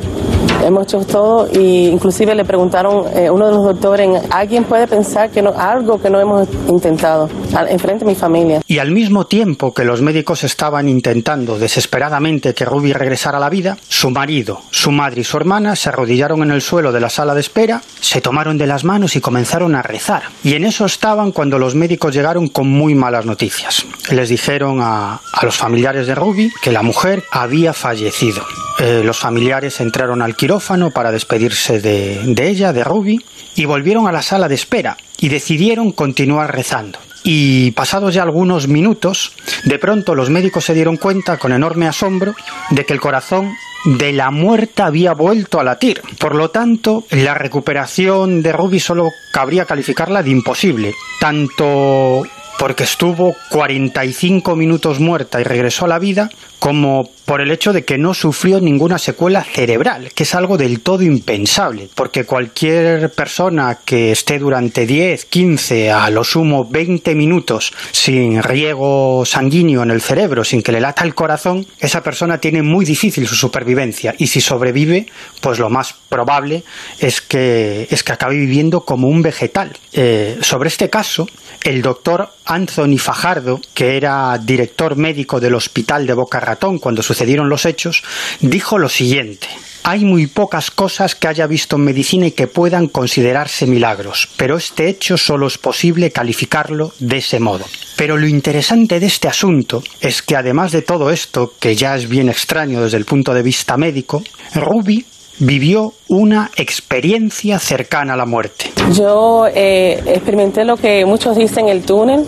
hemos 0.65 0.85
hecho 0.85 1.05
todo 1.05 1.49
y 1.53 1.89
inclusive 1.89 2.35
le 2.35 2.45
preguntaron 2.45 3.07
eh, 3.15 3.31
uno 3.31 3.47
de 3.47 3.53
los 3.53 3.65
doctores, 3.65 4.23
¿alguien 4.31 4.65
puede 4.65 4.87
pensar 4.87 5.31
que 5.31 5.43
no, 5.43 5.53
algo 5.57 6.01
que 6.01 6.11
no 6.11 6.21
hemos 6.21 6.49
intentado 6.69 7.29
enfrente 7.69 8.05
de 8.05 8.11
mi 8.11 8.15
familia? 8.15 8.61
Y 8.67 8.79
al 8.79 8.91
mismo 8.91 9.27
tiempo 9.27 9.75
que 9.75 9.85
los 9.85 10.03
médicos 10.03 10.45
estaban 10.45 10.89
intentando 10.89 11.59
desesperadamente 11.59 12.55
que 12.55 12.65
Ruby 12.65 12.93
regresara 12.93 13.39
a 13.39 13.41
la 13.41 13.51
vida, 13.51 13.77
su 13.89 14.11
marido, 14.11 14.63
su 14.71 14.91
madre 14.91 15.23
y 15.23 15.25
su 15.25 15.37
hermana 15.37 15.77
se 15.77 15.89
arrodillaron 15.89 16.43
en 16.43 16.51
el 16.51 16.63
suelo 16.63 16.93
de 16.93 17.01
la 17.01 17.11
sala 17.11 17.35
de 17.35 17.41
espera, 17.41 17.83
se 18.01 18.21
tomaron 18.21 18.59
de 18.59 18.67
las 18.67 18.85
manos 18.85 19.17
y 19.17 19.21
comenzaron 19.21 19.75
a 19.75 19.83
rezar. 19.83 20.23
Y 20.45 20.55
en 20.55 20.65
eso 20.65 20.85
estaban 20.85 21.33
cuando 21.33 21.59
los 21.59 21.75
médicos 21.75 22.15
llegaron 22.15 22.49
con 22.49 22.69
muy 22.69 22.95
malas 22.95 23.27
noticias. 23.27 23.85
Les 24.11 24.29
dijeron 24.29 24.81
a, 24.81 25.21
a 25.33 25.45
los 25.45 25.57
familiares 25.57 26.07
de 26.07 26.15
Ruby 26.15 26.53
que 26.63 26.73
la 26.73 26.83
mujer 26.83 27.25
había 27.31 27.73
fallecido. 27.73 28.43
Eh, 28.79 29.03
los 29.05 29.19
familiares 29.19 29.81
entraron 29.81 30.23
al 30.23 30.37
quirófano 30.37 30.91
para 30.91 31.13
despedirse 31.13 31.81
de, 31.81 32.21
de 32.25 32.49
ella, 32.49 32.73
de 32.73 32.83
Ruby, 32.83 33.21
y 33.55 33.67
volvieron 33.67 34.07
a 34.07 34.13
la 34.13 34.23
sala 34.23 34.49
de 34.49 34.55
espera 34.55 34.97
y 35.19 35.29
decidieron 35.29 35.93
continuar 35.93 36.55
rezando. 36.55 36.99
Y 37.23 37.73
pasados 37.73 38.15
ya 38.15 38.23
algunos 38.23 38.69
minutos, 38.69 39.33
de 39.65 39.79
pronto 39.79 40.15
los 40.15 40.31
médicos 40.31 40.65
se 40.65 40.75
dieron 40.75 40.97
cuenta 40.97 41.37
con 41.39 41.53
enorme 41.53 41.87
asombro 41.87 42.35
de 42.71 42.87
que 42.87 42.93
el 42.93 43.01
corazón 43.01 43.55
de 43.85 44.13
la 44.13 44.31
muerta 44.31 44.87
había 44.87 45.13
vuelto 45.13 45.59
a 45.61 45.65
latir. 45.65 46.03
Por 46.19 46.35
lo 46.35 46.51
tanto, 46.51 47.05
la 47.11 47.35
recuperación 47.35 48.43
de 48.43 48.53
Ruby 48.53 48.81
solo 48.81 49.11
cabría 49.33 49.65
calificarla 49.65 50.23
de 50.23 50.31
imposible. 50.31 50.95
Tanto 51.21 52.23
porque 52.59 52.85
estuvo 52.85 53.35
45 53.51 54.55
minutos 54.55 55.01
muerta 55.01 55.41
y 55.41 55.45
regresó 55.45 55.87
a 55.87 55.89
la 55.89 55.99
vida, 55.99 56.29
como 56.61 57.09
por 57.25 57.41
el 57.41 57.51
hecho 57.51 57.73
de 57.73 57.85
que 57.85 57.97
no 57.97 58.13
sufrió 58.13 58.61
ninguna 58.61 58.99
secuela 58.99 59.43
cerebral, 59.43 60.11
que 60.15 60.25
es 60.25 60.35
algo 60.35 60.59
del 60.59 60.81
todo 60.81 61.03
impensable, 61.03 61.89
porque 61.95 62.25
cualquier 62.25 63.11
persona 63.13 63.79
que 63.85 64.13
esté 64.13 64.39
durante 64.39 64.85
10, 64.85 65.25
15, 65.25 65.91
a 65.91 66.11
lo 66.11 66.23
sumo 66.23 66.67
20 66.69 67.15
minutos 67.15 67.73
sin 67.93 68.43
riego 68.43 69.25
sanguíneo 69.25 69.83
en 69.83 69.91
el 69.91 70.03
cerebro, 70.03 70.45
sin 70.45 70.63
que 70.63 70.73
le 70.73 70.81
lata 70.81 71.05
el 71.05 71.15
corazón, 71.15 71.67
esa 71.79 72.03
persona 72.03 72.39
tiene 72.39 72.63
muy 72.63 72.85
difícil 72.85 73.27
su 73.27 73.37
supervivencia 73.37 74.15
y 74.19 74.27
si 74.27 74.41
sobrevive, 74.41 75.07
pues 75.41 75.59
lo 75.59 75.71
más 75.71 75.95
probable 76.09 76.65
es 76.99 77.23
que, 77.23 77.87
es 77.91 78.03
que 78.03 78.13
acabe 78.13 78.37
viviendo 78.37 78.83
como 78.83 79.09
un 79.09 79.23
vegetal. 79.23 79.79
Eh, 79.93 80.39
sobre 80.43 80.69
este 80.69 80.91
caso, 80.91 81.27
el 81.63 81.81
doctor 81.81 82.29
Anthony 82.45 82.99
Fajardo, 82.99 83.61
que 83.73 83.97
era 83.97 84.37
director 84.39 84.97
médico 84.97 85.41
del 85.41 85.55
hospital 85.55 86.07
de 86.07 86.15
Boca 86.15 86.41
Cuando 86.57 87.03
sucedieron 87.03 87.49
los 87.49 87.67
hechos, 87.67 88.03
dijo 88.41 88.79
lo 88.79 88.89
siguiente. 88.89 89.49
Hay 89.83 90.05
muy 90.05 90.27
pocas 90.27 90.71
cosas 90.71 91.15
que 91.15 91.29
haya 91.29 91.47
visto 91.47 91.77
en 91.77 91.85
medicina 91.85 92.27
y 92.27 92.33
que 92.33 92.47
puedan 92.47 92.89
considerarse 92.89 93.67
milagros, 93.67 94.29
pero 94.37 94.59
este 94.59 94.89
hecho 94.89 95.17
solo 95.17 95.47
es 95.47 95.57
posible 95.57 96.11
calificarlo 96.11 96.93
de 96.99 97.17
ese 97.17 97.41
modo. 97.41 97.65
Pero 97.97 98.19
lo 98.19 98.27
interesante 98.27 99.01
de 99.01 99.07
este 99.07 99.29
asunto 99.29 99.83
es 100.01 100.21
que 100.21 100.37
además 100.37 100.73
de 100.73 100.83
todo 100.83 101.11
esto, 101.11 101.55
que 101.59 101.77
ya 101.77 101.97
es 101.97 102.09
bien 102.09 102.29
extraño 102.29 102.83
desde 102.83 102.99
el 102.99 103.07
punto 103.07 103.33
de 103.33 103.43
vista 103.43 103.79
médico, 103.79 104.23
Ruby 104.55 105.07
vivió 105.41 105.93
una 106.09 106.51
experiencia 106.57 107.59
cercana 107.59 108.15
a 108.15 108.17
la 108.17 108.27
muerte. 108.27 108.67
Yo 108.93 109.47
eh, 109.47 110.03
experimenté 110.07 110.65
lo 110.65 110.77
que 110.77 111.05
muchos 111.05 111.37
dicen 111.37 111.69
el 111.69 111.83
túnel, 111.83 112.25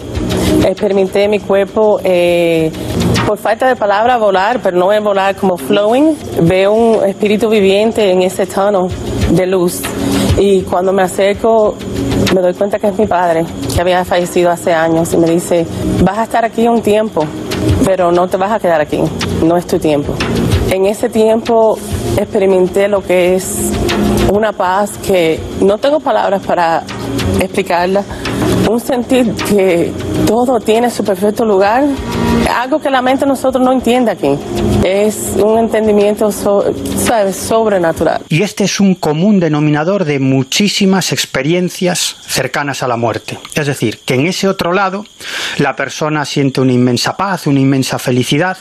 experimenté 0.66 1.28
mi 1.28 1.38
cuerpo, 1.38 2.00
eh, 2.02 2.72
por 3.26 3.38
falta 3.38 3.68
de 3.68 3.76
palabra, 3.76 4.16
volar, 4.16 4.60
pero 4.62 4.76
no 4.76 4.92
es 4.92 5.02
volar 5.02 5.36
como 5.36 5.56
flowing. 5.56 6.16
Veo 6.42 6.72
un 6.72 7.04
espíritu 7.08 7.48
viviente 7.48 8.10
en 8.10 8.22
ese 8.22 8.46
tono 8.46 8.88
de 9.30 9.46
luz. 9.46 9.82
Y 10.38 10.62
cuando 10.62 10.92
me 10.92 11.02
acerco, 11.02 11.76
me 12.34 12.40
doy 12.40 12.54
cuenta 12.54 12.78
que 12.78 12.88
es 12.88 12.98
mi 12.98 13.06
padre, 13.06 13.44
que 13.74 13.80
había 13.80 14.04
fallecido 14.04 14.50
hace 14.50 14.72
años, 14.72 15.12
y 15.12 15.18
me 15.18 15.30
dice, 15.30 15.66
vas 16.02 16.18
a 16.18 16.22
estar 16.24 16.44
aquí 16.44 16.66
un 16.66 16.80
tiempo, 16.80 17.24
pero 17.84 18.12
no 18.12 18.28
te 18.28 18.36
vas 18.36 18.52
a 18.52 18.58
quedar 18.58 18.80
aquí, 18.80 19.00
no 19.42 19.56
es 19.56 19.66
tu 19.66 19.78
tiempo. 19.78 20.14
En 20.70 20.86
ese 20.86 21.08
tiempo 21.08 21.78
experimenté 22.16 22.88
lo 22.88 23.02
que 23.02 23.34
es 23.34 23.70
una 24.32 24.52
paz 24.52 24.98
que 24.98 25.40
no 25.60 25.78
tengo 25.78 26.00
palabras 26.00 26.42
para 26.42 26.82
explicarla, 27.40 28.02
un 28.68 28.80
sentir 28.80 29.32
que 29.48 29.92
todo 30.26 30.60
tiene 30.60 30.90
su 30.90 31.04
perfecto 31.04 31.44
lugar, 31.44 31.84
algo 32.50 32.80
que 32.80 32.90
la 32.90 33.02
mente 33.02 33.26
nosotros 33.26 33.64
no 33.64 33.72
entiende 33.72 34.10
aquí. 34.12 34.38
Es 34.84 35.34
un 35.42 35.58
entendimiento 35.58 36.30
sobrenatural. 36.32 38.22
Y 38.28 38.42
este 38.42 38.64
es 38.64 38.80
un 38.80 38.94
común 38.94 39.38
denominador 39.40 40.04
de 40.04 40.18
muchísimas 40.18 41.12
experiencias 41.12 42.16
cercanas 42.26 42.82
a 42.82 42.88
la 42.88 42.96
muerte. 42.96 43.38
Es 43.54 43.66
decir, 43.66 44.00
que 44.04 44.14
en 44.14 44.26
ese 44.26 44.48
otro 44.48 44.72
lado 44.72 45.04
la 45.58 45.76
persona 45.76 46.24
siente 46.24 46.60
una 46.60 46.72
inmensa 46.72 47.16
paz, 47.16 47.46
una 47.46 47.60
inmensa 47.60 47.98
felicidad 47.98 48.58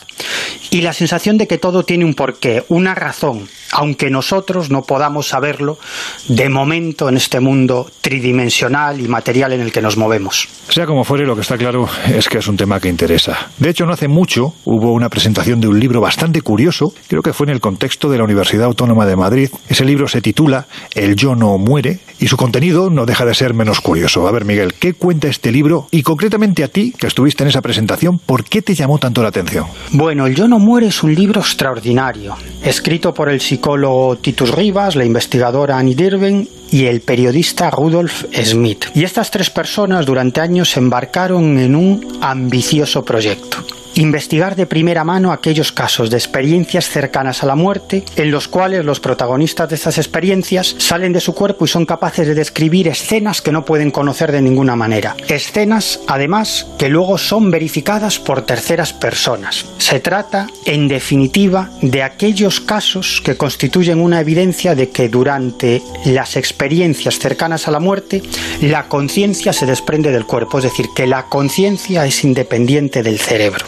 y 0.70 0.82
la 0.82 0.94
sensación 0.94 1.38
de 1.38 1.48
que 1.48 1.58
todo 1.58 1.84
tiene 1.84 2.06
un 2.06 2.14
porqué, 2.14 2.64
una 2.70 2.94
razón, 2.94 3.48
aunque 3.72 4.10
nosotros 4.10 4.70
no 4.70 4.84
podamos 4.84 5.28
saberlo 5.28 5.80
de 6.28 6.50
momento 6.50 7.10
en 7.10 7.18
este 7.18 7.40
mundo 7.40 7.90
tridimensional 8.02 9.00
y 9.00 9.08
material 9.08 9.54
en 9.54 9.62
el 9.62 9.72
que 9.72 9.82
nos 9.82 9.91
movemos. 9.98 10.48
Sea 10.70 10.86
como 10.86 11.04
fuere, 11.04 11.26
lo 11.26 11.36
que 11.36 11.42
está 11.42 11.58
claro 11.58 11.88
es 12.08 12.30
que 12.30 12.38
es 12.38 12.48
un 12.48 12.58
tema 12.58 12.80
que 12.80 12.90
interesa. 12.90 13.50
De 13.58 13.70
hecho, 13.70 13.86
no 13.86 13.94
hace 13.94 14.08
mucho 14.08 14.54
hubo 14.66 14.94
una 14.94 15.10
presentación 15.10 15.60
de 15.60 15.68
un 15.68 15.80
libro 15.80 16.02
bastante 16.02 16.42
curioso, 16.42 16.94
creo 17.08 17.22
que 17.22 17.34
fue 17.34 17.46
en 17.46 17.52
el 17.52 17.60
contexto 17.60 18.10
de 18.10 18.18
la 18.18 18.24
Universidad 18.24 18.66
Autónoma 18.66 19.06
de 19.06 19.16
Madrid. 19.16 19.50
Ese 19.68 19.86
libro 19.86 20.08
se 20.08 20.22
titula 20.22 20.68
El 20.96 21.16
yo 21.16 21.36
no 21.36 21.58
muere 21.58 22.00
y 22.20 22.28
su 22.28 22.38
contenido 22.38 22.90
no 22.90 23.06
deja 23.06 23.26
de 23.26 23.34
ser 23.34 23.54
menos 23.54 23.82
curioso. 23.82 24.28
A 24.28 24.32
ver, 24.32 24.46
Miguel, 24.46 24.74
¿qué 24.74 24.94
cuenta 24.94 25.28
este 25.28 25.52
libro? 25.52 25.88
Y 25.92 26.04
concretamente 26.04 26.64
a 26.64 26.68
ti, 26.68 26.94
que 26.98 27.08
estuviste 27.08 27.44
en 27.44 27.50
esa 27.50 27.62
presentación, 27.62 28.20
¿por 28.20 28.44
qué 28.44 28.62
te 28.62 28.76
llamó 28.76 29.00
tanto 29.00 29.22
la 29.22 29.30
atención? 29.30 29.66
Bueno, 29.92 30.28
El 30.28 30.36
yo 30.36 30.48
no 30.48 30.60
muere 30.60 30.88
es 30.88 31.04
un 31.04 31.14
libro 31.14 31.42
extraordinario, 31.42 32.36
escrito 32.64 33.14
por 33.14 33.30
el 33.30 33.42
psicólogo 33.42 34.18
Titus 34.18 34.52
Rivas, 34.52 34.96
la 34.96 35.06
investigadora 35.06 35.78
Annie 35.78 35.96
Dirven 35.96 36.48
y 36.72 36.86
el 36.86 37.02
periodista 37.02 37.70
Rudolf 37.70 38.26
Smith. 38.44 38.86
Y 38.96 39.04
estas 39.04 39.30
tres 39.30 39.50
personas 39.50 40.06
durante 40.06 40.42
años 40.42 40.72
se 40.72 40.80
embarcaron 40.80 41.60
en 41.60 41.76
un 41.76 42.20
ambicioso 42.22 43.04
proyecto 43.04 43.58
investigar 43.96 44.56
de 44.56 44.66
primera 44.66 45.04
mano 45.04 45.32
aquellos 45.32 45.72
casos 45.72 46.10
de 46.10 46.18
experiencias 46.18 46.90
cercanas 46.90 47.44
a 47.44 47.46
la 47.46 47.56
muerte 47.56 48.04
en 48.16 48.32
los 48.32 48.48
cuales 48.48 48.86
los 48.86 49.00
protagonistas 49.00 49.70
de 49.70 49.76
estas 49.76 49.98
experiencias 49.98 50.76
salen 50.78 51.14
de 51.14 51.20
su 51.20 51.34
cuerpo 51.34 51.66
y 51.66 51.68
son 51.68 51.86
capaces 51.86 52.28
de 52.28 52.36
describir 52.36 52.88
escenas 52.88 53.42
que 53.42 53.52
no 53.52 53.66
pueden 53.66 53.92
conocer 53.92 54.32
de 54.32 54.42
ninguna 54.42 54.76
manera. 54.76 55.16
Escenas, 55.28 56.00
además, 56.08 56.68
que 56.78 56.90
luego 56.90 57.18
son 57.18 57.52
verificadas 57.52 58.20
por 58.20 58.44
terceras 58.44 58.94
personas. 58.94 59.66
Se 59.78 60.00
trata, 60.00 60.48
en 60.66 60.88
definitiva, 60.88 61.70
de 61.82 62.04
aquellos 62.04 62.60
casos 62.60 63.22
que 63.24 63.38
constituyen 63.38 64.00
una 64.00 64.20
evidencia 64.20 64.76
de 64.76 64.90
que 64.90 65.10
durante 65.10 65.82
las 66.06 66.36
experiencias 66.36 67.20
cercanas 67.20 67.68
a 67.68 67.72
la 67.72 67.80
muerte, 67.80 68.22
la 68.62 68.88
conciencia 68.88 69.54
se 69.54 69.66
desprende 69.66 70.12
del 70.12 70.26
cuerpo, 70.26 70.60
es 70.60 70.66
decir, 70.66 70.88
que 70.96 71.08
la 71.08 71.28
conciencia 71.28 72.06
es 72.06 72.24
independiente 72.24 73.04
del 73.04 73.20
cerebro. 73.20 73.66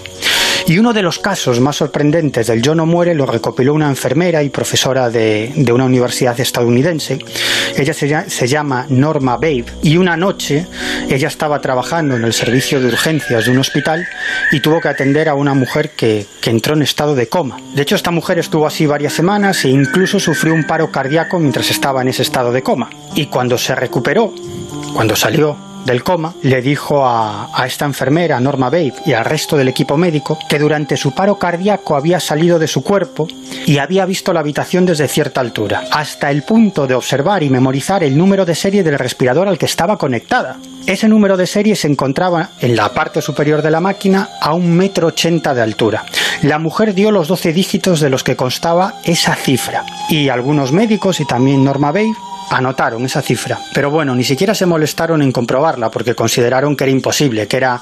Y 0.66 0.80
uno 0.80 0.94
de 0.94 1.02
los 1.02 1.20
casos 1.20 1.60
más 1.60 1.76
sorprendentes 1.76 2.48
del 2.48 2.62
Yo 2.62 2.74
no 2.74 2.86
muere 2.86 3.14
lo 3.14 3.26
recopiló 3.26 3.74
una 3.74 3.90
enfermera 3.90 4.42
y 4.44 4.50
profesora 4.50 5.10
de, 5.10 5.52
una 5.74 5.84
universidad 5.84 6.40
estadounidense. 6.40 7.20
Ella 7.76 7.94
se, 7.94 8.48
llama 8.48 8.86
Norma 8.90 9.36
Babe 9.36 9.66
y 9.82 9.98
una 9.98 10.16
noche 10.16 10.66
ella 11.10 11.28
estaba 11.28 11.60
trabajando 11.60 12.16
en 12.16 12.24
el 12.24 12.32
servicio 12.32 12.80
de 12.80 12.88
urgencias 12.88 13.46
de 13.46 13.52
un 13.52 13.58
hospital 13.58 14.08
y 14.52 14.62
tuvo 14.62 14.80
que 14.80 14.88
atender 14.88 15.28
a 15.28 15.36
una 15.36 15.54
mujer 15.54 15.92
que, 15.92 16.26
que 16.40 16.50
entró 16.50 16.76
en 16.76 16.84
estado 16.84 17.14
de 17.14 17.28
coma. 17.28 17.58
De 17.76 17.82
hecho, 17.82 17.96
esta 17.96 18.12
mujer 18.12 18.40
estuvo 18.40 18.66
así 18.66 18.86
varias 18.86 19.14
semanas 19.14 19.66
e 19.66 19.70
incluso 19.70 20.20
sufrió 20.20 20.54
un 20.54 20.66
paro 20.66 20.92
cardíaco 20.92 21.40
mientras 21.40 21.72
estaba 21.72 22.02
en 22.02 22.08
ese 22.08 22.22
estado 22.22 22.54
de 22.54 22.64
coma. 22.64 22.90
Y 23.16 23.26
cuando 23.26 23.58
se 23.58 23.76
recuperó, 23.76 24.34
cuando 24.94 25.16
salió 25.16 25.73
del 25.86 26.04
coma, 26.04 26.34
le 26.42 26.62
dijo 26.62 27.06
a, 27.06 27.50
esta 27.66 27.86
enfermera, 27.86 28.40
Norma 28.40 28.70
Babe, 28.70 28.94
y 29.06 29.14
al 29.14 29.26
resto 29.26 29.58
del 29.58 29.68
equipo 29.68 29.98
médico, 29.98 30.38
que 30.48 30.60
durante 30.60 30.98
su 30.98 31.14
paro 31.14 31.36
cardíaco 31.36 31.96
había 31.96 32.20
salido 32.20 32.60
de 32.60 32.68
su 32.68 32.84
cuerpo 32.84 33.28
y 33.66 33.78
había 33.78 34.06
visto 34.06 34.34
la 34.34 34.42
habitación 34.42 34.86
desde 34.86 35.08
cierta 35.08 35.42
altura, 35.42 35.84
hasta 35.92 36.32
el 36.32 36.44
punto 36.44 36.88
de 36.88 36.96
observar 36.96 37.44
y 37.44 37.50
memorizar 37.50 38.04
el 38.04 38.18
número 38.18 38.46
de 38.46 38.56
serie 38.56 38.84
del 38.84 39.00
respirador 39.00 39.48
al 39.48 39.58
que 39.58 39.66
estaba 39.66 39.98
conectada. 39.98 40.58
Ese 40.86 41.08
número 41.08 41.38
de 41.38 41.48
serie 41.48 41.76
se 41.76 41.88
encontraba 41.88 42.50
en 42.60 42.76
la 42.76 42.90
parte 42.90 43.22
superior 43.22 43.62
de 43.62 43.72
la 43.72 43.80
máquina 43.80 44.30
a 44.42 44.54
un 44.54 44.76
metro 44.76 45.08
ochenta 45.08 45.54
de 45.54 45.62
altura. 45.62 46.06
La 46.42 46.60
mujer 46.60 46.94
dio 46.94 47.12
los 47.12 47.30
doce 47.30 47.54
dígitos 47.54 48.02
de 48.02 48.10
los 48.10 48.24
que 48.24 48.36
constaba 48.36 48.96
esa 49.06 49.36
cifra 49.36 49.86
y 50.10 50.28
algunos 50.28 50.74
médicos 50.74 51.22
y 51.22 51.26
también 51.26 51.64
Norma 51.64 51.92
Babe 51.92 52.14
anotaron 52.50 53.06
esa 53.06 53.22
cifra, 53.22 53.60
pero 53.74 53.90
bueno, 53.90 54.16
ni 54.16 54.24
siquiera 54.24 54.54
se 54.54 54.66
molestaron 54.66 55.22
en 55.22 55.32
comprobarla 55.32 55.90
porque 55.90 56.16
consideraron 56.16 56.76
que 56.76 56.84
era 56.84 56.92
imposible, 56.92 57.48
que 57.48 57.58
era 57.58 57.82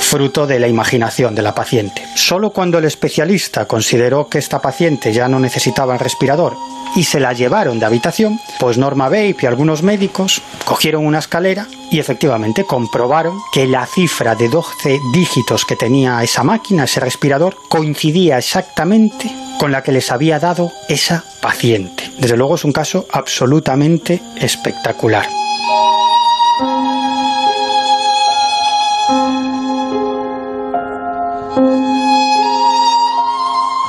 fruto 0.00 0.46
de 0.46 0.58
la 0.58 0.68
imaginación 0.68 1.34
de 1.34 1.42
la 1.42 1.54
paciente. 1.54 2.02
Solo 2.14 2.50
cuando 2.50 2.78
el 2.78 2.84
especialista 2.84 3.66
consideró 3.66 4.28
que 4.28 4.38
esta 4.38 4.60
paciente 4.60 5.12
ya 5.12 5.28
no 5.28 5.38
necesitaba 5.38 5.94
el 5.94 6.00
respirador 6.00 6.54
y 6.96 7.04
se 7.04 7.20
la 7.20 7.32
llevaron 7.34 7.78
de 7.78 7.86
habitación, 7.86 8.40
pues 8.58 8.78
Norma 8.78 9.04
Babe 9.04 9.36
y 9.40 9.46
algunos 9.46 9.82
médicos 9.82 10.42
cogieron 10.64 11.06
una 11.06 11.20
escalera 11.20 11.66
y 11.90 12.00
efectivamente 12.00 12.64
comprobaron 12.64 13.38
que 13.52 13.66
la 13.66 13.86
cifra 13.86 14.34
de 14.34 14.48
12 14.48 14.98
dígitos 15.12 15.64
que 15.64 15.76
tenía 15.76 16.22
esa 16.22 16.42
máquina, 16.42 16.84
ese 16.84 17.00
respirador, 17.00 17.56
coincidía 17.68 18.38
exactamente 18.38 19.30
con 19.58 19.70
la 19.70 19.82
que 19.82 19.92
les 19.92 20.10
había 20.10 20.38
dado 20.38 20.72
esa 20.88 21.22
paciente. 21.40 22.10
Desde 22.18 22.36
luego 22.36 22.56
es 22.56 22.64
un 22.64 22.72
caso 22.72 23.06
absolutamente 23.12 24.20
espectacular. 24.36 25.45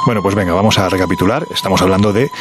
Bueno, 0.08 0.22
pues 0.22 0.36
venga, 0.36 0.54
vamos 0.54 0.80
a 0.80 0.88
recapitular. 0.88 1.46
Estamos 1.52 1.82
hablando 1.82 2.14
de 2.14 2.32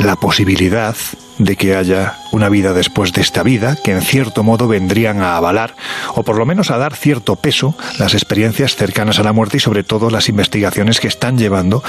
la 0.00 0.14
posibilidad 0.16 0.94
de 1.38 1.56
que 1.56 1.76
haya 1.76 2.18
una 2.32 2.48
vida 2.48 2.72
después 2.72 3.12
de 3.12 3.20
esta 3.20 3.42
vida, 3.42 3.76
que 3.82 3.92
en 3.92 4.02
cierto 4.02 4.42
modo 4.42 4.68
vendrían 4.68 5.20
a 5.20 5.36
avalar, 5.36 5.74
o 6.14 6.22
por 6.22 6.36
lo 6.36 6.46
menos 6.46 6.70
a 6.70 6.78
dar 6.78 6.94
cierto 6.94 7.36
peso, 7.36 7.74
las 7.98 8.14
experiencias 8.14 8.76
cercanas 8.76 9.18
a 9.18 9.22
la 9.22 9.32
muerte 9.32 9.56
y 9.56 9.60
sobre 9.60 9.84
todo 9.84 10.10
las 10.10 10.28
investigaciones 10.28 11.00
que 11.00 11.08
están 11.08 11.38
llevando 11.38 11.82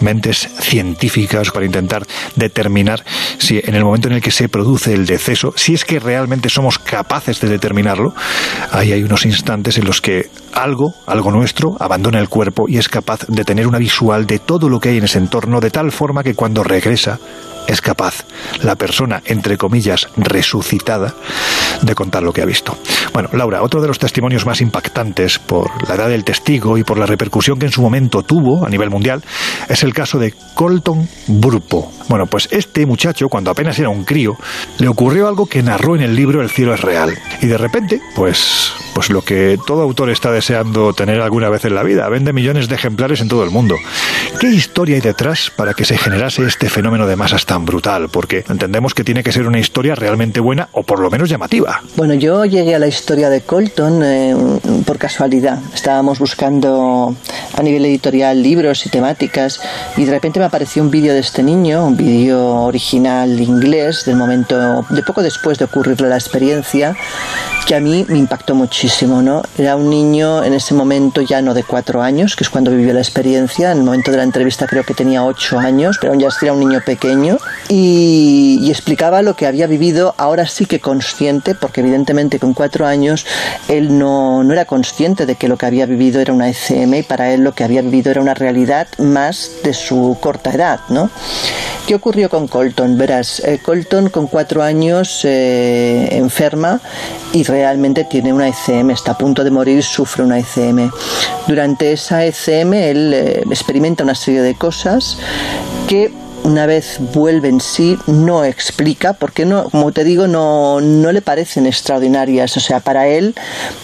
mentes 0.00 0.48
científicas 0.60 1.50
para 1.50 1.66
intentar 1.66 2.06
determinar 2.36 3.04
si 3.38 3.60
en 3.62 3.74
el 3.74 3.84
momento 3.84 4.08
en 4.08 4.14
el 4.14 4.22
que 4.22 4.30
se 4.30 4.48
produce 4.48 4.94
el 4.94 5.06
deceso, 5.06 5.52
si 5.56 5.74
es 5.74 5.84
que 5.84 6.00
realmente 6.00 6.48
somos 6.48 6.78
capaces 6.78 7.40
de 7.40 7.48
determinarlo, 7.48 8.14
ahí 8.70 8.92
hay 8.92 9.02
unos 9.02 9.26
instantes 9.26 9.78
en 9.78 9.84
los 9.84 10.00
que 10.00 10.30
algo, 10.52 10.94
algo 11.06 11.30
nuestro, 11.30 11.76
abandona 11.78 12.18
el 12.18 12.28
cuerpo 12.28 12.66
y 12.68 12.78
es 12.78 12.88
capaz 12.88 13.20
de 13.28 13.44
tener 13.44 13.66
una 13.66 13.78
visual 13.78 14.26
de 14.26 14.38
todo 14.38 14.68
lo 14.68 14.80
que 14.80 14.90
hay 14.90 14.98
en 14.98 15.04
ese 15.04 15.18
entorno, 15.18 15.60
de 15.60 15.70
tal 15.70 15.92
forma 15.92 16.22
que 16.22 16.34
cuando 16.34 16.62
regresa, 16.62 17.18
es 17.70 17.80
capaz 17.80 18.24
la 18.62 18.76
persona, 18.76 19.22
entre 19.24 19.56
comillas, 19.56 20.08
resucitada, 20.16 21.14
de 21.82 21.94
contar 21.94 22.22
lo 22.22 22.32
que 22.32 22.42
ha 22.42 22.46
visto. 22.46 22.76
Bueno, 23.12 23.28
Laura, 23.32 23.62
otro 23.62 23.80
de 23.80 23.88
los 23.88 23.98
testimonios 23.98 24.46
más 24.46 24.60
impactantes 24.60 25.38
por 25.38 25.70
la 25.88 25.94
edad 25.94 26.08
del 26.08 26.24
testigo 26.24 26.78
y 26.78 26.84
por 26.84 26.98
la 26.98 27.06
repercusión 27.06 27.58
que 27.58 27.66
en 27.66 27.72
su 27.72 27.82
momento 27.82 28.22
tuvo 28.22 28.64
a 28.64 28.68
nivel 28.68 28.90
mundial 28.90 29.22
es 29.68 29.82
el 29.82 29.94
caso 29.94 30.18
de 30.18 30.34
Colton 30.54 31.08
Burpo. 31.28 31.90
Bueno, 32.08 32.26
pues 32.26 32.48
este 32.50 32.86
muchacho, 32.86 33.28
cuando 33.28 33.50
apenas 33.50 33.78
era 33.78 33.88
un 33.88 34.04
crío, 34.04 34.36
le 34.78 34.88
ocurrió 34.88 35.28
algo 35.28 35.46
que 35.46 35.62
narró 35.62 35.94
en 35.94 36.02
el 36.02 36.16
libro 36.16 36.42
El 36.42 36.50
cielo 36.50 36.74
es 36.74 36.80
real. 36.80 37.16
Y 37.40 37.46
de 37.46 37.56
repente, 37.56 38.00
pues, 38.16 38.72
pues 38.94 39.10
lo 39.10 39.22
que 39.22 39.58
todo 39.64 39.82
autor 39.82 40.10
está 40.10 40.32
deseando 40.32 40.92
tener 40.92 41.20
alguna 41.20 41.48
vez 41.48 41.64
en 41.64 41.74
la 41.74 41.82
vida, 41.82 42.08
vende 42.08 42.32
millones 42.32 42.68
de 42.68 42.74
ejemplares 42.74 43.20
en 43.20 43.28
todo 43.28 43.44
el 43.44 43.50
mundo. 43.50 43.76
¿Qué 44.40 44.48
historia 44.48 44.96
hay 44.96 45.00
detrás 45.00 45.50
para 45.54 45.74
que 45.74 45.84
se 45.84 45.96
generase 45.96 46.44
este 46.44 46.68
fenómeno 46.68 47.06
de 47.06 47.16
masas 47.16 47.46
tan 47.46 47.59
brutal? 47.64 48.08
Porque 48.08 48.44
entendemos 48.48 48.94
que 48.94 49.04
tiene 49.04 49.22
que 49.22 49.32
ser 49.32 49.46
una 49.46 49.58
historia 49.58 49.94
realmente 49.94 50.40
buena 50.40 50.68
o 50.72 50.82
por 50.82 51.00
lo 51.00 51.10
menos 51.10 51.28
llamativa. 51.28 51.82
Bueno, 51.96 52.14
yo 52.14 52.44
llegué 52.44 52.74
a 52.74 52.78
la 52.78 52.86
historia 52.86 53.30
de 53.30 53.42
Colton 53.42 54.02
eh, 54.02 54.34
por 54.86 54.98
casualidad. 54.98 55.58
Estábamos 55.74 56.18
buscando 56.18 57.14
a 57.56 57.62
nivel 57.62 57.84
editorial 57.86 58.42
libros 58.42 58.86
y 58.86 58.90
temáticas 58.90 59.60
y 59.96 60.04
de 60.04 60.10
repente 60.10 60.38
me 60.38 60.46
apareció 60.46 60.82
un 60.82 60.90
vídeo 60.90 61.12
de 61.12 61.20
este 61.20 61.42
niño, 61.42 61.86
un 61.86 61.96
vídeo 61.96 62.62
original 62.62 63.40
inglés 63.40 64.04
del 64.04 64.16
momento 64.16 64.84
de 64.90 65.02
poco 65.02 65.22
después 65.22 65.58
de 65.58 65.64
ocurrirle 65.64 66.08
la 66.08 66.16
experiencia 66.16 66.96
que 67.66 67.74
a 67.74 67.80
mí 67.80 68.04
me 68.08 68.18
impactó 68.18 68.54
muchísimo, 68.54 69.22
¿no? 69.22 69.42
Era 69.56 69.76
un 69.76 69.88
niño 69.90 70.42
en 70.42 70.54
ese 70.54 70.74
momento 70.74 71.20
ya 71.20 71.40
no 71.40 71.54
de 71.54 71.62
cuatro 71.62 72.02
años, 72.02 72.34
que 72.34 72.42
es 72.42 72.50
cuando 72.50 72.70
vivió 72.70 72.92
la 72.92 73.00
experiencia. 73.00 73.70
En 73.70 73.78
el 73.78 73.84
momento 73.84 74.10
de 74.10 74.16
la 74.16 74.24
entrevista 74.24 74.66
creo 74.66 74.82
que 74.82 74.94
tenía 74.94 75.24
ocho 75.24 75.58
años, 75.58 75.96
pero 76.00 76.12
aún 76.12 76.20
ya 76.20 76.28
era 76.42 76.52
un 76.52 76.60
niño 76.60 76.80
pequeño 76.84 77.38
y, 77.68 78.70
explicaba 78.70 79.22
lo 79.22 79.34
que 79.34 79.46
había 79.46 79.66
vivido. 79.66 80.14
Ahora 80.16 80.46
sí 80.46 80.66
que 80.66 80.80
consciente, 80.80 81.54
porque 81.54 81.80
evidentemente 81.80 82.38
con 82.38 82.54
cuatro 82.54 82.86
años 82.86 83.26
él 83.68 83.98
no, 83.98 84.44
no 84.44 84.52
era 84.52 84.64
consciente 84.64 85.26
de 85.26 85.34
que 85.34 85.48
lo 85.48 85.58
que 85.58 85.66
había 85.66 85.86
vivido 85.86 86.20
era 86.20 86.32
una 86.32 86.48
ECM 86.48 86.94
y 86.94 87.02
para 87.02 87.32
él 87.32 87.42
lo 87.42 87.52
que 87.52 87.64
había 87.64 87.82
vivido 87.82 88.10
era 88.10 88.20
una 88.20 88.34
realidad 88.34 88.86
más 88.98 89.50
de 89.64 89.74
su 89.74 90.16
corta 90.20 90.52
edad, 90.52 90.80
¿no? 90.88 91.10
¿Qué 91.86 91.96
ocurrió 91.96 92.30
con 92.30 92.46
Colton? 92.46 92.96
Verás, 92.96 93.40
eh, 93.40 93.58
Colton 93.60 94.10
con 94.10 94.28
cuatro 94.28 94.62
años 94.62 95.24
eh, 95.24 96.08
enferma 96.12 96.80
y 97.32 97.42
realmente 97.42 98.04
tiene 98.04 98.32
una 98.32 98.46
ECM, 98.46 98.90
está 98.90 99.12
a 99.12 99.18
punto 99.18 99.42
de 99.42 99.50
morir, 99.50 99.82
sufre 99.82 100.22
una 100.22 100.38
ECM. 100.38 100.90
Durante 101.48 101.92
esa 101.92 102.24
ECM 102.24 102.74
él 102.74 103.12
eh, 103.12 103.42
experimenta 103.50 104.04
una 104.04 104.14
serie 104.14 104.42
de 104.42 104.54
cosas 104.54 105.18
que 105.88 106.12
una 106.44 106.66
vez 106.66 106.98
vuelve 106.98 107.48
en 107.48 107.60
sí, 107.60 107.98
no 108.06 108.44
explica, 108.44 109.12
porque 109.12 109.44
no, 109.44 109.64
como 109.64 109.92
te 109.92 110.04
digo, 110.04 110.26
no, 110.26 110.80
no 110.80 111.12
le 111.12 111.22
parecen 111.22 111.66
extraordinarias. 111.66 112.56
O 112.56 112.60
sea, 112.60 112.80
para 112.80 113.08
él 113.08 113.34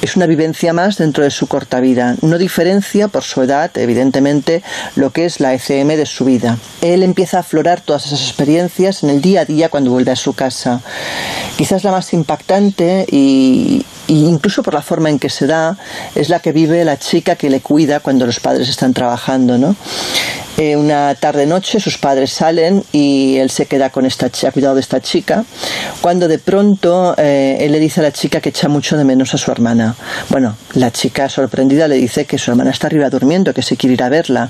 es 0.02 0.16
una 0.16 0.26
vivencia 0.26 0.72
más 0.72 0.98
dentro 0.98 1.24
de 1.24 1.30
su 1.30 1.46
corta 1.46 1.80
vida. 1.80 2.16
No 2.22 2.38
diferencia 2.38 3.08
por 3.08 3.22
su 3.22 3.42
edad, 3.42 3.70
evidentemente, 3.76 4.62
lo 4.94 5.10
que 5.10 5.24
es 5.26 5.40
la 5.40 5.54
ECM 5.54 5.88
de 5.96 6.06
su 6.06 6.24
vida. 6.24 6.58
Él 6.80 7.02
empieza 7.02 7.38
a 7.38 7.40
aflorar 7.40 7.80
todas 7.80 8.06
esas 8.06 8.22
experiencias 8.22 9.02
en 9.02 9.10
el 9.10 9.20
día 9.20 9.42
a 9.42 9.44
día 9.44 9.68
cuando 9.68 9.90
vuelve 9.90 10.10
a 10.10 10.16
su 10.16 10.34
casa. 10.34 10.80
Quizás 11.56 11.84
la 11.84 11.90
más 11.90 12.12
impactante 12.12 13.06
y, 13.10 13.84
y 14.06 14.24
incluso 14.24 14.62
por 14.62 14.74
la 14.74 14.82
forma 14.82 15.10
en 15.10 15.18
que 15.18 15.30
se 15.30 15.46
da, 15.46 15.76
es 16.14 16.28
la 16.28 16.40
que 16.40 16.52
vive 16.52 16.84
la 16.84 16.98
chica 16.98 17.36
que 17.36 17.50
le 17.50 17.60
cuida 17.60 18.00
cuando 18.00 18.26
los 18.26 18.40
padres 18.40 18.68
están 18.68 18.92
trabajando, 18.94 19.58
¿no? 19.58 19.76
Eh, 20.58 20.74
una 20.74 21.14
tarde-noche 21.14 21.80
sus 21.80 21.98
padres 21.98 22.32
salen 22.32 22.82
y 22.90 23.36
él 23.36 23.50
se 23.50 23.66
queda 23.66 23.90
con 23.90 24.06
esta 24.06 24.30
chica, 24.30 24.52
cuidado 24.52 24.74
de 24.74 24.80
esta 24.80 25.02
chica, 25.02 25.44
cuando 26.00 26.28
de 26.28 26.38
pronto 26.38 27.14
eh, 27.18 27.58
él 27.60 27.72
le 27.72 27.78
dice 27.78 28.00
a 28.00 28.04
la 28.04 28.12
chica 28.12 28.40
que 28.40 28.48
echa 28.48 28.66
mucho 28.68 28.96
de 28.96 29.04
menos 29.04 29.34
a 29.34 29.38
su 29.38 29.50
hermana. 29.50 29.96
Bueno, 30.30 30.56
la 30.72 30.90
chica 30.90 31.28
sorprendida 31.28 31.88
le 31.88 31.96
dice 31.96 32.24
que 32.24 32.38
su 32.38 32.50
hermana 32.50 32.70
está 32.70 32.86
arriba 32.86 33.10
durmiendo, 33.10 33.52
que 33.52 33.60
se 33.60 33.76
quiere 33.76 33.94
ir 33.94 34.02
a 34.02 34.08
verla. 34.08 34.48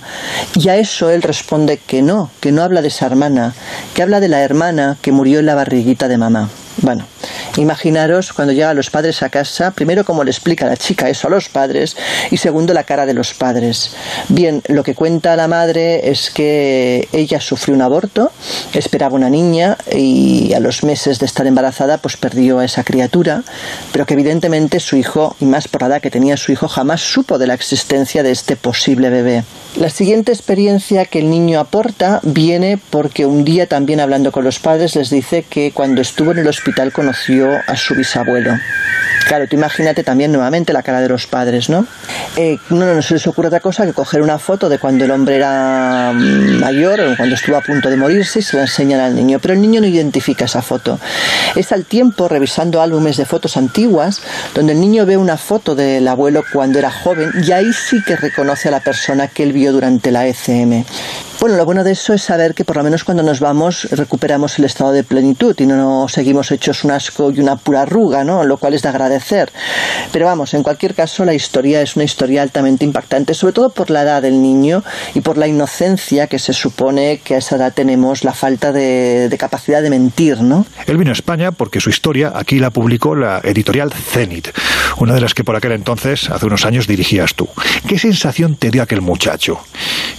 Y 0.54 0.68
a 0.68 0.76
eso 0.76 1.10
él 1.10 1.22
responde 1.22 1.78
que 1.84 2.02
no, 2.02 2.30
que 2.38 2.52
no 2.52 2.62
habla 2.62 2.82
de 2.82 2.88
esa 2.88 3.06
hermana, 3.06 3.54
que 3.92 4.02
habla 4.02 4.20
de 4.20 4.28
la 4.28 4.42
hermana 4.42 4.96
que 5.02 5.10
murió 5.10 5.40
en 5.40 5.46
la 5.46 5.56
barriguita 5.56 6.06
de 6.06 6.18
mamá. 6.18 6.50
Bueno, 6.82 7.06
imaginaros 7.56 8.32
cuando 8.34 8.52
llegan 8.52 8.76
los 8.76 8.90
padres 8.90 9.22
a 9.22 9.30
casa, 9.30 9.70
primero 9.70 10.04
cómo 10.04 10.24
le 10.24 10.30
explica 10.30 10.66
la 10.66 10.76
chica 10.76 11.08
eso 11.08 11.28
a 11.28 11.30
los 11.30 11.48
padres 11.48 11.96
y 12.30 12.36
segundo 12.36 12.74
la 12.74 12.84
cara 12.84 13.06
de 13.06 13.14
los 13.14 13.32
padres. 13.32 13.92
Bien, 14.28 14.62
lo 14.68 14.82
que 14.82 14.94
cuenta 14.94 15.36
la 15.36 15.48
madre 15.48 16.10
es 16.10 16.30
que 16.30 17.08
ella 17.12 17.40
sufrió 17.40 17.74
un 17.74 17.82
aborto, 17.82 18.30
esperaba 18.74 19.14
una 19.14 19.30
niña 19.30 19.78
y 19.90 20.52
a 20.52 20.60
los 20.60 20.84
meses 20.84 21.18
de 21.18 21.26
estar 21.26 21.46
embarazada 21.46 21.98
pues 21.98 22.16
perdió 22.16 22.58
a 22.58 22.64
esa 22.64 22.84
criatura, 22.84 23.42
pero 23.92 24.04
que 24.04 24.14
evidentemente 24.14 24.78
su 24.78 24.96
hijo, 24.96 25.34
y 25.40 25.46
más 25.46 25.68
por 25.68 25.80
la 25.82 25.88
edad 25.88 26.02
que 26.02 26.10
tenía 26.10 26.36
su 26.36 26.52
hijo, 26.52 26.68
jamás 26.68 27.00
supo 27.00 27.38
de 27.38 27.46
la 27.46 27.54
existencia 27.54 28.22
de 28.22 28.32
este 28.32 28.56
posible 28.56 29.08
bebé. 29.08 29.44
La 29.76 29.90
siguiente 29.90 30.32
experiencia 30.32 31.04
que 31.04 31.18
el 31.18 31.30
niño 31.30 31.60
aporta 31.60 32.20
viene 32.22 32.78
porque 32.90 33.26
un 33.26 33.44
día 33.44 33.66
también 33.66 34.00
hablando 34.00 34.32
con 34.32 34.44
los 34.44 34.58
padres 34.58 34.96
les 34.96 35.10
dice 35.10 35.42
que 35.42 35.72
cuando 35.72 36.00
estuvo 36.00 36.32
en 36.32 36.38
el 36.38 36.48
conoció 36.92 37.50
a 37.66 37.76
su 37.76 37.94
bisabuelo. 37.94 38.52
Claro, 39.28 39.48
tú 39.48 39.56
imagínate 39.56 40.04
también 40.04 40.30
nuevamente 40.30 40.72
la 40.72 40.84
cara 40.84 41.00
de 41.00 41.08
los 41.08 41.26
padres, 41.26 41.68
¿no? 41.68 41.84
Eh, 42.36 42.58
no, 42.70 42.94
no 42.94 43.02
se 43.02 43.14
les 43.14 43.26
ocurre 43.26 43.48
otra 43.48 43.58
cosa 43.58 43.84
que 43.84 43.92
coger 43.92 44.22
una 44.22 44.38
foto 44.38 44.68
de 44.68 44.78
cuando 44.78 45.04
el 45.04 45.10
hombre 45.10 45.36
era 45.36 46.12
mayor 46.14 47.00
o 47.00 47.16
cuando 47.16 47.34
estuvo 47.34 47.56
a 47.56 47.60
punto 47.60 47.90
de 47.90 47.96
morirse 47.96 48.38
y 48.38 48.42
se 48.42 48.56
la 48.56 48.62
enseñan 48.62 49.00
al 49.00 49.16
niño. 49.16 49.40
Pero 49.40 49.54
el 49.54 49.60
niño 49.60 49.80
no 49.80 49.86
identifica 49.88 50.44
esa 50.44 50.62
foto. 50.62 51.00
Es 51.56 51.72
al 51.72 51.84
tiempo 51.84 52.28
revisando 52.28 52.80
álbumes 52.80 53.16
de 53.16 53.24
fotos 53.24 53.56
antiguas 53.56 54.22
donde 54.54 54.74
el 54.74 54.80
niño 54.80 55.06
ve 55.06 55.16
una 55.16 55.36
foto 55.36 55.74
del 55.74 56.06
abuelo 56.06 56.44
cuando 56.52 56.78
era 56.78 56.90
joven 56.90 57.32
y 57.42 57.50
ahí 57.50 57.72
sí 57.72 58.02
que 58.06 58.14
reconoce 58.14 58.68
a 58.68 58.70
la 58.70 58.80
persona 58.80 59.26
que 59.26 59.42
él 59.42 59.52
vio 59.52 59.72
durante 59.72 60.12
la 60.12 60.26
ECM. 60.26 60.84
Bueno, 61.46 61.58
lo 61.58 61.64
bueno 61.64 61.84
de 61.84 61.92
eso 61.92 62.12
es 62.12 62.22
saber 62.22 62.54
que 62.54 62.64
por 62.64 62.76
lo 62.76 62.82
menos 62.82 63.04
cuando 63.04 63.22
nos 63.22 63.38
vamos 63.38 63.86
recuperamos 63.92 64.58
el 64.58 64.64
estado 64.64 64.90
de 64.90 65.04
plenitud 65.04 65.54
y 65.60 65.64
no 65.64 65.76
nos 65.76 66.10
seguimos 66.10 66.50
hechos 66.50 66.82
un 66.82 66.90
asco 66.90 67.30
y 67.30 67.38
una 67.38 67.54
pura 67.54 67.82
arruga, 67.82 68.24
¿no? 68.24 68.42
Lo 68.42 68.56
cual 68.56 68.74
es 68.74 68.82
de 68.82 68.88
agradecer. 68.88 69.52
Pero 70.10 70.26
vamos, 70.26 70.54
en 70.54 70.64
cualquier 70.64 70.96
caso 70.96 71.24
la 71.24 71.34
historia 71.34 71.82
es 71.82 71.94
una 71.94 72.04
historia 72.04 72.42
altamente 72.42 72.84
impactante, 72.84 73.32
sobre 73.32 73.52
todo 73.52 73.70
por 73.70 73.90
la 73.90 74.02
edad 74.02 74.22
del 74.22 74.42
niño 74.42 74.82
y 75.14 75.20
por 75.20 75.38
la 75.38 75.46
inocencia 75.46 76.26
que 76.26 76.40
se 76.40 76.52
supone 76.52 77.20
que 77.22 77.36
a 77.36 77.38
esa 77.38 77.54
edad 77.54 77.72
tenemos, 77.72 78.24
la 78.24 78.32
falta 78.32 78.72
de, 78.72 79.28
de 79.28 79.38
capacidad 79.38 79.82
de 79.82 79.90
mentir, 79.90 80.40
¿no? 80.40 80.66
Él 80.88 80.96
vino 80.96 81.10
a 81.10 81.14
España 81.14 81.52
porque 81.52 81.78
su 81.78 81.90
historia 81.90 82.32
aquí 82.34 82.58
la 82.58 82.70
publicó 82.70 83.14
la 83.14 83.40
editorial 83.44 83.92
Zenit, 83.92 84.48
una 84.98 85.14
de 85.14 85.20
las 85.20 85.32
que 85.32 85.44
por 85.44 85.54
aquel 85.54 85.70
entonces, 85.70 86.28
hace 86.28 86.44
unos 86.44 86.66
años, 86.66 86.88
dirigías 86.88 87.36
tú. 87.36 87.48
¿Qué 87.86 88.00
sensación 88.00 88.56
te 88.56 88.72
dio 88.72 88.82
aquel 88.82 89.00
muchacho? 89.00 89.60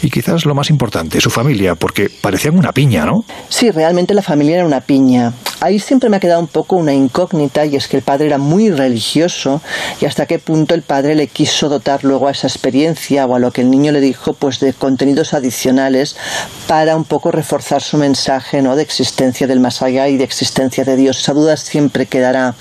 Y 0.01 0.09
quizás 0.09 0.45
lo 0.45 0.55
más 0.55 0.69
importante, 0.69 1.16
su 1.22 1.30
familia, 1.30 1.76
porque 1.76 2.09
parecían 2.09 2.57
una 2.57 2.72
piña, 2.72 3.05
¿no? 3.05 3.24
Sí, 3.49 3.72
realmente 3.72 4.13
la 4.13 4.22
familia 4.22 4.57
era 4.57 4.65
una 4.65 4.82
piña. 4.82 5.34
Ahí 5.59 5.80
siempre 5.80 6.09
me 6.09 6.18
ha 6.18 6.20
quedado 6.20 6.39
un 6.39 6.47
poco 6.47 6.76
una 6.76 6.93
incógnita 6.93 7.65
y 7.65 7.76
es 7.76 7.88
que 7.88 7.97
el 7.97 8.03
padre 8.03 8.28
era 8.28 8.38
muy 8.38 8.70
religioso 8.70 9.61
y 9.99 10.05
hasta 10.05 10.28
qué 10.28 10.38
punto 10.38 10.76
el 10.76 10.84
padre 10.84 11.15
le 11.15 11.28
quiso 11.28 11.68
dotar 11.68 12.03
luego 12.03 12.28
a 12.28 12.32
esa 12.32 12.45
experiencia 12.45 13.26
o 13.26 13.34
a 13.34 13.39
lo 13.39 13.51
que 13.51 13.61
el 13.61 13.72
niño 13.72 13.91
le 13.91 13.99
dijo 13.99 14.34
pues 14.34 14.59
de 14.59 14.74
contenidos 14.74 15.34
adicionales 15.34 16.15
para 16.68 16.95
un 16.95 17.05
poco 17.05 17.32
reforzar 17.32 17.82
su 17.82 17.97
mensaje 17.97 18.61
¿no? 18.61 18.76
de 18.76 18.84
existencia 18.84 19.47
del 19.47 19.59
más 19.59 19.82
allá 19.82 20.07
y 20.09 20.18
de 20.18 20.24
existencia 20.24 20.84
de 20.84 20.95
Dios. 20.95 21.20
Esa 21.22 21.34
duda 21.34 21.57
siempre 21.57 22.05
quedará. 22.05 22.53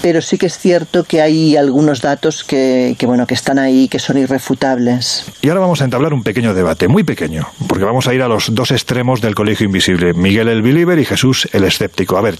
Pero 0.00 0.22
sí 0.22 0.38
que 0.38 0.46
es 0.46 0.56
cierto 0.56 1.02
que 1.02 1.20
hay 1.20 1.56
algunos 1.56 2.00
datos 2.00 2.44
que, 2.44 2.94
que 2.96 3.06
bueno, 3.06 3.26
que 3.26 3.34
están 3.34 3.58
ahí, 3.58 3.88
que 3.88 3.98
son 3.98 4.18
irrefutables. 4.18 5.24
Y 5.42 5.48
ahora 5.48 5.60
vamos 5.60 5.80
a 5.80 5.84
entablar 5.84 6.14
un 6.14 6.22
pequeño 6.22 6.54
debate, 6.54 6.86
muy 6.86 7.02
pequeño, 7.02 7.48
porque 7.70 7.84
vamos 7.84 8.08
a 8.08 8.14
ir 8.14 8.20
a 8.20 8.26
los 8.26 8.52
dos 8.52 8.72
extremos 8.72 9.20
del 9.20 9.36
colegio 9.36 9.64
invisible, 9.64 10.12
Miguel 10.12 10.48
el 10.48 10.60
believer 10.60 10.98
y 10.98 11.04
Jesús 11.04 11.48
el 11.52 11.62
escéptico. 11.62 12.18
A 12.18 12.20
ver, 12.20 12.36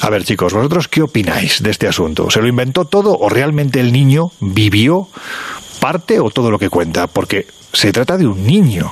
a 0.00 0.08
ver, 0.08 0.24
chicos, 0.24 0.54
¿vosotros 0.54 0.88
qué 0.88 1.02
opináis 1.02 1.62
de 1.62 1.70
este 1.70 1.86
asunto? 1.86 2.30
¿Se 2.30 2.40
lo 2.40 2.48
inventó 2.48 2.86
todo 2.86 3.18
o 3.18 3.28
realmente 3.28 3.78
el 3.78 3.92
niño 3.92 4.32
vivió 4.40 5.08
parte 5.80 6.18
o 6.18 6.30
todo 6.30 6.50
lo 6.50 6.58
que 6.58 6.70
cuenta? 6.70 7.08
Porque 7.08 7.46
se 7.74 7.92
trata 7.92 8.16
de 8.16 8.26
un 8.26 8.46
niño. 8.46 8.90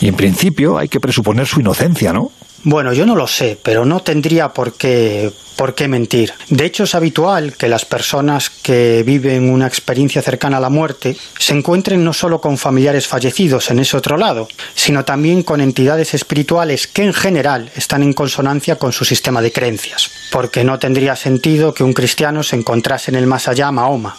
Y 0.00 0.08
en 0.08 0.14
principio 0.14 0.78
hay 0.78 0.88
que 0.88 1.00
presuponer 1.00 1.46
su 1.46 1.60
inocencia, 1.60 2.14
¿no? 2.14 2.32
Bueno, 2.64 2.94
yo 2.94 3.04
no 3.04 3.16
lo 3.16 3.26
sé, 3.26 3.58
pero 3.62 3.84
no 3.84 4.00
tendría 4.00 4.48
por 4.48 4.72
qué, 4.72 5.30
por 5.56 5.74
qué 5.74 5.88
mentir. 5.88 6.32
De 6.48 6.64
hecho, 6.64 6.84
es 6.84 6.94
habitual 6.94 7.54
que 7.56 7.68
las 7.68 7.84
personas 7.84 8.50
que 8.50 9.02
viven 9.04 9.50
una 9.50 9.66
experiencia 9.66 10.22
cercana 10.22 10.56
a 10.56 10.60
la 10.60 10.70
muerte 10.70 11.16
se 11.38 11.54
encuentren 11.54 12.02
no 12.04 12.12
solo 12.12 12.40
con 12.40 12.58
familiares 12.58 13.06
fallecidos 13.06 13.70
en 13.70 13.80
ese 13.80 13.96
otro 13.96 14.16
lado, 14.16 14.48
sino 14.74 15.04
también 15.04 15.42
con 15.42 15.60
entidades 15.60 16.14
espirituales 16.14 16.86
que 16.86 17.04
en 17.04 17.12
general 17.12 17.70
están 17.74 18.02
en 18.02 18.12
consonancia 18.12 18.76
con 18.76 18.92
su 18.92 19.04
sistema 19.04 19.42
de 19.42 19.52
creencias. 19.52 20.10
Porque 20.30 20.64
no 20.64 20.78
tendría 20.78 21.16
sentido 21.16 21.74
que 21.74 21.84
un 21.84 21.92
cristiano 21.92 22.42
se 22.42 22.56
encontrase 22.56 23.10
en 23.10 23.16
el 23.16 23.26
más 23.26 23.48
allá 23.48 23.70
Mahoma, 23.70 24.16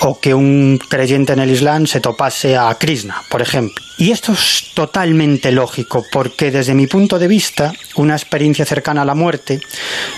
o 0.00 0.18
que 0.18 0.34
un 0.34 0.78
creyente 0.88 1.32
en 1.32 1.40
el 1.40 1.50
Islam 1.50 1.86
se 1.86 2.00
topase 2.00 2.56
a 2.56 2.74
Krishna, 2.76 3.22
por 3.28 3.42
ejemplo. 3.42 3.84
Y 3.98 4.12
esto 4.12 4.32
es 4.32 4.70
totalmente 4.72 5.52
lógico, 5.52 6.06
porque 6.10 6.50
desde 6.50 6.74
mi 6.74 6.86
punto 6.86 7.18
de 7.18 7.28
vista, 7.28 7.72
una 7.96 8.14
experiencia 8.14 8.64
cercana 8.64 9.02
a 9.02 9.04
la 9.04 9.14
muerte 9.14 9.60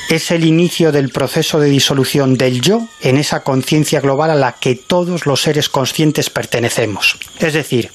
es 0.08 0.30
el 0.30 0.44
inicio 0.52 0.92
del 0.92 1.10
proceso 1.10 1.58
de 1.58 1.68
disolución 1.68 2.36
del 2.36 2.60
yo 2.60 2.86
en 3.00 3.16
esa 3.16 3.42
conciencia 3.42 4.00
global 4.00 4.30
a 4.30 4.34
la 4.34 4.52
que 4.52 4.74
todos 4.74 5.26
los 5.26 5.42
seres 5.42 5.68
conscientes 5.68 6.30
pertenecemos. 6.30 7.16
Es 7.38 7.54
decir, 7.54 7.90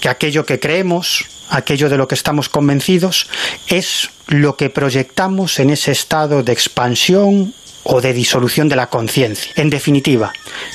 que 0.00 0.08
aquello 0.08 0.46
que 0.46 0.60
creemos, 0.60 1.24
aquello 1.48 1.88
de 1.88 1.96
lo 1.96 2.08
que 2.08 2.14
estamos 2.14 2.48
convencidos, 2.48 3.28
es 3.68 4.10
lo 4.28 4.56
que 4.56 4.70
proyectamos 4.70 5.58
en 5.58 5.70
ese 5.70 5.92
estado 5.92 6.42
de 6.42 6.52
expansión 6.52 7.54
o 7.84 8.00
de 8.00 8.12
disolución 8.12 8.68
de 8.68 8.76
la 8.76 8.88
conciencia. 8.88 9.52
En 9.56 9.70
definitiva, 9.70 10.32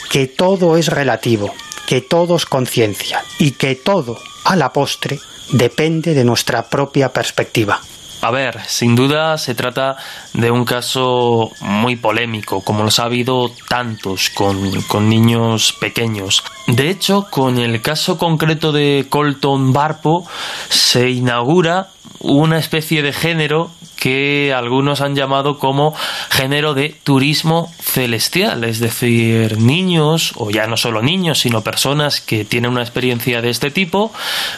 que 0.10 0.28
todo 0.28 0.78
es 0.78 0.88
relativo, 0.88 1.54
que 1.88 2.02
todo 2.02 2.36
es 2.36 2.46
conciencia 2.46 3.24
y 3.40 3.52
que 3.52 3.76
todo, 3.76 4.20
a 4.44 4.56
la 4.56 4.74
postre, 4.74 5.20
depende 5.52 6.14
de 6.14 6.26
nuestra 6.26 6.70
propia 6.70 7.14
perspectiva. 7.14 7.82
A 8.28 8.32
ver, 8.32 8.60
sin 8.68 8.94
duda 8.94 9.38
se 9.38 9.56
trata 9.56 9.96
de 10.34 10.52
un 10.52 10.66
caso 10.66 11.54
muy 11.62 11.96
polémico, 11.96 12.60
como 12.60 12.84
los 12.84 13.00
ha 13.00 13.06
habido 13.06 13.54
tantos 13.70 14.30
con, 14.32 14.82
con, 14.82 15.08
niños 15.08 15.74
pequeños. 15.80 16.44
De 16.68 16.90
hecho, 16.90 17.28
con 17.30 17.58
el 17.58 17.82
caso 17.82 18.18
concreto 18.18 18.74
de 18.74 19.06
Colton 19.08 19.72
Barpo 19.72 20.28
se 20.68 21.10
inaugura 21.10 21.88
una 22.20 22.58
especie 22.58 23.02
de 23.02 23.14
género 23.14 23.72
que 23.98 24.54
algunos 24.54 25.02
han 25.02 25.16
llamado 25.16 25.60
como 25.60 25.94
género 26.30 26.74
de 26.74 26.96
turismo 27.04 27.72
celestial, 27.82 28.64
es 28.64 28.80
decir, 28.80 29.58
niños, 29.58 30.34
o 30.38 30.50
ya 30.50 30.68
no 30.68 30.78
solo 30.78 31.02
niños, 31.02 31.40
sino 31.40 31.62
personas 31.62 32.22
que 32.22 32.46
tienen 32.46 32.72
una 32.72 32.82
experiencia 32.82 33.42
de 33.42 33.50
este 33.50 33.72
tipo, 33.72 34.12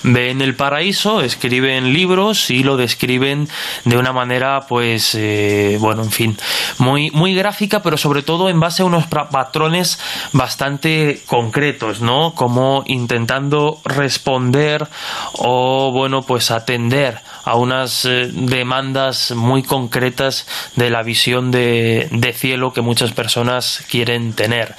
ven 0.03 0.41
el 0.41 0.55
paraíso, 0.55 1.21
escriben 1.21 1.93
libros 1.93 2.49
y 2.49 2.63
lo 2.63 2.77
describen 2.77 3.47
de 3.85 3.97
una 3.97 4.11
manera, 4.11 4.61
pues, 4.67 5.15
eh, 5.15 5.77
bueno, 5.79 6.03
en 6.03 6.11
fin, 6.11 6.37
muy, 6.77 7.09
muy 7.11 7.33
gráfica, 7.33 7.81
pero 7.81 7.97
sobre 7.97 8.21
todo 8.21 8.49
en 8.49 8.59
base 8.59 8.81
a 8.81 8.85
unos 8.85 9.07
patrones 9.07 9.99
bastante 10.33 11.21
concretos, 11.25 12.01
¿no? 12.01 12.33
Como 12.35 12.83
intentando 12.87 13.79
responder 13.85 14.87
o, 15.33 15.91
bueno, 15.91 16.23
pues 16.23 16.51
atender 16.51 17.19
a 17.45 17.55
unas 17.55 18.05
eh, 18.05 18.29
demandas 18.31 19.28
muy 19.35 19.63
concretas 19.63 20.47
de 20.75 20.89
la 20.89 21.03
visión 21.03 21.51
de, 21.51 22.07
cielo 22.35 22.73
que 22.73 22.81
muchas 22.81 23.11
personas 23.11 23.83
quieren 23.89 24.33
tener. 24.33 24.75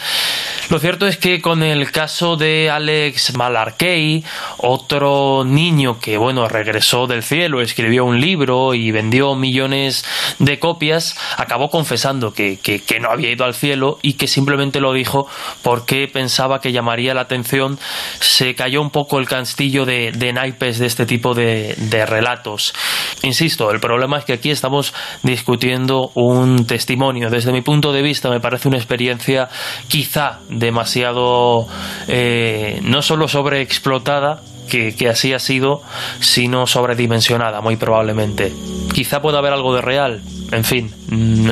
Lo 0.71 0.79
cierto 0.79 1.07
es 1.07 1.17
que 1.17 1.41
con 1.41 1.63
el 1.63 1.91
caso 1.91 2.37
de 2.37 2.71
Alex 2.71 3.37
Malarkey, 3.37 4.25
otro 4.59 5.45
niño 5.45 5.99
que 5.99 6.17
bueno 6.17 6.49
regresó 6.49 7.07
del 7.07 7.23
cielo, 7.23 7.61
escribió 7.61 8.05
un 8.05 8.21
libro 8.21 8.75
y 8.75 8.91
vendió 8.93 9.35
millones 9.35 10.05
de 10.39 10.59
copias, 10.59 11.17
acabó 11.37 11.71
confesando 11.71 12.33
que, 12.33 12.59
que, 12.59 13.01
no 13.01 13.11
había 13.11 13.31
ido 13.31 13.45
al 13.45 13.55
cielo 13.55 13.99
y 14.03 14.15
que 14.15 14.27
simplemente 14.27 14.81
lo 14.81 14.93
dijo 14.93 15.27
porque 15.63 16.07
pensaba 16.07 16.61
que 16.61 16.73
llamaría 16.73 17.15
la 17.15 17.23
atención. 17.23 17.79
Se 18.21 18.55
cayó 18.55 18.81
un 18.83 18.91
poco 18.91 19.19
el 19.19 19.27
castillo 19.27 19.85
de, 19.87 20.13
de 20.13 20.33
naipes 20.33 20.79
de 20.79 20.87
este 20.87 21.07
tipo 21.07 21.35
de, 21.35 21.75
de 21.77 22.07
relatos. 22.07 22.75
Insisto, 23.23 23.71
el 23.71 23.81
problema 23.81 24.19
es 24.19 24.25
que 24.25 24.33
aquí 24.41 24.51
estamos 24.51 24.95
discutiendo 25.23 26.11
un 26.15 26.67
testimonio. 26.67 27.29
Desde 27.29 27.53
mi 27.53 27.61
punto 27.61 27.93
de 27.93 28.01
vista 28.01 28.31
me 28.31 28.41
parece 28.41 28.69
una 28.69 28.79
experiencia 28.79 29.49
quizá 29.87 30.41
demasiado 30.49 31.67
eh, 32.09 32.81
no 32.83 33.03
solo 33.03 33.29
sobreexplotada, 33.29 34.41
que, 34.71 34.95
que, 34.95 35.09
así 35.09 35.35
ha 35.35 35.39
sido, 35.41 35.83
sino 36.21 36.67
sobredimensionada, 36.67 37.61
muy 37.61 37.77
probablemente. 37.77 38.53
Quizá 38.95 39.21
pueda 39.21 39.39
haber 39.39 39.53
algo 39.53 39.75
de 39.75 39.83
real, 39.83 40.23
en 40.53 40.65
fin, 40.65 40.93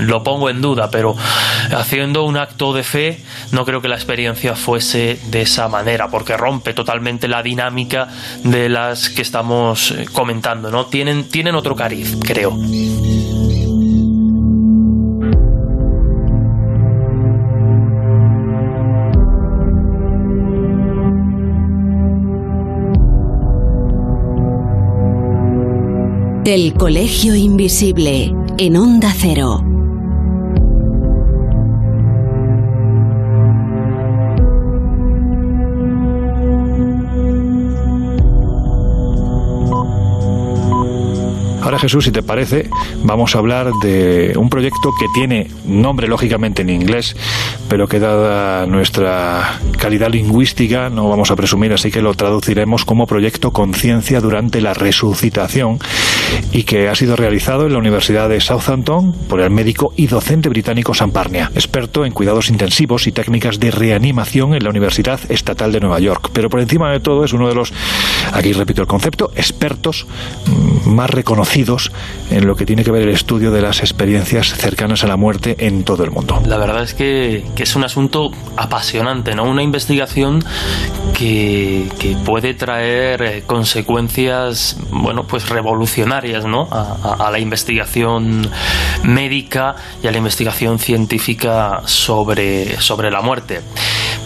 lo 0.06 0.22
pongo 0.22 0.50
en 0.50 0.60
duda, 0.60 0.90
pero 0.90 1.16
haciendo 1.76 2.24
un 2.24 2.36
acto 2.36 2.72
de 2.72 2.82
fe, 2.82 3.22
no 3.52 3.64
creo 3.64 3.80
que 3.80 3.88
la 3.88 3.96
experiencia 3.96 4.54
fuese 4.54 5.18
de 5.30 5.42
esa 5.42 5.68
manera, 5.68 6.08
porque 6.08 6.36
rompe 6.36 6.74
totalmente 6.74 7.28
la 7.28 7.42
dinámica 7.42 8.08
de 8.44 8.68
las 8.68 9.08
que 9.08 9.22
estamos 9.22 9.94
comentando, 10.12 10.70
¿no? 10.70 10.86
Tienen, 10.86 11.28
tienen 11.28 11.54
otro 11.54 11.76
cariz, 11.76 12.16
creo. 12.24 12.56
El 26.48 26.72
Colegio 26.72 27.34
Invisible 27.34 28.34
en 28.56 28.76
Onda 28.78 29.14
Cero. 29.14 29.77
Ahora 41.68 41.80
Jesús, 41.80 42.06
si 42.06 42.12
te 42.12 42.22
parece, 42.22 42.70
vamos 43.02 43.36
a 43.36 43.40
hablar 43.40 43.70
de 43.82 44.32
un 44.38 44.48
proyecto 44.48 44.90
que 44.98 45.04
tiene 45.12 45.48
nombre 45.66 46.08
lógicamente 46.08 46.62
en 46.62 46.70
inglés, 46.70 47.14
pero 47.68 47.86
que 47.86 47.98
dada 47.98 48.64
nuestra 48.64 49.60
calidad 49.76 50.08
lingüística 50.08 50.88
no 50.88 51.10
vamos 51.10 51.30
a 51.30 51.36
presumir, 51.36 51.74
así 51.74 51.90
que 51.90 52.00
lo 52.00 52.14
traduciremos 52.14 52.86
como 52.86 53.06
Proyecto 53.06 53.50
Conciencia 53.50 54.22
durante 54.22 54.62
la 54.62 54.72
Resucitación 54.72 55.78
y 56.52 56.62
que 56.62 56.88
ha 56.88 56.94
sido 56.94 57.16
realizado 57.16 57.66
en 57.66 57.74
la 57.74 57.78
Universidad 57.80 58.30
de 58.30 58.40
Southampton 58.40 59.12
por 59.28 59.42
el 59.42 59.50
médico 59.50 59.92
y 59.94 60.06
docente 60.06 60.48
británico 60.48 60.94
Sam 60.94 61.10
Parnia, 61.10 61.50
experto 61.54 62.06
en 62.06 62.12
cuidados 62.12 62.48
intensivos 62.48 63.06
y 63.06 63.12
técnicas 63.12 63.60
de 63.60 63.72
reanimación 63.72 64.54
en 64.54 64.64
la 64.64 64.70
Universidad 64.70 65.20
Estatal 65.28 65.70
de 65.70 65.80
Nueva 65.80 66.00
York. 66.00 66.30
Pero 66.32 66.48
por 66.48 66.60
encima 66.60 66.90
de 66.90 67.00
todo 67.00 67.24
es 67.24 67.34
uno 67.34 67.46
de 67.46 67.54
los, 67.54 67.74
aquí 68.32 68.54
repito 68.54 68.80
el 68.80 68.88
concepto, 68.88 69.32
expertos 69.36 70.06
más 70.86 71.10
reconocidos 71.10 71.57
en 72.30 72.46
lo 72.46 72.54
que 72.54 72.64
tiene 72.64 72.84
que 72.84 72.92
ver 72.92 73.02
el 73.02 73.08
estudio 73.08 73.50
de 73.50 73.60
las 73.60 73.80
experiencias 73.80 74.54
cercanas 74.54 75.02
a 75.02 75.08
la 75.08 75.16
muerte 75.16 75.56
en 75.66 75.82
todo 75.82 76.04
el 76.04 76.10
mundo. 76.10 76.40
La 76.46 76.56
verdad 76.56 76.82
es 76.82 76.94
que, 76.94 77.44
es 77.56 77.76
un 77.76 77.84
asunto 77.84 78.30
apasionante, 78.56 79.34
¿no? 79.34 79.44
Una 79.44 79.62
investigación 79.62 80.44
que, 81.14 81.88
puede 82.24 82.54
traer 82.54 83.22
eh, 83.22 83.42
consecuencias, 83.46 84.76
bueno, 84.90 85.24
pues 85.24 85.48
revolucionarias, 85.48 86.44
¿no? 86.44 86.68
A, 86.70 87.28
la 87.30 87.38
investigación 87.38 88.48
médica 89.02 89.74
y 90.02 90.06
a 90.06 90.12
la 90.12 90.18
investigación 90.18 90.78
científica 90.78 91.82
sobre, 91.84 92.80
sobre 92.80 93.10
la 93.10 93.20
muerte. 93.20 93.60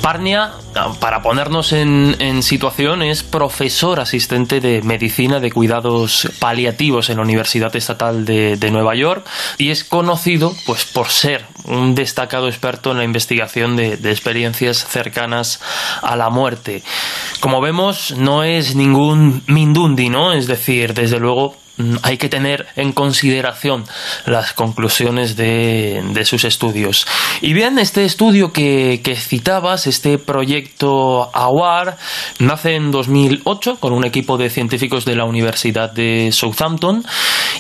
Parnia, 0.03 0.51
para 0.99 1.23
ponernos 1.23 1.73
en, 1.73 2.43
situación, 2.43 3.03
es 3.03 3.23
profesor 3.23 4.01
asistente 4.01 4.61
de 4.61 4.83
medicina 4.83 5.39
de 5.39 5.53
cuidados 5.53 6.29
paliativos 6.41 7.09
en 7.09 7.19
la 7.19 7.23
Universidad 7.23 7.75
Estatal 7.77 8.25
de, 8.25 8.71
Nueva 8.73 8.97
York 8.97 9.25
y 9.59 9.71
es 9.71 9.85
conocido 9.85 10.53
pues, 10.67 10.85
por 10.85 11.09
ser 11.09 11.47
un 11.67 11.95
destacado 11.95 12.49
experto 12.49 12.91
en 12.91 12.99
la 12.99 13.05
investigación 13.05 13.77
de, 13.77 13.97
de 13.97 14.11
experiencias 14.11 14.85
cercanas 14.89 15.61
a 16.03 16.17
la 16.17 16.31
muerte. 16.31 16.83
Como 17.41 17.61
vemos, 17.61 18.15
no 18.17 18.43
es 18.43 18.75
ningún 18.75 19.45
Mindundi, 19.47 20.09
¿no? 20.09 20.33
Es 20.33 20.49
decir, 20.49 20.95
desde 20.95 21.21
luego 21.21 21.62
hay 22.03 22.19
que 22.19 22.29
tener 22.29 22.67
en 22.77 22.93
consideración 22.93 23.85
las 24.27 24.53
conclusiones 24.53 25.37
de, 25.37 26.23
sus 26.25 26.45
estudios. 26.45 27.07
Y 27.41 27.53
bien, 27.53 27.79
este 27.79 28.05
estudio 28.05 28.53
que, 28.53 29.01
citabas, 29.17 29.87
este 29.87 30.19
proyecto 30.19 31.31
AWAR, 31.35 31.97
nace 32.39 32.77
en 32.77 32.91
2008 32.91 33.77
con 33.81 33.93
un 33.93 34.05
equipo 34.05 34.39
de 34.39 34.51
científicos 34.51 35.05
de 35.05 35.17
la 35.17 35.25
Universidad 35.25 35.91
de 35.91 36.31
Southampton 36.33 37.05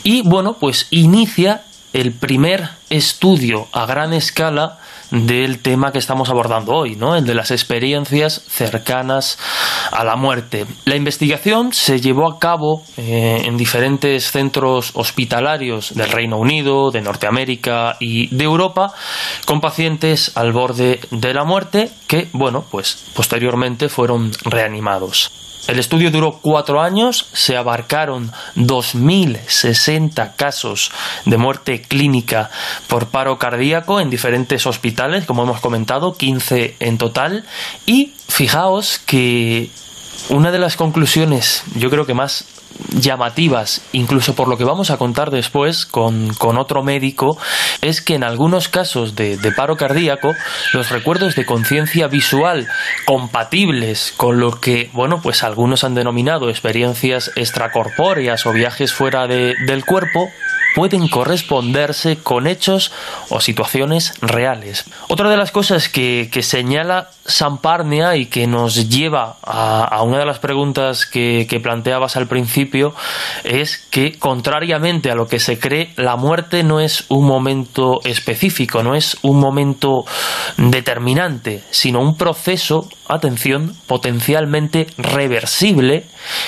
y 0.03 0.23
bueno, 0.23 0.57
pues 0.59 0.87
inicia 0.91 1.63
el 1.93 2.13
primer 2.13 2.69
estudio 2.91 3.69
a 3.73 3.87
gran 3.87 4.13
escala 4.13 4.79
del 5.13 5.61
tema 5.61 5.93
que 5.93 5.99
estamos 5.99 6.31
abordando 6.31 6.73
hoy, 6.73 6.97
¿no? 6.97 7.15
el 7.15 7.27
de 7.27 7.35
las 7.35 7.51
experiencias 7.51 8.43
cercanas 8.49 9.39
a 9.91 10.05
la 10.05 10.17
muerte. 10.17 10.65
La 10.87 10.97
investigación 10.97 11.75
se 11.75 12.01
llevó 12.01 12.31
a 12.31 12.39
cabo 12.39 12.83
eh, 12.97 13.43
en 13.45 13.59
diferentes 13.59 14.31
centros 14.31 14.93
hospitalarios 14.95 15.95
del 15.95 16.11
Reino 16.11 16.39
Unido, 16.39 16.91
de 16.91 17.03
Norteamérica 17.03 17.97
y 18.01 18.35
de 18.35 18.45
Europa, 18.45 18.95
con 19.45 19.61
pacientes 19.61 20.33
al 20.35 20.53
borde 20.53 21.01
de 21.11 21.35
la 21.35 21.45
muerte 21.45 21.91
que, 22.07 22.29
bueno, 22.33 22.65
pues 22.71 23.05
posteriormente 23.15 23.91
fueron 23.91 24.33
reanimados. 24.45 25.31
El 25.69 25.79
estudio 25.79 26.11
duró 26.11 26.41
cuatro 26.43 26.83
años, 26.83 27.29
se 27.33 27.57
abarcaron 27.57 28.33
2.060 28.57 30.35
casos 30.35 30.91
de 31.25 31.37
muerte 31.37 31.83
clínica 31.83 32.51
por 32.89 33.09
paro 33.09 33.39
cardíaco 33.39 34.01
en 34.01 34.11
diferentes 34.11 34.67
hospitales, 34.67 35.25
como 35.25 35.45
hemos 35.45 35.61
comentado, 35.61 36.15
15 36.15 36.77
en 36.81 36.99
total. 36.99 37.45
Y 37.87 38.13
fijaos 38.29 38.99
que 39.07 39.71
una 40.31 40.51
de 40.51 40.59
las 40.59 40.77
conclusiones, 40.77 41.63
yo 41.77 41.91
creo 41.91 42.07
que 42.07 42.15
más 42.15 42.45
llamativas, 42.91 43.83
incluso 43.93 44.35
por 44.35 44.49
lo 44.49 44.57
que 44.57 44.65
vamos 44.65 44.91
a 44.91 44.97
contar 44.97 45.31
después 45.31 45.87
con, 45.87 46.33
otro 46.41 46.83
médico, 46.83 47.39
es 47.81 48.03
que 48.03 48.15
en 48.15 48.25
algunos 48.25 48.69
casos 48.69 49.15
de, 49.15 49.37
de 49.37 49.53
paro 49.53 49.77
cardíaco, 49.77 50.35
los 50.73 50.91
recuerdos 50.91 51.35
de 51.35 51.47
conciencia 51.47 52.09
visual 52.09 52.69
compatibles 53.05 54.13
con 54.17 54.41
lo 54.41 54.61
que, 54.61 54.91
bueno, 54.93 55.21
pues 55.23 55.43
algunos 55.43 55.85
han 55.85 55.95
denominado 55.95 56.51
experiencias 56.51 57.31
extracorpóreas 57.37 58.47
o 58.47 58.53
viajes 58.53 58.93
fuera 58.93 59.27
de, 59.27 59.55
del 59.67 59.85
cuerpo, 59.85 60.31
pueden 60.75 61.09
corresponderse 61.09 62.19
con 62.19 62.47
hechos 62.47 62.93
o 63.29 63.41
situaciones 63.41 64.15
reales. 64.21 64.85
Otra 65.09 65.31
de 65.31 65.37
las 65.37 65.51
cosas 65.51 65.89
que, 65.89 66.29
señala 66.43 67.11
Samparnia 67.25 68.17
y 68.17 68.27
que 68.27 68.47
nos 68.47 68.89
lleva 68.89 69.37
a, 69.43 70.03
una 70.03 70.19
de 70.19 70.27
las 70.27 70.39
preguntas 70.39 71.07
que, 71.07 71.61
planteabas 71.63 72.17
al 72.17 72.27
principio 72.27 72.95
es 73.45 73.79
que, 73.91 74.19
contrariamente 74.19 75.11
a 75.11 75.15
lo 75.15 75.27
que 75.27 75.39
se 75.39 75.59
cree, 75.59 75.93
la 75.97 76.17
muerte 76.17 76.65
no 76.65 76.81
es 76.81 77.05
un 77.09 77.27
momento 77.27 78.01
específico, 78.05 78.83
no 78.83 78.95
es 78.95 79.19
un 79.23 79.39
momento 79.39 80.05
determinante, 80.57 81.63
sino 81.71 82.01
un 82.01 82.17
proceso, 82.17 82.89
atención, 83.15 83.75
potencialmente 83.87 84.87
reversible 84.97 86.05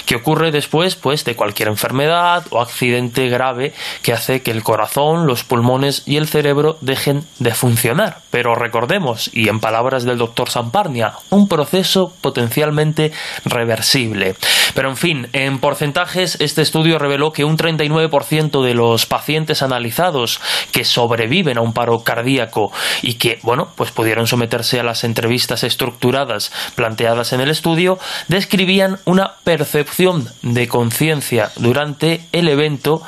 que 0.06 0.16
ocurre 0.16 0.50
después 0.50 0.94
pues, 0.96 1.24
de 1.24 1.36
cualquier 1.36 1.68
enfermedad 1.68 2.44
o 2.50 2.60
accidente 2.60 3.28
grave 3.28 3.72
que 4.02 4.12
hace 4.12 4.42
que 4.42 4.50
el 4.50 4.62
corazón, 4.62 5.26
los 5.26 5.44
pulmones 5.44 6.02
y 6.06 6.16
el 6.16 6.28
cerebro 6.28 6.78
dejen 6.80 7.24
de 7.38 7.54
funcionar. 7.54 8.18
Pero 8.30 8.54
recordemos, 8.54 9.30
y 9.32 9.48
en 9.48 9.60
palabras 9.60 10.04
del 10.04 10.18
doctor 10.18 10.50
Samparnia, 10.50 11.14
un 11.30 11.48
proceso 11.48 12.12
potencialmente 12.20 13.12
reversible. 13.44 14.36
Pero 14.74 14.90
en 14.90 14.96
fin, 14.96 15.28
en 15.32 15.58
porcentajes, 15.58 16.36
este 16.40 16.62
estudio 16.62 16.98
reveló 16.98 17.32
que 17.32 17.44
un 17.44 17.56
39% 17.56 18.62
de 18.62 18.74
los 18.74 19.06
pacientes 19.06 19.62
analizados 19.62 20.40
que 20.72 20.84
sobreviven 20.84 21.58
a 21.58 21.60
un 21.60 21.72
paro 21.72 22.02
cardíaco 22.02 22.72
y 23.02 23.14
que, 23.14 23.38
bueno, 23.42 23.68
pues 23.76 23.90
pudieron 23.90 24.26
someterse 24.26 24.80
a 24.80 24.84
las 24.84 25.04
entrevistas 25.04 25.64
estructuradas 25.64 26.52
planteadas 26.74 27.32
en 27.32 27.40
el 27.40 27.50
estudio, 27.50 27.98
describían 28.28 28.98
una 29.04 29.34
percepción 29.44 30.28
de 30.42 30.68
conciencia 30.68 31.50
durante 31.56 32.26
el 32.32 32.48
evento, 32.48 33.02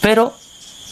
pero 0.00 0.34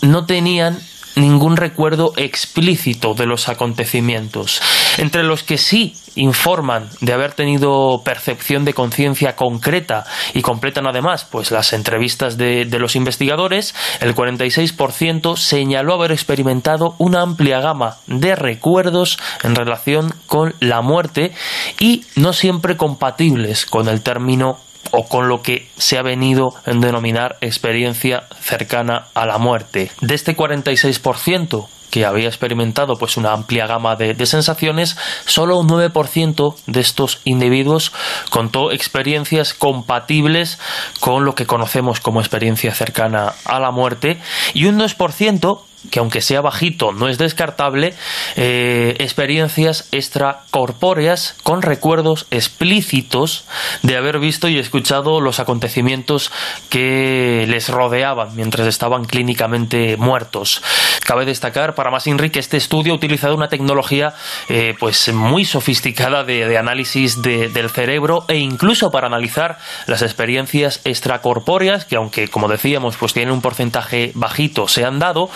no 0.02 0.26
tenían 0.26 0.78
ningún 1.17 1.57
recuerdo 1.57 2.12
explícito 2.17 3.14
de 3.14 3.27
los 3.27 3.49
acontecimientos. 3.49 4.61
Entre 4.99 5.23
los 5.23 5.43
que 5.43 5.59
sí 5.59 5.95
informan 6.14 6.89
de 7.01 7.12
haber 7.12 7.33
tenido 7.33 8.03
percepción 8.05 8.64
de 8.64 8.75
conciencia 8.75 9.37
concreta 9.37 10.05
y 10.35 10.43
completan 10.43 10.87
además 10.87 11.27
pues 11.31 11.51
las 11.51 11.73
entrevistas 11.73 12.37
de, 12.37 12.64
de 12.64 12.79
los 12.79 12.97
investigadores, 12.97 13.75
el 14.01 14.14
46% 14.14 15.37
señaló 15.37 15.95
haber 15.95 16.12
experimentado 16.12 16.95
una 16.99 17.23
amplia 17.23 17.61
gama 17.61 17.97
de 18.07 18.35
recuerdos 18.37 19.19
en 19.43 19.55
relación 19.55 20.14
con 20.27 20.55
la 20.61 20.81
muerte 20.81 21.33
y 21.81 22.05
no 22.14 22.33
siempre 22.33 22.77
compatibles 22.77 23.67
con 23.67 23.89
el 23.89 24.03
término 24.03 24.59
o 24.91 25.09
con 25.09 25.28
lo 25.28 25.43
que 25.43 25.68
se 25.76 25.99
ha 25.99 26.03
venido 26.03 26.55
a 26.64 26.70
denominar 26.72 27.37
experiencia 27.41 28.24
cercana 28.41 29.07
a 29.14 29.26
la 29.26 29.39
muerte. 29.39 29.91
De 30.01 30.14
este 30.14 30.37
46% 30.37 31.68
que 31.91 32.05
había 32.05 32.26
experimentado 32.28 32.97
pues 32.99 33.16
una 33.16 33.32
amplia 33.32 33.66
gama 33.66 33.97
de, 33.97 34.14
de, 34.14 34.26
sensaciones, 34.26 34.97
solo 35.24 35.59
un 35.59 35.68
9% 35.68 36.55
de 36.66 36.80
estos 36.80 37.20
individuos 37.24 37.93
contó 38.30 38.72
experiencias 38.72 39.55
compatibles 39.55 40.59
con 41.01 41.24
lo 41.24 41.34
que 41.34 41.47
conocemos 41.47 42.01
como 42.01 42.20
experiencia 42.20 42.74
cercana 42.74 43.34
a 43.45 43.61
la 43.61 43.70
muerte 43.70 44.20
y 44.53 44.66
un 44.66 44.78
2% 44.78 45.61
que 45.91 45.99
aunque 45.99 46.20
sea 46.20 46.41
bajito 46.41 46.93
no 46.93 47.09
es 47.09 47.18
descartable, 47.18 47.95
eh, 48.37 48.97
experiencias 48.99 49.89
extracorpóreas 49.93 51.37
con 51.43 51.62
recuerdos 51.62 52.27
explícitos 52.31 53.45
de 53.83 53.97
haber 53.97 54.18
visto 54.18 54.49
y 54.49 54.59
escuchado 54.59 55.20
los 55.20 55.39
acontecimientos 55.39 56.33
que 56.70 57.45
les 57.49 57.68
rodeaban 57.68 58.35
mientras 58.35 58.66
estaban 58.66 59.05
clínicamente 59.05 59.97
muertos. 59.97 60.62
Cabe 61.05 61.24
destacar 61.24 61.74
para 61.74 61.91
más 61.91 62.07
que 62.33 62.39
este 62.39 62.57
estudio 62.57 62.93
ha 62.93 62.97
utilizado 62.97 63.35
una 63.35 63.49
tecnología 63.49 64.14
eh, 64.49 64.74
pues 64.79 65.12
muy 65.12 65.45
sofisticada 65.45 66.22
de, 66.24 66.57
análisis 66.57 67.20
del 67.20 67.68
cerebro 67.68 68.24
e 68.29 68.37
incluso 68.37 68.91
para 68.91 69.09
analizar 69.09 69.59
las 69.87 70.03
experiencias 70.03 70.81
extracorpóreas 70.85 71.85
que 71.85 71.97
aunque 71.97 72.29
como 72.29 72.49
decíamos 72.49 72.97
pues 72.97 73.12
tienen 73.12 73.35
un 73.35 73.43
porcentaje 73.43 74.12
bajito 74.14 74.68
se 74.68 74.85
han 74.85 74.99
dado 74.99 75.29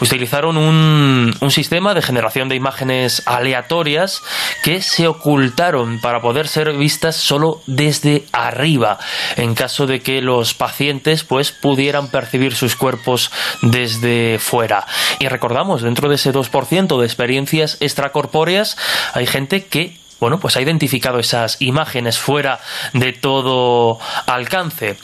utilizaron 0.00 0.56
un, 0.56 1.34
un 1.40 1.50
sistema 1.50 1.94
de 1.94 2.02
generación 2.02 2.48
de 2.48 2.56
imágenes 2.56 3.22
aleatorias 3.26 4.22
que 4.62 4.82
se 4.82 5.06
ocultaron 5.06 6.00
para 6.00 6.20
poder 6.20 6.48
ser 6.48 6.72
vistas 6.76 7.16
solo 7.16 7.60
desde 7.66 8.24
arriba, 8.32 8.98
en 9.36 9.54
caso 9.54 9.86
de 9.86 10.00
que 10.00 10.20
los 10.20 10.54
pacientes 10.54 11.24
pues 11.24 11.52
pudieran 11.52 12.08
percibir 12.08 12.54
sus 12.54 12.76
cuerpos 12.76 13.30
desde 13.62 14.38
fuera. 14.38 14.86
Y 15.18 15.28
recordamos, 15.28 15.82
dentro 15.82 16.08
de 16.08 16.16
ese 16.16 16.32
2% 16.32 16.98
de 16.98 17.06
experiencias 17.06 17.78
extracorpóreas 17.80 18.76
hay 19.14 19.26
gente 19.26 19.66
que 19.66 19.98
bueno, 20.18 20.38
pues 20.38 20.56
ha 20.56 20.62
identificado 20.62 21.18
esas 21.18 21.60
imágenes 21.60 22.18
fuera 22.18 22.58
de 22.94 23.12
todo 23.12 23.98
alcance. 24.26 24.96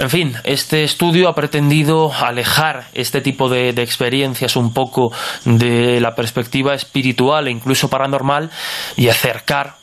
En 0.00 0.08
fin, 0.08 0.34
este 0.44 0.82
estudio 0.82 1.28
ha 1.28 1.34
pretendido 1.34 2.10
alejar 2.10 2.86
este 2.94 3.20
tipo 3.20 3.50
de, 3.50 3.68
experiencias 3.68 4.56
un 4.56 4.72
poco 4.72 5.12
de 5.44 6.00
la 6.00 6.14
perspectiva 6.14 6.74
espiritual 6.74 7.46
e 7.46 7.50
incluso 7.50 7.90
paranormal 7.90 8.50
y 8.96 9.08
acercar 9.08 9.74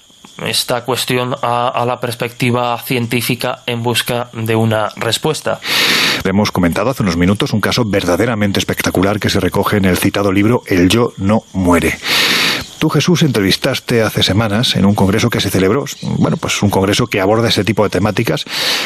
esta 0.43 0.83
cuestión 0.85 1.35
a, 1.43 1.67
a, 1.67 1.85
la 1.85 1.99
perspectiva 1.99 2.75
científica 2.79 3.61
en 3.67 3.83
busca 3.83 4.29
de 4.33 4.55
una 4.55 4.89
respuesta. 4.95 5.59
Hemos 6.23 6.51
comentado 6.51 6.89
hace 6.89 7.03
unos 7.03 7.15
minutos 7.15 7.53
un 7.53 7.61
caso 7.61 7.83
verdaderamente 7.85 8.57
espectacular 8.57 9.19
que 9.19 9.29
se 9.29 9.39
recoge 9.39 9.77
en 9.77 9.85
el 9.85 9.99
citado 9.99 10.31
libro 10.31 10.63
El 10.65 10.89
yo 10.89 11.13
no 11.17 11.43
muere. 11.53 11.95
Tú, 12.79 12.89
Jesús, 12.89 13.23
entrevistaste 13.23 14.03
hace 14.03 14.21
semanas 14.21 14.75
en 14.75 14.85
un 14.85 14.93
congreso 14.93 15.29
que 15.29 15.39
se 15.39 15.49
celebró, 15.49 15.85
bueno, 16.01 16.37
pues 16.37 16.61
un 16.61 16.69
congreso 16.69 17.07
que 17.07 17.19
aborda 17.19 17.49
ese 17.49 17.63
tipo 17.63 17.83
de 17.83 17.89
temáticas. 17.89 18.45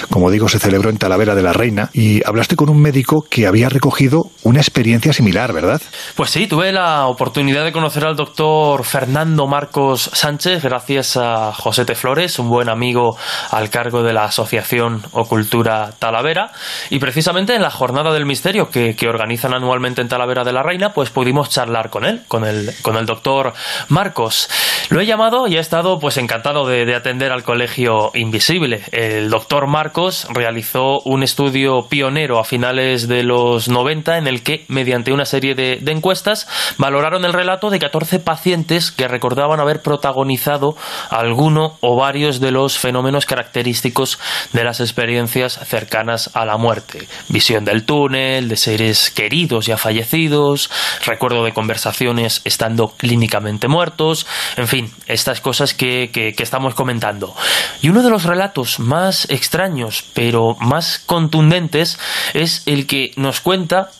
Como 0.09 0.31
digo, 0.31 0.47
se 0.47 0.59
celebró 0.59 0.89
en 0.89 0.97
Talavera 0.97 1.35
de 1.35 1.41
la 1.41 1.51
Reina 1.51 1.89
y 1.93 2.25
hablaste 2.25 2.55
con 2.55 2.69
un 2.69 2.81
médico 2.81 3.25
que 3.29 3.47
había 3.47 3.67
recogido 3.69 4.31
una 4.43 4.59
experiencia 4.59 5.11
similar, 5.11 5.51
¿verdad? 5.51 5.81
Pues 6.15 6.29
sí, 6.29 6.47
tuve 6.47 6.71
la 6.71 7.07
oportunidad 7.07 7.65
de 7.65 7.71
conocer 7.73 8.05
al 8.05 8.15
doctor 8.15 8.83
Fernando 8.85 9.47
Marcos 9.47 10.09
Sánchez 10.13 10.63
gracias 10.63 11.17
a 11.17 11.51
José 11.53 11.83
T. 11.83 11.95
Flores, 11.95 12.39
un 12.39 12.49
buen 12.49 12.69
amigo 12.69 13.17
al 13.49 13.69
cargo 13.69 14.03
de 14.03 14.13
la 14.13 14.25
Asociación 14.25 15.01
Ocultura 15.11 15.91
Talavera. 15.99 16.51
Y 16.89 16.99
precisamente 16.99 17.55
en 17.55 17.61
la 17.61 17.71
Jornada 17.71 18.13
del 18.13 18.25
Misterio 18.25 18.69
que, 18.69 18.95
que 18.95 19.07
organizan 19.07 19.53
anualmente 19.53 20.01
en 20.01 20.07
Talavera 20.07 20.43
de 20.43 20.53
la 20.53 20.63
Reina, 20.63 20.93
pues 20.93 21.09
pudimos 21.09 21.49
charlar 21.49 21.89
con 21.89 22.05
él, 22.05 22.21
con 22.27 22.45
el, 22.45 22.71
con 22.81 22.95
el 22.95 23.05
doctor 23.05 23.53
Marcos. 23.89 24.49
Lo 24.89 24.99
he 24.99 25.05
llamado 25.05 25.47
y 25.47 25.55
he 25.55 25.59
estado 25.59 25.99
pues 25.99 26.17
encantado 26.17 26.67
de, 26.67 26.85
de, 26.85 26.95
atender 26.95 27.31
al 27.31 27.43
Colegio 27.43 28.11
Invisible. 28.13 28.81
El 28.91 29.29
doctor 29.29 29.67
Marcos 29.67 30.27
realizó 30.29 30.99
un 31.05 31.23
estudio 31.23 31.87
pionero 31.87 32.39
a 32.39 32.43
finales 32.43 33.07
de 33.07 33.23
los 33.23 33.69
90 33.69 34.17
en 34.17 34.27
el 34.27 34.43
que, 34.43 34.65
mediante 34.67 35.13
una 35.13 35.25
serie 35.25 35.55
de, 35.55 35.77
de 35.81 35.91
encuestas, 35.91 36.47
valoraron 36.77 37.23
el 37.23 37.33
relato 37.33 37.69
de 37.69 37.79
14 37.79 38.19
pacientes 38.19 38.91
que 38.91 39.07
recordaban 39.07 39.59
haber 39.59 39.81
protagonizado 39.81 40.75
alguno 41.09 41.77
o 41.79 41.95
varios 41.95 42.39
de 42.41 42.51
los 42.51 42.77
fenómenos 42.77 43.25
característicos 43.25 44.19
de 44.51 44.63
las 44.63 44.81
experiencias 44.81 45.59
cercanas 45.65 46.31
a 46.33 46.45
la 46.45 46.57
muerte. 46.57 47.07
Visión 47.29 47.63
del 47.63 47.85
túnel, 47.85 48.49
de 48.49 48.57
seres 48.57 49.09
queridos 49.09 49.65
ya 49.65 49.77
fallecidos, 49.77 50.69
recuerdo 51.05 51.43
de 51.43 51.53
conversaciones 51.53 52.41
estando 52.43 52.89
clínicamente 52.97 53.67
muertos, 53.71 54.27
en 54.57 54.67
fin, 54.67 54.93
estas 55.07 55.41
cosas 55.41 55.73
que, 55.73 56.11
que, 56.13 56.35
estamos 56.43 56.75
comentando. 56.75 57.35
Y 57.81 57.89
uno 57.89 58.03
de 58.03 58.09
los 58.09 58.23
relatos 58.23 58.79
más 58.79 59.29
extraños, 59.29 60.03
pero 60.13 60.57
más 60.59 60.99
contundentes, 60.99 61.97
es 62.33 62.63
el 62.65 62.85
que 62.85 63.13
nos 63.15 63.41
cuenta 63.41 63.91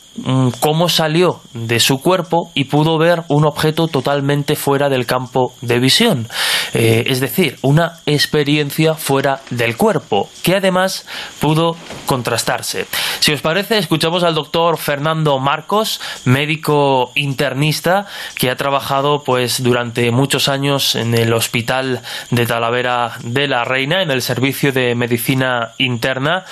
cómo 0.60 0.88
salió 0.88 1.40
de 1.54 1.80
su 1.80 2.00
cuerpo 2.00 2.50
y 2.54 2.64
pudo 2.64 2.98
ver 2.98 3.22
un 3.28 3.46
objeto 3.46 3.88
totalmente 3.88 4.56
fuera 4.56 4.88
del 4.88 5.06
campo 5.06 5.54
de 5.60 5.78
visión. 5.78 6.28
Eh, 6.74 7.04
es 7.06 7.20
decir, 7.20 7.58
una 7.62 8.00
experiencia 8.06 8.94
fuera 8.94 9.40
del 9.50 9.76
cuerpo, 9.76 10.28
que 10.42 10.56
además 10.56 11.06
pudo 11.40 11.76
contrastarse. 12.06 12.86
Si 13.20 13.32
os 13.32 13.40
parece, 13.40 13.78
escuchamos 13.78 14.22
al 14.24 14.34
doctor 14.34 14.78
Fernando 14.78 15.38
Marcos, 15.38 16.00
médico 16.24 17.12
internista, 17.14 18.06
que 18.36 18.50
ha 18.50 18.56
trabajado 18.56 19.22
pues 19.24 19.62
durante 19.62 20.10
muchos 20.10 20.48
años 20.48 20.94
en 20.94 21.14
el 21.14 21.32
hospital 21.32 22.00
de 22.30 22.46
Talavera 22.46 23.12
de 23.22 23.48
la 23.48 23.64
Reina, 23.64 24.02
en 24.02 24.10
el 24.10 24.22
servicio 24.22 24.72
de 24.72 24.94
medicina 24.94 25.72
interna, 25.78 26.44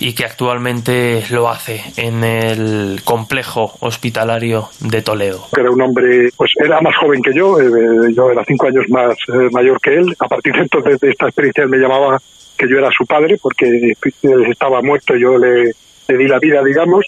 y 0.00 0.14
que 0.14 0.24
actualmente 0.24 1.24
lo 1.30 1.48
hace 1.48 1.84
en 1.96 2.24
el 2.24 3.02
complejo 3.06 3.72
hospitalario 3.80 4.68
de 4.80 5.00
Toledo. 5.00 5.46
Era 5.56 5.70
un 5.70 5.80
hombre, 5.80 6.28
pues 6.36 6.50
era 6.62 6.80
más 6.80 6.94
joven 6.96 7.22
que 7.22 7.32
yo, 7.32 7.58
eh, 7.60 8.12
yo 8.12 8.30
era 8.30 8.44
cinco 8.44 8.66
años 8.66 8.84
más 8.88 9.16
eh, 9.28 9.48
mayor 9.52 9.80
que 9.80 9.94
él. 9.94 10.14
A 10.18 10.28
partir 10.28 10.52
de 10.52 10.62
entonces 10.62 10.98
de 11.00 11.10
esta 11.10 11.26
experiencia 11.26 11.62
él 11.62 11.70
me 11.70 11.78
llamaba 11.78 12.18
que 12.58 12.68
yo 12.68 12.76
era 12.76 12.90
su 12.90 13.06
padre 13.06 13.38
porque 13.40 13.66
él 13.66 14.46
estaba 14.50 14.82
muerto, 14.82 15.14
yo 15.14 15.38
le, 15.38 15.72
le 16.08 16.18
di 16.18 16.26
la 16.26 16.40
vida, 16.40 16.62
digamos. 16.64 17.06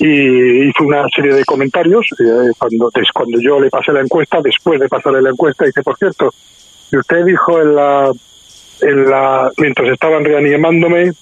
Y 0.00 0.68
hizo 0.68 0.84
una 0.84 1.06
serie 1.14 1.34
de 1.34 1.44
comentarios 1.44 2.06
eh, 2.18 2.50
cuando, 2.58 2.90
cuando 3.14 3.38
yo 3.40 3.60
le 3.60 3.70
pasé 3.70 3.92
la 3.92 4.00
encuesta, 4.00 4.40
después 4.42 4.80
de 4.80 4.88
pasarle 4.88 5.22
la 5.22 5.30
encuesta, 5.30 5.66
dice, 5.66 5.82
por 5.82 5.96
cierto, 5.96 6.34
y 6.90 6.96
usted 6.96 7.24
dijo 7.24 7.60
en 7.60 7.74
la, 7.76 8.10
en 8.80 9.04
la, 9.08 9.52
mientras 9.58 9.88
estaban 9.90 10.24
reanimándome, 10.24 11.12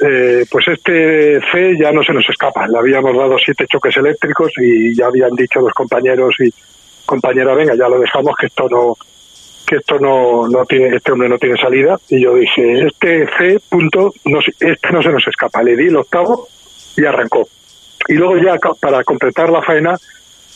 eh, 0.00 0.44
pues 0.50 0.68
este 0.68 1.40
C 1.52 1.76
ya 1.78 1.90
no 1.92 2.02
se 2.02 2.12
nos 2.12 2.28
escapa. 2.28 2.66
Le 2.68 2.78
habíamos 2.78 3.16
dado 3.16 3.36
siete 3.38 3.66
choques 3.66 3.96
eléctricos 3.96 4.52
y 4.58 4.94
ya 4.94 5.06
habían 5.06 5.30
dicho 5.30 5.60
los 5.60 5.72
compañeros 5.72 6.34
y 6.40 6.52
compañera, 7.06 7.54
venga, 7.54 7.74
ya 7.74 7.88
lo 7.88 7.98
dejamos 7.98 8.34
que 8.36 8.46
esto 8.46 8.68
no 8.68 8.96
que 9.66 9.76
esto 9.76 9.98
no, 9.98 10.46
no 10.46 10.64
tiene 10.64 10.94
este 10.96 11.10
hombre 11.10 11.28
no 11.28 11.38
tiene 11.38 11.56
salida 11.60 11.98
y 12.08 12.22
yo 12.22 12.36
dije 12.36 12.86
este 12.86 13.26
C 13.36 13.58
punto 13.68 14.12
no 14.24 14.38
este 14.38 14.92
no 14.92 15.02
se 15.02 15.08
nos 15.08 15.26
escapa 15.26 15.60
le 15.60 15.76
di 15.76 15.88
el 15.88 15.96
octavo 15.96 16.46
y 16.96 17.04
arrancó. 17.04 17.48
Y 18.08 18.14
luego 18.14 18.36
ya 18.36 18.56
para 18.80 19.02
completar 19.02 19.50
la 19.50 19.62
faena 19.62 19.96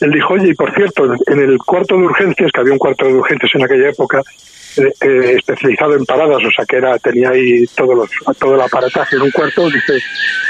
él 0.00 0.12
dijo 0.12 0.34
oye 0.34 0.50
y 0.50 0.54
por 0.54 0.72
cierto 0.74 1.12
en 1.26 1.38
el 1.40 1.58
cuarto 1.58 1.96
de 1.96 2.04
urgencias 2.04 2.52
que 2.52 2.60
había 2.60 2.72
un 2.72 2.78
cuarto 2.78 3.06
de 3.06 3.14
urgencias 3.14 3.50
en 3.54 3.64
aquella 3.64 3.88
época 3.88 4.22
eh, 4.78 5.34
especializado 5.36 5.96
en 5.96 6.04
paradas, 6.04 6.38
o 6.44 6.50
sea 6.50 6.64
que 6.64 6.76
era 6.76 6.98
tenía 6.98 7.30
ahí 7.30 7.66
todos 7.74 7.96
los, 7.96 8.38
todo 8.38 8.54
el 8.54 8.60
aparataje 8.60 9.16
en 9.16 9.22
un 9.22 9.30
cuarto. 9.30 9.68
Dice, 9.70 9.98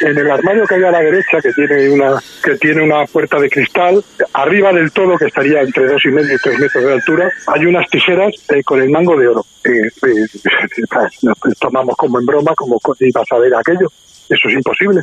en 0.02 0.18
el 0.18 0.30
armario 0.30 0.66
que 0.66 0.74
hay 0.74 0.82
a 0.84 0.90
la 0.90 1.00
derecha, 1.00 1.40
que 1.40 1.52
tiene 1.52 1.90
una 1.90 2.20
que 2.42 2.56
tiene 2.56 2.82
una 2.82 3.04
puerta 3.06 3.38
de 3.38 3.48
cristal, 3.48 4.04
arriba 4.34 4.72
del 4.72 4.92
todo, 4.92 5.16
que 5.16 5.26
estaría 5.26 5.60
entre 5.62 5.86
dos 5.86 6.04
y 6.04 6.08
medio 6.08 6.34
y 6.34 6.38
tres 6.38 6.58
metros 6.58 6.84
de 6.84 6.92
altura, 6.92 7.30
hay 7.46 7.66
unas 7.66 7.88
tijeras 7.88 8.34
eh, 8.48 8.62
con 8.62 8.80
el 8.80 8.90
mango 8.90 9.16
de 9.16 9.28
oro. 9.28 9.44
Eh, 9.64 9.88
nos 11.22 11.58
tomamos 11.58 11.96
como 11.96 12.18
en 12.18 12.26
broma, 12.26 12.54
como 12.54 12.80
ibas 13.00 13.32
a 13.32 13.38
ver 13.38 13.54
aquello. 13.54 13.88
Eso 14.28 14.48
es 14.48 14.54
imposible. 14.54 15.00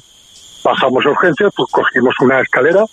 Bajamos 0.63 1.05
a 1.05 1.09
urgencias, 1.09 1.51
pues 1.55 1.70
cogimos 1.72 2.15
una 2.22 2.41
escalera, 2.41 2.84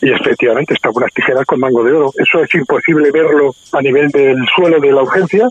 y 0.00 0.12
efectivamente 0.12 0.74
estaban 0.74 0.98
unas 0.98 1.12
tijeras 1.12 1.44
con 1.44 1.60
mango 1.60 1.82
de 1.82 1.92
oro. 1.92 2.12
Eso 2.16 2.42
es 2.42 2.54
imposible 2.54 3.10
verlo 3.10 3.54
a 3.72 3.82
nivel 3.82 4.08
del 4.08 4.36
suelo 4.54 4.80
de 4.80 4.92
la 4.92 5.02
urgencia 5.02 5.48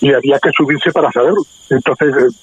y 0.00 0.12
había 0.12 0.38
que 0.38 0.50
subirse 0.56 0.90
para 0.92 1.12
saberlo. 1.12 1.42
Entonces, 1.68 2.34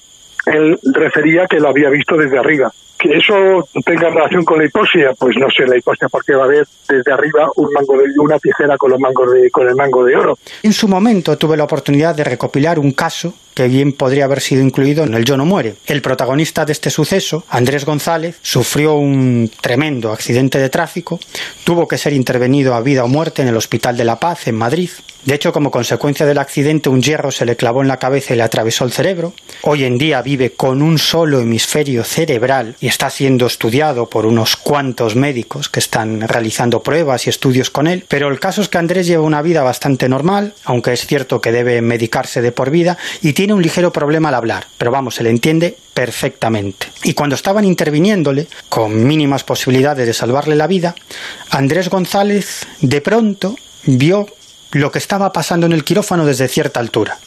él 0.46 0.78
refería 0.94 1.46
que 1.46 1.60
lo 1.60 1.68
había 1.68 1.90
visto 1.90 2.16
desde 2.16 2.38
arriba. 2.38 2.72
Que 2.98 3.16
eso 3.16 3.68
tenga 3.84 4.10
relación 4.10 4.44
con 4.44 4.58
la 4.58 4.64
hipoxia, 4.64 5.12
pues 5.18 5.36
no 5.36 5.48
sé 5.50 5.66
la 5.66 5.76
hipoxia 5.76 6.08
porque 6.08 6.34
va 6.34 6.42
a 6.42 6.46
haber 6.46 6.66
desde 6.88 7.12
arriba 7.12 7.48
un 7.56 7.72
mango 7.72 7.96
de 7.96 8.04
una 8.18 8.38
tijera 8.38 8.76
con 8.76 8.90
los 8.90 9.00
mangos 9.00 9.32
de 9.32 9.50
con 9.50 9.68
el 9.68 9.76
mango 9.76 10.04
de 10.04 10.16
oro. 10.16 10.38
En 10.62 10.72
su 10.72 10.88
momento 10.88 11.38
tuve 11.38 11.56
la 11.56 11.64
oportunidad 11.64 12.14
de 12.14 12.24
recopilar 12.24 12.78
un 12.78 12.92
caso 12.92 13.34
que 13.58 13.66
bien 13.66 13.92
podría 13.92 14.24
haber 14.24 14.40
sido 14.40 14.62
incluido 14.62 15.02
en 15.02 15.14
el 15.14 15.24
Yo 15.24 15.36
no 15.36 15.44
muere. 15.44 15.74
El 15.86 16.00
protagonista 16.00 16.64
de 16.64 16.70
este 16.70 16.90
suceso, 16.90 17.44
Andrés 17.48 17.84
González, 17.84 18.38
sufrió 18.40 18.94
un 18.94 19.50
tremendo 19.60 20.12
accidente 20.12 20.58
de 20.58 20.68
tráfico, 20.68 21.18
tuvo 21.64 21.88
que 21.88 21.98
ser 21.98 22.12
intervenido 22.12 22.74
a 22.74 22.80
vida 22.80 23.02
o 23.02 23.08
muerte 23.08 23.42
en 23.42 23.48
el 23.48 23.56
Hospital 23.56 23.96
de 23.96 24.04
la 24.04 24.20
Paz 24.20 24.46
en 24.46 24.54
Madrid. 24.54 24.90
De 25.24 25.34
hecho, 25.34 25.52
como 25.52 25.70
consecuencia 25.70 26.26
del 26.26 26.38
accidente, 26.38 26.88
un 26.88 27.02
hierro 27.02 27.30
se 27.30 27.44
le 27.44 27.56
clavó 27.56 27.82
en 27.82 27.88
la 27.88 27.98
cabeza 27.98 28.34
y 28.34 28.36
le 28.36 28.42
atravesó 28.42 28.84
el 28.84 28.92
cerebro. 28.92 29.34
Hoy 29.62 29.84
en 29.84 29.98
día 29.98 30.22
vive 30.22 30.52
con 30.52 30.80
un 30.80 30.98
solo 30.98 31.40
hemisferio 31.40 32.04
cerebral 32.04 32.76
y 32.80 32.86
está 32.86 33.10
siendo 33.10 33.46
estudiado 33.46 34.08
por 34.08 34.26
unos 34.26 34.56
cuantos 34.56 35.16
médicos 35.16 35.68
que 35.68 35.80
están 35.80 36.20
realizando 36.20 36.82
pruebas 36.82 37.26
y 37.26 37.30
estudios 37.30 37.70
con 37.70 37.86
él. 37.86 38.04
Pero 38.08 38.28
el 38.28 38.40
caso 38.40 38.62
es 38.62 38.68
que 38.68 38.78
Andrés 38.78 39.06
lleva 39.06 39.22
una 39.22 39.42
vida 39.42 39.62
bastante 39.62 40.08
normal, 40.08 40.54
aunque 40.64 40.92
es 40.92 41.06
cierto 41.06 41.40
que 41.40 41.52
debe 41.52 41.82
medicarse 41.82 42.40
de 42.40 42.52
por 42.52 42.70
vida 42.70 42.96
y 43.20 43.32
tiene 43.32 43.54
un 43.54 43.62
ligero 43.62 43.92
problema 43.92 44.28
al 44.28 44.36
hablar, 44.36 44.66
pero 44.78 44.90
vamos, 44.90 45.16
se 45.16 45.24
le 45.24 45.30
entiende 45.30 45.76
perfectamente. 45.92 46.86
Y 47.02 47.14
cuando 47.14 47.34
estaban 47.34 47.64
interviniéndole, 47.64 48.46
con 48.68 49.04
mínimas 49.06 49.44
posibilidades 49.44 50.06
de 50.06 50.14
salvarle 50.14 50.54
la 50.54 50.66
vida, 50.66 50.94
Andrés 51.50 51.88
González 51.88 52.66
de 52.80 53.00
pronto 53.00 53.56
vio 53.84 54.26
lo 54.72 54.90
que 54.90 54.98
estaba 54.98 55.32
pasando 55.32 55.66
en 55.66 55.72
el 55.72 55.84
quirófano 55.84 56.26
desde 56.26 56.48
cierta 56.48 56.80
altura. 56.80 57.18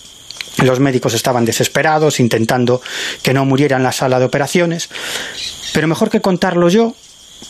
Los 0.64 0.80
médicos 0.80 1.14
estaban 1.14 1.46
desesperados, 1.46 2.20
intentando 2.20 2.82
que 3.24 3.34
no 3.34 3.46
muriera 3.46 3.78
en 3.78 3.84
la 3.84 3.92
sala 3.92 4.20
de 4.20 4.26
operaciones, 4.26 4.90
pero 5.74 5.88
mejor 5.88 6.10
que 6.10 6.22
contarlo 6.22 6.70
yo, 6.70 6.96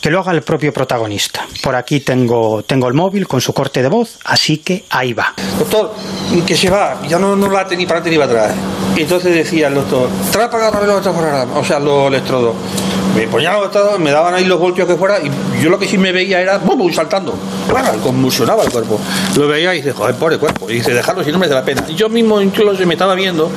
que 0.00 0.10
lo 0.10 0.20
haga 0.20 0.32
el 0.32 0.42
propio 0.42 0.72
protagonista. 0.72 1.46
Por 1.62 1.76
aquí 1.76 2.00
tengo, 2.00 2.62
tengo 2.62 2.88
el 2.88 2.94
móvil 2.94 3.28
con 3.28 3.40
su 3.40 3.52
corte 3.52 3.82
de 3.82 3.88
voz, 3.88 4.18
así 4.24 4.58
que 4.58 4.84
ahí 4.90 5.12
va. 5.12 5.34
Doctor, 5.58 5.92
que 6.46 6.56
se 6.56 6.70
va, 6.70 7.00
ya 7.06 7.18
no, 7.18 7.36
no 7.36 7.50
late 7.50 7.76
ni 7.76 7.86
para 7.86 8.00
adelante 8.00 8.10
ni 8.10 8.18
para 8.18 8.44
atrás. 8.44 8.58
Entonces 8.96 9.34
decía 9.34 9.68
el 9.68 9.74
doctor, 9.74 10.08
trae 10.30 10.48
para 10.48 10.68
agarrar 10.68 10.88
los 10.88 11.06
o 11.06 11.64
sea, 11.64 11.78
los 11.78 12.08
electrodos. 12.08 12.54
Me 13.16 13.26
ponían 13.26 13.52
los 13.52 13.62
electrodos, 13.62 13.98
me 13.98 14.10
daban 14.10 14.34
ahí 14.34 14.44
los 14.44 14.58
voltios 14.58 14.88
que 14.88 14.96
fuera, 14.96 15.18
y 15.18 15.62
yo 15.62 15.70
lo 15.70 15.78
que 15.78 15.86
sí 15.86 15.98
me 15.98 16.12
veía 16.12 16.40
era, 16.40 16.58
¡bum! 16.58 16.92
saltando. 16.92 17.34
Convulsionaba 18.02 18.64
el 18.64 18.70
cuerpo. 18.70 18.98
Lo 19.36 19.48
veía 19.48 19.74
y 19.74 19.78
dice, 19.78 19.92
joder, 19.92 20.14
pobre 20.16 20.38
cuerpo. 20.38 20.68
Y 20.70 20.74
dice, 20.74 20.92
dejarlo 20.92 21.22
si 21.22 21.30
no 21.30 21.38
merece 21.38 21.54
la 21.54 21.64
pena. 21.64 21.84
Y 21.88 21.94
yo 21.94 22.08
mismo 22.08 22.40
incluso 22.40 22.84
me 22.86 22.94
estaba 22.94 23.14
viendo, 23.14 23.50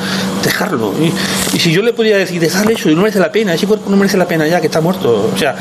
dejarlo. 0.44 0.94
Y, 1.00 1.56
y 1.56 1.60
si 1.60 1.72
yo 1.72 1.82
le 1.82 1.94
podía 1.94 2.18
decir, 2.18 2.40
dejarle 2.40 2.74
eso, 2.74 2.90
y 2.90 2.96
no 2.96 3.02
merece 3.02 3.20
la 3.20 3.32
pena, 3.32 3.54
ese 3.54 3.66
cuerpo 3.68 3.90
no 3.90 3.98
merece 3.98 4.18
la 4.18 4.28
pena 4.28 4.48
ya, 4.48 4.60
que 4.60 4.68
está 4.68 4.82
muerto. 4.82 5.32
O 5.34 5.38
sea, 5.38 5.56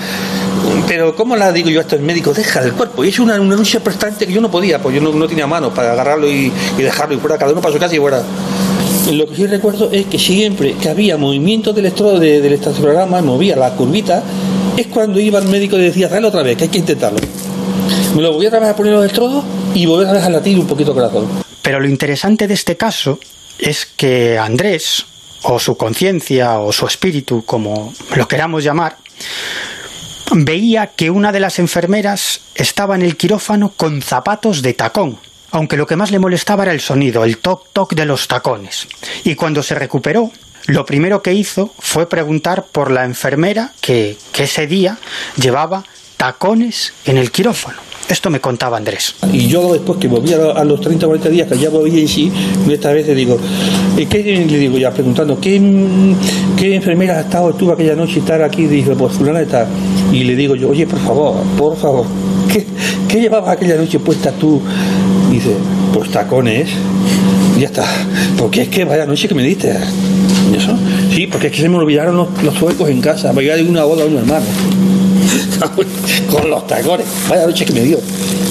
pero 0.87 1.17
¿cómo 1.17 1.37
la 1.37 1.53
digo 1.53 1.71
yo 1.71 1.81
a 1.81 1.83
estos 1.83 2.01
médicos? 2.01 2.37
Deja 2.37 2.63
el 2.63 2.73
cuerpo. 2.73 3.05
Y 3.05 3.09
es 3.09 3.19
una, 3.19 3.41
una 3.41 3.57
lucha 3.57 3.81
prestante 3.81 4.27
que 4.27 4.33
yo 4.33 4.41
no 4.41 4.51
podía, 4.51 4.81
pues 4.81 4.95
yo 4.95 5.01
no, 5.01 5.13
no 5.13 5.27
tenía 5.27 5.47
manos 5.47 5.73
para 5.73 5.93
agarrarlo 5.93 6.29
y, 6.29 6.53
dejarlo 6.77 7.15
y 7.15 7.19
fuera, 7.19 7.39
cada 7.39 7.53
uno 7.53 7.61
para 7.61 7.75
su 7.75 7.81
casa 7.81 7.95
y 7.95 7.99
fuera. 7.99 8.23
Lo 9.13 9.27
que 9.27 9.37
sí 9.37 9.47
recuerdo 9.47 9.91
es 9.93 10.07
que 10.07 10.19
siempre 10.19 10.75
que 10.75 10.89
había 10.89 11.17
movimiento 11.17 11.73
del 11.73 11.87
electrodo 11.87 12.19
de, 12.19 12.41
del 12.41 12.55
electrocardiograma, 12.55 13.21
movía 13.23 13.57
la 13.57 13.71
curvita, 13.71 14.23
es 14.77 14.87
cuando 14.87 15.21
iba 15.21 15.39
el 15.39 15.49
médico 15.49 15.77
y 15.77 15.83
decía, 15.83 16.09
dale 16.09 16.27
otra 16.27 16.43
vez, 16.43 16.57
que 16.57 16.65
hay 16.65 16.71
que 16.71 16.79
intentarlo. 16.79 17.19
Me 18.15 18.23
lo 18.23 18.33
volví 18.33 18.47
otra 18.47 18.61
vez 18.61 18.71
a 18.71 18.77
poner 18.77 18.93
los 18.93 19.03
electrodos 19.03 19.45
y 19.75 19.87
volví 19.87 20.05
otra 20.05 20.15
vez 20.15 20.25
a 20.25 20.31
latir 20.31 20.59
un 20.59 20.67
poquito 20.67 20.93
el 20.93 20.97
corazón. 20.97 21.29
Pero 21.63 21.81
lo 21.81 21.89
interesante 21.89 22.47
de 22.47 22.55
este 22.55 22.77
caso 22.77 23.19
es 23.59 23.87
que 23.87 24.39
Andrés, 24.39 25.07
o 25.43 25.59
su 25.59 25.77
conciencia, 25.77 26.59
o 26.61 26.73
su 26.73 26.87
espíritu, 26.87 27.45
como 27.45 27.93
lo 28.15 28.29
queramos 28.29 28.63
llamar, 28.65 28.97
veía 30.35 30.89
que 30.89 31.11
una 31.11 31.31
de 31.31 31.41
las 31.41 31.61
enfermeras 31.61 32.41
estaba 32.57 32.97
en 32.97 33.03
el 33.03 33.17
quirófano 33.17 33.73
con 33.77 34.03
zapatos 34.03 34.63
de 34.63 34.75
tacón, 34.75 35.19
aunque 35.53 35.77
lo 35.77 35.87
que 35.87 35.97
más 35.97 36.11
le 36.11 36.19
molestaba 36.19 36.65
era 36.65 36.73
el 36.73 36.81
sonido, 36.81 37.25
el 37.25 37.41
toc-toc 37.41 37.95
de 37.95 38.05
los 38.05 38.27
tacones. 38.27 38.89
Y 39.23 39.37
cuando 39.37 39.63
se 39.63 39.77
recuperó, 39.77 40.33
lo 40.67 40.85
primero 40.85 41.23
que 41.23 41.35
hizo 41.35 41.73
fue 41.79 42.09
preguntar 42.09 42.65
por 42.65 42.91
la 42.91 43.05
enfermera 43.05 43.73
que, 43.81 44.17
que 44.33 44.45
ese 44.45 44.67
día 44.67 44.99
llevaba 45.37 45.85
tacones 46.17 46.93
en 47.05 47.19
el 47.19 47.31
quirófano. 47.31 47.79
Esto 48.09 48.29
me 48.29 48.41
contaba 48.41 48.77
Andrés. 48.77 49.15
Y 49.33 49.49
yo 49.49 49.73
después 49.73 49.99
que 49.99 50.09
volví 50.09 50.33
a, 50.35 50.63
los 50.65 50.81
30 50.81 51.07
o 51.07 51.09
40 51.09 51.29
días, 51.31 51.49
que 51.49 51.59
ya 51.59 51.71
volví 51.71 52.01
en 52.01 52.09
sí, 52.09 52.31
esta 52.71 52.93
vez 52.93 53.07
le 53.07 53.15
digo, 53.15 53.39
¿qué, 53.97 54.23
le 54.23 54.59
digo 54.59 54.77
ya 54.77 54.91
preguntando, 54.91 55.41
¿qué, 55.41 55.61
qué 56.57 56.75
enfermera 56.75 57.17
ha 57.17 57.21
estado 57.23 57.55
tú 57.55 57.73
aquella 57.73 57.97
noche 57.97 58.19
estar 58.19 58.43
aquí? 58.43 58.67
Dice, 58.67 58.95
pues 58.95 59.15
fulana 59.15 59.41
está. 59.41 59.67
Y 60.13 60.25
le 60.25 60.37
digo 60.37 60.55
yo, 60.55 60.69
oye, 60.69 60.87
por 60.87 60.99
favor, 61.01 61.43
por 61.57 61.77
favor, 61.77 62.07
¿qué, 62.53 62.67
qué 63.09 63.21
llevabas 63.23 63.57
aquella 63.57 63.77
noche 63.77 63.99
puesta 63.99 64.33
tú? 64.33 64.61
Dice, 65.31 65.55
pues 65.95 66.11
tacones. 66.11 66.69
Y 67.57 67.61
ya 67.61 67.67
está. 67.67 67.87
Porque 68.37 68.63
es 68.63 68.69
que 68.69 68.85
vaya 68.85 69.07
noche 69.07 69.29
que 69.29 69.35
me 69.35 69.43
diste. 69.43 69.75
¿Y 70.53 70.57
eso? 70.57 70.77
Sí, 71.15 71.27
porque 71.27 71.47
es 71.47 71.53
que 71.55 71.63
se 71.63 71.69
me 71.69 71.77
olvidaron 71.77 72.17
los, 72.17 72.43
los 72.43 72.55
suecos 72.55 72.91
en 72.91 73.01
casa. 73.01 73.33
Iba 73.41 73.55
de 73.55 73.63
una 73.63 73.85
boda 73.85 74.03
a 74.03 74.07
un 74.07 74.19
hermano. 74.19 74.45
Con 76.31 76.51
los 76.51 76.67
tacones. 76.67 77.07
Vaya 77.29 77.47
noche 77.47 77.65
que 77.65 77.73
me 77.73 77.81
dio. 77.81 77.99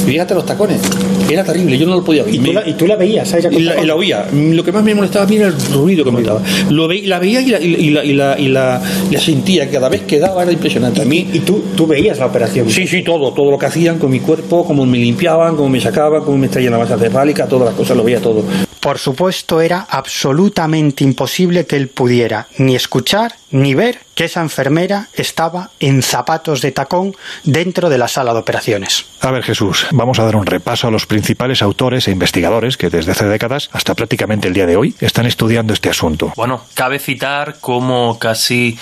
Fíjate 0.06 0.34
los 0.34 0.46
tacones. 0.46 0.82
Era 1.30 1.44
terrible, 1.44 1.78
yo 1.78 1.86
no 1.88 1.96
lo 1.96 2.04
podía 2.04 2.24
oír. 2.24 2.36
¿Y 2.36 2.40
tú, 2.40 2.54
la, 2.54 2.68
y 2.68 2.74
tú 2.74 2.86
la 2.88 2.96
veías 2.96 3.32
con 3.32 3.54
Y 3.54 3.60
la, 3.62 3.82
y 3.82 3.86
la 3.86 3.96
oía. 3.96 4.28
Lo 4.34 4.64
que 4.64 4.72
más 4.72 4.84
me 4.84 4.94
molestaba 4.94 5.26
a 5.26 5.28
mí 5.28 5.38
era 5.38 5.48
el 5.48 5.56
ruido 5.74 6.04
que 6.04 6.12
me 6.12 6.22
daba. 6.22 6.42
Lo 6.70 6.88
ve- 6.88 7.04
la 7.06 7.20
veía 7.20 7.42
y 7.42 7.48
la, 7.50 7.60
y 7.60 7.90
la, 7.92 8.04
y 8.04 8.14
la, 8.14 8.38
y 8.40 8.48
la- 8.50 8.82
y 9.10 9.14
la 9.14 9.20
sentía. 9.20 9.70
Cada 9.70 9.90
vez 9.90 10.02
que 10.02 10.20
daba 10.20 10.44
era 10.44 10.52
impresionante. 10.52 11.02
A 11.02 11.06
mí, 11.06 11.30
¿Y 11.34 11.40
tú, 11.40 11.64
tú 11.76 11.88
veías 11.88 12.20
la 12.20 12.26
operación? 12.28 12.70
sí, 12.70 12.86
sí, 12.88 13.02
todo. 13.04 13.32
Todo 13.34 13.52
lo 13.52 13.58
que 13.58 13.66
hacían 13.68 13.98
con 14.00 14.12
mi 14.12 14.20
cuerpo, 14.20 14.66
cómo 14.66 14.86
me 14.86 14.98
limpiaban, 14.98 15.56
cómo 15.56 15.70
me 15.70 15.80
sacaban, 15.80 16.24
cómo 16.24 16.38
me 16.38 16.48
extraían 16.48 16.74
la 16.74 16.80
masa 16.80 16.98
cefálica, 16.98 17.48
todas 17.48 17.68
las 17.68 17.76
cosas, 17.76 17.96
lo 17.98 18.04
veía 18.04 18.20
todo. 18.20 18.44
Por 18.80 18.98
supuesto, 19.00 19.62
era 19.62 19.88
absolutamente 19.90 21.04
imposible 21.06 21.66
que 21.66 21.78
él 21.78 21.88
pudiera 21.88 22.48
ni 22.58 22.76
escuchar 22.76 23.34
ni 23.54 23.76
ver 23.76 24.00
que 24.16 24.26
esa 24.26 24.42
enfermera 24.42 25.08
estaba 25.14 25.70
en 25.80 26.02
zapatos 26.02 26.62
de 26.62 26.72
tacón 26.72 27.16
dentro 27.44 27.90
de 27.90 27.98
la 27.98 28.08
sala 28.08 28.34
de 28.34 28.40
operaciones. 28.40 29.06
A 29.22 29.32
ver, 29.32 29.44
Jesús, 29.44 29.86
vamos 29.92 30.20
a 30.20 30.26
dar 30.26 30.36
un 30.36 30.46
repaso 30.46 30.88
a 30.88 30.92
los 30.92 31.06
principales 31.06 31.62
autores 31.62 32.08
e 32.08 32.12
investigadores 32.12 32.78
que 32.78 32.90
desde 32.90 33.12
hace 33.12 33.26
décadas 33.26 33.70
hasta 33.72 33.94
prácticamente 33.94 34.48
el 34.48 34.54
día 34.54 34.66
de 34.66 34.76
hoy 34.76 34.96
están 35.00 35.28
estudiando 35.28 35.72
este 35.74 35.90
asunto. 35.90 36.34
Bueno, 36.36 36.62
cabe 36.74 36.98
citar 37.00 37.60
como 37.60 38.18
casi 38.20 38.78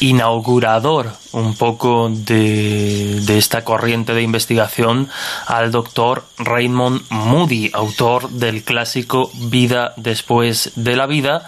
inaugurador 0.00 1.12
un 1.32 1.54
poco 1.56 2.08
de, 2.10 3.20
de 3.20 3.38
esta 3.38 3.62
corriente 3.62 4.14
de 4.14 4.22
investigación 4.22 5.08
al 5.46 5.70
doctor 5.70 6.24
Raymond 6.38 7.02
Moody, 7.10 7.70
autor 7.74 8.30
del 8.30 8.62
clásico 8.62 9.30
Vida 9.34 9.92
después 9.96 10.72
de 10.76 10.96
la 10.96 11.06
vida, 11.06 11.46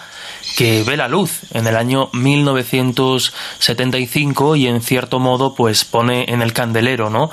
que 0.55 0.85
ve 0.85 0.97
la 0.97 1.09
luz 1.09 1.41
en 1.53 1.67
el 1.67 1.75
año 1.77 2.09
1975 2.13 4.55
y 4.57 4.69
en 4.69 4.81
cierto 4.81 5.19
modo 5.19 5.55
pues 5.55 5.85
pone 5.85 6.27
en 6.29 6.41
el 6.43 6.53
candelero, 6.53 7.11
¿no? 7.11 7.31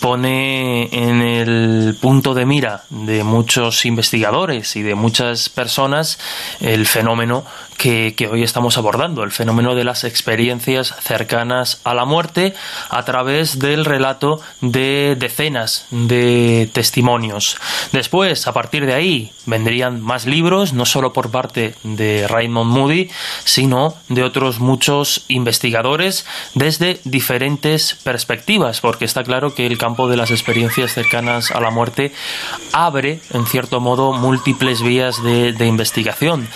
Pone 0.00 0.88
en 0.92 1.20
el 1.20 1.98
punto 2.00 2.32
de 2.34 2.46
mira 2.46 2.84
de 2.90 3.24
muchos 3.24 3.84
investigadores 3.84 4.76
y 4.76 4.82
de 4.82 4.94
muchas 4.94 5.48
personas 5.48 6.20
el 6.60 6.86
fenómeno 6.86 7.44
que, 7.76 8.14
que 8.16 8.28
hoy 8.28 8.42
estamos 8.42 8.78
abordando, 8.78 9.24
el 9.24 9.32
fenómeno 9.32 9.74
de 9.74 9.84
las 9.84 10.04
experiencias 10.04 10.94
cercanas 11.00 11.80
a 11.84 11.94
la 11.94 12.04
muerte 12.04 12.54
a 12.88 13.04
través 13.04 13.58
del 13.58 13.84
relato 13.84 14.40
de 14.60 15.16
decenas 15.18 15.86
de 15.90 16.70
testimonios. 16.72 17.56
Después, 17.92 18.46
a 18.46 18.52
partir 18.52 18.86
de 18.86 18.94
ahí, 18.94 19.32
vendrían 19.46 20.00
más 20.00 20.26
libros, 20.26 20.72
no 20.72 20.86
solo 20.86 21.12
por 21.12 21.30
parte 21.30 21.74
de 21.82 22.26
Raymond 22.28 22.53
Moody, 22.62 23.10
sino 23.44 23.96
de 24.08 24.22
otros 24.22 24.60
muchos 24.60 25.24
investigadores 25.26 26.26
desde 26.54 27.00
diferentes 27.04 27.96
perspectivas, 28.04 28.80
porque 28.80 29.04
está 29.06 29.24
claro 29.24 29.54
que 29.54 29.66
el 29.66 29.78
campo 29.78 30.08
de 30.08 30.16
las 30.16 30.30
experiencias 30.30 30.92
cercanas 30.92 31.50
a 31.50 31.60
la 31.60 31.70
muerte 31.70 32.12
abre, 32.72 33.20
en 33.32 33.46
cierto 33.46 33.80
modo, 33.80 34.12
múltiples 34.12 34.82
vías 34.82 35.22
de, 35.24 35.52
de 35.52 35.66
investigación. 35.66 36.46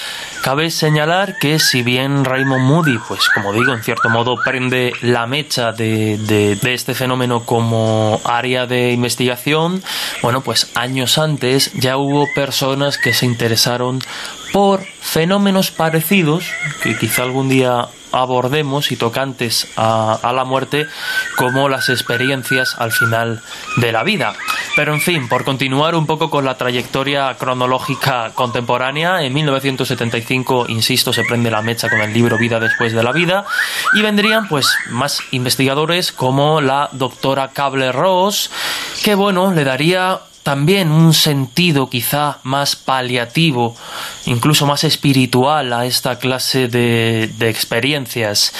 Cabe 0.42 0.70
señalar 0.70 1.38
que 1.38 1.58
si 1.58 1.82
bien 1.82 2.24
Raymond 2.24 2.62
Moody, 2.64 2.98
pues 3.08 3.28
como 3.34 3.52
digo, 3.52 3.72
en 3.72 3.82
cierto 3.82 4.08
modo 4.08 4.36
prende 4.44 4.92
la 5.02 5.26
mecha 5.26 5.72
de, 5.72 6.18
de- 6.18 6.56
de 6.56 6.74
este 6.74 6.94
fenómeno 6.94 7.44
como 7.44 8.20
área 8.24 8.66
de 8.66 8.92
investigación, 8.92 9.82
bueno, 10.22 10.42
pues 10.42 10.70
años 10.74 11.18
antes 11.18 11.72
ya 11.74 11.96
hubo 11.96 12.26
personas 12.34 12.98
que 12.98 13.14
se 13.14 13.26
interesaron 13.26 14.00
por 14.52 14.84
fenómenos 15.00 15.70
parecidos, 15.70 16.44
que 16.82 16.96
quizá 16.96 17.22
algún 17.22 17.48
día 17.48 17.88
abordemos 18.12 18.90
y 18.90 18.96
tocantes 18.96 19.68
a, 19.76 20.18
a 20.22 20.32
la 20.32 20.44
muerte 20.44 20.86
como 21.36 21.68
las 21.68 21.88
experiencias 21.88 22.74
al 22.78 22.92
final 22.92 23.42
de 23.76 23.92
la 23.92 24.02
vida. 24.02 24.34
Pero 24.76 24.94
en 24.94 25.00
fin, 25.00 25.28
por 25.28 25.44
continuar 25.44 25.94
un 25.94 26.06
poco 26.06 26.30
con 26.30 26.44
la 26.44 26.56
trayectoria 26.56 27.34
cronológica 27.38 28.32
contemporánea, 28.34 29.22
en 29.22 29.34
1975, 29.34 30.66
insisto, 30.68 31.12
se 31.12 31.24
prende 31.24 31.50
la 31.50 31.62
mecha 31.62 31.88
con 31.88 32.00
el 32.00 32.12
libro 32.12 32.38
Vida 32.38 32.60
después 32.60 32.92
de 32.92 33.02
la 33.02 33.12
vida 33.12 33.44
y 33.94 34.02
vendrían 34.02 34.48
pues 34.48 34.68
más 34.90 35.20
investigadores 35.32 36.12
como 36.12 36.60
la 36.60 36.88
doctora 36.92 37.48
Cable 37.48 37.92
Ross, 37.92 38.50
que 39.02 39.14
bueno, 39.14 39.52
le 39.52 39.64
daría 39.64 40.20
también 40.48 40.90
un 40.90 41.12
sentido 41.12 41.90
quizá 41.90 42.38
más 42.42 42.74
paliativo, 42.74 43.76
incluso 44.24 44.64
más 44.64 44.82
espiritual 44.82 45.74
a 45.74 45.84
esta 45.84 46.18
clase 46.18 46.68
de, 46.68 47.24
experiencias. 47.40 48.54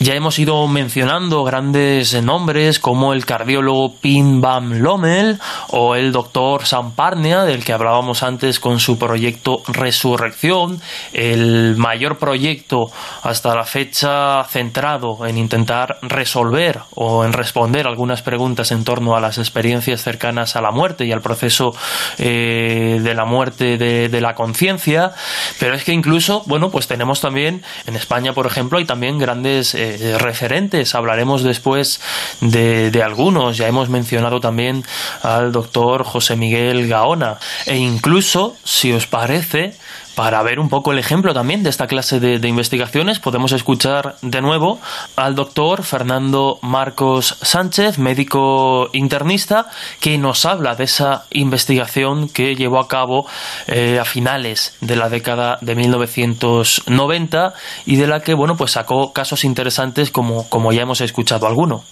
Ya 0.00 0.12
hemos 0.14 0.38
ido 0.38 0.66
mencionando 0.68 1.42
grandes 1.42 2.22
nombres 2.22 2.78
como 2.78 3.14
el 3.14 3.24
cardiólogo 3.24 3.94
Pim 3.94 4.42
Bam 4.42 4.82
Lommel 4.82 5.38
o 5.68 5.94
el 5.94 6.12
doctor 6.12 6.66
Sam 6.66 6.92
Parnia, 6.92 7.44
del 7.44 7.64
que 7.64 7.72
hablábamos 7.72 8.22
antes 8.22 8.60
con 8.60 8.78
su 8.78 8.98
proyecto 8.98 9.62
Resurrección, 9.66 10.78
el 11.14 11.74
mayor 11.78 12.18
proyecto 12.18 12.90
hasta 13.22 13.54
la 13.54 13.64
fecha 13.64 14.44
centrado 14.44 15.26
en 15.26 15.38
intentar 15.38 15.96
resolver 16.02 16.80
o 16.94 17.24
en 17.24 17.32
responder 17.32 17.86
algunas 17.86 18.20
preguntas 18.20 18.72
en 18.72 18.84
torno 18.84 19.16
a 19.16 19.20
las 19.20 19.38
experiencias 19.38 20.02
cercanas 20.02 20.54
a 20.54 20.60
la 20.60 20.70
muerte 20.70 21.06
y 21.06 21.12
al 21.12 21.22
proceso 21.30 21.72
eh, 22.18 22.98
de 23.00 23.14
la 23.14 23.24
muerte 23.24 23.78
de, 23.78 24.20
la 24.20 24.34
conciencia, 24.34 25.12
pero 25.60 25.74
es 25.74 25.84
que 25.84 25.92
incluso, 25.92 26.42
bueno, 26.46 26.70
pues 26.70 26.88
tenemos 26.88 27.20
también 27.20 27.62
en 27.86 27.94
España, 27.94 28.32
por 28.32 28.46
ejemplo, 28.46 28.78
hay 28.78 28.84
también 28.84 29.18
grandes 29.18 29.74
eh, 29.74 30.18
referentes, 30.18 30.94
hablaremos 30.96 31.42
después 31.42 32.00
de, 32.40 32.90
de 32.90 33.02
algunos, 33.02 33.56
ya 33.56 33.68
hemos 33.68 33.88
mencionado 33.88 34.40
también 34.40 34.84
al 35.22 35.52
doctor 35.52 36.02
José 36.02 36.34
Miguel 36.36 36.88
Gaona, 36.88 37.38
e 37.64 37.76
incluso, 37.76 38.56
si 38.64 38.92
os 38.92 39.06
parece, 39.06 39.78
para 40.20 40.42
ver 40.42 40.60
un 40.60 40.68
poco 40.68 40.92
el 40.92 40.98
ejemplo 40.98 41.32
también 41.32 41.62
de 41.62 41.70
esta 41.70 41.86
clase 41.86 42.20
de, 42.20 42.46
investigaciones, 42.46 43.18
podemos 43.20 43.52
escuchar 43.52 44.16
de 44.20 44.42
nuevo 44.42 44.78
al 45.16 45.34
doctor 45.34 45.82
Fernando 45.82 46.58
Marcos 46.60 47.38
Sánchez, 47.40 47.98
médico 47.98 48.90
internista, 48.92 49.68
que 49.98 50.18
nos 50.18 50.44
habla 50.44 50.74
de 50.74 50.84
esa 50.84 51.24
investigación 51.30 52.28
que 52.28 52.54
llevó 52.54 52.80
a 52.80 52.86
cabo 52.86 53.26
eh, 53.66 53.98
a 53.98 54.04
finales 54.04 54.76
de 54.82 54.96
la 54.96 55.08
década 55.08 55.56
de 55.62 55.74
1990 55.74 57.54
y 57.86 57.96
de 57.96 58.06
la 58.06 58.20
que 58.20 58.34
bueno 58.34 58.58
pues 58.58 58.72
sacó 58.72 59.14
casos 59.14 59.42
interesantes 59.44 60.10
como, 60.10 60.50
como 60.50 60.70
ya 60.70 60.82
hemos 60.82 61.00
escuchado 61.00 61.46
alguno. 61.46 61.82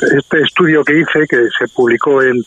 Este 0.00 0.40
estudio 0.40 0.82
que 0.82 1.00
hice, 1.00 1.26
que 1.28 1.36
se 1.58 1.68
publicó 1.74 2.22
en, 2.22 2.42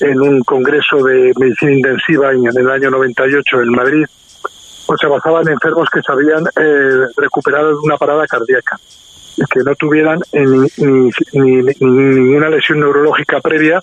en 0.00 0.20
un 0.20 0.42
congreso 0.42 1.02
de 1.02 1.32
medicina 1.40 1.72
intensiva 1.72 2.32
en, 2.32 2.40
en 2.40 2.66
el 2.66 2.70
año 2.70 2.90
98 2.90 3.62
en 3.62 3.70
Madrid, 3.70 4.04
pues 4.88 4.98
se 5.00 5.06
basaba 5.06 5.42
en 5.42 5.48
enfermos 5.50 5.88
que 5.92 6.00
se 6.00 6.10
habían 6.10 6.44
eh, 6.46 7.06
recuperado 7.16 7.68
de 7.68 7.74
una 7.84 7.96
parada 7.98 8.26
cardíaca 8.26 8.76
que 9.52 9.60
no 9.60 9.74
tuvieran 9.76 10.18
ni, 10.32 10.68
ni- 10.78 11.10
ni- 11.34 11.74
ninguna 11.78 12.48
lesión 12.48 12.80
neurológica 12.80 13.38
previa 13.40 13.80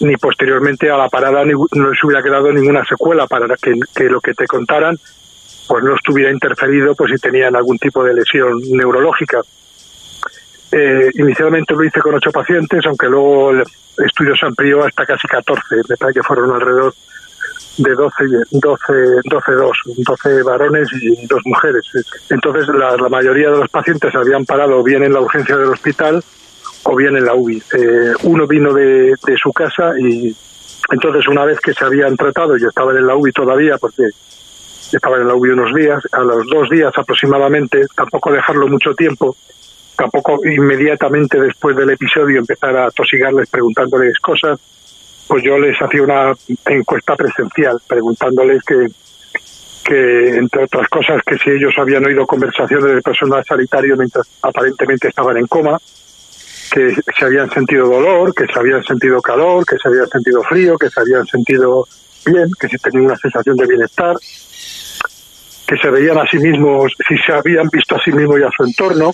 ni 0.00 0.16
posteriormente 0.16 0.90
a 0.90 0.96
la 0.96 1.08
parada 1.08 1.44
ni- 1.44 1.52
no 1.52 1.90
les 1.90 2.02
hubiera 2.02 2.22
quedado 2.22 2.50
ninguna 2.50 2.82
secuela 2.84 3.26
para 3.28 3.54
que, 3.56 3.74
que 3.94 4.04
lo 4.04 4.20
que 4.20 4.32
te 4.34 4.46
contaran 4.46 4.98
pues 5.68 5.84
no 5.84 5.94
estuviera 5.94 6.32
interferido 6.32 6.94
pues 6.96 7.12
si 7.12 7.18
tenían 7.18 7.54
algún 7.54 7.78
tipo 7.78 8.02
de 8.02 8.14
lesión 8.14 8.58
neurológica. 8.72 9.40
Eh, 10.72 11.10
inicialmente 11.14 11.74
lo 11.74 11.84
hice 11.84 12.00
con 12.00 12.14
ocho 12.14 12.30
pacientes, 12.32 12.84
aunque 12.86 13.06
luego 13.06 13.50
el 13.50 13.62
estudio 14.06 14.34
se 14.34 14.46
amplió 14.46 14.82
hasta 14.84 15.04
casi 15.04 15.28
14, 15.28 15.62
me 15.88 15.96
parece 15.98 16.20
que 16.20 16.26
fueron 16.26 16.50
alrededor 16.50 16.94
de 17.78 17.94
12, 17.94 18.24
12, 18.50 18.92
12, 19.24 19.52
2, 19.52 19.76
12 19.96 20.42
varones 20.42 20.88
y 21.00 21.26
dos 21.26 21.40
mujeres. 21.44 21.84
Entonces 22.30 22.68
la, 22.68 22.96
mayoría 23.08 23.50
de 23.50 23.58
los 23.58 23.68
pacientes 23.70 24.14
habían 24.14 24.44
parado 24.44 24.82
bien 24.82 25.02
en 25.02 25.12
la 25.12 25.20
urgencia 25.20 25.56
del 25.56 25.68
hospital 25.70 26.22
o 26.84 26.96
bien 26.96 27.16
en 27.16 27.24
la 27.24 27.34
UBI. 27.34 27.62
Eh, 27.78 28.12
uno 28.24 28.46
vino 28.46 28.72
de, 28.72 29.14
de 29.26 29.36
su 29.36 29.52
casa 29.52 29.92
y 29.98 30.34
entonces 30.90 31.26
una 31.28 31.44
vez 31.44 31.58
que 31.60 31.72
se 31.72 31.84
habían 31.84 32.16
tratado, 32.16 32.56
yo 32.56 32.68
estaba 32.68 32.92
en 32.92 33.06
la 33.06 33.16
UBI 33.16 33.32
todavía 33.32 33.78
porque 33.78 34.04
estaba 34.96 35.16
en 35.16 35.28
la 35.28 35.34
UBI 35.34 35.50
unos 35.50 35.74
días, 35.74 36.02
a 36.12 36.20
los 36.20 36.46
dos 36.46 36.68
días 36.68 36.92
aproximadamente, 36.96 37.82
tampoco 37.94 38.32
dejarlo 38.32 38.68
mucho 38.68 38.94
tiempo, 38.94 39.36
tampoco 39.96 40.40
inmediatamente 40.44 41.40
después 41.40 41.76
del 41.76 41.90
episodio 41.90 42.38
empezar 42.38 42.76
a 42.76 42.90
tosigarles 42.90 43.48
preguntándoles 43.48 44.18
cosas, 44.18 44.58
pues 45.32 45.44
yo 45.44 45.58
les 45.58 45.80
hacía 45.80 46.02
una 46.02 46.34
encuesta 46.66 47.16
presencial 47.16 47.78
preguntándoles 47.88 48.62
que, 48.64 48.86
que 49.82 50.36
entre 50.36 50.64
otras 50.64 50.86
cosas, 50.90 51.22
que 51.26 51.38
si 51.38 51.48
ellos 51.48 51.72
habían 51.78 52.04
oído 52.04 52.26
conversaciones 52.26 52.96
de 52.96 53.00
personal 53.00 53.42
sanitario 53.42 53.96
mientras 53.96 54.28
aparentemente 54.42 55.08
estaban 55.08 55.38
en 55.38 55.46
coma, 55.46 55.78
que 56.70 56.94
se 57.18 57.24
habían 57.24 57.48
sentido 57.48 57.88
dolor, 57.88 58.34
que 58.34 58.44
se 58.44 58.58
habían 58.58 58.84
sentido 58.84 59.22
calor, 59.22 59.64
que 59.64 59.78
se 59.78 59.88
habían 59.88 60.06
sentido 60.08 60.42
frío, 60.42 60.76
que 60.76 60.90
se 60.90 61.00
habían 61.00 61.24
sentido 61.24 61.88
bien, 62.26 62.50
que 62.60 62.68
se 62.68 62.76
tenían 62.76 63.06
una 63.06 63.16
sensación 63.16 63.56
de 63.56 63.66
bienestar, 63.68 64.14
que 65.66 65.76
se 65.78 65.88
veían 65.88 66.18
a 66.18 66.26
sí 66.26 66.36
mismos, 66.40 66.92
si 67.08 67.16
se 67.16 67.32
habían 67.32 67.70
visto 67.72 67.96
a 67.96 68.02
sí 68.04 68.12
mismos 68.12 68.38
y 68.38 68.42
a 68.42 68.50
su 68.54 68.64
entorno, 68.64 69.12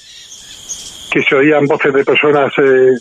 que 1.11 1.23
se 1.23 1.35
oían 1.35 1.67
voces 1.67 1.93
de 1.93 2.05
personas 2.05 2.53
eh, 2.59 2.93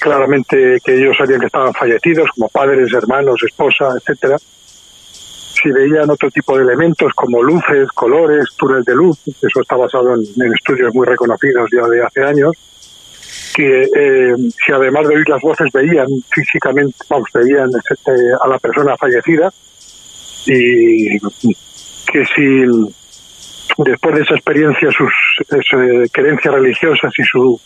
claramente 0.00 0.78
que 0.84 0.94
ellos 0.94 1.16
sabían 1.16 1.40
que 1.40 1.46
estaban 1.46 1.72
fallecidos, 1.72 2.28
como 2.34 2.48
padres, 2.48 2.92
hermanos, 2.92 3.40
esposa, 3.44 3.88
etcétera. 3.96 4.36
Si 4.38 5.70
veían 5.70 6.10
otro 6.10 6.30
tipo 6.30 6.56
de 6.56 6.64
elementos 6.64 7.12
como 7.14 7.42
luces, 7.42 7.88
colores, 7.94 8.48
túneles 8.56 8.84
de 8.84 8.94
luz, 8.94 9.18
eso 9.26 9.60
está 9.60 9.76
basado 9.76 10.14
en, 10.14 10.52
estudios 10.52 10.92
muy 10.94 11.06
reconocidos 11.06 11.70
ya 11.72 11.86
de 11.86 12.02
hace 12.02 12.22
años, 12.22 12.52
que 13.54 13.82
eh, 13.82 14.34
si 14.64 14.72
además 14.72 15.08
de 15.08 15.14
oír 15.14 15.28
las 15.28 15.40
voces 15.40 15.70
veían 15.72 16.08
físicamente, 16.30 16.96
vamos, 17.08 17.28
veían 17.32 17.70
a 18.42 18.48
la 18.48 18.58
persona 18.58 18.96
fallecida 18.96 19.50
y 20.46 21.18
que 21.18 22.24
si 22.34 22.64
después 23.78 24.14
de 24.14 24.22
esa 24.22 24.34
experiencia 24.34 24.90
sus 24.90 25.12
eh, 25.50 26.08
creencias 26.12 26.54
religiosas 26.54 27.12
y 27.18 27.22
su 27.24 27.60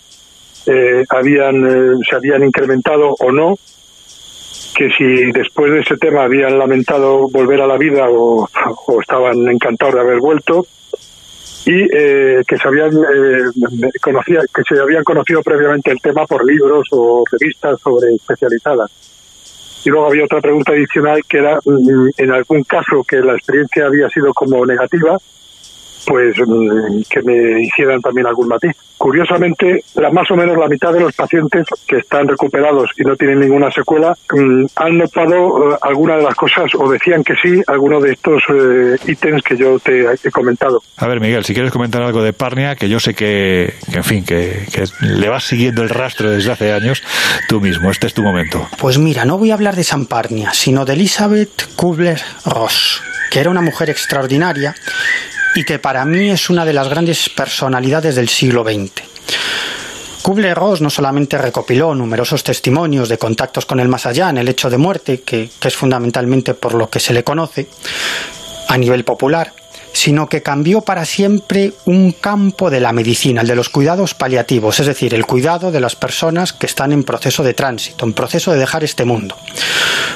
eh, 0.66 1.04
habían 1.10 1.66
eh, 1.66 1.96
se 2.08 2.16
habían 2.16 2.44
incrementado 2.44 3.14
o 3.18 3.32
no 3.32 3.56
que 4.78 4.88
si 4.96 5.32
después 5.32 5.72
de 5.72 5.80
ese 5.80 5.96
tema 5.96 6.22
habían 6.22 6.56
lamentado 6.58 7.28
volver 7.28 7.60
a 7.60 7.66
la 7.66 7.76
vida 7.76 8.06
o, 8.08 8.48
estaban 9.00 9.48
encantados 9.48 9.94
de 9.94 10.00
haber 10.00 10.20
vuelto 10.20 10.66
y 11.66 11.82
eh, 11.92 12.42
que 12.46 12.56
se 12.56 12.68
habían 12.68 12.92
eh, 12.92 13.90
conocía, 14.00 14.40
que 14.54 14.62
se 14.62 14.80
habían 14.80 15.02
conocido 15.02 15.42
previamente 15.42 15.90
el 15.90 16.00
tema 16.00 16.26
por 16.26 16.44
libros 16.46 16.86
o 16.92 17.24
revistas 17.30 17.80
sobre 17.80 18.14
especializadas. 18.14 18.90
Y 19.84 19.90
luego 19.90 20.06
había 20.06 20.24
otra 20.24 20.40
pregunta 20.40 20.72
adicional 20.72 21.22
que 21.28 21.38
era 21.38 21.58
mm, 21.64 22.10
en 22.16 22.30
algún 22.30 22.62
caso 22.62 23.02
que 23.06 23.18
la 23.18 23.34
experiencia 23.34 23.86
había 23.86 24.08
sido 24.08 24.32
como 24.32 24.64
negativa, 24.64 25.18
pues 26.08 26.34
mm, 26.38 27.02
que 27.10 27.22
me 27.22 27.62
hicieran 27.62 28.00
también 28.00 28.26
algún 28.26 28.48
matiz. 28.48 28.74
Curiosamente, 28.96 29.84
la, 29.94 30.10
más 30.10 30.28
o 30.30 30.36
menos 30.36 30.56
la 30.56 30.66
mitad 30.66 30.92
de 30.92 31.00
los 31.00 31.14
pacientes 31.14 31.66
que 31.86 31.98
están 31.98 32.26
recuperados 32.26 32.90
y 32.96 33.02
no 33.02 33.14
tienen 33.14 33.40
ninguna 33.40 33.70
secuela 33.70 34.16
mm, 34.32 34.64
han 34.74 34.98
notado 34.98 35.72
eh, 35.72 35.76
alguna 35.82 36.16
de 36.16 36.22
las 36.22 36.34
cosas 36.34 36.74
o 36.74 36.90
decían 36.90 37.22
que 37.22 37.34
sí, 37.34 37.62
alguno 37.66 38.00
de 38.00 38.12
estos 38.12 38.42
eh, 38.48 38.96
ítems 39.06 39.42
que 39.42 39.56
yo 39.56 39.78
te 39.78 40.06
he 40.24 40.30
comentado. 40.30 40.82
A 40.96 41.06
ver, 41.06 41.20
Miguel, 41.20 41.44
si 41.44 41.52
quieres 41.52 41.70
comentar 41.70 42.02
algo 42.02 42.22
de 42.22 42.32
Parnia, 42.32 42.74
que 42.74 42.88
yo 42.88 42.98
sé 42.98 43.14
que, 43.14 43.74
que 43.90 43.98
en 43.98 44.04
fin, 44.04 44.24
que, 44.24 44.66
que 44.72 44.84
le 45.02 45.28
vas 45.28 45.44
siguiendo 45.44 45.82
el 45.82 45.90
rastro 45.90 46.30
desde 46.30 46.50
hace 46.50 46.72
años, 46.72 47.02
tú 47.48 47.60
mismo, 47.60 47.90
este 47.90 48.06
es 48.06 48.14
tu 48.14 48.22
momento. 48.22 48.66
Pues 48.78 48.98
mira, 48.98 49.26
no 49.26 49.36
voy 49.36 49.50
a 49.50 49.54
hablar 49.54 49.76
de 49.76 49.84
San 49.84 50.06
Parnia, 50.06 50.52
sino 50.54 50.86
de 50.86 50.94
Elizabeth 50.94 51.68
Kubler-Ross, 51.76 53.02
que 53.30 53.40
era 53.40 53.50
una 53.50 53.60
mujer 53.60 53.90
extraordinaria 53.90 54.74
y 55.58 55.64
que 55.64 55.80
para 55.80 56.04
mí 56.04 56.30
es 56.30 56.50
una 56.50 56.64
de 56.64 56.72
las 56.72 56.88
grandes 56.88 57.28
personalidades 57.30 58.14
del 58.14 58.28
siglo 58.28 58.62
XX. 58.62 59.02
Kubler-Ross 60.22 60.80
no 60.80 60.88
solamente 60.88 61.36
recopiló 61.36 61.96
numerosos 61.96 62.44
testimonios 62.44 63.08
de 63.08 63.18
contactos 63.18 63.66
con 63.66 63.80
el 63.80 63.88
más 63.88 64.06
allá 64.06 64.30
en 64.30 64.38
el 64.38 64.46
hecho 64.46 64.70
de 64.70 64.78
muerte, 64.78 65.22
que, 65.22 65.50
que 65.58 65.66
es 65.66 65.74
fundamentalmente 65.74 66.54
por 66.54 66.74
lo 66.74 66.88
que 66.88 67.00
se 67.00 67.12
le 67.12 67.24
conoce 67.24 67.66
a 68.68 68.78
nivel 68.78 69.02
popular, 69.02 69.52
sino 69.98 70.28
que 70.28 70.44
cambió 70.44 70.82
para 70.82 71.04
siempre 71.04 71.72
un 71.84 72.12
campo 72.12 72.70
de 72.70 72.78
la 72.78 72.92
medicina, 72.92 73.40
el 73.40 73.48
de 73.48 73.56
los 73.56 73.68
cuidados 73.68 74.14
paliativos, 74.14 74.78
es 74.78 74.86
decir, 74.86 75.12
el 75.12 75.26
cuidado 75.26 75.72
de 75.72 75.80
las 75.80 75.96
personas 75.96 76.52
que 76.52 76.66
están 76.66 76.92
en 76.92 77.02
proceso 77.02 77.42
de 77.42 77.52
tránsito, 77.52 78.06
en 78.06 78.12
proceso 78.12 78.52
de 78.52 78.60
dejar 78.60 78.84
este 78.84 79.04
mundo. 79.04 79.36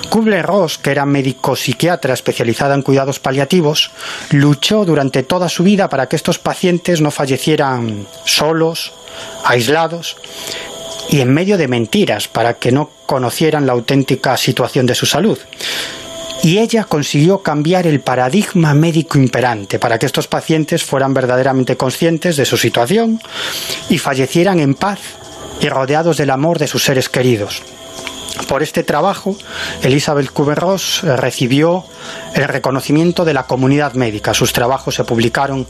Kubler-Ross, 0.09 0.79
que 0.79 0.93
era 0.93 1.05
médico 1.05 1.57
psiquiatra 1.57 2.15
especializada 2.15 2.77
en 2.77 2.83
cuidados 2.83 3.19
paliativos, 3.19 3.91
luchó 4.31 4.85
durante 4.85 5.25
toda 5.25 5.49
su 5.49 5.65
vida 5.65 5.89
para 5.89 6.07
que 6.07 6.15
estos 6.15 6.39
pacientes 6.39 7.01
no 7.01 7.11
fallecieran 7.11 8.07
solos, 8.25 8.93
aislados 9.45 10.17
y 11.11 11.23
en 11.23 11.35
medio 11.35 11.59
de 11.59 11.67
mentiras, 11.67 12.29
para 12.29 12.55
que 12.55 12.71
no 12.71 12.89
conocieran 13.05 13.67
la 13.67 13.73
auténtica 13.73 14.37
situación 14.37 14.87
de 14.87 14.95
su 14.95 15.07
salud 15.07 15.41
y 16.43 16.59
ella 16.59 16.85
consiguió 16.85 17.43
cambiar 17.43 17.87
el 17.87 18.01
paradigma 18.01 18.75
médico 18.75 19.19
imperante 19.19 19.79
para 19.79 19.99
que 19.99 20.07
estos 20.07 20.27
pacientes 20.27 20.83
fueran 20.83 21.15
verdaderamente 21.15 21.77
conscientes 21.77 22.37
de 22.37 22.45
su 22.45 22.57
situación 22.57 23.21
y 23.89 23.99
fallecieran 23.99 24.59
en 24.59 24.75
paz 24.75 25.01
y 25.61 25.69
rodeados 25.69 26.17
del 26.17 26.31
amor 26.31 26.59
de 26.59 26.67
sus 26.67 26.85
seres 26.85 27.09
queridos. 27.09 27.63
Por 28.49 28.63
este 28.63 28.83
trabajo, 28.83 29.37
Elizabeth 29.83 30.33
Kubler-Ross 30.33 31.03
recibió 31.03 31.85
el 32.35 32.45
reconocimiento 32.45 33.25
de 33.25 33.35
la 33.35 33.45
comunidad 33.45 33.95
médica. 33.95 34.33
Sus 34.33 34.53
trabajos 34.53 34.95
se 34.95 35.05
publicaron 35.05 35.67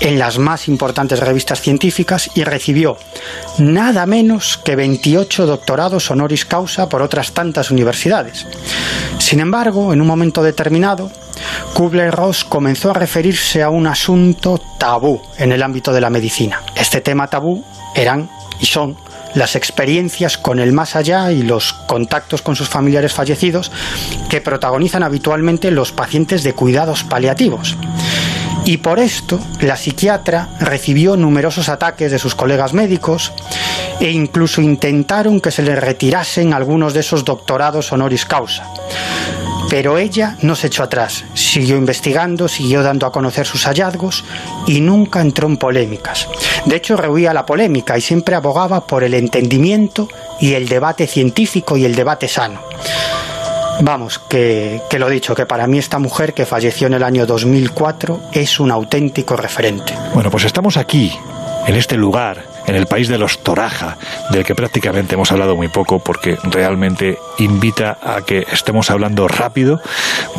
en 0.00 0.18
las 0.18 0.38
más 0.38 0.68
importantes 0.68 1.20
revistas 1.20 1.60
científicas 1.60 2.30
y 2.34 2.44
recibió 2.44 2.96
nada 3.58 4.06
menos 4.06 4.58
que 4.58 4.76
28 4.76 5.46
doctorados 5.46 6.10
honoris 6.10 6.44
causa 6.44 6.88
por 6.88 7.02
otras 7.02 7.32
tantas 7.32 7.70
universidades. 7.70 8.46
Sin 9.18 9.40
embargo, 9.40 9.92
en 9.92 10.00
un 10.00 10.06
momento 10.06 10.42
determinado, 10.42 11.10
Kubler-Ross 11.74 12.44
comenzó 12.44 12.90
a 12.90 12.94
referirse 12.94 13.62
a 13.62 13.70
un 13.70 13.86
asunto 13.86 14.60
tabú 14.78 15.20
en 15.38 15.52
el 15.52 15.62
ámbito 15.62 15.92
de 15.92 16.00
la 16.00 16.10
medicina. 16.10 16.62
Este 16.74 17.00
tema 17.00 17.26
tabú 17.28 17.64
eran 17.94 18.30
y 18.60 18.66
son 18.66 18.96
las 19.36 19.54
experiencias 19.54 20.38
con 20.38 20.58
el 20.58 20.72
más 20.72 20.96
allá 20.96 21.30
y 21.30 21.42
los 21.42 21.74
contactos 21.74 22.42
con 22.42 22.56
sus 22.56 22.68
familiares 22.68 23.12
fallecidos 23.12 23.70
que 24.30 24.40
protagonizan 24.40 25.02
habitualmente 25.02 25.70
los 25.70 25.92
pacientes 25.92 26.42
de 26.42 26.54
cuidados 26.54 27.04
paliativos. 27.04 27.76
Y 28.64 28.78
por 28.78 28.98
esto, 28.98 29.38
la 29.60 29.76
psiquiatra 29.76 30.48
recibió 30.58 31.16
numerosos 31.16 31.68
ataques 31.68 32.10
de 32.10 32.18
sus 32.18 32.34
colegas 32.34 32.72
médicos 32.72 33.32
e 34.00 34.10
incluso 34.10 34.60
intentaron 34.60 35.40
que 35.40 35.52
se 35.52 35.62
le 35.62 35.76
retirasen 35.76 36.52
algunos 36.52 36.94
de 36.94 37.00
esos 37.00 37.24
doctorados 37.24 37.92
honoris 37.92 38.24
causa. 38.24 38.64
Pero 39.68 39.98
ella 39.98 40.36
no 40.42 40.54
se 40.54 40.68
echó 40.68 40.84
atrás, 40.84 41.24
siguió 41.34 41.76
investigando, 41.76 42.48
siguió 42.48 42.82
dando 42.82 43.06
a 43.06 43.12
conocer 43.12 43.46
sus 43.46 43.64
hallazgos 43.64 44.24
y 44.66 44.80
nunca 44.80 45.20
entró 45.20 45.48
en 45.48 45.56
polémicas. 45.56 46.28
De 46.64 46.76
hecho, 46.76 46.96
rehuía 46.96 47.34
la 47.34 47.46
polémica 47.46 47.98
y 47.98 48.00
siempre 48.00 48.36
abogaba 48.36 48.86
por 48.86 49.02
el 49.02 49.14
entendimiento 49.14 50.08
y 50.40 50.54
el 50.54 50.68
debate 50.68 51.06
científico 51.06 51.76
y 51.76 51.84
el 51.84 51.94
debate 51.94 52.28
sano. 52.28 52.60
Vamos, 53.80 54.18
que, 54.18 54.80
que 54.88 54.98
lo 54.98 55.08
dicho, 55.08 55.34
que 55.34 55.44
para 55.44 55.66
mí 55.66 55.78
esta 55.78 55.98
mujer 55.98 56.32
que 56.32 56.46
falleció 56.46 56.86
en 56.86 56.94
el 56.94 57.02
año 57.02 57.26
2004 57.26 58.20
es 58.32 58.58
un 58.58 58.70
auténtico 58.70 59.36
referente. 59.36 59.94
Bueno, 60.14 60.30
pues 60.30 60.44
estamos 60.44 60.76
aquí, 60.76 61.12
en 61.66 61.74
este 61.74 61.96
lugar, 61.96 62.55
en 62.66 62.74
el 62.74 62.86
país 62.86 63.08
de 63.08 63.18
los 63.18 63.38
Toraja, 63.42 63.96
del 64.30 64.44
que 64.44 64.54
prácticamente 64.54 65.14
hemos 65.14 65.32
hablado 65.32 65.56
muy 65.56 65.68
poco 65.68 65.98
porque 65.98 66.36
realmente 66.44 67.18
invita 67.38 67.98
a 68.02 68.22
que 68.22 68.46
estemos 68.50 68.90
hablando 68.90 69.28
rápido 69.28 69.80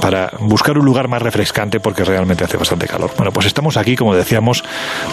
para 0.01 0.31
buscar 0.39 0.77
un 0.77 0.85
lugar 0.85 1.07
más 1.07 1.21
refrescante 1.21 1.79
porque 1.79 2.03
realmente 2.03 2.43
hace 2.43 2.57
bastante 2.57 2.87
calor. 2.87 3.11
Bueno, 3.17 3.31
pues 3.31 3.45
estamos 3.45 3.77
aquí, 3.77 3.95
como 3.95 4.15
decíamos, 4.15 4.63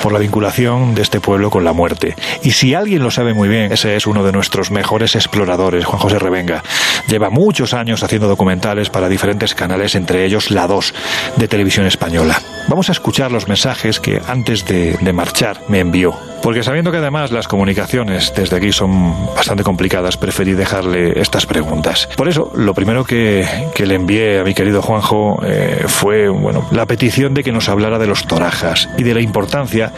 por 0.03 0.12
la 0.12 0.19
vinculación 0.19 0.95
de 0.95 1.03
este 1.03 1.20
pueblo 1.20 1.51
con 1.51 1.65
la 1.65 1.73
muerte. 1.73 2.16
Y 2.43 2.53
si 2.53 2.74
alguien 2.74 3.03
lo 3.03 3.11
sabe 3.11 3.35
muy 3.35 3.49
bien, 3.49 3.73
ese 3.73 3.97
es 3.97 4.07
uno 4.07 4.24
de 4.24 4.32
nuestros 4.32 4.70
mejores 4.70 5.15
exploradores, 5.15 5.85
Juan 5.85 6.01
José 6.01 6.19
Revenga. 6.19 6.62
Lleva 7.09 7.31
muchos 7.31 7.74
años 7.74 8.03
haciendo 8.03 8.28
documentales 8.28 8.91
para 8.91 9.09
diferentes 9.09 9.55
canales, 9.55 9.95
entre 9.95 10.24
ellos 10.24 10.51
La 10.51 10.66
2 10.66 10.95
de 11.36 11.49
Televisión 11.49 11.86
Española. 11.86 12.41
Vamos 12.69 12.89
a 12.89 12.93
escuchar 12.93 13.31
los 13.31 13.49
mensajes 13.49 14.01
que 14.01 14.20
antes 14.27 14.65
de, 14.65 14.97
de 15.01 15.12
marchar 15.12 15.61
me 15.69 15.81
envió. 15.81 16.34
Porque 16.45 16.62
sabiendo 16.62 16.93
que 16.93 16.99
además 16.99 17.33
las 17.33 17.49
comunicaciones 17.49 18.31
desde 18.37 18.57
aquí 18.59 18.71
son 18.71 19.35
bastante 19.35 19.62
complicadas, 19.62 20.19
preferí 20.19 20.53
dejarle 20.53 21.19
estas 21.19 21.47
preguntas. 21.47 22.07
Por 22.19 22.29
eso, 22.29 22.53
lo 22.55 22.75
primero 22.75 23.03
que, 23.03 23.47
que 23.75 23.87
le 23.87 23.95
envié 23.95 24.41
a 24.41 24.45
mi 24.45 24.53
querido 24.53 24.83
Juanjo 24.83 25.41
eh, 25.43 25.85
fue 25.87 26.29
bueno, 26.29 26.69
la 26.71 26.85
petición 26.85 27.33
de 27.33 27.43
que 27.43 27.51
nos 27.51 27.71
hablara 27.71 27.99
de 27.99 28.07
los 28.07 28.27
torajas 28.27 28.91
y 28.99 29.05
de 29.05 29.15
la 29.15 29.23
importancia 29.23 29.91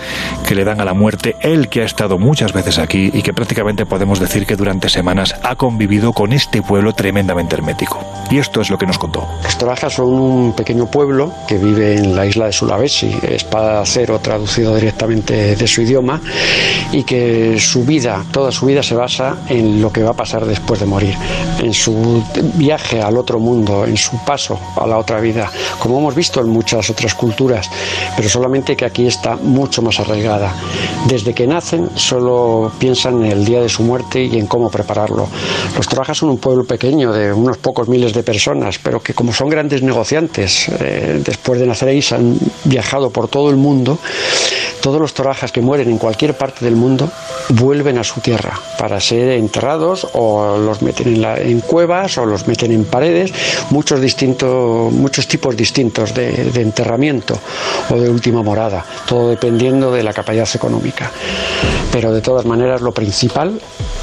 que 0.46 0.54
le 0.54 0.62
dan 0.62 0.80
a 0.80 0.84
la 0.84 0.94
muerte 0.94 1.34
él 1.40 1.68
que 1.68 1.82
ha 1.82 1.84
estado 1.84 2.16
muchas 2.16 2.52
veces 2.52 2.78
aquí 2.78 3.10
y 3.12 3.22
que 3.22 3.34
prácticamente 3.34 3.84
podemos 3.84 4.20
decir 4.20 4.46
que 4.46 4.54
durante 4.54 4.88
semanas 4.88 5.34
ha 5.42 5.56
convivido 5.56 6.12
con 6.12 6.32
este 6.32 6.62
pueblo 6.62 6.92
tremendamente 6.92 7.56
hermético. 7.56 7.98
Y 8.30 8.38
esto 8.38 8.60
es 8.60 8.70
lo 8.70 8.78
que 8.78 8.86
nos 8.86 8.98
contó. 8.98 9.26
Los 9.42 9.58
torajas 9.58 9.94
son 9.94 10.06
un 10.06 10.52
pequeño 10.54 10.88
pueblo 10.88 11.32
que 11.48 11.58
vive 11.58 11.96
en 11.96 12.14
la 12.14 12.24
isla 12.24 12.46
de 12.46 12.52
Sulawesi, 12.52 13.18
espada 13.28 13.82
cero 13.84 14.20
traducido 14.22 14.76
directamente 14.76 15.56
de 15.56 15.66
su 15.66 15.82
idioma, 15.82 16.20
y 16.92 17.04
que 17.04 17.58
su 17.58 17.84
vida, 17.84 18.24
toda 18.32 18.52
su 18.52 18.66
vida 18.66 18.82
se 18.82 18.94
basa 18.94 19.36
en 19.48 19.80
lo 19.80 19.92
que 19.92 20.02
va 20.02 20.10
a 20.10 20.16
pasar 20.16 20.44
después 20.46 20.80
de 20.80 20.86
morir, 20.86 21.14
en 21.58 21.72
su 21.72 22.22
viaje 22.54 23.02
al 23.02 23.16
otro 23.16 23.38
mundo, 23.38 23.84
en 23.84 23.96
su 23.96 24.16
paso 24.24 24.58
a 24.76 24.86
la 24.86 24.98
otra 24.98 25.20
vida, 25.20 25.50
como 25.78 25.98
hemos 25.98 26.14
visto 26.14 26.40
en 26.40 26.48
muchas 26.48 26.88
otras 26.90 27.14
culturas, 27.14 27.70
pero 28.16 28.28
solamente 28.28 28.76
que 28.76 28.84
aquí 28.84 29.06
está 29.06 29.36
mucho 29.36 29.82
más 29.82 30.00
arraigada. 30.00 30.54
Desde 31.06 31.34
que 31.34 31.46
nacen 31.46 31.90
solo 31.94 32.72
piensan 32.78 33.24
en 33.24 33.32
el 33.32 33.44
día 33.44 33.60
de 33.60 33.68
su 33.68 33.82
muerte 33.82 34.22
y 34.24 34.38
en 34.38 34.46
cómo 34.46 34.70
prepararlo. 34.70 35.28
Los 35.76 35.88
Torajas 35.88 36.18
son 36.18 36.30
un 36.30 36.38
pueblo 36.38 36.64
pequeño 36.64 37.12
de 37.12 37.32
unos 37.32 37.58
pocos 37.58 37.88
miles 37.88 38.12
de 38.12 38.22
personas, 38.22 38.78
pero 38.82 39.00
que 39.00 39.14
como 39.14 39.32
son 39.32 39.48
grandes 39.48 39.82
negociantes, 39.82 40.68
eh, 40.80 41.20
después 41.24 41.60
de 41.60 41.66
nacer 41.66 41.88
ahí 41.88 42.02
se 42.02 42.14
han 42.14 42.36
viajado 42.64 43.10
por 43.10 43.28
todo 43.28 43.50
el 43.50 43.56
mundo, 43.56 43.98
todos 44.80 45.00
los 45.00 45.14
torajas 45.14 45.52
que 45.52 45.60
mueren 45.60 45.90
en 45.90 45.98
cualquier 45.98 46.15
parte 46.34 46.64
del 46.64 46.74
mundo 46.76 47.08
vuelven 47.50 47.98
a 47.98 48.04
su 48.04 48.20
tierra 48.20 48.58
para 48.78 49.00
ser 49.00 49.28
enterrados 49.30 50.06
o 50.14 50.58
los 50.58 50.82
meten 50.82 51.08
en, 51.08 51.22
la- 51.22 51.38
en 51.40 51.60
cuevas 51.60 52.18
o 52.18 52.26
los 52.26 52.46
meten 52.48 52.72
en 52.72 52.84
paredes, 52.84 53.32
muchos, 53.70 54.00
distintos, 54.00 54.92
muchos 54.92 55.28
tipos 55.28 55.56
distintos 55.56 56.12
de, 56.14 56.32
de 56.50 56.60
enterramiento 56.62 57.38
o 57.90 57.96
de 57.96 58.08
última 58.10 58.42
morada, 58.42 58.84
todo 59.06 59.28
dependiendo 59.30 59.92
de 59.92 60.02
la 60.02 60.12
capacidad 60.12 60.48
económica. 60.54 61.10
Pero 61.92 62.12
de 62.12 62.20
todas 62.20 62.44
maneras 62.44 62.80
lo 62.80 62.92
principal 62.92 63.60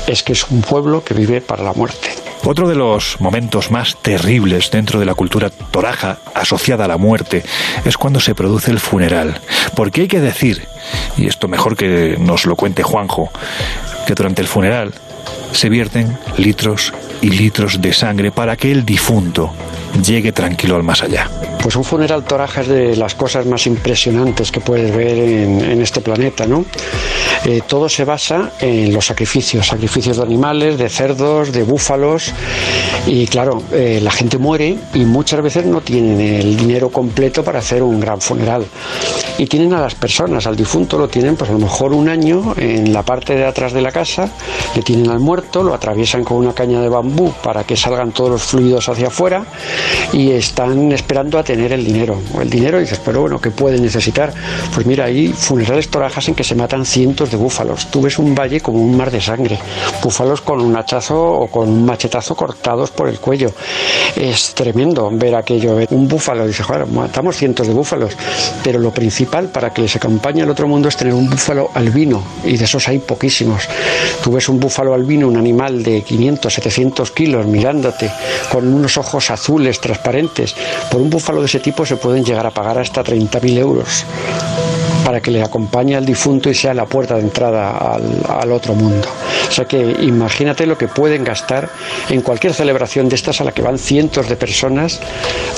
es 0.08 0.24
que 0.24 0.34
es 0.34 0.50
un 0.50 0.62
pueblo 0.62 1.04
que 1.04 1.14
vive 1.14 1.42
para 1.42 1.64
la 1.64 1.74
muerte. 1.74 2.10
Otro 2.46 2.68
de 2.68 2.76
los 2.76 3.22
momentos 3.22 3.72
más 3.72 3.96
terribles 4.02 4.70
dentro 4.70 5.00
de 5.00 5.06
la 5.06 5.16
cultura 5.16 5.50
toraja 5.50 6.18
asociada 6.36 6.86
a 6.86 6.88
la 6.90 6.98
muerte 6.98 7.44
es 7.86 7.98
cuando 7.98 8.20
se 8.20 8.36
produce 8.36 8.70
el 8.70 8.80
funeral. 8.80 9.40
Porque 9.76 10.02
hay 10.02 10.08
que 10.08 10.20
decir, 10.20 10.68
y 11.18 11.28
esto 11.28 11.48
mejor 11.48 11.78
que 11.78 12.18
nos 12.20 12.46
lo 12.46 12.58
cuente 12.58 12.84
Juanjo, 12.84 13.32
que 14.06 14.14
durante 14.14 14.42
el 14.42 14.48
funeral 14.48 14.94
se 15.54 15.70
vierten 15.70 16.18
litros 16.38 16.94
y 17.22 17.30
litros 17.30 17.82
de 17.82 17.94
sangre 17.94 18.32
para 18.32 18.58
que 18.58 18.72
el 18.72 18.84
difunto 18.84 19.54
llegue 20.06 20.34
tranquilo 20.34 20.76
al 20.76 20.84
más 20.84 21.02
allá. 21.02 21.30
Pues 21.64 21.78
un 21.78 21.86
funeral 21.86 22.26
toraja 22.26 22.60
es 22.60 22.68
de 22.68 22.96
las 22.98 23.16
cosas 23.16 23.46
más 23.46 23.66
impresionantes 23.68 24.52
que 24.52 24.60
puedes 24.60 24.94
ver 24.94 25.18
en, 25.18 25.62
en 25.62 25.82
este 25.82 26.02
planeta, 26.02 26.46
¿no? 26.46 26.66
Eh, 27.46 27.62
todo 27.66 27.88
se 27.88 28.04
basa 28.04 28.52
en 28.60 28.94
los 28.94 29.06
sacrificios, 29.06 29.68
sacrificios 29.68 30.18
de 30.18 30.24
animales, 30.24 30.78
de 30.78 30.90
cerdos, 30.90 31.52
de 31.52 31.64
búfalos, 31.64 32.34
y 33.06 33.28
claro, 33.28 33.62
eh, 33.72 34.00
la 34.02 34.12
gente 34.12 34.38
muere 34.38 34.78
y 34.94 35.00
muchas 35.00 35.42
veces 35.42 35.66
no 35.66 35.82
tienen 35.82 36.20
el 36.20 36.56
dinero 36.56 36.90
completo 36.90 37.44
para 37.44 37.60
hacer 37.60 37.84
un 37.84 38.00
gran 38.00 38.22
funeral. 38.22 38.66
Y 39.38 39.48
tienen 39.48 39.74
a 39.74 39.82
las 39.82 39.96
personas, 39.96 40.48
al 40.48 40.56
difunto 40.56 40.98
lo 40.98 41.08
tienen 41.08 41.36
pues 41.36 41.50
a 41.50 41.54
lo 41.54 41.60
mejor 41.60 41.94
un 41.94 42.08
año 42.08 42.54
en 42.58 42.94
la 42.94 43.04
parte 43.04 43.36
de 43.36 43.46
atrás 43.46 43.74
de 43.74 43.82
la 43.82 43.92
casa, 43.92 44.30
le 44.76 44.82
tienen 44.82 45.10
al 45.10 45.20
muerto, 45.20 45.64
lo 45.64 45.74
atraviesan 45.74 46.24
con 46.24 46.38
una 46.38 46.54
caña 46.54 46.82
de 46.82 46.90
bambú 46.90 47.34
para 47.44 47.64
que 47.64 47.76
salgan 47.76 48.12
todos 48.12 48.32
los 48.32 48.44
fluidos 48.44 48.88
hacia 48.88 49.08
afuera 49.08 49.46
y 50.14 50.32
están 50.32 50.92
esperando 50.92 51.40
a 51.40 51.44
tener 51.44 51.53
el 51.60 51.86
dinero. 51.86 52.20
El 52.40 52.50
dinero 52.50 52.80
dices, 52.80 53.00
pero 53.04 53.22
bueno, 53.22 53.40
¿qué 53.40 53.52
pueden 53.52 53.82
necesitar? 53.82 54.34
Pues 54.74 54.86
mira, 54.86 55.06
hay 55.06 55.30
funerales 55.30 55.90
torajas 55.90 56.28
en 56.28 56.36
que 56.36 56.44
se 56.44 56.56
matan 56.56 56.86
cientos 56.86 57.32
de 57.32 57.38
búfalos. 57.38 57.88
Tú 57.92 58.02
ves 58.02 58.18
un 58.20 58.34
valle 58.34 58.62
como 58.62 58.82
un 58.82 58.96
mar 58.96 59.12
de 59.12 59.22
sangre. 59.22 59.60
Búfalos 60.04 60.42
con 60.42 60.62
un 60.62 60.76
hachazo 60.76 61.22
o 61.22 61.48
con 61.48 61.70
un 61.70 61.86
machetazo 61.86 62.36
cortados 62.36 62.92
por 62.92 63.10
el 63.10 63.20
cuello. 63.20 63.52
Es 64.16 64.54
tremendo 64.54 65.10
ver 65.12 65.36
aquello. 65.36 65.78
Un 65.92 66.08
búfalo, 66.08 66.48
dice, 66.48 66.64
joder, 66.64 66.88
matamos 66.88 67.38
cientos 67.38 67.68
de 67.68 67.74
búfalos. 67.74 68.18
Pero 68.64 68.80
lo 68.80 68.92
principal 68.92 69.50
para 69.50 69.72
que 69.72 69.82
les 69.82 69.96
acompañe 69.96 70.42
al 70.42 70.50
otro 70.50 70.68
mundo 70.68 70.90
es 70.90 70.98
tener 70.98 71.14
un 71.14 71.30
búfalo 71.30 71.70
albino. 71.74 72.24
Y 72.44 72.58
de 72.58 72.66
esos 72.66 72.88
hay 72.88 73.00
poquísimos. 73.00 73.68
Tú 74.24 74.32
ves 74.32 74.50
un 74.50 74.60
búfalo 74.60 74.94
albino, 74.94 75.28
un 75.28 75.38
animal 75.38 75.84
de 75.84 76.02
500, 76.02 76.54
700 76.54 77.12
kilos 77.12 77.46
mirándote, 77.46 78.12
con 78.52 78.74
unos 78.74 78.98
ojos 78.98 79.30
azules, 79.30 79.80
transparentes. 79.80 80.56
Por 80.90 81.02
un 81.02 81.10
búfalo 81.10 81.42
de 81.44 81.48
ese 81.48 81.60
tipo 81.60 81.86
se 81.86 81.98
pueden 81.98 82.24
llegar 82.24 82.46
a 82.46 82.52
pagar 82.52 82.80
hasta 82.80 83.04
30.000 83.04 83.58
euros 83.58 84.06
para 85.04 85.20
que 85.20 85.30
le 85.30 85.44
acompañe 85.44 85.96
al 85.98 86.06
difunto 86.06 86.50
y 86.50 86.56
sea 86.56 86.74
la 86.74 86.86
puerta 86.86 87.16
de 87.16 87.22
entrada 87.22 87.72
al, 87.72 88.22
al 88.28 88.52
otro 88.54 88.74
mundo. 88.74 89.10
O 89.54 89.56
sea 89.56 89.66
que 89.66 89.98
imagínate 90.02 90.66
lo 90.66 90.80
que 90.80 90.88
pueden 90.88 91.24
gastar 91.24 91.70
en 92.10 92.22
cualquier 92.22 92.56
celebración 92.56 93.08
de 93.08 93.14
estas 93.14 93.40
a 93.40 93.44
la 93.44 93.52
que 93.52 93.62
van 93.62 93.78
cientos 93.78 94.28
de 94.28 94.36
personas 94.36 95.00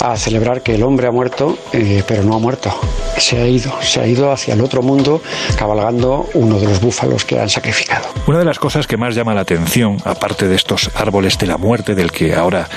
a 0.01 0.17
celebrar 0.17 0.63
que 0.63 0.75
el 0.75 0.83
hombre 0.83 1.07
ha 1.07 1.11
muerto, 1.11 1.57
eh, 1.71 2.03
pero 2.05 2.21
no 2.23 2.35
ha 2.35 2.39
muerto. 2.39 2.77
Se 3.17 3.41
ha 3.41 3.47
ido, 3.47 3.71
se 3.81 4.01
ha 4.01 4.05
ido 4.05 4.33
hacia 4.33 4.53
el 4.53 4.59
otro 4.59 4.81
mundo 4.81 5.21
cabalgando 5.57 6.29
uno 6.33 6.59
de 6.59 6.67
los 6.67 6.81
búfalos 6.81 7.23
que 7.23 7.39
han 7.39 7.47
sacrificado. 7.47 8.09
Una 8.27 8.39
de 8.39 8.43
las 8.43 8.59
cosas 8.59 8.85
que 8.85 8.97
más 8.97 9.15
llama 9.15 9.33
la 9.33 9.41
atención, 9.41 9.95
aparte 10.03 10.49
de 10.49 10.55
estos 10.57 10.91
árboles 10.93 11.37
de 11.37 11.47
la 11.47 11.57
muerte, 11.57 11.95
del 11.95 12.11
que 12.11 12.35
ahora 12.35 12.67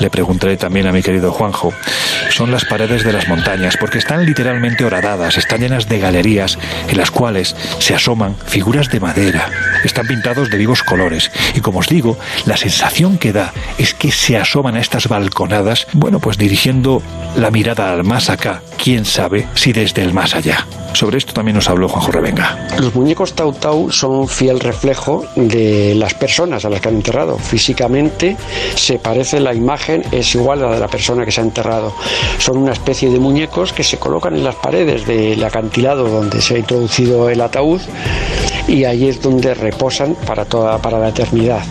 le 0.00 0.10
preguntaré 0.10 0.58
también 0.58 0.86
a 0.86 0.92
mi 0.92 1.02
querido 1.02 1.32
Juanjo, 1.32 1.72
son 2.28 2.50
las 2.50 2.66
paredes 2.66 3.04
de 3.04 3.14
las 3.14 3.26
montañas, 3.26 3.78
porque 3.78 3.96
están 3.96 4.26
literalmente 4.26 4.84
horadadas, 4.84 5.38
están 5.38 5.60
llenas 5.60 5.88
de 5.88 5.98
galerías 5.98 6.58
en 6.88 6.98
las 6.98 7.10
cuales 7.10 7.56
se 7.78 7.94
asoman 7.94 8.36
figuras 8.36 8.90
de 8.90 9.00
madera, 9.00 9.48
están 9.82 10.06
pintados 10.06 10.50
de 10.50 10.57
vivos 10.58 10.82
colores, 10.82 11.30
y 11.54 11.60
como 11.60 11.78
os 11.78 11.88
digo, 11.88 12.18
la 12.44 12.56
sensación 12.56 13.18
que 13.18 13.32
da 13.32 13.52
es 13.78 13.94
que 13.94 14.10
se 14.10 14.36
asoman 14.36 14.76
a 14.76 14.80
estas 14.80 15.08
balconadas, 15.08 15.86
bueno, 15.92 16.18
pues 16.20 16.36
dirigiendo 16.36 17.02
la 17.36 17.50
mirada 17.50 17.92
al 17.92 18.04
más 18.04 18.30
acá, 18.30 18.62
quién 18.82 19.04
sabe 19.04 19.46
si 19.54 19.72
desde 19.72 20.02
el 20.02 20.12
más 20.12 20.34
allá. 20.34 20.66
Sobre 20.94 21.18
esto 21.18 21.32
también 21.32 21.54
nos 21.54 21.68
habló 21.68 21.88
Juanjo 21.88 22.10
Revenga. 22.10 22.68
Los 22.78 22.94
muñecos 22.94 23.34
Tau 23.34 23.52
Tau 23.52 23.92
son 23.92 24.12
un 24.12 24.28
fiel 24.28 24.58
reflejo 24.58 25.24
de 25.36 25.94
las 25.94 26.14
personas 26.14 26.64
a 26.64 26.70
las 26.70 26.80
que 26.80 26.88
han 26.88 26.96
enterrado. 26.96 27.38
Físicamente 27.38 28.36
se 28.74 28.98
parece 28.98 29.38
la 29.38 29.54
imagen, 29.54 30.02
es 30.10 30.34
igual 30.34 30.64
a 30.64 30.68
la 30.68 30.74
de 30.74 30.80
la 30.80 30.88
persona 30.88 31.24
que 31.24 31.30
se 31.30 31.40
ha 31.40 31.44
enterrado. 31.44 31.94
Son 32.38 32.56
una 32.56 32.72
especie 32.72 33.10
de 33.10 33.18
muñecos 33.18 33.72
que 33.72 33.84
se 33.84 33.98
colocan 33.98 34.34
en 34.34 34.44
las 34.44 34.56
paredes 34.56 35.06
del 35.06 35.42
acantilado 35.44 36.08
donde 36.08 36.40
se 36.40 36.56
ha 36.56 36.58
introducido 36.58 37.28
el 37.28 37.40
ataúd 37.40 37.80
y 38.68 38.84
ahí 38.84 39.08
es 39.08 39.20
donde 39.20 39.54
reposan 39.54 40.14
para 40.26 40.44
toda 40.44 40.78
para 40.78 40.98
la 40.98 41.08
eternidad. 41.08 41.62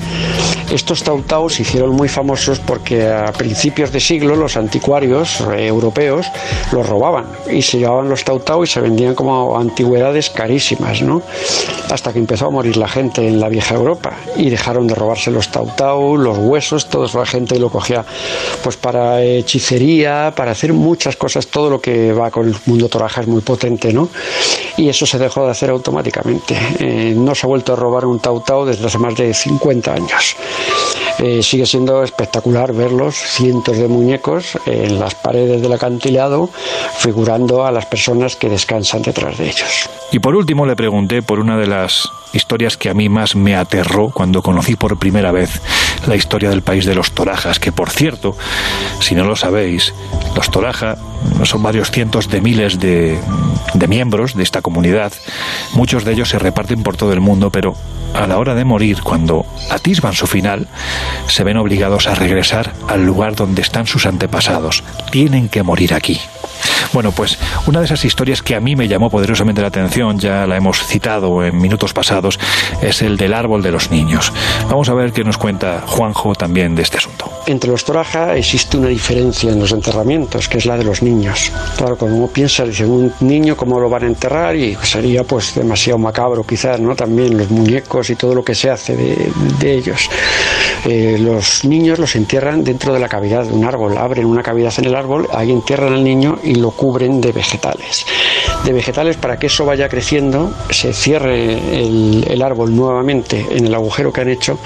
Estos 0.72 1.02
Tau 1.02 1.22
Tau 1.22 1.50
se 1.50 1.62
hicieron 1.62 1.92
muy 1.92 2.10
famosos 2.10 2.60
porque 2.60 3.08
a 3.08 3.32
principios 3.32 3.94
de 3.94 4.02
siglo 4.02 4.36
los 4.36 4.58
anticuarios 4.58 5.40
eh, 5.56 5.68
europeos 5.68 6.28
los 6.74 6.88
robaban 6.88 7.26
y 7.50 7.62
se 7.62 7.80
llevaban 7.80 8.10
los 8.10 8.26
Tau 8.26 8.40
Tau 8.42 8.66
y 8.66 8.68
se 8.68 8.82
vendían 8.82 9.16
como 9.16 9.58
antigüedades 9.58 10.30
carísimas, 10.30 11.02
¿no? 11.02 11.22
Hasta 11.90 12.12
que 12.12 12.20
empezó 12.20 12.48
a 12.48 12.50
morir 12.50 12.76
la 12.76 12.90
gente 12.90 13.26
en 13.26 13.40
la 13.40 13.48
vieja 13.48 13.76
Europa 13.76 14.18
y 14.36 14.50
dejaron 14.50 14.88
de 14.88 14.96
robarse 14.96 15.32
los 15.32 15.50
Tau 15.50 15.72
Tau, 15.74 16.18
los 16.18 16.38
huesos, 16.38 16.90
toda 16.90 17.08
la 17.18 17.26
gente 17.26 17.58
lo 17.60 17.70
cogía 17.70 18.04
pues 18.62 18.76
para 18.76 19.24
hechicería, 19.24 20.34
para 20.36 20.52
hacer 20.52 20.74
muchas 20.74 21.16
cosas, 21.16 21.48
todo 21.48 21.70
lo 21.70 21.80
que 21.80 22.12
va 22.12 22.30
con 22.30 22.50
el 22.50 22.56
mundo 22.66 22.90
toraja 22.90 23.22
es 23.22 23.28
muy 23.28 23.42
potente, 23.42 23.94
¿no? 23.94 24.10
Y 24.76 24.90
eso 24.90 25.06
se 25.06 25.18
dejó 25.18 25.46
de 25.46 25.52
hacer 25.52 25.70
automáticamente. 25.70 26.58
Eh, 26.80 27.14
no 27.16 27.34
se 27.34 27.46
ha 27.46 27.50
vuelto 27.50 27.74
a 27.74 27.76
robar 27.78 28.06
un 28.06 28.20
Tau 28.20 28.42
Tau 28.42 28.66
desde 28.66 28.86
hace 28.86 28.98
más 28.98 29.16
de 29.16 29.34
50 29.34 29.94
años. 29.94 30.36
Eh, 31.20 31.42
sigue 31.42 31.66
siendo 31.66 32.04
espectacular 32.04 32.74
verlos, 32.74 33.16
cientos 33.16 33.78
de 33.78 33.88
muñecos 33.88 34.58
en 34.68 35.00
las 35.00 35.16
paredes 35.16 35.62
del 35.64 35.74
acantilado, 35.74 36.50
figurando 37.00 37.66
a 37.66 37.72
las 37.72 37.88
personas 37.88 38.36
que 38.36 38.50
descansan 38.50 39.02
detrás 39.02 39.38
de 39.38 39.46
ellos. 39.46 39.90
Y 40.12 40.20
por 40.20 40.36
último 40.36 40.66
le 40.68 40.76
pregunté 40.76 41.24
por 41.24 41.40
una 41.40 41.58
de 41.58 41.66
las 41.66 42.08
historias 42.34 42.78
que 42.78 42.90
a 42.90 42.94
mí 42.94 43.10
más 43.10 43.36
me 43.36 43.56
aterró 43.56 44.10
cuando 44.10 44.44
conocí 44.44 44.76
por 44.76 45.00
primera 45.00 45.32
vez 45.32 45.60
la 46.06 46.16
historia 46.16 46.50
del 46.50 46.62
país 46.62 46.86
de 46.86 46.94
los 46.94 47.12
Torajas, 47.12 47.60
que 47.60 47.72
por 47.72 47.90
cierto, 47.90 48.38
si 49.00 49.16
no 49.16 49.24
lo 49.24 49.36
sabéis, 49.36 49.94
los 50.36 50.52
Toraja 50.52 50.98
son 51.44 51.64
varios 51.64 51.92
cientos 51.92 52.30
de 52.30 52.42
miles 52.42 52.80
de, 52.80 53.20
de 53.74 53.88
miembros 53.88 54.36
de 54.36 54.44
esta 54.44 54.62
comunidad. 54.62 55.14
Muchos 55.74 56.04
de 56.04 56.14
ellos 56.14 56.30
se 56.30 56.40
reparten 56.40 56.84
por 56.84 56.98
todo 56.98 57.14
el 57.14 57.22
mundo, 57.22 57.52
pero 57.52 57.76
a 58.14 58.28
la 58.28 58.38
hora 58.38 58.56
de 58.56 58.66
morir, 58.66 59.02
cuando 59.04 59.46
atisban 59.70 60.14
su 60.14 60.28
final, 60.28 60.68
se 61.28 61.44
ven 61.44 61.58
obligados 61.58 62.08
a 62.08 62.16
regresar 62.16 62.74
al 62.88 63.06
lugar 63.06 63.36
donde 63.36 63.62
están 63.62 63.86
sus 63.86 64.06
antepasados. 64.06 64.84
Tienen 65.12 65.50
que 65.50 65.64
morir 65.64 65.94
aquí. 65.94 66.20
Bueno, 66.94 67.12
pues 67.12 67.38
una 67.68 67.80
de 67.80 67.86
esas 67.86 68.06
historias 68.06 68.42
que 68.42 68.56
a 68.56 68.60
mí 68.60 68.76
me 68.76 68.88
llamó 68.88 69.10
poderosamente 69.10 69.62
la 69.62 69.68
atención, 69.68 70.18
ya 70.20 70.48
la 70.48 70.58
hemos 70.58 70.86
citado 70.86 71.44
en 71.44 71.58
minutos 71.60 71.94
pasados, 71.94 72.40
es 72.82 73.02
el 73.02 73.18
del 73.18 73.34
árbol 73.34 73.62
de 73.62 73.72
los 73.72 73.92
niños. 73.92 74.32
Vamos 74.70 74.90
a 74.90 74.94
ver 74.94 75.12
qué 75.12 75.24
nos 75.24 75.38
cuenta 75.38 75.84
Juanjo 75.86 76.34
también 76.34 76.76
de 76.76 76.84
este 76.84 76.98
asunto. 76.98 77.30
Entre 77.46 77.70
los 77.70 77.86
Toraja 77.86 78.36
existe 78.36 78.78
una 78.78 78.88
diferencia 78.88 79.52
en 79.52 79.60
los 79.60 79.72
enterramientos, 79.72 80.48
que 80.50 80.58
es 80.58 80.66
la 80.66 80.78
de 80.78 80.84
los 80.84 81.02
niños. 81.02 81.17
Claro, 81.78 81.98
cuando 81.98 82.18
uno 82.18 82.28
piensa, 82.28 82.64
dice, 82.64 82.86
un 82.86 83.14
niño, 83.22 83.56
¿cómo 83.56 83.80
lo 83.80 83.90
van 83.90 84.04
a 84.04 84.08
enterrar? 84.08 84.56
Y 84.56 84.76
sería 84.84 85.24
pues 85.24 85.56
demasiado 85.56 85.98
macabro 85.98 86.44
quizás, 86.46 86.80
¿no? 86.80 86.96
También 86.96 87.38
los 87.38 87.50
muñecos 87.50 88.10
y 88.10 88.16
todo 88.16 88.36
lo 88.36 88.44
que 88.44 88.56
se 88.56 88.70
hace 88.70 88.96
de, 88.96 89.32
de 89.60 89.74
ellos. 89.74 90.10
Eh, 90.86 91.18
los 91.20 91.66
niños 91.66 92.00
los 92.00 92.16
entierran 92.16 92.64
dentro 92.64 92.94
de 92.94 93.00
la 93.00 93.10
cavidad 93.10 93.44
de 93.44 93.54
un 93.54 93.66
árbol, 93.66 93.98
abren 93.98 94.26
una 94.26 94.44
cavidad 94.44 94.74
en 94.78 94.86
el 94.86 94.96
árbol, 94.96 95.28
ahí 95.34 95.52
entierran 95.52 95.94
al 95.94 96.04
niño 96.04 96.40
y 96.44 96.56
lo 96.56 96.72
cubren 96.72 97.20
de 97.20 97.32
vegetales. 97.32 98.06
De 98.64 98.74
vegetales 98.74 99.18
para 99.18 99.38
que 99.38 99.48
eso 99.48 99.66
vaya 99.66 99.90
creciendo, 99.90 100.54
se 100.70 100.94
cierre 100.94 101.54
el, 101.54 102.26
el 102.30 102.42
árbol 102.42 102.76
nuevamente 102.76 103.46
en 103.52 103.66
el 103.66 103.74
agujero 103.74 104.14
que 104.14 104.22
han 104.22 104.30
hecho 104.30 104.60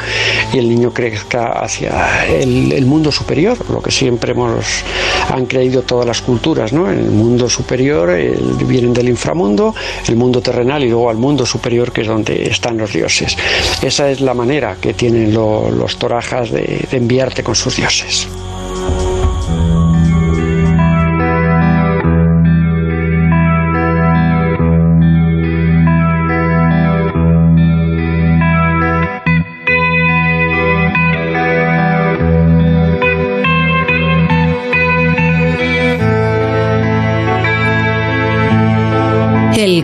y 0.53 0.59
el 0.59 0.69
niño 0.69 0.93
crezca 0.93 1.53
hacia 1.53 2.25
el, 2.27 2.71
el 2.71 2.85
mundo 2.85 3.11
superior, 3.11 3.57
lo 3.69 3.81
que 3.81 3.91
siempre 3.91 4.31
hemos, 4.31 4.83
han 5.29 5.45
creído 5.45 5.81
todas 5.81 6.05
las 6.05 6.21
culturas, 6.21 6.40
¿no? 6.73 6.91
En 6.91 6.99
el 6.99 7.11
mundo 7.11 7.49
superior 7.49 8.09
el- 8.09 8.55
vienen 8.65 8.93
del 8.93 9.09
inframundo, 9.09 9.73
el 10.07 10.15
mundo 10.15 10.41
terrenal 10.41 10.83
y 10.83 10.89
luego 10.89 11.09
al 11.09 11.17
mundo 11.17 11.45
superior 11.45 11.91
que 11.91 12.01
es 12.01 12.07
donde 12.07 12.49
están 12.49 12.77
los 12.77 12.91
dioses. 12.93 13.37
Esa 13.81 14.09
es 14.09 14.21
la 14.21 14.33
manera 14.33 14.75
que 14.81 14.93
tienen 14.93 15.33
lo- 15.33 15.69
los 15.71 15.97
torajas 15.97 16.51
de 16.51 16.87
enviarte 16.91 17.43
con 17.43 17.55
sus 17.55 17.75
dioses. 17.77 18.27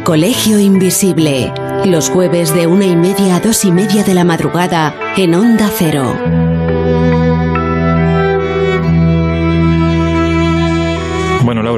Colegio 0.08 0.58
Invisible. 0.58 1.54
Los 1.84 2.10
jueves 2.10 2.54
de 2.54 2.66
una 2.66 2.86
y 2.86 2.96
media 2.96 3.36
a 3.36 3.40
dos 3.42 3.66
y 3.66 3.74
media 3.74 4.06
de 4.06 4.14
la 4.14 4.24
madrugada 4.24 4.96
en 5.18 5.36
Onda 5.36 5.70
Cero. 5.78 6.57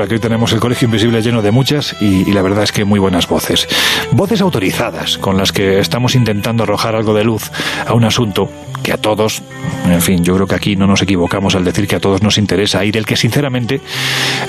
Que 0.09 0.15
hoy 0.15 0.19
tenemos 0.19 0.51
el 0.51 0.59
Colegio 0.59 0.87
Invisible 0.87 1.21
lleno 1.21 1.41
de 1.41 1.51
muchas 1.51 1.95
y, 2.01 2.27
y 2.27 2.33
la 2.33 2.41
verdad 2.41 2.63
es 2.63 2.71
que 2.71 2.83
muy 2.83 2.99
buenas 2.99 3.27
voces. 3.27 3.67
Voces 4.11 4.41
autorizadas 4.41 5.17
con 5.19 5.37
las 5.37 5.51
que 5.51 5.79
estamos 5.79 6.15
intentando 6.15 6.63
arrojar 6.63 6.95
algo 6.95 7.13
de 7.13 7.23
luz 7.23 7.51
a 7.85 7.93
un 7.93 8.03
asunto 8.03 8.49
que 8.81 8.91
a 8.91 8.97
todos, 8.97 9.43
en 9.85 10.01
fin, 10.01 10.23
yo 10.23 10.35
creo 10.35 10.47
que 10.47 10.55
aquí 10.55 10.75
no 10.75 10.87
nos 10.87 11.01
equivocamos 11.01 11.55
al 11.55 11.63
decir 11.63 11.87
que 11.87 11.95
a 11.95 11.99
todos 11.99 12.21
nos 12.21 12.37
interesa 12.37 12.83
y 12.85 12.91
del 12.91 13.05
que 13.05 13.15
sinceramente 13.15 13.81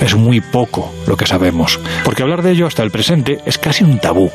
es 0.00 0.14
muy 0.14 0.40
poco 0.40 0.92
lo 1.06 1.16
que 1.16 1.26
sabemos. 1.26 1.78
Porque 2.04 2.22
hablar 2.22 2.42
de 2.42 2.52
ello 2.52 2.66
hasta 2.66 2.82
el 2.82 2.90
presente 2.90 3.40
es 3.44 3.58
casi 3.58 3.84
un 3.84 3.98
tabú. 3.98 4.30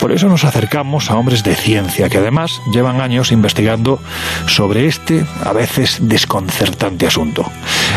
Por 0.00 0.12
eso 0.12 0.28
nos 0.28 0.44
acercamos 0.44 1.10
a 1.10 1.16
hombres 1.16 1.44
de 1.44 1.54
ciencia 1.54 2.08
que 2.08 2.18
además 2.18 2.60
llevan 2.72 3.00
años 3.00 3.32
investigando 3.32 4.00
sobre 4.46 4.86
este 4.86 5.24
a 5.44 5.52
veces 5.52 5.98
desconcertante 6.02 7.06
asunto. 7.06 7.50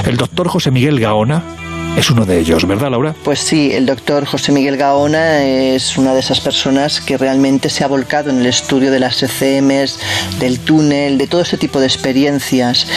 El 0.06 0.15
doctor 0.15 0.48
José 0.48 0.72
Miguel 0.72 0.99
Gaona 0.99 1.44
es 1.97 2.09
uno 2.09 2.26
de 2.26 2.39
ellos, 2.39 2.67
¿verdad, 2.67 2.91
Laura? 2.91 3.15
Pues 3.23 3.39
sí, 3.39 3.72
el 3.73 3.85
doctor 3.85 4.26
José 4.26 4.51
Miguel 4.51 4.77
Gaona 4.77 5.43
es 5.43 5.97
una 5.97 6.13
de 6.13 6.19
esas 6.19 6.41
personas 6.41 6.99
que 6.99 7.17
realmente 7.17 7.69
se 7.69 7.84
ha 7.84 7.88
volcado 7.88 8.30
en 8.30 8.39
el 8.39 8.45
estudio 8.45 8.91
de 8.91 8.99
las 8.99 9.23
ECMs, 9.23 9.99
del 10.39 10.59
túnel, 10.59 11.17
de 11.17 11.27
todo 11.27 11.41
ese 11.41 11.57
tipo 11.57 11.80
de 11.80 11.85
experiencias. 11.85 12.88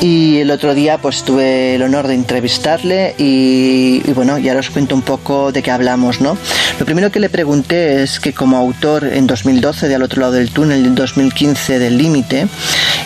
Y 0.00 0.38
el 0.38 0.50
otro 0.50 0.74
día 0.74 0.98
pues 0.98 1.22
tuve 1.22 1.76
el 1.76 1.82
honor 1.82 2.08
de 2.08 2.14
entrevistarle 2.14 3.14
y, 3.18 4.00
bueno, 4.12 4.38
ya 4.38 4.54
os 4.56 4.70
cuento 4.70 4.94
un 4.94 5.02
poco 5.02 5.50
de 5.50 5.62
qué 5.62 5.70
hablamos, 5.70 6.20
¿no? 6.20 6.36
Lo 6.78 6.84
primero 6.84 7.10
que 7.10 7.20
le 7.20 7.30
pregunté 7.30 8.02
es 8.02 8.20
que 8.20 8.32
como 8.32 8.56
autor 8.56 9.04
en 9.04 9.26
2012 9.26 9.88
de 9.88 9.94
Al 9.94 10.02
otro 10.02 10.20
lado 10.20 10.32
del 10.32 10.50
túnel, 10.50 10.84
en 10.84 10.94
2015 10.94 11.78
del 11.78 11.96
límite, 11.96 12.48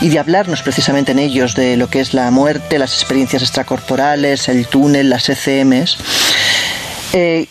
y 0.01 0.09
de 0.09 0.19
hablarnos 0.19 0.63
precisamente 0.63 1.13
en 1.13 1.19
ellos 1.19 1.55
de 1.55 1.77
lo 1.77 1.89
que 1.89 2.01
es 2.01 2.15
la 2.15 2.31
muerte, 2.31 2.79
las 2.79 2.95
experiencias 2.95 3.43
extracorporales, 3.43 4.49
el 4.49 4.67
túnel, 4.67 5.11
las 5.11 5.29
ECMs, 5.29 5.36
eh, 7.13 7.47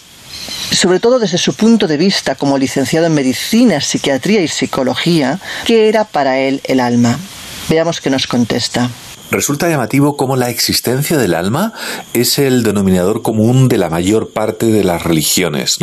sobre 0.71 0.99
todo 0.99 1.19
desde 1.19 1.37
su 1.37 1.53
punto 1.53 1.87
de 1.87 1.97
vista 1.97 2.35
como 2.35 2.57
licenciado 2.57 3.07
en 3.07 3.13
medicina, 3.13 3.79
psiquiatría 3.81 4.41
y 4.41 4.47
psicología, 4.47 5.39
¿qué 5.65 5.87
era 5.87 6.03
para 6.03 6.39
él 6.39 6.61
el 6.65 6.79
alma? 6.79 7.17
Veamos 7.69 8.01
qué 8.01 8.09
nos 8.09 8.27
contesta. 8.27 8.89
Resulta 9.31 9.67
llamativo 9.67 10.15
cómo 10.15 10.35
la 10.35 10.49
existencia 10.49 11.17
del 11.17 11.33
alma 11.33 11.73
es 12.13 12.37
el 12.37 12.63
denominador 12.63 13.21
común 13.21 13.67
de 13.67 13.77
la 13.77 13.89
mayor 13.89 14.29
parte 14.29 14.67
de 14.67 14.83
las 14.83 15.03
religiones. 15.03 15.77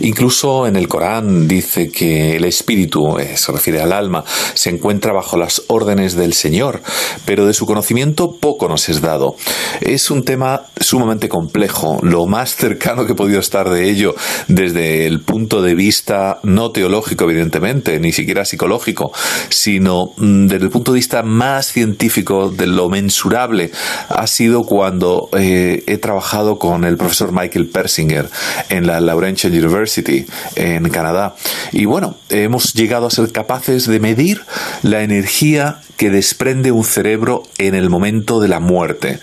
Incluso 0.00 0.66
en 0.66 0.76
el 0.76 0.88
Corán 0.88 1.46
dice 1.46 1.90
que 1.90 2.36
el 2.36 2.44
espíritu, 2.44 3.18
eh, 3.18 3.36
se 3.36 3.52
refiere 3.52 3.80
al 3.80 3.92
alma, 3.92 4.24
se 4.54 4.70
encuentra 4.70 5.12
bajo 5.12 5.36
las 5.36 5.62
órdenes 5.68 6.16
del 6.16 6.32
Señor, 6.32 6.82
pero 7.24 7.46
de 7.46 7.54
su 7.54 7.66
conocimiento 7.66 8.36
poco 8.36 8.68
nos 8.68 8.88
es 8.88 9.00
dado. 9.00 9.36
Es 9.80 10.10
un 10.10 10.24
tema 10.24 10.62
sumamente 10.80 11.28
complejo. 11.28 11.98
Lo 12.02 12.26
más 12.26 12.56
cercano 12.56 13.06
que 13.06 13.12
he 13.12 13.16
podido 13.16 13.40
estar 13.40 13.68
de 13.70 13.90
ello 13.90 14.14
desde 14.48 15.06
el 15.06 15.20
punto 15.20 15.62
de 15.62 15.74
vista 15.74 16.40
no 16.42 16.70
teológico, 16.70 17.24
evidentemente, 17.24 18.00
ni 18.00 18.12
siquiera 18.12 18.44
psicológico, 18.44 19.12
sino 19.48 20.12
mm, 20.16 20.46
desde 20.46 20.64
el 20.64 20.70
punto 20.70 20.92
de 20.92 20.96
vista 20.96 21.22
más 21.22 21.66
científico 21.66 22.50
de 22.50 22.66
lo 22.66 22.85
mensurable 22.88 23.70
ha 24.08 24.26
sido 24.26 24.64
cuando 24.64 25.28
eh, 25.36 25.84
he 25.86 25.98
trabajado 25.98 26.58
con 26.58 26.84
el 26.84 26.96
profesor 26.96 27.32
Michael 27.32 27.68
Persinger 27.68 28.28
en 28.68 28.86
la 28.86 29.00
Laurentian 29.00 29.52
University 29.52 30.26
en 30.54 30.88
Canadá. 30.90 31.34
Y 31.72 31.84
bueno, 31.84 32.16
hemos 32.28 32.74
llegado 32.74 33.06
a 33.06 33.10
ser 33.10 33.32
capaces 33.32 33.86
de 33.86 34.00
medir 34.00 34.42
la 34.82 35.02
energía 35.02 35.80
que 35.96 36.10
desprende 36.10 36.72
un 36.72 36.84
cerebro 36.84 37.42
en 37.58 37.74
el 37.74 37.88
momento 37.90 38.40
de 38.40 38.48
la 38.48 38.60
muerte. 38.60 39.18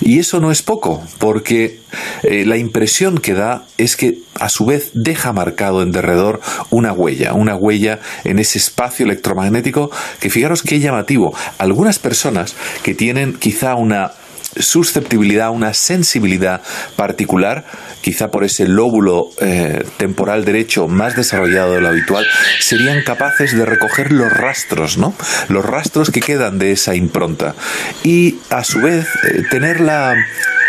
Y 0.00 0.18
eso 0.18 0.40
no 0.40 0.50
es 0.50 0.62
poco, 0.62 1.02
porque 1.18 1.80
eh, 2.22 2.44
la 2.46 2.56
impresión 2.56 3.18
que 3.18 3.34
da 3.34 3.64
es 3.76 3.96
que 3.96 4.18
a 4.38 4.48
su 4.48 4.66
vez 4.66 4.90
deja 4.94 5.32
marcado 5.32 5.82
en 5.82 5.92
derredor 5.92 6.40
una 6.70 6.92
huella, 6.92 7.32
una 7.34 7.56
huella 7.56 8.00
en 8.24 8.38
ese 8.38 8.58
espacio 8.58 9.04
electromagnético 9.04 9.90
que 10.20 10.30
fijaros 10.30 10.62
qué 10.62 10.80
llamativo. 10.80 11.36
Algunas 11.58 11.98
personas 11.98 12.54
que 12.82 12.94
tienen 12.94 13.34
quizá 13.34 13.74
una 13.74 14.12
susceptibilidad, 14.56 15.50
una 15.50 15.74
sensibilidad 15.74 16.62
particular, 16.96 17.64
quizá 18.00 18.28
por 18.28 18.44
ese 18.44 18.66
lóbulo 18.66 19.30
eh, 19.40 19.84
temporal 19.96 20.44
derecho 20.44 20.88
más 20.88 21.16
desarrollado 21.16 21.74
de 21.74 21.80
lo 21.80 21.88
habitual, 21.88 22.26
serían 22.60 23.02
capaces 23.02 23.56
de 23.56 23.64
recoger 23.64 24.12
los 24.12 24.32
rastros, 24.32 24.98
¿no? 24.98 25.14
Los 25.48 25.64
rastros 25.64 26.10
que 26.10 26.20
quedan 26.20 26.58
de 26.58 26.72
esa 26.72 26.94
impronta. 26.94 27.54
Y 28.02 28.36
a 28.50 28.64
su 28.64 28.80
vez 28.80 29.06
eh, 29.24 29.42
tener 29.50 29.80
la 29.80 30.14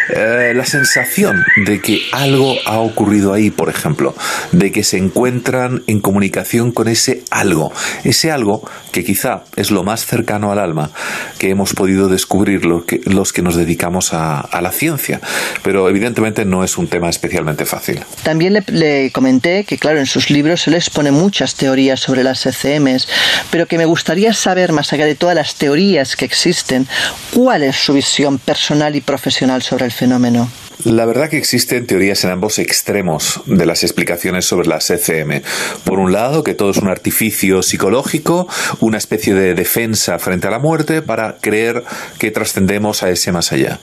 eh, 0.09 0.53
la 0.55 0.65
sensación 0.65 1.43
de 1.65 1.81
que 1.81 2.01
algo 2.11 2.55
ha 2.65 2.79
ocurrido 2.79 3.33
ahí, 3.33 3.51
por 3.51 3.69
ejemplo, 3.69 4.15
de 4.51 4.71
que 4.71 4.83
se 4.83 4.97
encuentran 4.97 5.83
en 5.87 5.99
comunicación 5.99 6.71
con 6.71 6.87
ese 6.87 7.23
algo, 7.31 7.71
ese 8.03 8.31
algo 8.31 8.67
que 8.91 9.03
quizá 9.03 9.43
es 9.55 9.71
lo 9.71 9.83
más 9.83 10.05
cercano 10.05 10.51
al 10.51 10.59
alma 10.59 10.91
que 11.37 11.49
hemos 11.49 11.73
podido 11.73 12.09
descubrir 12.09 12.65
los 12.65 13.33
que 13.33 13.41
nos 13.41 13.55
dedicamos 13.55 14.13
a, 14.13 14.39
a 14.39 14.61
la 14.61 14.71
ciencia, 14.71 15.21
pero 15.63 15.89
evidentemente 15.89 16.45
no 16.45 16.63
es 16.63 16.77
un 16.77 16.87
tema 16.87 17.09
especialmente 17.09 17.65
fácil. 17.65 18.03
También 18.23 18.53
le, 18.53 18.63
le 18.67 19.11
comenté 19.11 19.63
que, 19.63 19.77
claro, 19.77 19.99
en 19.99 20.05
sus 20.05 20.29
libros 20.29 20.61
se 20.61 20.71
les 20.71 20.87
expone 20.87 21.11
muchas 21.11 21.55
teorías 21.55 21.99
sobre 21.99 22.23
las 22.23 22.45
ECMs, 22.45 23.07
pero 23.51 23.67
que 23.67 23.77
me 23.77 23.85
gustaría 23.85 24.33
saber, 24.33 24.71
más 24.71 24.91
allá 24.91 25.05
de 25.05 25.15
todas 25.15 25.35
las 25.35 25.55
teorías 25.55 26.15
que 26.15 26.25
existen, 26.25 26.87
cuál 27.33 27.63
es 27.63 27.75
su 27.75 27.93
visión 27.93 28.39
personal 28.39 28.95
y 28.95 29.01
profesional 29.01 29.61
sobre 29.61 29.85
el 29.85 29.91
fenómeno. 29.99 30.47
La 30.85 31.05
verdad 31.05 31.29
que 31.29 31.37
existen 31.37 31.85
teorías 31.85 32.23
en 32.23 32.29
ambos 32.29 32.57
extremos 32.57 33.41
de 33.45 33.65
las 33.65 33.83
explicaciones 33.83 34.45
sobre 34.45 34.69
las 34.69 34.89
ECM. 34.89 35.41
Por 35.83 35.99
un 35.99 36.13
lado, 36.13 36.41
que 36.41 36.53
todo 36.53 36.71
es 36.71 36.77
un 36.77 36.87
artificio 36.87 37.61
psicológico, 37.61 38.47
una 38.79 38.97
especie 38.97 39.33
de 39.33 39.55
defensa 39.55 40.17
frente 40.19 40.47
a 40.47 40.51
la 40.51 40.59
muerte 40.59 41.01
para 41.01 41.35
creer 41.41 41.83
que 42.17 42.31
trascendemos 42.31 43.03
a 43.03 43.09
ese 43.09 43.33
más 43.33 43.51
allá. 43.51 43.81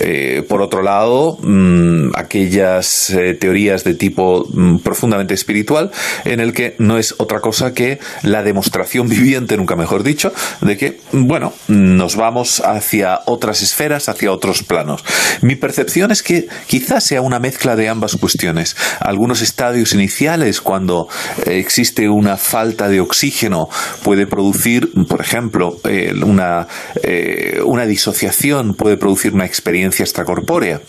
Eh, 0.00 0.44
por 0.46 0.60
otro 0.60 0.82
lado, 0.82 1.38
mm, 1.40 2.10
aquellas 2.14 3.08
eh, 3.08 3.32
teorías 3.32 3.82
de 3.82 3.94
tipo 3.94 4.46
mm, 4.46 4.80
profundamente 4.80 5.32
espiritual 5.32 5.92
en 6.26 6.40
el 6.40 6.52
que 6.52 6.74
no 6.76 6.98
es 6.98 7.14
otra 7.16 7.40
cosa 7.40 7.72
que 7.72 8.00
la 8.22 8.42
demostración 8.42 9.08
viviente, 9.14 9.56
nunca 9.56 9.76
mejor 9.76 10.02
dicho, 10.02 10.30
de 10.60 10.76
que, 10.76 11.00
bueno, 11.12 11.54
nos 11.68 12.16
vamos 12.16 12.60
hacia 12.60 13.20
otras 13.24 13.62
esferas, 13.62 14.10
hacia 14.10 14.30
otros 14.30 14.62
planos. 14.62 15.02
Mi 15.40 15.56
percepción 15.56 16.10
es 16.10 16.22
que 16.22 16.33
quizás 16.66 17.04
sea 17.04 17.20
una 17.20 17.38
mezcla 17.38 17.76
de 17.76 17.88
ambas 17.88 18.16
cuestiones. 18.16 18.76
Algunos 19.00 19.42
estadios 19.42 19.92
iniciales, 19.94 20.60
cuando 20.60 21.08
eh, 21.46 21.58
existe 21.58 22.08
una 22.08 22.36
falta 22.36 22.88
de 22.88 23.00
oxígeno, 23.00 23.68
puede 24.02 24.26
producir, 24.26 24.90
por 25.08 25.20
ejemplo, 25.20 25.76
eh, 25.84 26.12
una, 26.24 26.66
eh, 27.02 27.60
una 27.64 27.86
disociación, 27.86 28.74
puede 28.74 28.96
producir 28.96 29.34
una 29.34 29.46
experiencia 29.46 30.02
extracorpórea. 30.02 30.80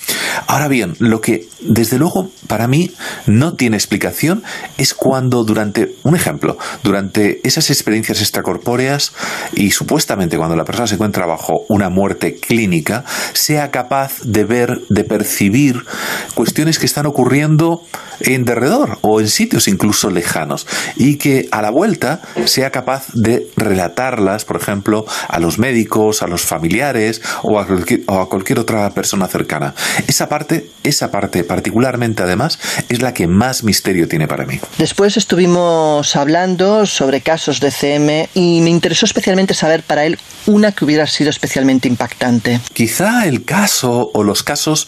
Ahora 0.47 0.67
bien, 0.67 0.95
lo 0.99 1.21
que 1.21 1.47
desde 1.61 1.97
luego 1.97 2.29
para 2.47 2.67
mí 2.67 2.91
no 3.25 3.55
tiene 3.55 3.77
explicación 3.77 4.43
es 4.77 4.93
cuando 4.93 5.43
durante, 5.43 5.95
un 6.03 6.15
ejemplo, 6.15 6.57
durante 6.83 7.45
esas 7.47 7.69
experiencias 7.69 8.21
extracorpóreas 8.21 9.13
y 9.53 9.71
supuestamente 9.71 10.37
cuando 10.37 10.55
la 10.55 10.63
persona 10.63 10.87
se 10.87 10.95
encuentra 10.95 11.25
bajo 11.25 11.65
una 11.69 11.89
muerte 11.89 12.35
clínica, 12.35 13.03
sea 13.33 13.71
capaz 13.71 14.21
de 14.23 14.43
ver, 14.45 14.81
de 14.89 15.03
percibir, 15.03 15.34
cuestiones 16.33 16.79
que 16.79 16.85
están 16.85 17.05
ocurriendo 17.05 17.83
en 18.19 18.45
derredor 18.45 18.97
o 19.01 19.19
en 19.19 19.27
sitios 19.27 19.67
incluso 19.67 20.09
lejanos 20.09 20.67
y 20.95 21.17
que 21.17 21.47
a 21.51 21.61
la 21.61 21.69
vuelta 21.69 22.21
sea 22.45 22.71
capaz 22.71 23.07
de 23.13 23.47
relatarlas, 23.55 24.45
por 24.45 24.57
ejemplo, 24.57 25.05
a 25.27 25.39
los 25.39 25.59
médicos, 25.59 26.21
a 26.21 26.27
los 26.27 26.41
familiares 26.41 27.21
o 27.43 27.59
a 27.59 27.67
cualquier, 27.67 28.01
o 28.07 28.19
a 28.19 28.29
cualquier 28.29 28.59
otra 28.59 28.89
persona 28.91 29.27
cercana. 29.27 29.73
Esa 30.07 30.29
parte, 30.29 30.69
esa 30.83 31.11
parte 31.11 31.43
particularmente 31.43 32.23
además 32.23 32.59
es 32.89 33.01
la 33.01 33.13
que 33.13 33.27
más 33.27 33.63
misterio 33.63 34.07
tiene 34.07 34.27
para 34.27 34.45
mí. 34.45 34.59
Después 34.77 35.17
estuvimos 35.17 36.15
hablando 36.15 36.85
sobre 36.85 37.21
casos 37.21 37.59
de 37.59 37.71
CM 37.71 38.29
y 38.33 38.61
me 38.61 38.69
interesó 38.69 39.05
especialmente 39.05 39.53
saber 39.53 39.83
para 39.83 40.05
él 40.05 40.17
una 40.47 40.71
que 40.71 40.85
hubiera 40.85 41.07
sido 41.07 41.29
especialmente 41.29 41.87
impactante. 41.87 42.59
Quizá 42.73 43.25
el 43.25 43.45
caso 43.45 44.11
o 44.13 44.23
los 44.23 44.43
casos 44.43 44.87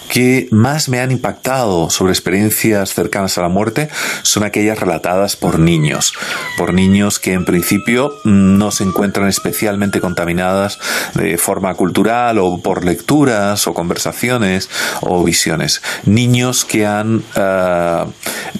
que 0.11 0.49
más 0.51 0.89
me 0.89 0.99
han 0.99 1.09
impactado 1.09 1.89
sobre 1.89 2.11
experiencias 2.11 2.93
cercanas 2.93 3.37
a 3.37 3.43
la 3.43 3.47
muerte 3.47 3.87
son 4.23 4.43
aquellas 4.43 4.77
relatadas 4.77 5.37
por 5.37 5.57
niños, 5.57 6.11
por 6.57 6.73
niños 6.73 7.17
que 7.17 7.31
en 7.31 7.45
principio 7.45 8.19
no 8.25 8.71
se 8.71 8.83
encuentran 8.83 9.29
especialmente 9.29 10.01
contaminadas 10.01 10.79
de 11.13 11.37
forma 11.37 11.73
cultural 11.75 12.39
o 12.39 12.61
por 12.61 12.83
lecturas 12.83 13.65
o 13.67 13.73
conversaciones 13.73 14.69
o 14.99 15.23
visiones. 15.23 15.81
Niños 16.03 16.65
que 16.65 16.85
han 16.85 17.23
eh, 17.37 18.05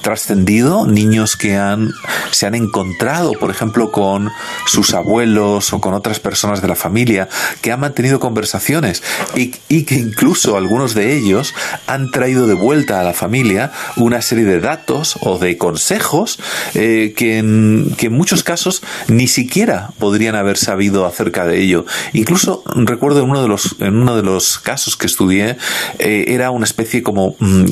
trascendido, 0.01 0.87
niños 0.87 1.35
que 1.35 1.57
han, 1.57 1.91
se 2.31 2.47
han 2.47 2.55
encontrado, 2.55 3.33
por 3.33 3.51
ejemplo, 3.51 3.91
con 3.91 4.31
sus 4.67 4.93
abuelos 4.93 5.73
o 5.73 5.81
con 5.81 5.95
otras 5.95 6.21
personas 6.21 6.61
de 6.61 6.69
la 6.69 6.75
familia, 6.75 7.27
que 7.61 7.73
han 7.73 7.81
mantenido 7.81 8.21
conversaciones 8.21 9.03
y, 9.35 9.53
y 9.67 9.83
que 9.83 9.95
incluso 9.95 10.55
algunos 10.55 10.93
de 10.93 11.13
ellos 11.13 11.40
han 11.87 12.11
traído 12.11 12.47
de 12.47 12.53
vuelta 12.53 12.99
a 12.99 13.03
la 13.03 13.13
familia 13.13 13.71
una 13.97 14.21
serie 14.21 14.45
de 14.45 14.59
datos 14.59 15.17
o 15.21 15.37
de 15.37 15.57
consejos 15.57 16.39
eh, 16.73 17.13
que, 17.15 17.37
en, 17.37 17.93
que 17.97 18.07
en 18.07 18.13
muchos 18.13 18.43
casos 18.43 18.81
ni 19.07 19.27
siquiera 19.27 19.91
podrían 19.99 20.35
haber 20.35 20.57
sabido 20.57 21.05
acerca 21.05 21.45
de 21.45 21.61
ello. 21.61 21.85
Incluso 22.13 22.63
recuerdo 22.75 23.23
en 23.23 23.29
uno 23.29 23.41
de 23.41 23.47
los, 23.47 23.75
en 23.79 23.95
uno 23.95 24.15
de 24.15 24.23
los 24.23 24.59
casos 24.59 24.95
que 24.97 25.07
estudié, 25.07 25.57
eh, 25.99 26.25
era 26.27 26.51
una 26.51 26.65
especie 26.65 27.03
como 27.03 27.35
mm, 27.39 27.65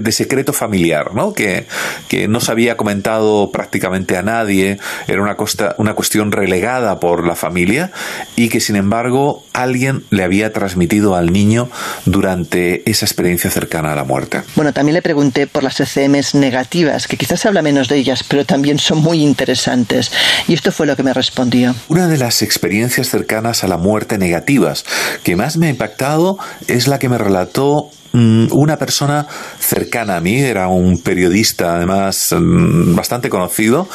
de 0.00 0.12
secreto 0.12 0.52
familiar, 0.52 1.14
¿no? 1.14 1.32
Que, 1.32 1.66
que 2.08 2.28
no 2.28 2.40
se 2.40 2.52
había 2.52 2.76
comentado 2.76 3.50
prácticamente 3.52 4.16
a 4.16 4.22
nadie, 4.22 4.78
era 5.06 5.22
una, 5.22 5.36
costa, 5.36 5.74
una 5.78 5.94
cuestión 5.94 6.32
relegada 6.32 7.00
por 7.00 7.26
la 7.26 7.34
familia 7.34 7.90
y 8.36 8.48
que 8.48 8.60
sin 8.60 8.76
embargo 8.76 9.44
alguien 9.52 10.04
le 10.10 10.22
había 10.22 10.52
transmitido 10.52 11.14
al 11.14 11.32
niño 11.32 11.68
durante 12.04 12.88
esa 12.90 13.04
experiencia 13.08 13.50
cercana 13.50 13.92
a 13.92 13.96
la 13.96 14.04
muerte. 14.04 14.42
Bueno, 14.54 14.72
también 14.72 14.94
le 14.94 15.02
pregunté 15.02 15.46
por 15.46 15.62
las 15.62 15.80
ECMs 15.80 16.34
negativas, 16.34 17.06
que 17.06 17.16
quizás 17.16 17.40
se 17.40 17.48
habla 17.48 17.62
menos 17.62 17.88
de 17.88 17.96
ellas, 17.96 18.22
pero 18.22 18.44
también 18.44 18.78
son 18.78 18.98
muy 18.98 19.22
interesantes. 19.22 20.12
Y 20.46 20.54
esto 20.54 20.72
fue 20.72 20.86
lo 20.86 20.96
que 20.96 21.02
me 21.02 21.14
respondió. 21.14 21.74
Una 21.88 22.06
de 22.08 22.18
las 22.18 22.42
experiencias 22.42 23.08
cercanas 23.08 23.64
a 23.64 23.68
la 23.68 23.76
muerte 23.76 24.18
negativas 24.18 24.84
que 25.22 25.36
más 25.36 25.56
me 25.56 25.66
ha 25.66 25.70
impactado 25.70 26.38
es 26.66 26.86
la 26.88 26.98
que 26.98 27.08
me 27.08 27.18
relató 27.18 27.90
mm, 28.12 28.48
una 28.52 28.76
persona 28.76 29.26
cercana 29.58 30.16
a 30.16 30.20
mí, 30.20 30.40
era 30.40 30.68
un 30.68 30.98
periodista 31.02 31.76
además 31.76 32.34
mm, 32.38 32.94
bastante 32.94 33.28
conocido, 33.28 33.88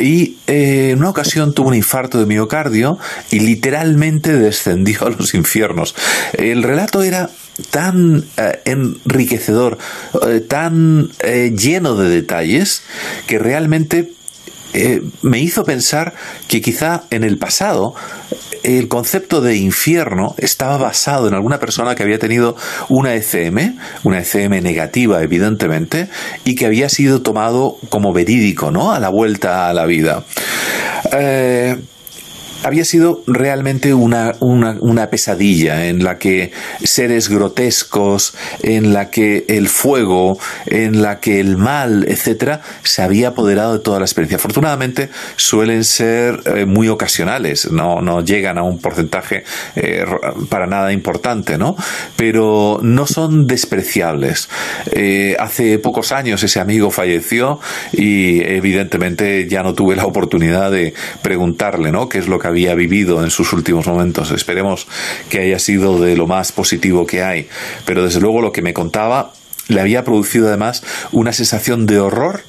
y 0.00 0.38
eh, 0.46 0.90
en 0.92 0.98
una 0.98 1.10
ocasión 1.10 1.54
tuvo 1.54 1.68
un 1.68 1.74
infarto 1.74 2.18
de 2.18 2.26
miocardio 2.26 2.98
y 3.30 3.40
literalmente 3.40 4.32
descendió 4.38 5.06
a 5.06 5.10
los 5.10 5.34
infiernos. 5.34 5.94
El 6.32 6.62
relato 6.62 7.02
era 7.02 7.30
tan 7.70 8.24
eh, 8.36 8.60
enriquecedor, 8.64 9.78
eh, 10.26 10.40
tan 10.40 11.10
eh, 11.20 11.52
lleno 11.56 11.96
de 11.96 12.08
detalles, 12.08 12.82
que 13.26 13.38
realmente 13.38 14.12
me 15.22 15.40
hizo 15.40 15.64
pensar 15.64 16.12
que 16.46 16.60
quizá 16.60 17.04
en 17.10 17.24
el 17.24 17.38
pasado 17.38 17.94
el 18.62 18.86
concepto 18.88 19.40
de 19.40 19.56
infierno 19.56 20.34
estaba 20.36 20.76
basado 20.76 21.26
en 21.26 21.32
alguna 21.32 21.58
persona 21.58 21.94
que 21.94 22.02
había 22.02 22.18
tenido 22.18 22.54
una 22.90 23.14
ECM, 23.14 23.78
una 24.04 24.20
ECM 24.20 24.62
negativa 24.62 25.22
evidentemente, 25.22 26.10
y 26.44 26.54
que 26.54 26.66
había 26.66 26.90
sido 26.90 27.22
tomado 27.22 27.78
como 27.88 28.12
verídico, 28.12 28.70
¿no? 28.70 28.92
A 28.92 29.00
la 29.00 29.08
vuelta 29.08 29.70
a 29.70 29.72
la 29.72 29.86
vida 29.86 30.24
había 32.64 32.84
sido 32.84 33.22
realmente 33.26 33.94
una, 33.94 34.34
una, 34.40 35.10
pesadilla 35.10 35.86
en 35.86 36.02
la 36.02 36.18
que 36.18 36.50
seres 36.82 37.28
grotescos, 37.28 38.34
en 38.62 38.92
la 38.92 39.10
que 39.10 39.44
el 39.48 39.68
fuego, 39.68 40.38
en 40.66 41.02
la 41.02 41.20
que 41.20 41.40
el 41.40 41.56
mal, 41.56 42.04
etcétera, 42.08 42.60
se 42.82 43.02
había 43.02 43.28
apoderado 43.28 43.74
de 43.74 43.78
toda 43.78 44.00
la 44.00 44.04
experiencia. 44.04 44.36
Afortunadamente 44.36 45.08
suelen 45.36 45.84
ser 45.84 46.40
eh, 46.46 46.64
muy 46.64 46.88
ocasionales, 46.88 47.70
no, 47.70 48.00
no 48.00 48.24
llegan 48.24 48.58
a 48.58 48.62
un 48.62 48.80
porcentaje 48.80 49.44
eh, 49.76 50.04
para 50.48 50.66
nada 50.66 50.92
importante, 50.92 51.58
¿no? 51.58 51.76
Pero 52.16 52.80
no 52.82 53.06
son 53.06 53.46
despreciables. 53.46 54.48
Eh, 54.92 55.36
hace 55.38 55.78
pocos 55.78 56.12
años 56.12 56.42
ese 56.42 56.60
amigo 56.60 56.90
falleció 56.90 57.60
y 57.92 58.40
evidentemente 58.42 59.48
ya 59.48 59.62
no 59.62 59.74
tuve 59.74 59.96
la 59.96 60.06
oportunidad 60.06 60.70
de 60.70 60.94
preguntarle, 61.22 61.92
¿no? 61.92 62.08
¿Qué 62.08 62.18
es 62.18 62.28
lo 62.28 62.38
que 62.38 62.47
había 62.48 62.74
vivido 62.74 63.22
en 63.22 63.30
sus 63.30 63.52
últimos 63.52 63.86
momentos. 63.86 64.30
Esperemos 64.30 64.86
que 65.30 65.40
haya 65.40 65.58
sido 65.58 66.00
de 66.00 66.16
lo 66.16 66.26
más 66.26 66.52
positivo 66.52 67.06
que 67.06 67.22
hay. 67.22 67.48
Pero 67.84 68.04
desde 68.04 68.20
luego 68.20 68.42
lo 68.42 68.52
que 68.52 68.62
me 68.62 68.74
contaba 68.74 69.32
le 69.68 69.80
había 69.80 70.04
producido 70.04 70.48
además 70.48 70.82
una 71.12 71.32
sensación 71.32 71.86
de 71.86 72.00
horror 72.00 72.42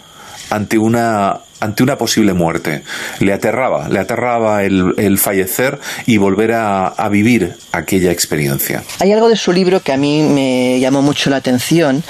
ante 0.50 0.78
una 0.78 1.42
ante 1.60 1.84
una 1.84 1.98
posible 1.98 2.34
muerte. 2.34 2.84
Le 3.20 3.34
aterraba, 3.34 3.90
le 3.90 4.00
aterraba 4.00 4.64
el, 4.64 5.18
fallecer 5.18 5.80
y 6.06 6.18
volver 6.18 6.54
a, 6.54 7.10
vivir 7.10 7.56
aquella 7.72 8.12
experiencia. 8.12 8.84
Hay 9.00 9.12
algo 9.12 9.30
de 9.30 9.36
su 9.36 9.52
libro 9.52 9.82
que 9.82 9.92
a 9.92 9.98
mí 9.98 10.22
me 10.22 10.80
llamó 10.80 11.02
mucho 11.02 11.30
la 11.30 11.38
atención 11.38 12.04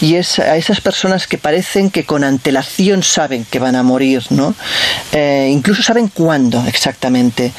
y 0.00 0.14
es 0.14 0.38
a 0.38 0.56
esas 0.56 0.80
personas 0.80 1.26
que 1.26 1.36
parecen 1.36 1.90
que 1.90 2.04
con 2.04 2.24
antelación 2.24 3.02
saben 3.02 3.44
que 3.44 3.58
van 3.58 3.76
a 3.76 3.82
morir, 3.82 4.24
¿no? 4.30 4.54
Eh, 5.12 5.50
incluso 5.52 5.82
saben 5.82 6.08
cuándo 6.08 6.64
exactamente. 6.66 7.52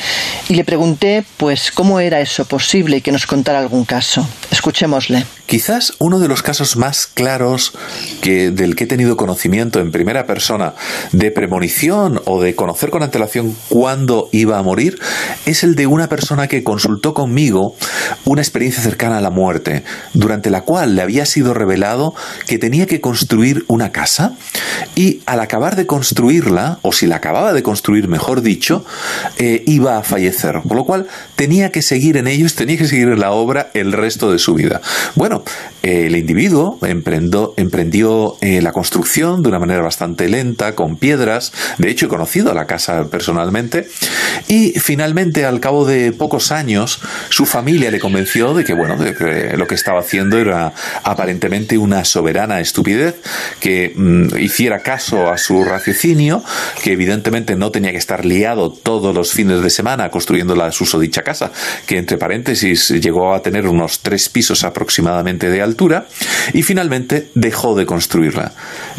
Y 0.49 0.55
le 0.55 0.63
pregunté, 0.63 1.23
pues, 1.37 1.71
cómo 1.71 1.99
era 1.99 2.19
eso 2.19 2.45
posible 2.45 2.97
y 2.97 3.01
que 3.01 3.11
nos 3.11 3.27
contara 3.27 3.59
algún 3.59 3.85
caso. 3.85 4.27
Escuchémosle. 4.51 5.36
Quizás 5.47 5.93
uno 5.99 6.19
de 6.19 6.27
los 6.27 6.43
casos 6.43 6.75
más 6.75 7.07
claros 7.07 7.73
que, 8.21 8.51
del 8.51 8.75
que 8.75 8.83
he 8.83 8.87
tenido 8.87 9.15
conocimiento 9.15 9.79
en 9.79 9.91
primera 9.91 10.25
persona 10.25 10.73
de 11.13 11.31
premonición 11.31 12.21
o 12.25 12.41
de 12.41 12.53
conocer 12.53 12.89
con 12.89 13.01
antelación 13.01 13.55
cuándo 13.69 14.27
iba 14.33 14.59
a 14.59 14.61
morir 14.61 14.99
es 15.45 15.63
el 15.63 15.75
de 15.75 15.87
una 15.87 16.09
persona 16.09 16.49
que 16.49 16.65
consultó 16.65 17.13
conmigo 17.13 17.75
una 18.25 18.41
experiencia 18.41 18.83
cercana 18.83 19.19
a 19.19 19.21
la 19.21 19.29
muerte, 19.29 19.83
durante 20.13 20.49
la 20.49 20.61
cual 20.61 20.95
le 20.95 21.01
había 21.01 21.25
sido 21.25 21.53
revelado 21.53 22.13
que 22.45 22.57
tenía 22.57 22.85
que 22.85 22.99
construir 22.99 23.63
una 23.67 23.93
casa 23.93 24.33
y 24.95 25.21
al 25.25 25.39
acabar 25.39 25.77
de 25.77 25.85
construirla, 25.85 26.79
o 26.81 26.91
si 26.91 27.07
la 27.07 27.17
acababa 27.17 27.53
de 27.53 27.63
construir, 27.63 28.09
mejor 28.09 28.41
dicho, 28.41 28.83
eh, 29.37 29.63
iba 29.65 29.97
a 29.97 30.03
fallecer, 30.03 30.61
por 30.67 30.75
lo 30.75 30.83
cual 30.83 31.07
tenía 31.35 31.71
que 31.71 31.81
seguir 31.81 32.17
en 32.17 32.27
ellos, 32.27 32.55
tenía 32.55 32.77
que 32.77 32.87
seguir 32.87 33.07
en 33.07 33.19
la 33.19 33.31
obra 33.31 33.71
el 33.73 33.93
resto 33.93 34.31
de 34.31 34.39
su 34.39 34.53
vida. 34.53 34.81
Bueno, 35.15 35.36
el 35.83 36.15
individuo 36.15 36.79
emprendió 36.81 38.37
eh, 38.41 38.61
la 38.61 38.71
construcción 38.71 39.41
de 39.41 39.49
una 39.49 39.59
manera 39.59 39.81
bastante 39.81 40.27
lenta, 40.27 40.75
con 40.75 40.97
piedras. 40.97 41.53
De 41.77 41.89
hecho, 41.89 42.07
he 42.07 42.09
conocido 42.09 42.53
la 42.53 42.65
casa 42.65 43.05
personalmente. 43.09 43.87
Y 44.47 44.71
finalmente, 44.79 45.45
al 45.45 45.59
cabo 45.59 45.85
de 45.85 46.11
pocos 46.11 46.51
años, 46.51 46.99
su 47.29 47.45
familia 47.45 47.91
le 47.91 47.99
convenció 47.99 48.53
de 48.53 48.63
que, 48.63 48.73
bueno, 48.73 48.97
de 48.97 49.55
lo 49.57 49.67
que 49.67 49.75
estaba 49.75 49.99
haciendo 49.99 50.37
era 50.37 50.73
aparentemente 51.03 51.77
una 51.77 52.03
soberana 52.05 52.59
estupidez, 52.59 53.15
que 53.59 53.93
mm, 53.95 54.37
hiciera 54.39 54.79
caso 54.79 55.29
a 55.29 55.37
su 55.37 55.63
raciocinio, 55.63 56.43
que 56.83 56.91
evidentemente 56.91 57.55
no 57.55 57.71
tenía 57.71 57.91
que 57.91 57.97
estar 57.97 58.25
liado 58.25 58.71
todos 58.71 59.15
los 59.15 59.31
fines 59.31 59.61
de 59.61 59.69
semana 59.69 60.09
construyendo 60.09 60.55
la 60.55 60.71
susodicha 60.71 61.21
casa, 61.21 61.51
que 61.85 61.97
entre 61.97 62.17
paréntesis 62.17 62.89
llegó 62.89 63.33
a 63.33 63.41
tener 63.41 63.67
unos 63.67 63.99
tres 63.99 64.29
pisos 64.29 64.63
aproximadamente 64.63 65.26
de 65.27 65.61
altura, 65.61 66.07
y 66.53 66.63
finalmente 66.63 67.29
dejó 67.35 67.75
de 67.75 67.85
construirla. 67.85 68.53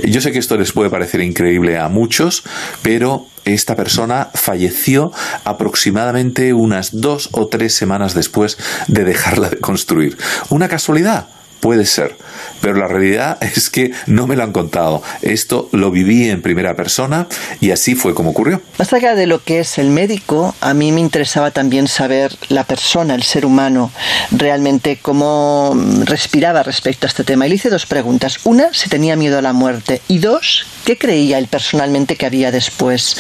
Yo 0.05 0.21
sé 0.21 0.31
que 0.31 0.39
esto 0.39 0.57
les 0.59 0.73
puede 0.73 0.91
parecer 0.91 1.23
increíble 1.23 1.79
a 1.79 1.89
muchos, 1.89 2.45
pero 2.83 3.27
esta 3.45 3.75
persona 3.75 4.29
falleció 4.35 5.11
aproximadamente 5.45 6.53
unas 6.53 7.01
dos 7.01 7.31
o 7.33 7.49
tres 7.49 7.75
semanas 7.75 8.15
después 8.15 8.59
de 8.89 9.05
dejarla 9.05 9.49
de 9.49 9.59
construir. 9.59 10.19
¿Una 10.51 10.69
casualidad? 10.69 11.29
Puede 11.61 11.87
ser, 11.87 12.17
pero 12.61 12.75
la 12.75 12.87
realidad 12.87 13.39
es 13.57 13.71
que 13.71 13.93
no 14.07 14.27
me 14.27 14.37
lo 14.37 14.43
han 14.43 14.53
contado. 14.53 15.03
Esto 15.23 15.69
lo 15.73 15.91
viví 15.91 16.29
en 16.31 16.43
primera 16.43 16.75
persona 16.75 17.27
y 17.61 17.71
así 17.71 17.95
fue 17.95 18.15
como 18.15 18.31
ocurrió. 18.31 18.63
Más 18.79 18.93
allá 18.93 19.15
de 19.15 19.27
lo 19.27 19.43
que 19.43 19.61
es 19.61 19.79
el 19.79 19.91
médico, 19.91 20.55
a 20.61 20.75
mí 20.75 20.93
me 20.93 21.01
interesaba 21.01 21.51
también 21.51 21.89
saber 21.89 22.37
la 22.49 22.65
persona, 22.65 23.15
el 23.15 23.23
ser 23.23 23.45
humano, 23.45 23.91
realmente 24.31 24.99
cómo 25.01 25.77
respiraba 26.05 26.63
respecto 26.63 27.07
a 27.07 27.09
este 27.09 27.25
tema. 27.25 27.47
Y 27.47 27.51
le 27.51 27.55
hice 27.57 27.71
dos 27.71 27.87
preguntas. 27.87 28.39
Una, 28.45 28.73
si 28.73 28.89
tenía 28.89 29.17
miedo 29.17 29.39
a 29.39 29.43
la 29.43 29.53
muerte. 29.53 30.01
Y 30.09 30.19
dos, 30.19 30.67
¿qué 30.89 30.97
creía 30.97 31.37
él 31.37 31.49
personalmente 31.49 32.17
que 32.17 32.25
había 32.25 32.51
después? 32.51 33.15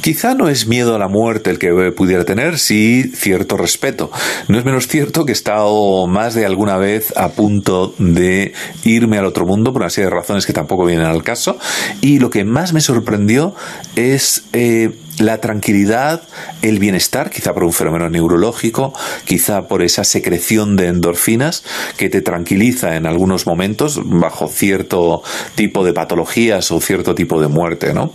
Quizá 0.00 0.34
no 0.34 0.48
es 0.48 0.66
miedo 0.66 0.96
a 0.96 0.98
la 0.98 1.06
muerte 1.06 1.48
el 1.50 1.60
que 1.60 1.70
pudiera 1.92 2.24
tener, 2.24 2.58
sí 2.58 3.04
cierto 3.14 3.56
respeto. 3.56 4.10
No 4.48 4.58
es 4.58 4.64
menos 4.64 4.88
cierto 4.88 5.24
que 5.24 5.30
he 5.30 5.32
estado 5.32 6.08
más 6.08 6.34
de 6.34 6.44
alguna 6.44 6.76
vez 6.76 7.16
a 7.16 7.28
punto 7.28 7.94
de 7.98 8.52
irme 8.82 9.18
al 9.18 9.26
otro 9.26 9.46
mundo 9.46 9.72
por 9.72 9.82
una 9.82 9.90
serie 9.90 10.10
de 10.10 10.16
razones 10.16 10.44
que 10.44 10.52
tampoco 10.52 10.86
vienen 10.86 11.06
al 11.06 11.22
caso. 11.22 11.56
Y 12.00 12.18
lo 12.18 12.30
que 12.30 12.44
más 12.44 12.72
me 12.72 12.80
sorprendió 12.80 13.54
es 13.94 14.46
eh, 14.52 14.90
la 15.18 15.40
tranquilidad, 15.40 16.22
el 16.62 16.78
bienestar, 16.78 17.30
quizá 17.30 17.54
por 17.54 17.64
un 17.64 17.72
fenómeno 17.72 18.08
neurológico, 18.08 18.92
quizá 19.24 19.68
por 19.68 19.82
esa 19.82 20.04
secreción 20.04 20.76
de 20.76 20.88
endorfinas 20.88 21.64
que 21.96 22.08
te 22.08 22.20
tranquiliza 22.20 22.96
en 22.96 23.06
algunos 23.06 23.46
momentos 23.46 24.00
bajo 24.04 24.48
cierto 24.48 25.22
tipo 25.54 25.84
de 25.84 25.92
patologías 25.92 26.70
o 26.70 26.80
cierto 26.80 27.14
tipo 27.14 27.40
de 27.40 27.48
muerte, 27.48 27.94
¿no? 27.94 28.12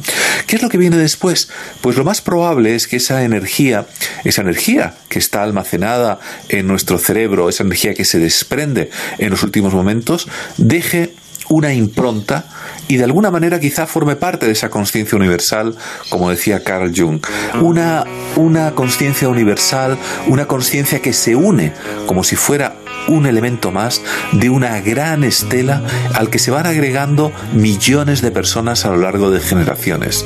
¿Qué 0.47 0.55
es 0.55 0.61
lo 0.61 0.69
que 0.69 0.77
viene 0.77 0.97
después? 0.97 1.49
Pues 1.81 1.97
lo 1.97 2.03
más 2.03 2.21
probable 2.21 2.75
es 2.75 2.87
que 2.87 2.97
esa 2.97 3.23
energía, 3.23 3.87
esa 4.23 4.41
energía 4.41 4.95
que 5.07 5.19
está 5.19 5.43
almacenada 5.43 6.19
en 6.49 6.67
nuestro 6.67 6.97
cerebro, 6.97 7.49
esa 7.49 7.63
energía 7.63 7.93
que 7.93 8.05
se 8.05 8.19
desprende 8.19 8.89
en 9.17 9.29
los 9.29 9.43
últimos 9.43 9.73
momentos, 9.73 10.27
deje 10.57 11.13
una 11.49 11.73
impronta 11.73 12.45
y 12.87 12.97
de 12.97 13.03
alguna 13.03 13.31
manera 13.31 13.59
quizá 13.59 13.85
forme 13.85 14.15
parte 14.15 14.45
de 14.45 14.53
esa 14.53 14.69
conciencia 14.69 15.17
universal, 15.17 15.75
como 16.09 16.29
decía 16.29 16.63
Carl 16.63 16.93
Jung. 16.95 17.21
Una, 17.61 18.05
una 18.35 18.71
conciencia 18.71 19.27
universal, 19.27 19.97
una 20.27 20.47
conciencia 20.47 21.01
que 21.01 21.13
se 21.13 21.35
une 21.35 21.73
como 22.05 22.23
si 22.23 22.35
fuera 22.35 22.75
un 23.07 23.25
elemento 23.25 23.71
más 23.71 24.01
de 24.31 24.49
una 24.49 24.79
gran 24.81 25.23
estela 25.23 25.83
al 26.13 26.29
que 26.29 26.39
se 26.39 26.51
van 26.51 26.65
agregando 26.65 27.31
millones 27.53 28.21
de 28.21 28.31
personas 28.31 28.85
a 28.85 28.89
lo 28.89 28.97
largo 28.97 29.31
de 29.31 29.39
generaciones. 29.39 30.25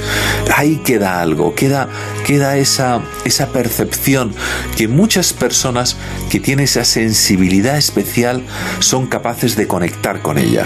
Ahí 0.56 0.78
queda 0.78 1.22
algo, 1.22 1.56
queda, 1.56 1.90
queda 2.26 2.58
esa, 2.58 3.02
esa 3.26 3.48
percepción 3.48 4.34
que 4.76 4.88
muchas 4.88 5.34
personas 5.34 5.98
que 6.30 6.40
tienen 6.40 6.66
esa 6.66 6.86
sensibilidad 6.86 7.78
especial 7.78 8.44
son 8.80 9.08
capaces 9.08 9.56
de 9.56 9.68
conectar 9.68 10.22
con 10.22 10.38
ella. 10.38 10.66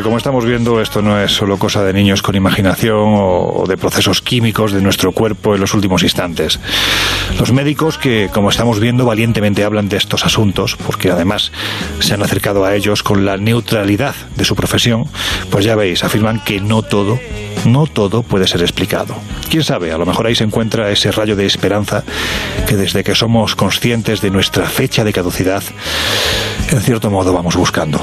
Pues 0.00 0.02
eso, 0.02 0.08
que 0.08 0.08
como 0.08 0.16
estamos 0.16 0.46
viendo, 0.46 0.80
esto 0.80 1.02
no 1.02 1.20
es 1.20 1.30
solo 1.30 1.58
cosa 1.58 1.84
de 1.84 1.92
niños 1.92 2.22
con 2.22 2.34
imaginación 2.34 3.16
o, 3.18 3.64
de 3.68 3.76
procesos 3.76 4.22
químicos 4.22 4.72
de 4.72 4.80
nuestro 4.80 5.12
cuerpo 5.12 5.54
en 5.54 5.60
los 5.60 5.74
últimos 5.74 6.02
instantes. 6.02 6.58
Los 7.38 7.52
médicos 7.52 7.98
que, 7.98 8.30
como 8.32 8.48
estamos 8.48 8.80
viendo, 8.80 9.04
valientemente 9.04 9.62
hablan 9.62 9.90
de 9.90 9.98
estos 9.98 10.24
asuntos, 10.24 10.76
porque 10.76 11.10
además 11.10 11.52
se 11.98 12.14
han 12.14 12.22
acercado 12.22 12.64
a 12.64 12.74
ellos 12.74 13.02
con 13.02 13.26
la 13.26 13.36
neutralidad 13.36 14.14
de 14.36 14.44
su 14.44 14.56
profesión, 14.56 15.04
pues 15.50 15.66
ya 15.66 15.76
veis, 15.76 16.02
afirman 16.02 16.40
que 16.40 16.60
no 16.60 16.82
todo, 16.82 17.18
no 17.66 17.86
todo 17.86 18.22
puede 18.22 18.46
ser 18.46 18.62
explicado. 18.62 19.14
Quién 19.50 19.64
sabe, 19.64 19.92
a 19.92 19.98
lo 19.98 20.06
mejor 20.06 20.26
ahí 20.26 20.34
se 20.34 20.44
encuentra 20.44 20.90
ese 20.90 21.12
rayo 21.12 21.36
de 21.36 21.44
esperanza 21.44 22.04
que 22.66 22.76
desde 22.76 23.04
que 23.04 23.14
somos 23.14 23.54
conscientes 23.54 24.22
de 24.22 24.30
nuestra 24.30 24.66
fecha 24.66 25.04
de 25.04 25.12
caducidad, 25.12 25.62
en 26.70 26.80
cierto 26.80 27.10
modo 27.10 27.32
vamos 27.34 27.56
buscando. 27.56 28.02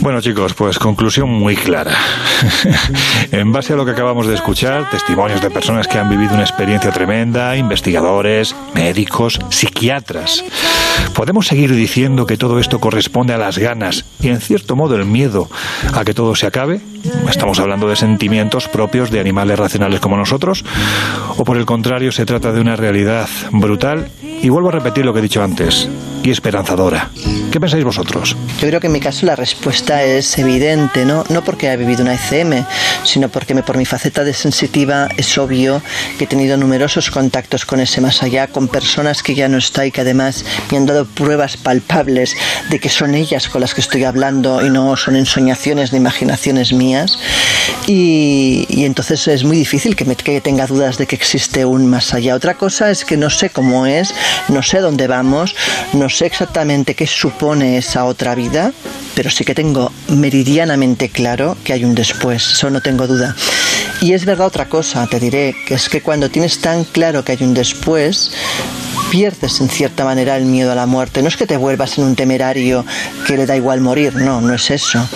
Bueno 0.00 0.20
chicos, 0.20 0.54
pues 0.54 0.78
conclusión 0.78 1.28
muy 1.28 1.54
clara. 1.54 1.96
en 3.32 3.52
base 3.52 3.74
a 3.74 3.76
lo 3.76 3.84
que 3.84 3.90
acabamos 3.90 4.26
de 4.26 4.34
escuchar, 4.34 4.88
testimonios 4.90 5.42
de 5.42 5.50
personas 5.50 5.86
que 5.86 5.98
han 5.98 6.08
vivido 6.08 6.34
una 6.34 6.42
experiencia 6.42 6.90
tremenda, 6.90 7.56
investigadores, 7.56 8.56
médicos, 8.74 9.38
psiquiatras, 9.50 10.44
podemos 11.14 11.46
seguir 11.46 11.74
diciendo 11.74 12.26
que 12.26 12.36
todo 12.36 12.58
esto 12.58 12.80
corresponde 12.80 13.34
a 13.34 13.38
las 13.38 13.58
ganas 13.58 14.04
y 14.20 14.28
en 14.28 14.40
cierto 14.40 14.76
modo 14.76 14.96
el 14.96 15.04
miedo 15.04 15.48
a 15.94 16.04
que 16.04 16.14
todo 16.14 16.34
se 16.34 16.46
acabe. 16.46 16.80
Estamos 17.28 17.60
hablando 17.60 17.88
de 17.88 17.96
sentimientos 17.96 18.68
propios 18.68 19.10
de 19.10 19.20
animales 19.20 19.58
racionales 19.58 20.00
como 20.00 20.16
nosotros, 20.16 20.64
o 21.36 21.44
por 21.44 21.56
el 21.56 21.66
contrario 21.66 22.12
se 22.12 22.24
trata 22.24 22.52
de 22.52 22.60
una 22.60 22.76
realidad 22.76 23.28
brutal 23.50 24.10
y 24.22 24.48
vuelvo 24.48 24.70
a 24.70 24.72
repetir 24.72 25.04
lo 25.04 25.12
que 25.12 25.18
he 25.18 25.22
dicho 25.22 25.42
antes, 25.42 25.88
y 26.22 26.30
esperanzadora. 26.30 27.10
¿Qué 27.52 27.60
pensáis 27.60 27.84
vosotros? 27.84 28.34
Yo 28.62 28.68
creo 28.68 28.80
que 28.80 28.86
en 28.86 28.94
mi 28.94 29.00
caso 29.00 29.26
la 29.26 29.36
respuesta 29.36 30.02
es 30.04 30.38
evidente, 30.38 31.04
¿no? 31.04 31.22
No 31.28 31.44
porque 31.44 31.68
haya 31.68 31.76
vivido 31.76 32.02
una 32.02 32.14
ECM, 32.14 32.64
sino 33.04 33.28
porque 33.28 33.52
me- 33.52 33.62
por 33.62 33.76
mi 33.76 33.84
faceta 33.84 34.24
de 34.24 34.32
sensitiva 34.32 35.08
es 35.18 35.36
obvio 35.36 35.82
que 36.16 36.24
he 36.24 36.26
tenido 36.26 36.56
numerosos 36.56 37.10
contactos 37.10 37.66
con 37.66 37.80
ese 37.80 38.00
más 38.00 38.22
allá, 38.22 38.46
con 38.46 38.68
personas 38.68 39.22
que 39.22 39.34
ya 39.34 39.48
no 39.48 39.58
está 39.58 39.84
y 39.84 39.90
que 39.90 40.00
además 40.00 40.46
me 40.70 40.78
han 40.78 40.86
dado 40.86 41.04
pruebas 41.04 41.58
palpables 41.58 42.34
de 42.70 42.78
que 42.78 42.88
son 42.88 43.14
ellas 43.14 43.50
con 43.50 43.60
las 43.60 43.74
que 43.74 43.82
estoy 43.82 44.04
hablando 44.04 44.64
y 44.64 44.70
no 44.70 44.96
son 44.96 45.14
ensoñaciones 45.16 45.92
ni 45.92 45.98
imaginaciones 45.98 46.72
mías. 46.72 47.18
Y, 47.86 48.64
y 48.70 48.86
entonces 48.86 49.28
es 49.28 49.44
muy 49.44 49.58
difícil 49.58 49.94
que, 49.94 50.06
me, 50.06 50.16
que 50.16 50.40
tenga 50.40 50.66
dudas 50.66 50.96
de 50.96 51.06
que 51.06 51.16
existe 51.16 51.66
un 51.66 51.86
más 51.86 52.14
allá. 52.14 52.34
Otra 52.34 52.54
cosa 52.54 52.90
es 52.90 53.04
que 53.04 53.18
no 53.18 53.28
sé 53.28 53.50
cómo 53.50 53.84
es, 53.84 54.14
no 54.48 54.62
sé 54.62 54.78
dónde 54.78 55.06
vamos, 55.06 55.54
no 55.92 56.08
sé 56.08 56.24
exactamente 56.24 56.94
qué 56.94 57.06
supone 57.06 57.41
esa 57.50 58.04
otra 58.04 58.36
vida, 58.36 58.72
pero 59.16 59.28
sí 59.28 59.44
que 59.44 59.52
tengo 59.52 59.90
meridianamente 60.08 61.08
claro 61.08 61.56
que 61.64 61.72
hay 61.72 61.84
un 61.84 61.92
después, 61.92 62.52
eso 62.52 62.70
no 62.70 62.80
tengo 62.80 63.08
duda. 63.08 63.34
Y 64.00 64.12
es 64.12 64.24
verdad 64.24 64.46
otra 64.46 64.68
cosa, 64.68 65.08
te 65.08 65.18
diré, 65.18 65.56
que 65.66 65.74
es 65.74 65.88
que 65.88 66.02
cuando 66.02 66.30
tienes 66.30 66.60
tan 66.60 66.84
claro 66.84 67.24
que 67.24 67.32
hay 67.32 67.42
un 67.42 67.52
después, 67.52 68.30
pierdes 69.12 69.60
en 69.60 69.68
cierta 69.68 70.06
manera 70.06 70.38
el 70.38 70.46
miedo 70.46 70.72
a 70.72 70.74
la 70.74 70.86
muerte. 70.86 71.20
No 71.20 71.28
es 71.28 71.36
que 71.36 71.46
te 71.46 71.58
vuelvas 71.58 71.98
en 71.98 72.04
un 72.04 72.16
temerario 72.16 72.82
que 73.26 73.36
le 73.36 73.44
da 73.44 73.54
igual 73.54 73.82
morir, 73.82 74.14
no, 74.14 74.40
no 74.40 74.54
es 74.54 74.70
eso. 74.70 75.06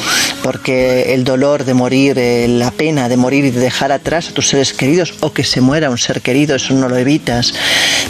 Porque 0.42 1.14
el 1.14 1.24
dolor 1.24 1.64
de 1.64 1.72
morir, 1.72 2.18
eh, 2.18 2.46
la 2.46 2.70
pena 2.72 3.08
de 3.08 3.16
morir 3.16 3.46
y 3.46 3.50
de 3.50 3.58
dejar 3.58 3.92
atrás 3.92 4.28
a 4.28 4.32
tus 4.32 4.48
seres 4.48 4.74
queridos 4.74 5.14
o 5.20 5.32
que 5.32 5.44
se 5.44 5.62
muera 5.62 5.88
un 5.88 5.96
ser 5.96 6.20
querido, 6.20 6.56
eso 6.56 6.74
no 6.74 6.90
lo 6.90 6.98
evitas. 6.98 7.54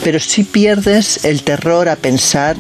Pero 0.03 0.19
sí 0.19 0.43
pierdes 0.43 1.25
el 1.25 1.45
terror 1.45 1.89
a 1.89 1.95
pensar 1.95 2.57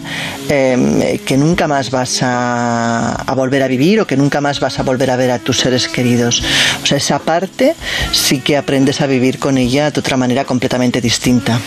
eh, 0.48 1.20
que 1.26 1.36
nunca 1.36 1.66
más 1.66 1.90
vas 1.90 2.22
a, 2.22 3.10
a 3.10 3.34
volver 3.34 3.64
a 3.64 3.66
vivir 3.66 4.00
o 4.00 4.06
que 4.06 4.16
nunca 4.16 4.40
más 4.40 4.60
vas 4.60 4.78
a 4.78 4.84
volver 4.84 5.10
a 5.10 5.16
ver 5.16 5.32
a 5.32 5.40
tus 5.40 5.58
seres 5.58 5.88
queridos. 5.88 6.44
O 6.80 6.86
sea, 6.86 6.98
esa 6.98 7.18
parte 7.18 7.74
sí 8.12 8.38
que 8.38 8.56
aprendes 8.56 9.00
a 9.00 9.08
vivir 9.08 9.40
con 9.40 9.58
ella 9.58 9.90
de 9.90 9.98
otra 9.98 10.16
manera 10.16 10.44
completamente 10.44 11.00
distinta. 11.00 11.58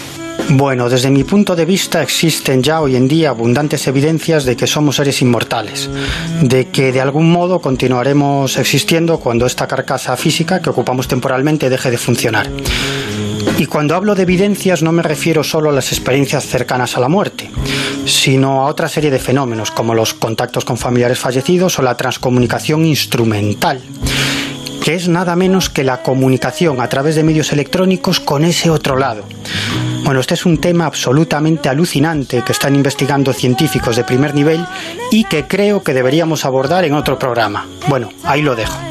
Bueno, 0.52 0.90
desde 0.90 1.12
mi 1.12 1.24
punto 1.24 1.56
de 1.56 1.64
vista 1.64 2.02
existen 2.02 2.64
ya 2.64 2.82
hoy 2.82 2.96
en 2.96 3.08
día 3.08 3.30
abundantes 3.30 3.86
evidencias 3.88 4.46
de 4.46 4.58
que 4.58 4.66
somos 4.66 4.96
seres 4.96 5.22
inmortales, 5.22 5.90
de 6.42 6.70
que 6.70 6.92
de 6.92 7.02
algún 7.02 7.32
modo 7.32 7.62
continuaremos 7.62 8.58
existiendo 8.58 9.20
cuando 9.20 9.46
esta 9.46 9.68
carcasa 9.68 10.18
física 10.18 10.60
que 10.60 10.72
ocupamos 10.72 11.08
temporalmente 11.08 11.70
deje 11.70 11.92
de 11.92 11.98
funcionar. 12.00 12.50
Y 13.60 13.68
cuando 13.68 13.96
hablo 13.96 14.16
de 14.16 14.24
evidencias 14.24 14.82
no 14.82 14.92
me 14.92 15.04
refiero 15.04 15.44
solo 15.44 15.70
a 15.70 15.74
las 15.74 15.92
experiencias 15.92 16.46
cercanas 16.46 16.98
a 16.98 17.00
la 17.00 17.10
muerte, 17.10 17.52
sino 18.06 18.64
a 18.64 18.70
otra 18.70 18.90
serie 18.90 19.12
de 19.12 19.20
fenómenos 19.20 19.70
como 19.70 19.94
los 19.94 20.16
contactos 20.16 20.66
con 20.66 20.78
familiares 20.78 21.20
fallecidos 21.20 21.78
o 21.78 21.84
la 21.84 21.96
transcomunicación 21.96 22.86
instrumental 22.86 23.84
que 24.80 24.96
es 24.96 25.08
nada 25.08 25.36
menos 25.36 25.70
que 25.70 25.84
la 25.84 26.02
comunicación 26.02 26.82
a 26.82 26.90
través 26.90 27.16
de 27.16 27.24
medios 27.24 27.52
electrónicos 27.52 28.20
con 28.20 28.44
ese 28.44 28.70
otro 28.70 28.98
lado. 28.98 29.24
Bueno, 30.04 30.22
este 30.22 30.34
es 30.34 30.46
un 30.46 30.58
tema 30.58 30.86
absolutamente 30.86 31.70
alucinante 31.70 32.44
que 32.44 32.52
están 32.52 32.76
investigando 32.76 33.34
científicos 33.34 33.96
de 33.96 34.04
primer 34.04 34.34
nivel 34.34 34.66
y 35.12 35.24
que 35.26 35.48
creo 35.48 35.84
que 35.84 35.94
deberíamos 35.94 36.46
abordar 36.46 36.84
en 36.86 36.94
otro 36.94 37.20
programa. 37.20 37.68
Bueno, 37.88 38.10
ahí 38.24 38.42
lo 38.42 38.56
dejo. 38.56 38.89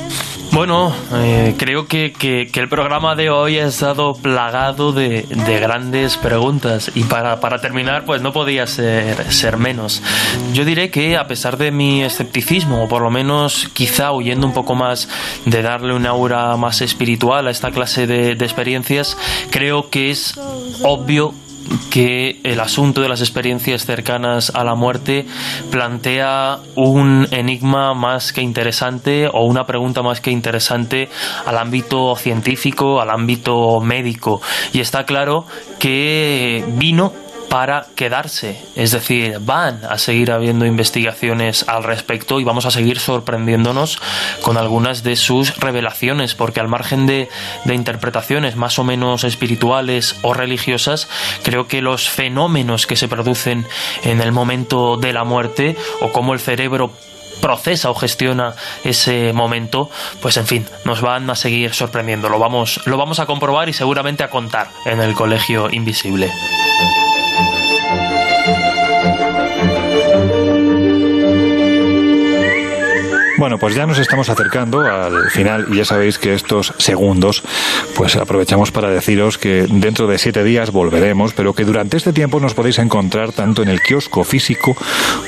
Bueno, 0.59 0.93
eh, 1.15 1.55
creo 1.57 1.87
que, 1.87 2.13
que- 2.13 2.49
que 2.53 2.59
el 2.59 2.69
programa 2.69 3.15
de 3.15 3.31
hoy 3.31 3.61
ha 3.61 3.67
estado 3.69 4.15
plagado 4.15 4.91
de, 4.93 5.23
de 5.23 5.61
grandes 5.61 6.17
preguntas 6.17 6.91
y 6.97 7.05
para, 7.05 7.39
para 7.39 7.61
terminar 7.61 8.05
pues 8.05 8.23
no 8.23 8.33
podía 8.33 8.67
ser, 8.67 9.33
ser 9.33 9.57
menos. 9.57 10.03
Yo 10.53 10.65
diré 10.65 10.91
que 10.91 11.17
a 11.17 11.29
pesar 11.29 11.59
de 11.59 11.71
mi 11.71 12.03
escepticismo, 12.03 12.83
o 12.83 12.89
por 12.89 13.03
lo 13.03 13.11
menos 13.13 13.69
quizá 13.73 14.11
huyendo 14.11 14.49
un 14.49 14.53
poco 14.53 14.75
más 14.75 15.09
de 15.47 15.63
darle 15.63 15.95
un 15.95 16.07
aura 16.07 16.57
más 16.57 16.81
espiritual 16.81 17.47
a 17.47 17.53
esta 17.53 17.71
clase 17.71 18.09
de, 18.09 18.35
de 18.35 18.45
experiencias, 18.45 19.17
creo 19.53 19.91
que 19.91 20.11
es 20.11 20.37
obvio 20.83 21.35
que 21.91 22.41
el 22.45 22.61
asunto 22.61 23.01
de 23.01 23.09
las 23.09 23.21
experiencias 23.21 23.85
cercanas 23.85 24.51
a 24.55 24.65
la 24.65 24.75
muerte 24.75 25.27
plantea 25.71 26.59
un 26.75 27.27
enigma 27.31 27.95
más 27.95 28.33
que 28.33 28.43
interesante 28.43 29.29
o 29.33 29.45
una 29.45 29.65
pregunta 29.65 30.03
más 30.03 30.21
que 30.21 30.31
interesante 30.31 31.09
al 31.47 31.59
ámbito 31.59 32.15
científico, 32.17 33.01
al 33.01 33.11
ámbito 33.11 33.81
médico. 33.81 34.41
Y 34.73 34.81
está 34.81 35.05
claro 35.05 35.45
que 35.79 36.65
vino 36.77 37.13
para 37.49 37.87
quedarse. 37.97 38.61
Es 38.77 38.93
decir, 38.93 39.39
van 39.41 39.85
a 39.85 39.99
seguir 39.99 40.31
habiendo 40.31 40.67
investigaciones 40.67 41.69
al 41.69 41.85
respecto 41.85 42.41
y 42.41 42.45
vamos 42.45 42.67
a 42.67 42.71
seguir 42.71 42.99
sorprendiéndonos 42.99 44.01
con 44.43 44.57
algunas 44.57 45.03
de 45.03 45.17
sus 45.17 45.57
revelaciones, 45.57 46.35
porque 46.35 46.61
al 46.61 46.69
margen 46.69 47.07
de, 47.07 47.29
interpretaciones 47.67 48.57
más 48.57 48.79
o 48.79 48.85
menos 48.85 49.25
espirituales 49.25 50.17
o 50.23 50.35
religiosas, 50.35 51.09
creo 51.43 51.69
que 51.69 51.81
los 51.81 52.09
fenómenos 52.09 52.87
que 52.87 52.97
se 52.97 53.09
producen 53.09 53.67
en 54.03 54.21
el 54.21 54.33
momento 54.33 54.97
de 54.97 55.13
la 55.13 55.25
muerte 55.25 55.77
o 56.01 56.11
cómo 56.13 56.35
el 56.35 56.41
cerebro 56.41 56.93
procesa 57.41 57.91
o 57.91 57.95
gestiona 57.95 58.55
ese 58.85 59.33
momento, 59.33 59.91
pues 60.21 60.37
en 60.37 60.47
fin, 60.47 60.67
nos 60.85 61.01
van 61.01 61.31
a 61.31 61.37
seguir 61.37 61.73
sorprendiendo. 61.73 62.29
Lo 62.29 62.39
vamos, 62.39 62.81
lo 62.87 62.97
vamos 62.97 63.21
a 63.21 63.27
comprobar 63.27 63.69
y 63.69 63.73
seguramente 63.73 64.25
a 64.25 64.31
contar 64.31 64.69
en 64.85 65.01
el 65.01 65.15
Colegio 65.15 65.71
Invisible. 65.71 66.31
Bueno, 73.39 73.57
pues 73.57 73.77
ya 73.77 73.87
nos 73.87 74.01
estamos 74.01 74.29
acercando 74.31 74.81
al 74.81 75.31
final 75.31 75.67
y 75.71 75.77
ya 75.77 75.85
sabéis 75.85 76.19
que 76.19 76.35
estos 76.35 76.75
segundos, 76.79 77.45
pues 77.95 78.17
aprovechamos 78.17 78.73
para 78.73 78.91
deciros 78.91 79.39
que 79.39 79.65
dentro 79.71 80.09
de 80.09 80.19
siete 80.19 80.43
días 80.43 80.73
volveremos, 80.73 81.35
pero 81.35 81.55
que 81.55 81.65
durante 81.65 81.97
este 81.97 82.13
tiempo 82.13 82.41
nos 82.41 82.55
podéis 82.55 82.81
encontrar 82.81 83.31
tanto 83.31 83.63
en 83.63 83.69
el 83.69 83.81
kiosco 83.81 84.25
físico 84.25 84.77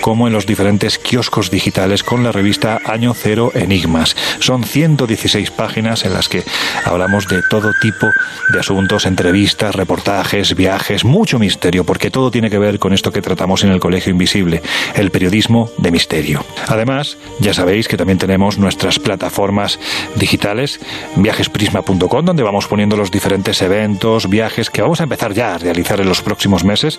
como 0.00 0.26
en 0.26 0.32
los 0.32 0.44
diferentes 0.44 0.98
kioscos 0.98 1.52
digitales 1.52 2.02
con 2.02 2.24
la 2.24 2.32
revista 2.32 2.80
Año 2.84 3.14
Cero 3.14 3.52
Enigmas. 3.54 4.16
Son 4.40 4.64
116 4.64 5.52
páginas 5.52 6.04
en 6.04 6.12
las 6.12 6.28
que 6.28 6.42
hablamos 6.84 7.28
de 7.28 7.42
todo 7.48 7.70
tipo 7.80 8.08
de 8.52 8.58
asuntos, 8.58 9.06
entrevistas, 9.06 9.76
reportajes, 9.76 10.56
viajes, 10.56 11.04
mucho 11.04 11.38
misterio, 11.38 11.84
porque 11.84 12.10
todo 12.10 12.32
tiene 12.32 12.50
que 12.50 12.58
ver 12.58 12.80
con 12.80 12.92
esto 12.92 13.12
que 13.12 13.22
tratamos 13.22 13.62
en 13.62 13.70
el 13.70 13.78
Colegio 13.78 14.10
Invisible, 14.10 14.62
el 14.96 15.12
periodismo 15.12 15.70
de 15.78 15.92
misterio. 15.92 16.44
Además, 16.66 17.16
ya 17.38 17.54
sabéis 17.54 17.86
que 17.86 17.99
también 18.00 18.16
tenemos 18.16 18.56
nuestras 18.56 18.98
plataformas 18.98 19.78
digitales, 20.16 20.80
viajesprisma.com, 21.16 22.24
donde 22.24 22.42
vamos 22.42 22.66
poniendo 22.66 22.96
los 22.96 23.10
diferentes 23.10 23.60
eventos, 23.60 24.26
viajes 24.30 24.70
que 24.70 24.80
vamos 24.80 25.00
a 25.00 25.02
empezar 25.02 25.34
ya 25.34 25.54
a 25.54 25.58
realizar 25.58 26.00
en 26.00 26.08
los 26.08 26.22
próximos 26.22 26.64
meses. 26.64 26.98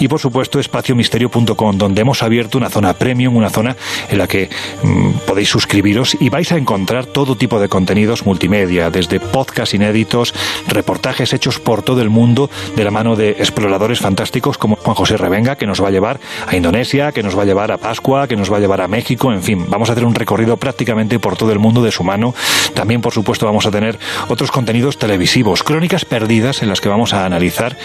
Y 0.00 0.08
por 0.08 0.18
supuesto, 0.18 0.58
espaciomisterio.com, 0.58 1.78
donde 1.78 2.00
hemos 2.00 2.24
abierto 2.24 2.58
una 2.58 2.68
zona 2.68 2.94
premium, 2.94 3.36
una 3.36 3.48
zona 3.48 3.76
en 4.08 4.18
la 4.18 4.26
que 4.26 4.50
mm, 4.82 5.18
podéis 5.24 5.50
suscribiros 5.50 6.16
y 6.18 6.30
vais 6.30 6.50
a 6.50 6.56
encontrar 6.56 7.06
todo 7.06 7.36
tipo 7.36 7.60
de 7.60 7.68
contenidos 7.68 8.26
multimedia, 8.26 8.90
desde 8.90 9.20
podcasts 9.20 9.74
inéditos, 9.74 10.34
reportajes 10.66 11.32
hechos 11.32 11.60
por 11.60 11.82
todo 11.82 12.02
el 12.02 12.10
mundo 12.10 12.50
de 12.74 12.82
la 12.82 12.90
mano 12.90 13.14
de 13.14 13.30
exploradores 13.38 14.00
fantásticos 14.00 14.58
como 14.58 14.74
Juan 14.74 14.96
José 14.96 15.16
Revenga, 15.16 15.54
que 15.54 15.68
nos 15.68 15.80
va 15.80 15.86
a 15.86 15.92
llevar 15.92 16.18
a 16.48 16.56
Indonesia, 16.56 17.12
que 17.12 17.22
nos 17.22 17.38
va 17.38 17.42
a 17.42 17.46
llevar 17.46 17.70
a 17.70 17.78
Pascua, 17.78 18.26
que 18.26 18.34
nos 18.34 18.52
va 18.52 18.56
a 18.56 18.60
llevar 18.60 18.80
a 18.80 18.88
México, 18.88 19.32
en 19.32 19.44
fin, 19.44 19.66
vamos 19.68 19.88
a 19.90 19.92
hacer 19.92 20.04
un 20.04 20.16
recorrido 20.16 20.39
prácticamente 20.56 21.18
por 21.18 21.36
todo 21.36 21.52
el 21.52 21.58
mundo 21.58 21.82
de 21.82 21.90
su 21.90 22.04
mano. 22.04 22.34
También, 22.74 23.00
por 23.00 23.12
supuesto, 23.12 23.46
vamos 23.46 23.66
a 23.66 23.70
tener 23.70 23.98
otros 24.28 24.50
contenidos 24.50 24.98
televisivos, 24.98 25.62
crónicas 25.62 26.04
perdidas 26.04 26.62
en 26.62 26.68
las 26.68 26.80
que 26.80 26.88
vamos 26.88 27.12
a 27.12 27.24
analizar 27.24 27.76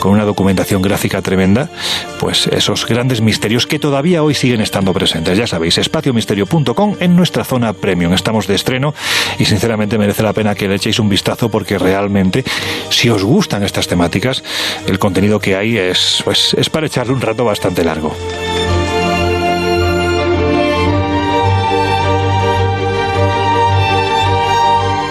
con 0.00 0.12
una 0.12 0.24
documentación 0.24 0.82
gráfica 0.82 1.22
tremenda, 1.22 1.70
pues 2.18 2.46
esos 2.48 2.86
grandes 2.86 3.20
misterios 3.20 3.66
que 3.66 3.78
todavía 3.78 4.22
hoy 4.22 4.34
siguen 4.34 4.60
estando 4.60 4.92
presentes. 4.92 5.38
Ya 5.38 5.46
sabéis, 5.46 5.78
espaciomisterio.com 5.78 6.96
en 7.00 7.16
nuestra 7.16 7.44
zona 7.44 7.72
premium. 7.72 8.12
Estamos 8.12 8.46
de 8.46 8.54
estreno 8.54 8.94
y 9.38 9.44
sinceramente 9.44 9.98
merece 9.98 10.22
la 10.22 10.32
pena 10.32 10.54
que 10.54 10.68
le 10.68 10.76
echéis 10.76 10.98
un 10.98 11.08
vistazo 11.08 11.50
porque 11.50 11.78
realmente, 11.78 12.44
si 12.90 13.08
os 13.08 13.24
gustan 13.24 13.62
estas 13.62 13.86
temáticas, 13.86 14.42
el 14.86 14.98
contenido 14.98 15.40
que 15.40 15.56
hay 15.56 15.76
es, 15.76 16.22
pues, 16.24 16.54
es 16.54 16.70
para 16.70 16.86
echarle 16.86 17.12
un 17.12 17.20
rato 17.20 17.44
bastante 17.44 17.84
largo. 17.84 18.14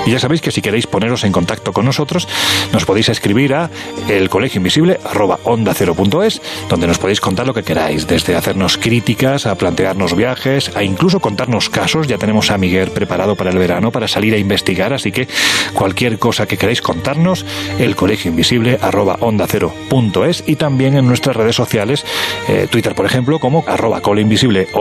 Y 0.05 0.11
ya 0.11 0.19
sabéis 0.19 0.41
que 0.41 0.51
si 0.51 0.61
queréis 0.61 0.85
poneros 0.87 1.23
en 1.23 1.31
contacto 1.31 1.71
con 1.73 1.85
nosotros, 1.85 2.27
nos 2.73 2.85
podéis 2.85 3.09
escribir 3.09 3.53
a 3.53 3.69
elcolegioinvisible.onda0.es, 4.09 6.41
donde 6.69 6.87
nos 6.87 6.97
podéis 6.97 7.21
contar 7.21 7.45
lo 7.47 7.53
que 7.53 7.63
queráis, 7.63 8.07
desde 8.07 8.35
hacernos 8.35 8.77
críticas, 8.77 9.45
a 9.45 9.55
plantearnos 9.55 10.15
viajes, 10.15 10.71
a 10.75 10.83
incluso 10.83 11.19
contarnos 11.19 11.69
casos. 11.69 12.07
Ya 12.07 12.17
tenemos 12.17 12.49
a 12.51 12.57
Miguel 12.57 12.91
preparado 12.91 13.35
para 13.35 13.51
el 13.51 13.57
verano, 13.57 13.91
para 13.91 14.07
salir 14.07 14.33
a 14.33 14.37
investigar, 14.37 14.93
así 14.93 15.11
que 15.11 15.27
cualquier 15.73 16.17
cosa 16.19 16.47
que 16.47 16.55
queráis 16.57 16.81
contarnos, 16.81 17.45
elcolegioinvisible.onda0.es 17.79 20.43
y 20.47 20.55
también 20.55 20.95
en 20.97 21.05
nuestras 21.07 21.35
redes 21.35 21.55
sociales, 21.55 22.03
eh, 22.47 22.67
Twitter 22.69 22.95
por 22.95 23.05
ejemplo, 23.05 23.39
como 23.39 23.63
arroba 23.67 24.01
coleinvisibleoc 24.01 24.71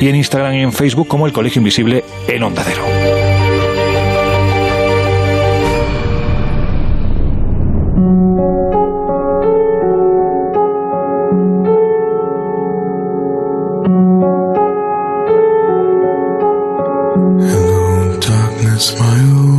y 0.00 0.08
en 0.08 0.16
Instagram 0.16 0.54
y 0.54 0.60
en 0.60 0.72
Facebook 0.72 1.08
como 1.08 1.26
el 1.26 1.32
Colegio 1.32 1.60
Invisible 1.60 2.04
en 2.28 2.42
Onda 2.42 2.62
Cero. 2.64 3.35
Hello, 8.36 8.44
darkness, 18.20 18.98
my 18.98 19.20
old. 19.32 19.55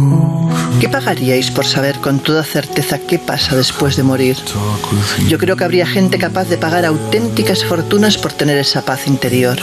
¿Qué 0.79 0.89
pagaríais 0.89 1.49
por 1.49 1.65
saber 1.65 1.97
con 1.97 2.19
toda 2.19 2.43
certeza 2.43 2.99
qué 2.99 3.17
pasa 3.17 3.55
después 3.55 3.95
de 3.95 4.03
morir? 4.03 4.37
Yo 5.27 5.39
creo 5.39 5.55
que 5.55 5.63
habría 5.63 5.87
gente 5.87 6.19
capaz 6.19 6.45
de 6.49 6.57
pagar 6.57 6.85
auténticas 6.85 7.63
fortunas 7.63 8.17
por 8.17 8.31
tener 8.33 8.59
esa 8.59 8.83
paz 8.83 9.07
interior. 9.07 9.57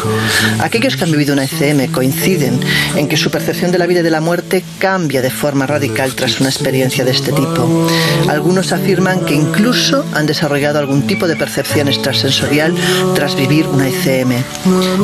Aquellos 0.58 0.96
que 0.96 1.04
han 1.04 1.12
vivido 1.12 1.32
una 1.32 1.44
ECM 1.44 1.92
coinciden 1.92 2.58
en 2.96 3.06
que 3.06 3.16
su 3.16 3.30
percepción 3.30 3.70
de 3.70 3.78
la 3.78 3.86
vida 3.86 4.00
y 4.00 4.02
de 4.02 4.10
la 4.10 4.20
muerte 4.20 4.64
cambia 4.78 5.22
de 5.22 5.30
forma 5.30 5.66
radical 5.66 6.14
tras 6.14 6.40
una 6.40 6.50
experiencia 6.50 7.04
de 7.04 7.12
este 7.12 7.30
tipo. 7.32 7.88
Algunos 8.28 8.72
afirman 8.72 9.24
que 9.24 9.34
incluso 9.34 10.04
han 10.14 10.26
desarrollado 10.26 10.80
algún 10.80 11.06
tipo 11.06 11.28
de 11.28 11.36
percepción 11.36 11.86
extrasensorial 11.86 12.74
tras 13.14 13.36
vivir 13.36 13.68
una 13.68 13.88
ECM. 13.88 14.32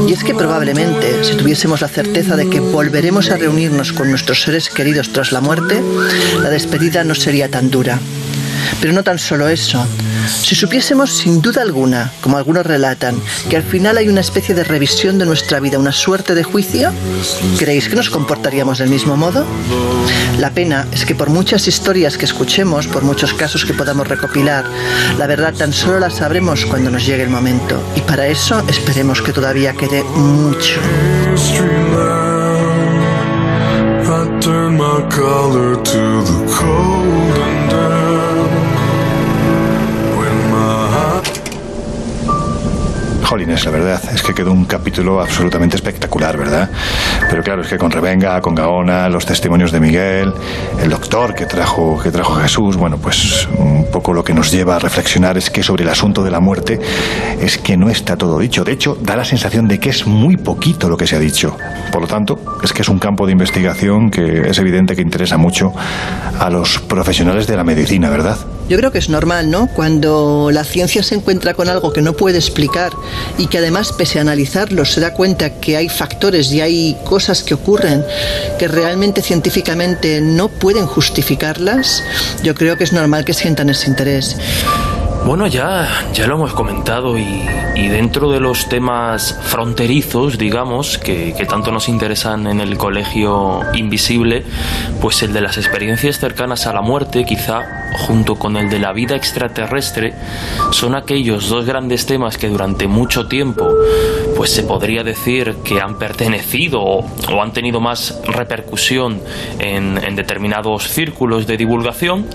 Y 0.09 0.13
es 0.13 0.25
que 0.25 0.35
probablemente, 0.35 1.23
si 1.23 1.37
tuviésemos 1.37 1.81
la 1.81 1.89
certeza 1.89 2.35
de 2.35 2.51
que 2.51 2.59
volveremos 2.59 3.31
a 3.31 3.37
reunirnos 3.37 3.93
con 3.93 4.11
nuestros 4.11 4.43
seres 4.43 4.71
queridos 4.71 5.13
tras 5.13 5.31
la 5.31 5.41
muerte, 5.41 5.81
la 6.43 6.51
despedida 6.51 7.05
no 7.05 7.15
sería 7.15 7.51
tan 7.51 7.71
dura. 7.71 7.99
Pero 8.81 8.93
no 8.93 9.03
tan 9.03 9.19
solo 9.19 9.49
eso. 9.49 9.85
Si 10.43 10.55
supiésemos 10.55 11.11
sin 11.11 11.41
duda 11.43 11.63
alguna, 11.63 12.13
como 12.21 12.37
algunos 12.37 12.67
relatan, 12.67 13.21
que 13.49 13.57
al 13.57 13.63
final 13.63 13.97
hay 13.97 14.09
una 14.09 14.21
especie 14.21 14.55
de 14.55 14.65
revisión 14.65 15.19
de 15.19 15.27
nuestra 15.27 15.61
vida, 15.61 15.79
una 15.79 15.93
suerte 15.93 16.35
de 16.35 16.43
juicio, 16.43 16.93
¿creéis 17.59 17.89
que 17.89 17.97
nos 17.97 18.11
comportaríamos 18.11 18.79
del 18.79 18.91
mismo 18.91 19.17
modo? 19.17 19.45
La 20.39 20.51
pena 20.51 20.87
es 20.93 21.05
que 21.05 21.15
por 21.15 21.31
muchas 21.31 21.69
historias 21.69 22.17
que 22.17 22.25
escuchemos, 22.25 22.87
por 22.87 23.03
muchos 23.03 23.35
casos 23.35 23.65
que 23.65 23.75
podamos 23.75 24.09
recopilar, 24.09 24.65
la 25.19 25.27
verdad 25.27 25.55
tan 25.55 25.73
solo 25.73 25.99
la 25.99 26.11
sabremos 26.11 26.65
cuando 26.67 26.91
nos 26.91 27.07
llegue 27.07 27.23
el 27.23 27.31
momento. 27.31 27.83
Y 27.97 28.01
para 28.03 28.27
eso 28.27 28.63
esperemos 28.69 29.21
que 29.23 29.33
todavía 29.33 29.73
quede 29.73 30.03
mucho. 30.05 30.81
Turn 34.51 34.79
my 34.79 35.01
collar 35.09 35.77
to 35.77 36.23
the 36.29 36.57
cold 36.59 37.40
Jolines, 43.31 43.65
la 43.65 43.71
verdad 43.71 44.03
es 44.13 44.23
que 44.25 44.35
quedó 44.35 44.51
un 44.51 44.65
capítulo 44.65 45.21
absolutamente 45.21 45.77
espectacular, 45.77 46.37
¿verdad? 46.37 46.69
Pero 47.31 47.45
claro, 47.45 47.63
es 47.63 47.69
que 47.69 47.79
con 47.79 47.93
Revenga, 47.93 48.41
con 48.41 48.57
Gaona, 48.57 49.09
los 49.09 49.25
testimonios 49.25 49.71
de 49.71 49.79
Miguel, 49.79 50.35
el 50.83 50.91
doctor 50.91 51.33
que 51.33 51.47
trajo, 51.47 52.01
que 52.03 52.11
trajo 52.11 52.35
Jesús, 52.35 52.77
bueno, 52.77 52.99
pues 52.99 53.47
un 53.57 53.89
poco 53.89 54.13
lo 54.13 54.25
que 54.25 54.35
nos 54.35 54.51
lleva 54.51 54.75
a 54.75 54.79
reflexionar 54.81 55.39
es 55.39 55.49
que 55.49 55.63
sobre 55.63 55.85
el 55.85 55.91
asunto 55.91 56.25
de 56.25 56.33
la 56.33 56.41
muerte 56.41 56.81
es 57.41 57.57
que 57.57 57.77
no 57.77 57.89
está 57.89 58.17
todo 58.17 58.37
dicho. 58.37 58.65
De 58.65 58.73
hecho, 58.73 58.99
da 59.01 59.15
la 59.15 59.25
sensación 59.25 59.69
de 59.69 59.79
que 59.79 59.91
es 59.91 60.09
muy 60.09 60.37
poquito 60.37 60.89
lo 60.89 60.97
que 60.97 61.07
se 61.07 61.15
ha 61.15 61.21
dicho. 61.21 61.57
Por 61.93 62.03
lo 62.03 62.09
tanto, 62.09 62.59
es 62.65 62.73
que 62.73 62.83
es 62.83 62.89
un 62.89 62.99
campo 62.99 63.27
de 63.27 63.33
investigación 63.33 64.11
que 64.11 64.51
es 64.51 64.59
evidente 64.59 64.97
que 64.97 65.03
interesa 65.03 65.37
mucho 65.37 65.73
a 66.41 66.51
los 66.51 66.81
profesionales 66.81 67.47
de 67.47 67.57
la 67.57 67.63
medicina, 67.63 68.11
¿verdad? 68.11 68.37
Yo 68.69 68.77
creo 68.77 68.93
que 68.93 68.99
es 68.99 69.09
normal, 69.09 69.51
¿no? 69.51 69.67
Cuando 69.67 70.51
la 70.53 70.63
ciencia 70.63 71.03
se 71.03 71.17
encuentra 71.17 71.55
con 71.55 71.69
algo 71.69 71.93
que 71.93 72.03
no 72.03 72.13
puede 72.13 72.39
explicar 72.39 72.93
y 73.39 73.47
que 73.47 73.59
además, 73.59 73.93
pese 73.93 74.19
a 74.19 74.23
analizarlo, 74.23 74.85
se 74.85 75.01
da 75.01 75.15
cuenta 75.15 75.51
que 75.51 75.77
hay 75.77 75.89
factores 75.89 76.53
y 76.53 76.61
hay 76.61 76.97
cosas 77.05 77.43
que 77.43 77.55
ocurren 77.55 78.05
que 78.59 78.69
realmente 78.69 79.23
científicamente 79.23 80.21
no 80.21 80.49
pueden 80.49 80.87
justificarlas, 80.87 82.03
yo 82.43 82.55
creo 82.55 82.77
que 82.77 82.85
es 82.85 82.93
normal 82.93 83.25
que 83.25 83.35
sientan 83.35 83.71
ese 83.71 83.89
interés. 83.89 84.37
Bueno, 85.25 85.47
ya, 85.47 85.87
ya 86.13 86.27
lo 86.27 86.37
hemos 86.37 86.55
comentado 86.55 87.17
y, 87.19 87.47
dentro 87.89 88.31
de 88.31 88.41
los 88.41 88.69
temas 88.69 89.39
fronterizos, 89.43 90.39
digamos, 90.39 90.99
que, 90.99 91.35
tanto 91.49 91.71
nos 91.71 91.89
interesan 91.89 92.47
en 92.47 92.61
el 92.61 92.77
colegio 92.79 93.61
invisible, 93.75 94.45
pues 95.01 95.23
el 95.23 95.33
de 95.33 95.41
las 95.43 95.59
experiencias 95.59 96.19
cercanas 96.19 96.67
a 96.67 96.73
la 96.73 96.81
muerte, 96.81 97.25
quizá 97.25 97.91
junto 97.93 98.37
con 98.37 98.57
el 98.57 98.71
de 98.71 98.79
la 98.79 98.93
vida 98.93 99.15
extraterrestre, 99.15 100.15
son 100.71 100.95
aquellos 100.95 101.49
dos 101.49 101.67
grandes 101.67 102.07
temas 102.07 102.39
que 102.39 102.49
durante 102.49 102.87
mucho 102.87 103.29
tiempo, 103.29 103.69
pues 104.37 104.51
se 104.51 104.63
podría 104.63 105.05
decir 105.05 105.57
que 105.65 105.81
han 105.81 105.99
pertenecido 105.99 106.81
o, 106.81 107.43
han 107.43 107.53
tenido 107.53 107.81
más 107.81 108.21
repercusión 108.25 109.21
en 109.59 110.17
determinados 110.17 110.89
círculos 110.89 111.47
de 111.47 111.57
divulgación, 111.57 112.27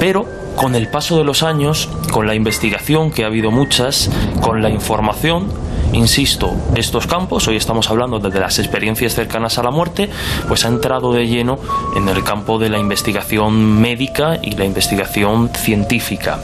pero 0.00 0.43
con 0.56 0.74
el 0.74 0.88
paso 0.88 1.18
de 1.18 1.24
los 1.24 1.42
años, 1.42 1.88
con 2.12 2.26
la 2.26 2.34
investigación, 2.34 3.10
que 3.10 3.24
ha 3.24 3.26
habido 3.26 3.50
muchas, 3.50 4.10
con 4.40 4.62
la 4.62 4.70
información, 4.70 5.48
insisto, 5.92 6.54
estos 6.74 7.06
campos, 7.06 7.46
hoy 7.48 7.56
estamos 7.56 7.90
hablando 7.90 8.18
de 8.18 8.40
las 8.40 8.58
experiencias 8.58 9.14
cercanas 9.14 9.58
a 9.58 9.62
la 9.62 9.70
muerte, 9.70 10.08
pues 10.48 10.64
ha 10.64 10.68
entrado 10.68 11.12
de 11.12 11.26
lleno 11.26 11.58
en 11.96 12.08
el 12.08 12.22
campo 12.24 12.58
de 12.58 12.68
la 12.68 12.78
investigación 12.78 13.80
médica 13.80 14.38
y 14.42 14.52
la 14.52 14.64
investigación 14.64 15.50
científica. 15.50 16.40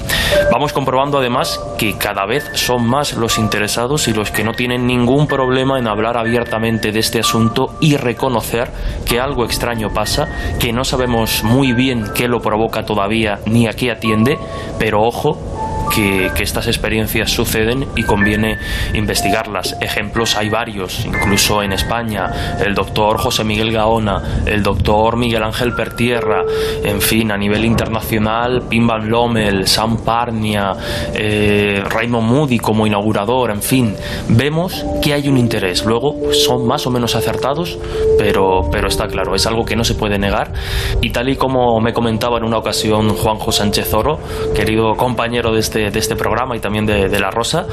Vamos 0.53 0.73
comprobando 0.73 1.19
además 1.19 1.61
que 1.79 1.97
cada 1.97 2.27
vez 2.27 2.45
son 2.55 2.87
más 2.87 3.15
los 3.15 3.39
interesados 3.39 4.09
y 4.09 4.13
los 4.13 4.31
que 4.31 4.45
no 4.45 4.53
tienen 4.53 4.87
ningún 4.87 5.27
problema 5.27 5.79
en 5.79 5.89
hablar 5.89 6.17
abiertamente 6.17 6.93
de 6.93 7.01
este 7.01 7.21
asunto 7.21 7.75
y 7.81 7.97
reconocer 7.97 8.71
que 9.05 9.21
algo 9.21 9.45
extraño 9.45 9.89
pasa, 9.93 10.57
que 10.59 10.73
no 10.73 10.85
sabemos 10.85 11.43
muy 11.43 11.73
bien 11.73 12.05
qué 12.15 12.29
lo 12.29 12.41
provoca 12.41 12.85
todavía 12.85 13.41
ni 13.47 13.67
a 13.67 13.73
qué 13.73 13.91
atiende, 13.91 14.39
pero 14.79 15.03
ojo, 15.03 15.60
que, 15.89 16.31
estas 16.41 16.67
experiencias 16.69 17.31
suceden 17.31 17.87
y 17.97 18.03
conviene 18.03 18.59
investigarlas. 18.95 19.77
Ejemplos 19.81 20.37
hay 20.37 20.49
varios, 20.49 21.05
incluso 21.05 21.63
en 21.63 21.73
España, 21.73 22.57
el 22.65 22.75
doctor 22.75 23.19
José 23.19 23.45
Miguel 23.45 23.73
Gaona, 23.73 24.43
el 24.47 24.63
doctor 24.63 25.17
Miguel 25.17 25.43
Ángel 25.43 25.75
Pertierra, 25.75 26.43
en 26.83 27.01
fin, 27.01 27.31
a 27.31 27.37
nivel 27.37 27.65
internacional, 27.65 28.63
Pim 28.69 28.87
Van 28.87 29.09
Lommel, 29.09 29.67
Sam 29.67 29.99
Parnia, 29.99 30.73
eh, 31.15 31.83
Raymond 31.89 32.27
Moody 32.27 32.59
como 32.59 32.87
inaugurador, 32.87 33.51
en 33.51 33.63
fin, 33.63 33.95
vemos 34.29 34.85
que 35.03 35.13
hay 35.13 35.29
un 35.29 35.37
interés. 35.37 35.85
Luego 35.85 36.33
son 36.33 36.67
más 36.67 36.87
o 36.87 36.91
menos 36.91 37.15
acertados, 37.15 37.79
pero, 38.19 38.69
pero 38.73 38.89
está 38.89 39.07
claro, 39.07 39.35
es 39.35 39.47
algo 39.47 39.65
que 39.65 39.77
no 39.77 39.85
se 39.85 39.95
puede 39.95 40.19
negar. 40.19 40.53
Y 41.01 41.11
tal 41.11 41.29
y 41.29 41.37
como 41.37 41.81
me 41.81 41.93
comentaba 41.93 42.39
en 42.39 42.45
una 42.45 42.59
ocasión 42.59 43.15
Juanjo 43.15 43.53
Sánchez 43.53 43.93
Oro, 43.95 44.19
querido 44.55 44.95
compañero 44.97 45.53
de 45.53 45.61
este, 45.61 45.70
de 45.79 45.99
este 45.99 46.17
programa 46.17 46.57
y 46.57 46.61
también 46.61 46.87
de, 46.87 47.09
de, 47.09 47.21
La 47.21 47.31
Rosa, 47.31 47.67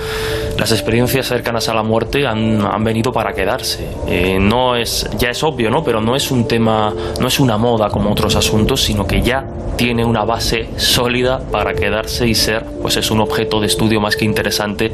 las 0.57 0.71
experiencias 0.71 1.27
cercanas 1.27 1.69
a 1.69 1.73
la 1.73 1.83
muerte 1.83 2.25
han, 2.27 2.61
han 2.61 2.83
venido 2.83 3.11
para 3.11 3.33
quedarse. 3.33 3.87
Eh, 4.07 4.37
no 4.39 4.75
es, 4.75 5.09
ya 5.17 5.29
es 5.29 5.43
obvio, 5.43 5.69
¿no? 5.69 5.83
Pero 5.83 6.01
no 6.01 6.15
es 6.15 6.31
un 6.31 6.47
tema, 6.47 6.93
no 7.19 7.27
es 7.27 7.39
una 7.39 7.57
moda 7.57 7.89
como 7.89 8.11
otros 8.11 8.35
asuntos, 8.35 8.83
sino 8.83 9.05
que 9.05 9.21
ya 9.21 9.45
tiene 9.77 10.03
una 10.03 10.25
base 10.25 10.69
sólida 10.77 11.39
para 11.39 11.73
quedarse 11.73 12.27
y 12.27 12.35
ser, 12.35 12.65
pues 12.81 12.97
es 12.97 13.11
un 13.11 13.21
objeto 13.21 13.59
de 13.59 13.67
estudio 13.67 14.01
más 14.01 14.15
que 14.15 14.25
interesante 14.25 14.91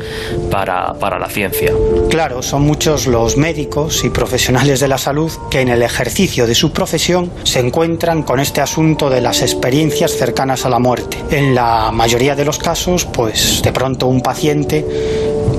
para, 0.52 0.94
para 0.96 1.18
la 1.18 1.30
ciencia. 1.30 1.72
Claro, 2.10 2.42
son 2.42 2.64
muchos 2.64 3.08
los 3.08 3.38
médicos 3.38 4.04
y 4.04 4.10
profesionales 4.10 4.82
de 4.82 4.88
la 4.90 4.98
salud 4.98 5.32
que 5.50 5.62
en 5.62 5.70
el 5.70 5.82
ejercicio 5.82 6.46
de 6.46 6.54
su 6.54 6.72
profesión 6.72 7.32
se 7.44 7.60
encuentran 7.60 8.24
con 8.24 8.40
este 8.40 8.62
asunto 8.62 9.10
de 9.10 9.22
las 9.22 9.42
experiencias 9.42 10.12
cercanas 10.12 10.66
a 10.66 10.70
la 10.70 10.80
muerte. 10.80 11.18
En 11.32 11.56
la 11.56 11.92
mayoría 11.92 12.36
de 12.36 12.46
los 12.46 12.60
casos, 12.60 12.93
pues 13.02 13.62
de 13.64 13.72
pronto 13.72 14.08
un 14.08 14.22
paciente 14.22 14.86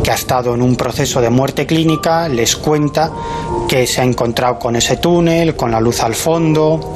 que 0.02 0.11
ha 0.11 0.15
estado 0.15 0.55
en 0.55 0.62
un 0.62 0.77
proceso 0.77 1.20
de 1.20 1.31
muerte 1.31 1.66
clínica 1.66 2.28
les 2.28 2.55
cuenta 2.56 3.11
que 3.69 3.86
se 3.86 4.01
ha 4.01 4.05
encontrado 4.05 4.59
con 4.59 4.77
ese 4.77 4.98
túnel, 4.98 5.56
con 5.56 5.73
la 5.73 5.81
luz 5.81 6.01
al 6.01 6.15
fondo, 6.15 6.93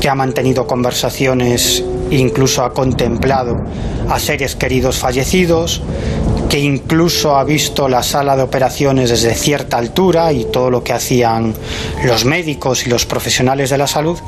que 0.00 0.08
ha 0.08 0.14
mantenido 0.14 0.66
conversaciones, 0.66 1.84
incluso 2.10 2.64
ha 2.64 2.72
contemplado 2.72 3.56
a 4.08 4.18
seres 4.18 4.56
queridos 4.56 4.96
fallecidos, 4.96 5.82
que 6.52 6.58
incluso 6.58 7.34
ha 7.34 7.44
visto 7.44 7.88
la 7.88 8.02
sala 8.02 8.36
de 8.36 8.42
operaciones 8.42 9.08
desde 9.08 9.32
cierta 9.32 9.78
altura 9.78 10.34
y 10.34 10.44
todo 10.44 10.68
lo 10.68 10.84
que 10.84 10.92
hacían 10.92 11.54
los 12.04 12.26
médicos 12.26 12.86
y 12.86 12.90
los 12.90 13.06
profesionales 13.06 13.70
de 13.70 13.78
la 13.78 13.86
salud. 13.86 14.18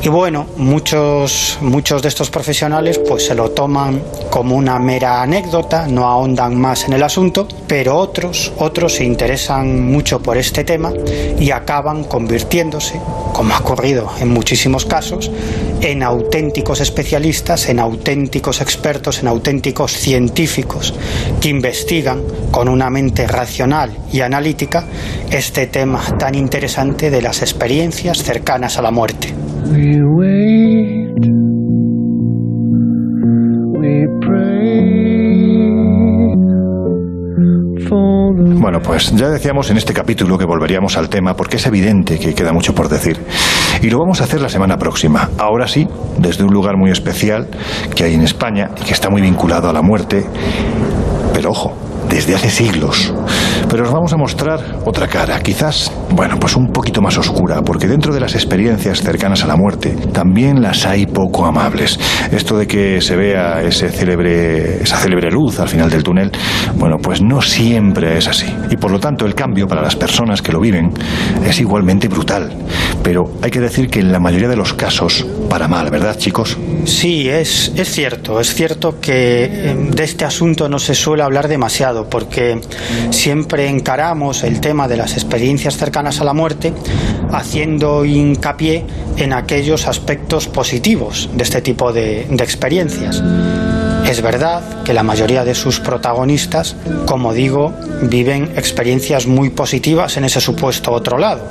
Y 0.00 0.08
bueno, 0.08 0.46
muchos, 0.56 1.58
muchos 1.60 2.00
de 2.00 2.08
estos 2.08 2.30
profesionales 2.30 2.98
pues 2.98 3.26
se 3.26 3.34
lo 3.34 3.50
toman 3.50 4.02
como 4.30 4.56
una 4.56 4.78
mera 4.78 5.20
anécdota, 5.20 5.86
no 5.88 6.06
ahondan 6.06 6.58
más 6.58 6.84
en 6.84 6.94
el 6.94 7.02
asunto, 7.02 7.46
pero 7.66 7.98
otros, 7.98 8.50
otros 8.58 8.94
se 8.94 9.04
interesan 9.04 9.92
mucho 9.92 10.20
por 10.22 10.38
este 10.38 10.64
tema 10.64 10.90
y 11.38 11.50
acaban 11.50 12.04
convirtiéndose, 12.04 12.98
como 13.34 13.52
ha 13.52 13.58
ocurrido 13.58 14.10
en 14.20 14.30
muchísimos 14.30 14.86
casos, 14.86 15.30
en 15.82 16.02
auténticos 16.02 16.80
especialistas, 16.80 17.68
en 17.68 17.78
auténticos 17.78 18.62
expertos, 18.62 19.18
en 19.18 19.28
auténticos 19.28 19.92
científicos 19.92 20.94
investigan 21.58 22.22
con 22.52 22.68
una 22.68 22.88
mente 22.88 23.26
racional 23.26 23.90
y 24.12 24.20
analítica 24.20 24.84
este 25.28 25.66
tema 25.66 26.00
tan 26.16 26.36
interesante 26.36 27.10
de 27.10 27.20
las 27.20 27.42
experiencias 27.42 28.22
cercanas 28.22 28.78
a 28.78 28.82
la 28.82 28.92
muerte. 28.92 29.34
We 29.72 30.00
wait, 30.04 31.26
we 33.80 34.06
Bueno, 38.30 38.80
pues 38.80 39.12
ya 39.14 39.28
decíamos 39.28 39.70
en 39.70 39.78
este 39.78 39.94
capítulo 39.94 40.36
que 40.36 40.44
volveríamos 40.44 40.96
al 40.96 41.08
tema 41.08 41.34
porque 41.34 41.56
es 41.56 41.66
evidente 41.66 42.18
que 42.18 42.34
queda 42.34 42.52
mucho 42.52 42.74
por 42.74 42.88
decir. 42.88 43.18
Y 43.80 43.88
lo 43.88 43.98
vamos 43.98 44.20
a 44.20 44.24
hacer 44.24 44.40
la 44.40 44.48
semana 44.48 44.76
próxima. 44.76 45.30
Ahora 45.38 45.66
sí, 45.66 45.88
desde 46.18 46.44
un 46.44 46.52
lugar 46.52 46.76
muy 46.76 46.90
especial 46.90 47.48
que 47.94 48.04
hay 48.04 48.14
en 48.14 48.22
España 48.22 48.70
y 48.80 48.84
que 48.84 48.92
está 48.92 49.08
muy 49.08 49.22
vinculado 49.22 49.70
a 49.70 49.72
la 49.72 49.80
muerte. 49.80 50.24
Pero 51.38 51.52
ojo, 51.52 51.72
desde 52.08 52.34
hace 52.34 52.50
siglos. 52.50 53.14
Pero 53.70 53.84
os 53.84 53.92
vamos 53.92 54.12
a 54.12 54.16
mostrar 54.16 54.80
otra 54.84 55.06
cara, 55.06 55.38
quizás, 55.38 55.92
bueno, 56.10 56.36
pues 56.40 56.56
un 56.56 56.72
poquito 56.72 57.00
más 57.00 57.16
oscura, 57.16 57.62
porque 57.62 57.86
dentro 57.86 58.12
de 58.12 58.18
las 58.18 58.34
experiencias 58.34 59.02
cercanas 59.02 59.44
a 59.44 59.46
la 59.46 59.54
muerte 59.54 59.90
también 60.12 60.60
las 60.60 60.84
hay 60.84 61.06
poco 61.06 61.46
amables. 61.46 62.00
Esto 62.32 62.58
de 62.58 62.66
que 62.66 63.00
se 63.00 63.14
vea 63.14 63.62
ese 63.62 63.88
célebre, 63.88 64.82
esa 64.82 64.96
célebre 64.96 65.30
luz 65.30 65.60
al 65.60 65.68
final 65.68 65.88
del 65.90 66.02
túnel, 66.02 66.32
bueno, 66.74 66.96
pues 67.00 67.22
no 67.22 67.40
siempre 67.40 68.18
es 68.18 68.26
así. 68.26 68.52
Y 68.68 68.76
por 68.76 68.90
lo 68.90 68.98
tanto 68.98 69.24
el 69.24 69.36
cambio 69.36 69.68
para 69.68 69.80
las 69.80 69.94
personas 69.94 70.42
que 70.42 70.50
lo 70.50 70.58
viven 70.58 70.92
es 71.46 71.60
igualmente 71.60 72.08
brutal. 72.08 72.52
Pero 73.04 73.30
hay 73.42 73.52
que 73.52 73.60
decir 73.60 73.88
que 73.90 74.00
en 74.00 74.10
la 74.10 74.18
mayoría 74.18 74.48
de 74.48 74.56
los 74.56 74.74
casos, 74.74 75.24
para 75.48 75.68
mal, 75.68 75.90
¿verdad 75.90 76.16
chicos? 76.16 76.56
Sí, 76.84 77.28
es, 77.28 77.72
es 77.76 77.90
cierto, 77.90 78.40
es 78.40 78.54
cierto 78.54 79.00
que 79.00 79.74
de 79.90 80.04
este 80.04 80.24
asunto 80.24 80.68
no 80.68 80.78
se 80.78 80.94
suele 80.94 81.22
hablar 81.22 81.48
demasiado 81.48 82.08
porque 82.08 82.60
siempre 83.10 83.68
encaramos 83.68 84.44
el 84.44 84.60
tema 84.60 84.88
de 84.88 84.96
las 84.96 85.14
experiencias 85.14 85.76
cercanas 85.76 86.20
a 86.20 86.24
la 86.24 86.32
muerte 86.32 86.72
haciendo 87.32 88.04
hincapié 88.04 88.84
en 89.16 89.32
aquellos 89.32 89.86
aspectos 89.86 90.46
positivos 90.48 91.28
de 91.32 91.42
este 91.42 91.60
tipo 91.60 91.92
de, 91.92 92.26
de 92.28 92.44
experiencias. 92.44 93.22
Es 94.08 94.22
verdad 94.22 94.62
que 94.84 94.94
la 94.94 95.02
mayoría 95.02 95.44
de 95.44 95.54
sus 95.54 95.80
protagonistas, 95.80 96.76
como 97.04 97.34
digo, 97.34 97.74
viven 98.02 98.52
experiencias 98.56 99.26
muy 99.26 99.50
positivas 99.50 100.16
en 100.16 100.24
ese 100.24 100.40
supuesto 100.40 100.92
otro 100.92 101.18
lado. 101.18 101.42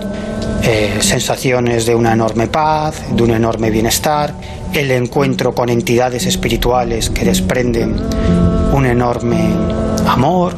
Eh, 0.70 0.98
sensaciones 1.00 1.86
de 1.86 1.96
una 1.96 2.12
enorme 2.12 2.48
paz, 2.48 3.02
de 3.16 3.24
un 3.24 3.32
enorme 3.32 3.72
bienestar, 3.72 4.34
el 4.74 4.92
encuentro 4.92 5.56
con 5.56 5.70
entidades 5.70 6.26
espirituales 6.26 7.10
que 7.10 7.24
desprenden 7.24 7.96
un 8.74 8.86
enorme 8.86 9.48
amor, 10.06 10.58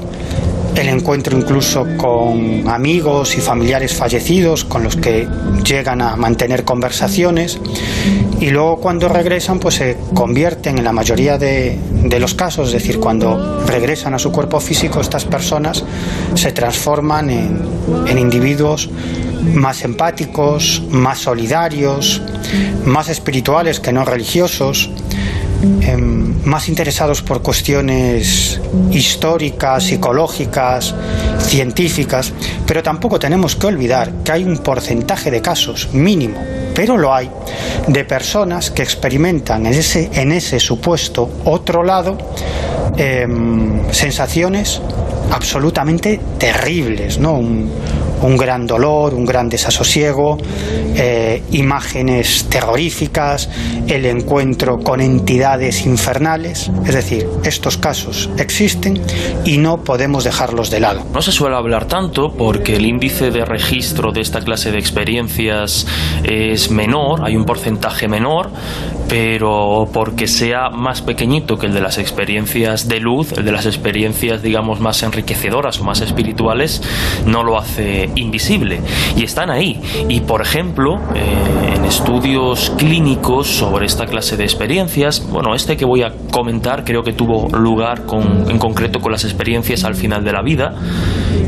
el 0.73 0.89
encuentro 0.89 1.37
incluso 1.37 1.85
con 1.95 2.67
amigos 2.67 3.37
y 3.37 3.41
familiares 3.41 3.93
fallecidos 3.93 4.65
con 4.65 4.81
los 4.83 4.95
que 4.95 5.27
llegan 5.63 6.01
a 6.01 6.15
mantener 6.15 6.63
conversaciones 6.63 7.59
y 8.39 8.49
luego 8.49 8.77
cuando 8.77 9.09
regresan 9.09 9.59
pues 9.59 9.75
se 9.75 9.95
convierten 10.15 10.79
en 10.79 10.85
la 10.85 10.91
mayoría 10.91 11.37
de, 11.37 11.77
los 12.19 12.33
casos, 12.33 12.69
es 12.69 12.73
decir, 12.73 12.99
cuando 12.99 13.63
regresan 13.67 14.15
a 14.15 14.19
su 14.19 14.31
cuerpo 14.31 14.59
físico 14.59 15.01
estas 15.01 15.25
personas 15.25 15.83
se 16.33 16.51
transforman 16.51 17.29
en 17.29 18.17
individuos 18.17 18.89
más 19.41 19.83
empáticos, 19.83 20.81
más 20.89 21.19
solidarios, 21.19 22.21
más 22.85 23.09
espirituales 23.09 23.79
que 23.79 23.91
no 23.91 24.05
religiosos, 24.05 24.89
eh, 25.81 25.97
más 25.97 26.69
interesados 26.69 27.21
por 27.21 27.41
cuestiones 27.41 28.61
históricas, 28.91 29.83
psicológicas, 29.83 30.95
científicas, 31.39 32.31
pero 32.65 32.81
tampoco 32.81 33.19
tenemos 33.19 33.55
que 33.55 33.67
olvidar 33.67 34.11
que 34.23 34.31
hay 34.31 34.43
un 34.43 34.57
porcentaje 34.59 35.29
de 35.31 35.41
casos 35.41 35.89
mínimo, 35.91 36.41
pero 36.73 36.97
lo 36.97 37.13
hay, 37.13 37.29
de 37.87 38.05
personas 38.05 38.71
que 38.71 38.83
experimentan 38.83 39.65
en 39.65 39.73
ese, 39.73 40.09
en 40.13 40.31
ese 40.31 40.59
supuesto 40.59 41.29
otro 41.45 41.83
lado 41.83 42.17
em, 42.95 43.91
sensaciones 43.91 44.81
absolutamente 45.31 46.19
terribles, 46.37 47.19
¿no? 47.19 47.41
Un 48.21 48.37
gran 48.37 48.67
dolor, 48.67 49.13
un 49.13 49.25
gran 49.25 49.49
desasosiego, 49.49 50.37
eh, 50.95 51.43
imágenes 51.51 52.45
terroríficas, 52.49 53.49
el 53.87 54.05
encuentro 54.05 54.79
con 54.79 55.01
entidades 55.01 55.85
infernales. 55.85 56.71
Es 56.85 56.95
decir, 56.95 57.27
estos 57.43 57.77
casos 57.77 58.29
existen 58.37 59.01
y 59.45 59.57
no 59.57 59.83
podemos 59.83 60.23
dejarlos 60.23 60.69
de 60.69 60.79
lado. 60.79 61.03
No 61.13 61.21
se 61.21 61.31
suele 61.31 61.55
hablar 61.55 61.85
tanto 61.85 62.33
porque 62.37 62.75
el 62.75 62.85
índice 62.85 63.31
de 63.31 63.45
registro 63.45 64.11
de 64.11 64.21
esta 64.21 64.41
clase 64.41 64.71
de 64.71 64.79
experiencias 64.79 65.87
es 66.23 66.71
menor, 66.71 67.25
hay 67.25 67.35
un 67.35 67.45
porcentaje 67.45 68.07
menor, 68.07 68.49
pero 69.07 69.87
porque 69.91 70.27
sea 70.27 70.69
más 70.69 71.01
pequeñito 71.01 71.57
que 71.57 71.65
el 71.65 71.73
de 71.73 71.81
las 71.81 71.97
experiencias 71.97 72.87
de 72.87 72.99
luz, 72.99 73.31
el 73.33 73.45
de 73.45 73.51
las 73.51 73.65
experiencias, 73.65 74.41
digamos, 74.41 74.79
más 74.79 75.01
enriquecedoras 75.03 75.79
o 75.79 75.83
más 75.83 76.01
espirituales, 76.01 76.81
no 77.25 77.43
lo 77.43 77.57
hace 77.57 78.08
invisible. 78.15 78.81
Y 79.15 79.23
están 79.23 79.49
ahí. 79.49 79.79
Y, 80.07 80.21
por 80.21 80.41
ejemplo, 80.41 80.99
eh, 81.15 81.75
en 81.75 81.85
estudios 81.85 82.71
clínicos 82.77 83.47
sobre 83.47 83.85
esta 83.85 84.05
clase 84.05 84.37
de 84.37 84.43
experiencias, 84.43 85.27
bueno, 85.31 85.55
este 85.55 85.77
que 85.77 85.85
voy 85.85 86.03
a 86.03 86.13
comentar 86.31 86.83
creo 86.83 87.03
que 87.03 87.13
tuvo 87.13 87.47
lugar 87.57 88.05
con, 88.05 88.49
en 88.49 88.57
concreto 88.57 88.99
con 88.99 89.11
las 89.11 89.23
experiencias 89.23 89.83
al 89.83 89.95
final 89.95 90.23
de 90.23 90.31
la 90.31 90.41
vida, 90.41 90.73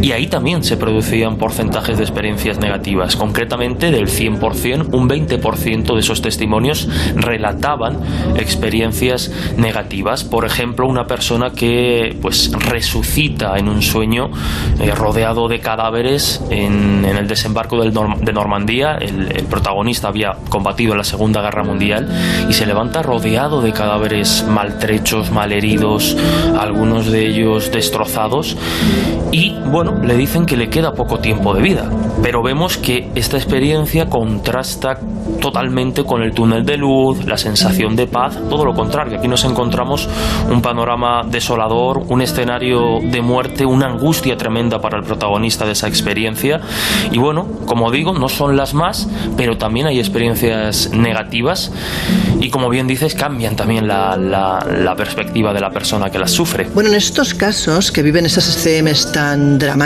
y 0.02 0.12
ahí 0.14 0.28
también 0.28 0.64
se 0.64 0.78
producían 0.78 1.38
porcentajes 1.38 1.98
de 1.98 2.04
experiencias 2.04 2.58
negativas. 2.60 3.16
Concretamente, 3.16 3.92
del 3.92 4.08
100%, 4.08 4.90
un 4.94 5.08
20% 5.10 5.94
de 5.94 6.00
esos 6.00 6.22
testimonios 6.22 6.88
relataban 7.16 8.00
experiencias 8.36 9.32
negativas. 9.58 10.24
Por 10.24 10.46
ejemplo, 10.46 10.88
una 10.88 11.06
persona 11.06 11.52
que 11.52 12.18
pues 12.22 12.52
resucita 12.52 13.58
en 13.58 13.68
un 13.70 13.82
sueño 13.82 14.30
eh, 14.80 14.92
rodeado 14.96 15.48
de 15.48 15.60
cadáveres 15.60 16.42
en, 16.50 17.06
en 17.06 17.18
el 17.18 17.28
desembarco 17.28 17.80
del 17.82 17.94
Norm- 17.94 18.20
de 18.20 18.34
Normandía. 18.34 18.98
El, 19.00 19.32
el 19.32 19.44
protagonista 19.46 20.08
había 20.08 20.34
combatido 20.50 20.94
en 20.94 20.98
la 20.98 21.04
Segunda 21.04 21.42
Guerra 21.42 21.64
Mundial 21.64 22.08
y 22.50 22.54
se 22.54 22.66
levanta 22.66 23.02
rodeado 23.02 23.62
de 23.62 23.72
cadáveres 23.72 24.46
maltrechos, 24.50 25.32
malheridos, 25.32 26.18
algunos 26.60 27.12
de 27.12 27.28
ellos 27.28 27.72
destrozados. 27.72 28.58
Y 29.32 29.56
bueno, 29.66 29.91
le 30.04 30.16
dicen 30.16 30.46
que 30.46 30.58
le 30.58 30.70
queda 30.70 30.94
poco 30.94 31.20
tiempo 31.20 31.54
de 31.54 31.62
vida. 31.62 31.90
Pero 32.22 32.44
vemos 32.44 32.78
que 32.78 33.10
esta 33.16 33.38
experiencia 33.38 34.08
contrasta 34.08 35.00
totalmente 35.40 36.04
con 36.04 36.22
el 36.22 36.34
túnel 36.34 36.66
de 36.66 36.78
luz, 36.78 37.26
la 37.26 37.38
sensación 37.38 37.96
de 37.96 38.08
paz, 38.08 38.38
todo 38.50 38.66
lo 38.66 38.74
contrario. 38.74 39.18
Aquí 39.18 39.28
nos 39.28 39.44
encontramos 39.44 40.08
un 40.50 40.62
panorama 40.62 41.22
desolador, 41.28 42.04
un 42.10 42.22
escenario 42.22 43.00
de 43.02 43.22
muerte, 43.22 43.66
una 43.66 43.88
angustia 43.88 44.38
tremenda 44.38 44.80
para 44.80 45.00
el 45.00 45.04
protagonista 45.04 45.66
de 45.66 45.72
esa 45.72 45.88
experiencia. 45.88 46.60
Y 47.12 47.18
bueno, 47.18 47.48
como 47.66 47.92
digo, 47.92 48.14
no 48.14 48.30
son 48.30 48.56
las 48.56 48.74
más, 48.74 49.08
pero 49.38 49.58
también 49.58 49.88
hay 49.88 50.00
experiencias 50.00 50.92
negativas 50.94 51.72
y 52.40 52.50
como 52.50 52.70
bien 52.70 52.88
dices, 52.88 53.16
cambian 53.16 53.56
también 53.56 53.88
la, 53.88 54.96
perspectiva 54.98 55.54
de 55.54 55.60
la 55.60 55.70
persona 55.70 56.10
que 56.10 56.20
las 56.20 56.32
sufre. 56.32 56.68
Bueno, 56.74 56.90
en 56.90 56.96
estos 56.96 57.34
casos 57.34 57.92
que 57.92 58.02
viven 58.04 58.26
esas 58.26 58.44
SCMs 58.46 59.12
tan 59.12 59.58
dramáticas, 59.58 59.81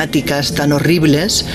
tan 0.53 0.72
horribles, 0.72 1.45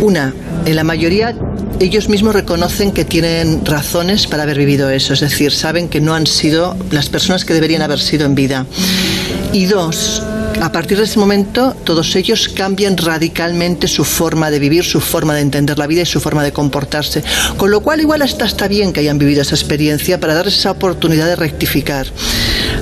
una, 0.00 0.34
en 0.66 0.76
la 0.76 0.84
mayoría 0.84 1.34
ellos 1.80 2.08
mismos 2.08 2.34
reconocen 2.34 2.92
que 2.92 3.04
tienen 3.04 3.64
razones 3.64 4.26
para 4.26 4.42
haber 4.42 4.58
vivido 4.58 4.90
eso, 4.90 5.14
es 5.14 5.20
decir, 5.20 5.52
saben 5.52 5.88
que 5.88 6.00
no 6.00 6.14
han 6.14 6.26
sido 6.26 6.76
las 6.90 7.08
personas 7.08 7.44
que 7.44 7.54
deberían 7.54 7.82
haber 7.82 8.00
sido 8.00 8.26
en 8.26 8.34
vida. 8.34 8.66
Y 9.52 9.66
dos, 9.66 10.22
a 10.60 10.72
partir 10.72 10.98
de 10.98 11.04
ese 11.04 11.18
momento 11.18 11.74
todos 11.84 12.16
ellos 12.16 12.48
cambian 12.48 12.96
radicalmente 12.96 13.86
su 13.86 14.04
forma 14.04 14.50
de 14.50 14.58
vivir, 14.58 14.84
su 14.84 15.00
forma 15.00 15.34
de 15.34 15.40
entender 15.40 15.78
la 15.78 15.86
vida 15.86 16.02
y 16.02 16.06
su 16.06 16.20
forma 16.20 16.42
de 16.42 16.52
comportarse. 16.52 17.22
Con 17.56 17.70
lo 17.70 17.80
cual 17.80 18.00
igual 18.00 18.22
hasta 18.22 18.44
está 18.44 18.68
bien 18.68 18.92
que 18.92 19.00
hayan 19.00 19.18
vivido 19.18 19.42
esa 19.42 19.54
experiencia 19.54 20.18
para 20.18 20.34
darles 20.34 20.58
esa 20.58 20.72
oportunidad 20.72 21.26
de 21.26 21.36
rectificar. 21.36 22.06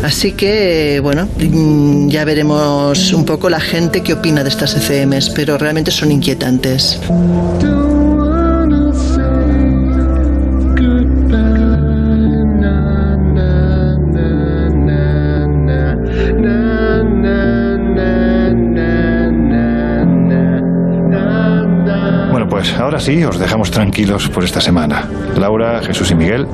Así 0.03 0.33
que, 0.33 1.01
bueno, 1.03 1.29
mm, 1.39 2.09
ya 2.09 2.25
veremos 2.25 3.13
un 3.13 3.25
poco 3.25 3.49
la 3.49 3.61
gente 3.61 4.03
que 4.03 4.13
opina 4.13 4.43
de 4.43 4.51
estas 4.51 4.75
ECMs, 4.77 5.31
pero 5.31 5.59
realmente 5.59 5.91
son 5.91 6.13
inquietantes. 6.13 7.01
Pues 23.07 23.19
ahora 23.19 23.31
sí, 23.31 23.37
os 23.37 23.39
dejamos 23.39 23.71
tranquilos 23.71 24.29
por 24.29 24.43
esta 24.43 24.61
semana. 24.61 25.09
Laura, 25.37 25.81
Jesús 25.83 26.11
y 26.11 26.15
Miguel, 26.15 26.47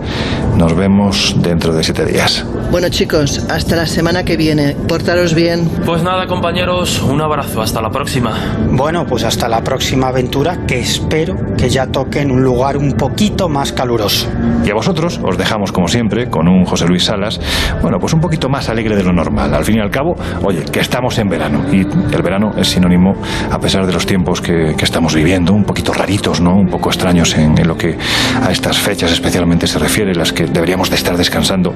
nos 0.56 0.74
vemos 0.74 1.34
dentro 1.38 1.72
de 1.72 1.82
siete 1.82 2.04
días. 2.04 2.44
Bueno 2.70 2.88
chicos, 2.88 3.46
hasta 3.50 3.76
la 3.76 3.86
semana 3.86 4.24
que 4.24 4.36
viene. 4.36 4.76
Portaros 4.88 5.34
bien. 5.34 5.68
Pues 5.86 6.02
nada, 6.02 6.26
compañeros, 6.26 7.00
un 7.02 7.20
abrazo, 7.20 7.62
hasta 7.62 7.80
la 7.80 7.90
próxima. 7.90 8.32
Bueno, 8.70 9.06
pues 9.06 9.24
hasta 9.24 9.48
la 9.48 9.62
próxima 9.62 10.08
aventura 10.08 10.66
que 10.66 10.80
espero 10.80 11.36
que 11.56 11.70
ya 11.70 11.86
toque 11.86 12.20
en 12.20 12.30
un 12.30 12.42
lugar 12.42 12.76
un 12.76 12.92
poquito 12.92 13.48
más 13.48 13.72
caluroso. 13.72 14.28
Y 14.64 14.70
a 14.70 14.74
vosotros 14.74 15.20
os 15.22 15.38
dejamos, 15.38 15.72
como 15.72 15.88
siempre, 15.88 16.28
con 16.28 16.48
un 16.48 16.64
José 16.64 16.86
Luis 16.86 17.04
Salas, 17.04 17.40
bueno, 17.80 17.98
pues 17.98 18.12
un 18.12 18.20
poquito 18.20 18.48
más 18.48 18.68
alegre 18.68 18.96
de 18.96 19.04
lo 19.04 19.12
normal. 19.12 19.54
Al 19.54 19.64
fin 19.64 19.76
y 19.76 19.80
al 19.80 19.90
cabo, 19.90 20.16
oye, 20.44 20.64
que 20.64 20.80
estamos 20.80 21.18
en 21.18 21.28
verano. 21.28 21.64
Y 21.72 21.80
el 21.80 22.22
verano 22.22 22.52
es 22.56 22.68
sinónimo, 22.68 23.14
a 23.50 23.58
pesar 23.58 23.86
de 23.86 23.92
los 23.92 24.06
tiempos 24.06 24.40
que, 24.40 24.74
que 24.76 24.84
estamos 24.84 25.14
viviendo, 25.14 25.52
un 25.52 25.64
poquito 25.64 25.92
raritos, 25.92 26.41
¿no? 26.42 26.56
Un 26.56 26.68
poco 26.68 26.90
extraños 26.90 27.36
en, 27.36 27.54
lo 27.66 27.76
que 27.76 27.96
a 28.42 28.50
estas 28.50 28.78
fechas 28.78 29.12
especialmente 29.12 29.66
se 29.66 29.78
refiere, 29.78 30.14
las 30.14 30.32
que 30.32 30.46
deberíamos 30.46 30.90
de 30.90 30.96
estar 30.96 31.16
descansando. 31.16 31.74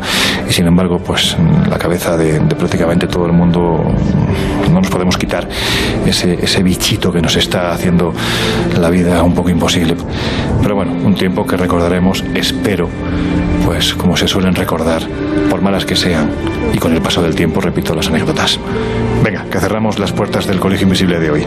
Y 0.49 0.53
sin 0.53 0.67
embargo, 0.67 0.99
pues 0.99 1.37
la 1.69 1.79
cabeza 1.79 2.17
de, 2.17 2.41
de 2.41 2.55
prácticamente 2.55 3.07
todo 3.07 3.27
el 3.27 3.33
mundo 3.33 3.85
no 4.71 4.81
nos 4.81 4.91
podemos 4.91 5.17
quitar 5.17 5.49
ese, 6.07 6.35
ese 6.35 6.63
bichito 6.63 7.13
que 7.13 7.21
nos 7.21 7.37
está 7.37 7.73
haciendo 7.73 8.13
la 8.79 8.91
vida 8.91 9.23
un 9.23 9.35
poco 9.35 9.51
imposible. 9.51 9.97
Pero 10.63 10.75
bueno, 10.75 10.93
un 10.93 11.15
tiempo 11.15 11.47
que 11.47 11.57
recordaremos, 11.57 12.25
espero, 12.35 12.89
pues 13.65 13.95
como 13.95 14.17
se 14.17 14.29
suelen 14.29 14.55
recordar, 14.55 15.03
por 15.51 15.63
malas 15.63 15.85
que 15.85 15.97
sean, 15.97 16.31
y 16.73 16.79
con 16.79 16.93
el 16.93 17.01
paso 17.01 17.23
del 17.23 17.35
tiempo 17.35 17.61
repito 17.61 17.95
las 17.95 18.09
anécdotas. 18.09 18.59
Venga, 19.23 19.45
que 19.51 19.61
cerramos 19.61 19.99
las 19.99 20.13
puertas 20.13 20.47
del 20.47 20.61
Colegio 20.61 20.85
Invisible 20.85 21.19
de 21.19 21.31
hoy. 21.31 21.47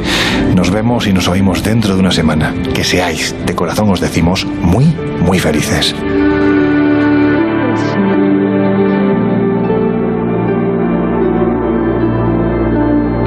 Nos 0.56 0.72
vemos 0.72 1.08
y 1.08 1.14
nos 1.14 1.28
oímos 1.28 1.64
dentro 1.64 1.94
de 1.94 2.00
una 2.00 2.12
semana. 2.12 2.54
Que 2.74 2.84
seáis, 2.84 3.36
de 3.46 3.56
corazón 3.56 3.90
os 3.90 4.02
decimos, 4.02 4.46
muy, 4.46 4.86
muy 5.22 5.40
felices. 5.40 5.96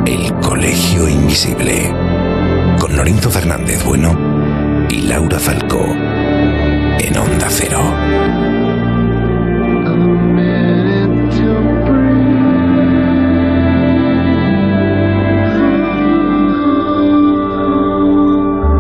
El 0.07 0.33
Colegio 0.41 1.09
Invisible. 1.09 1.82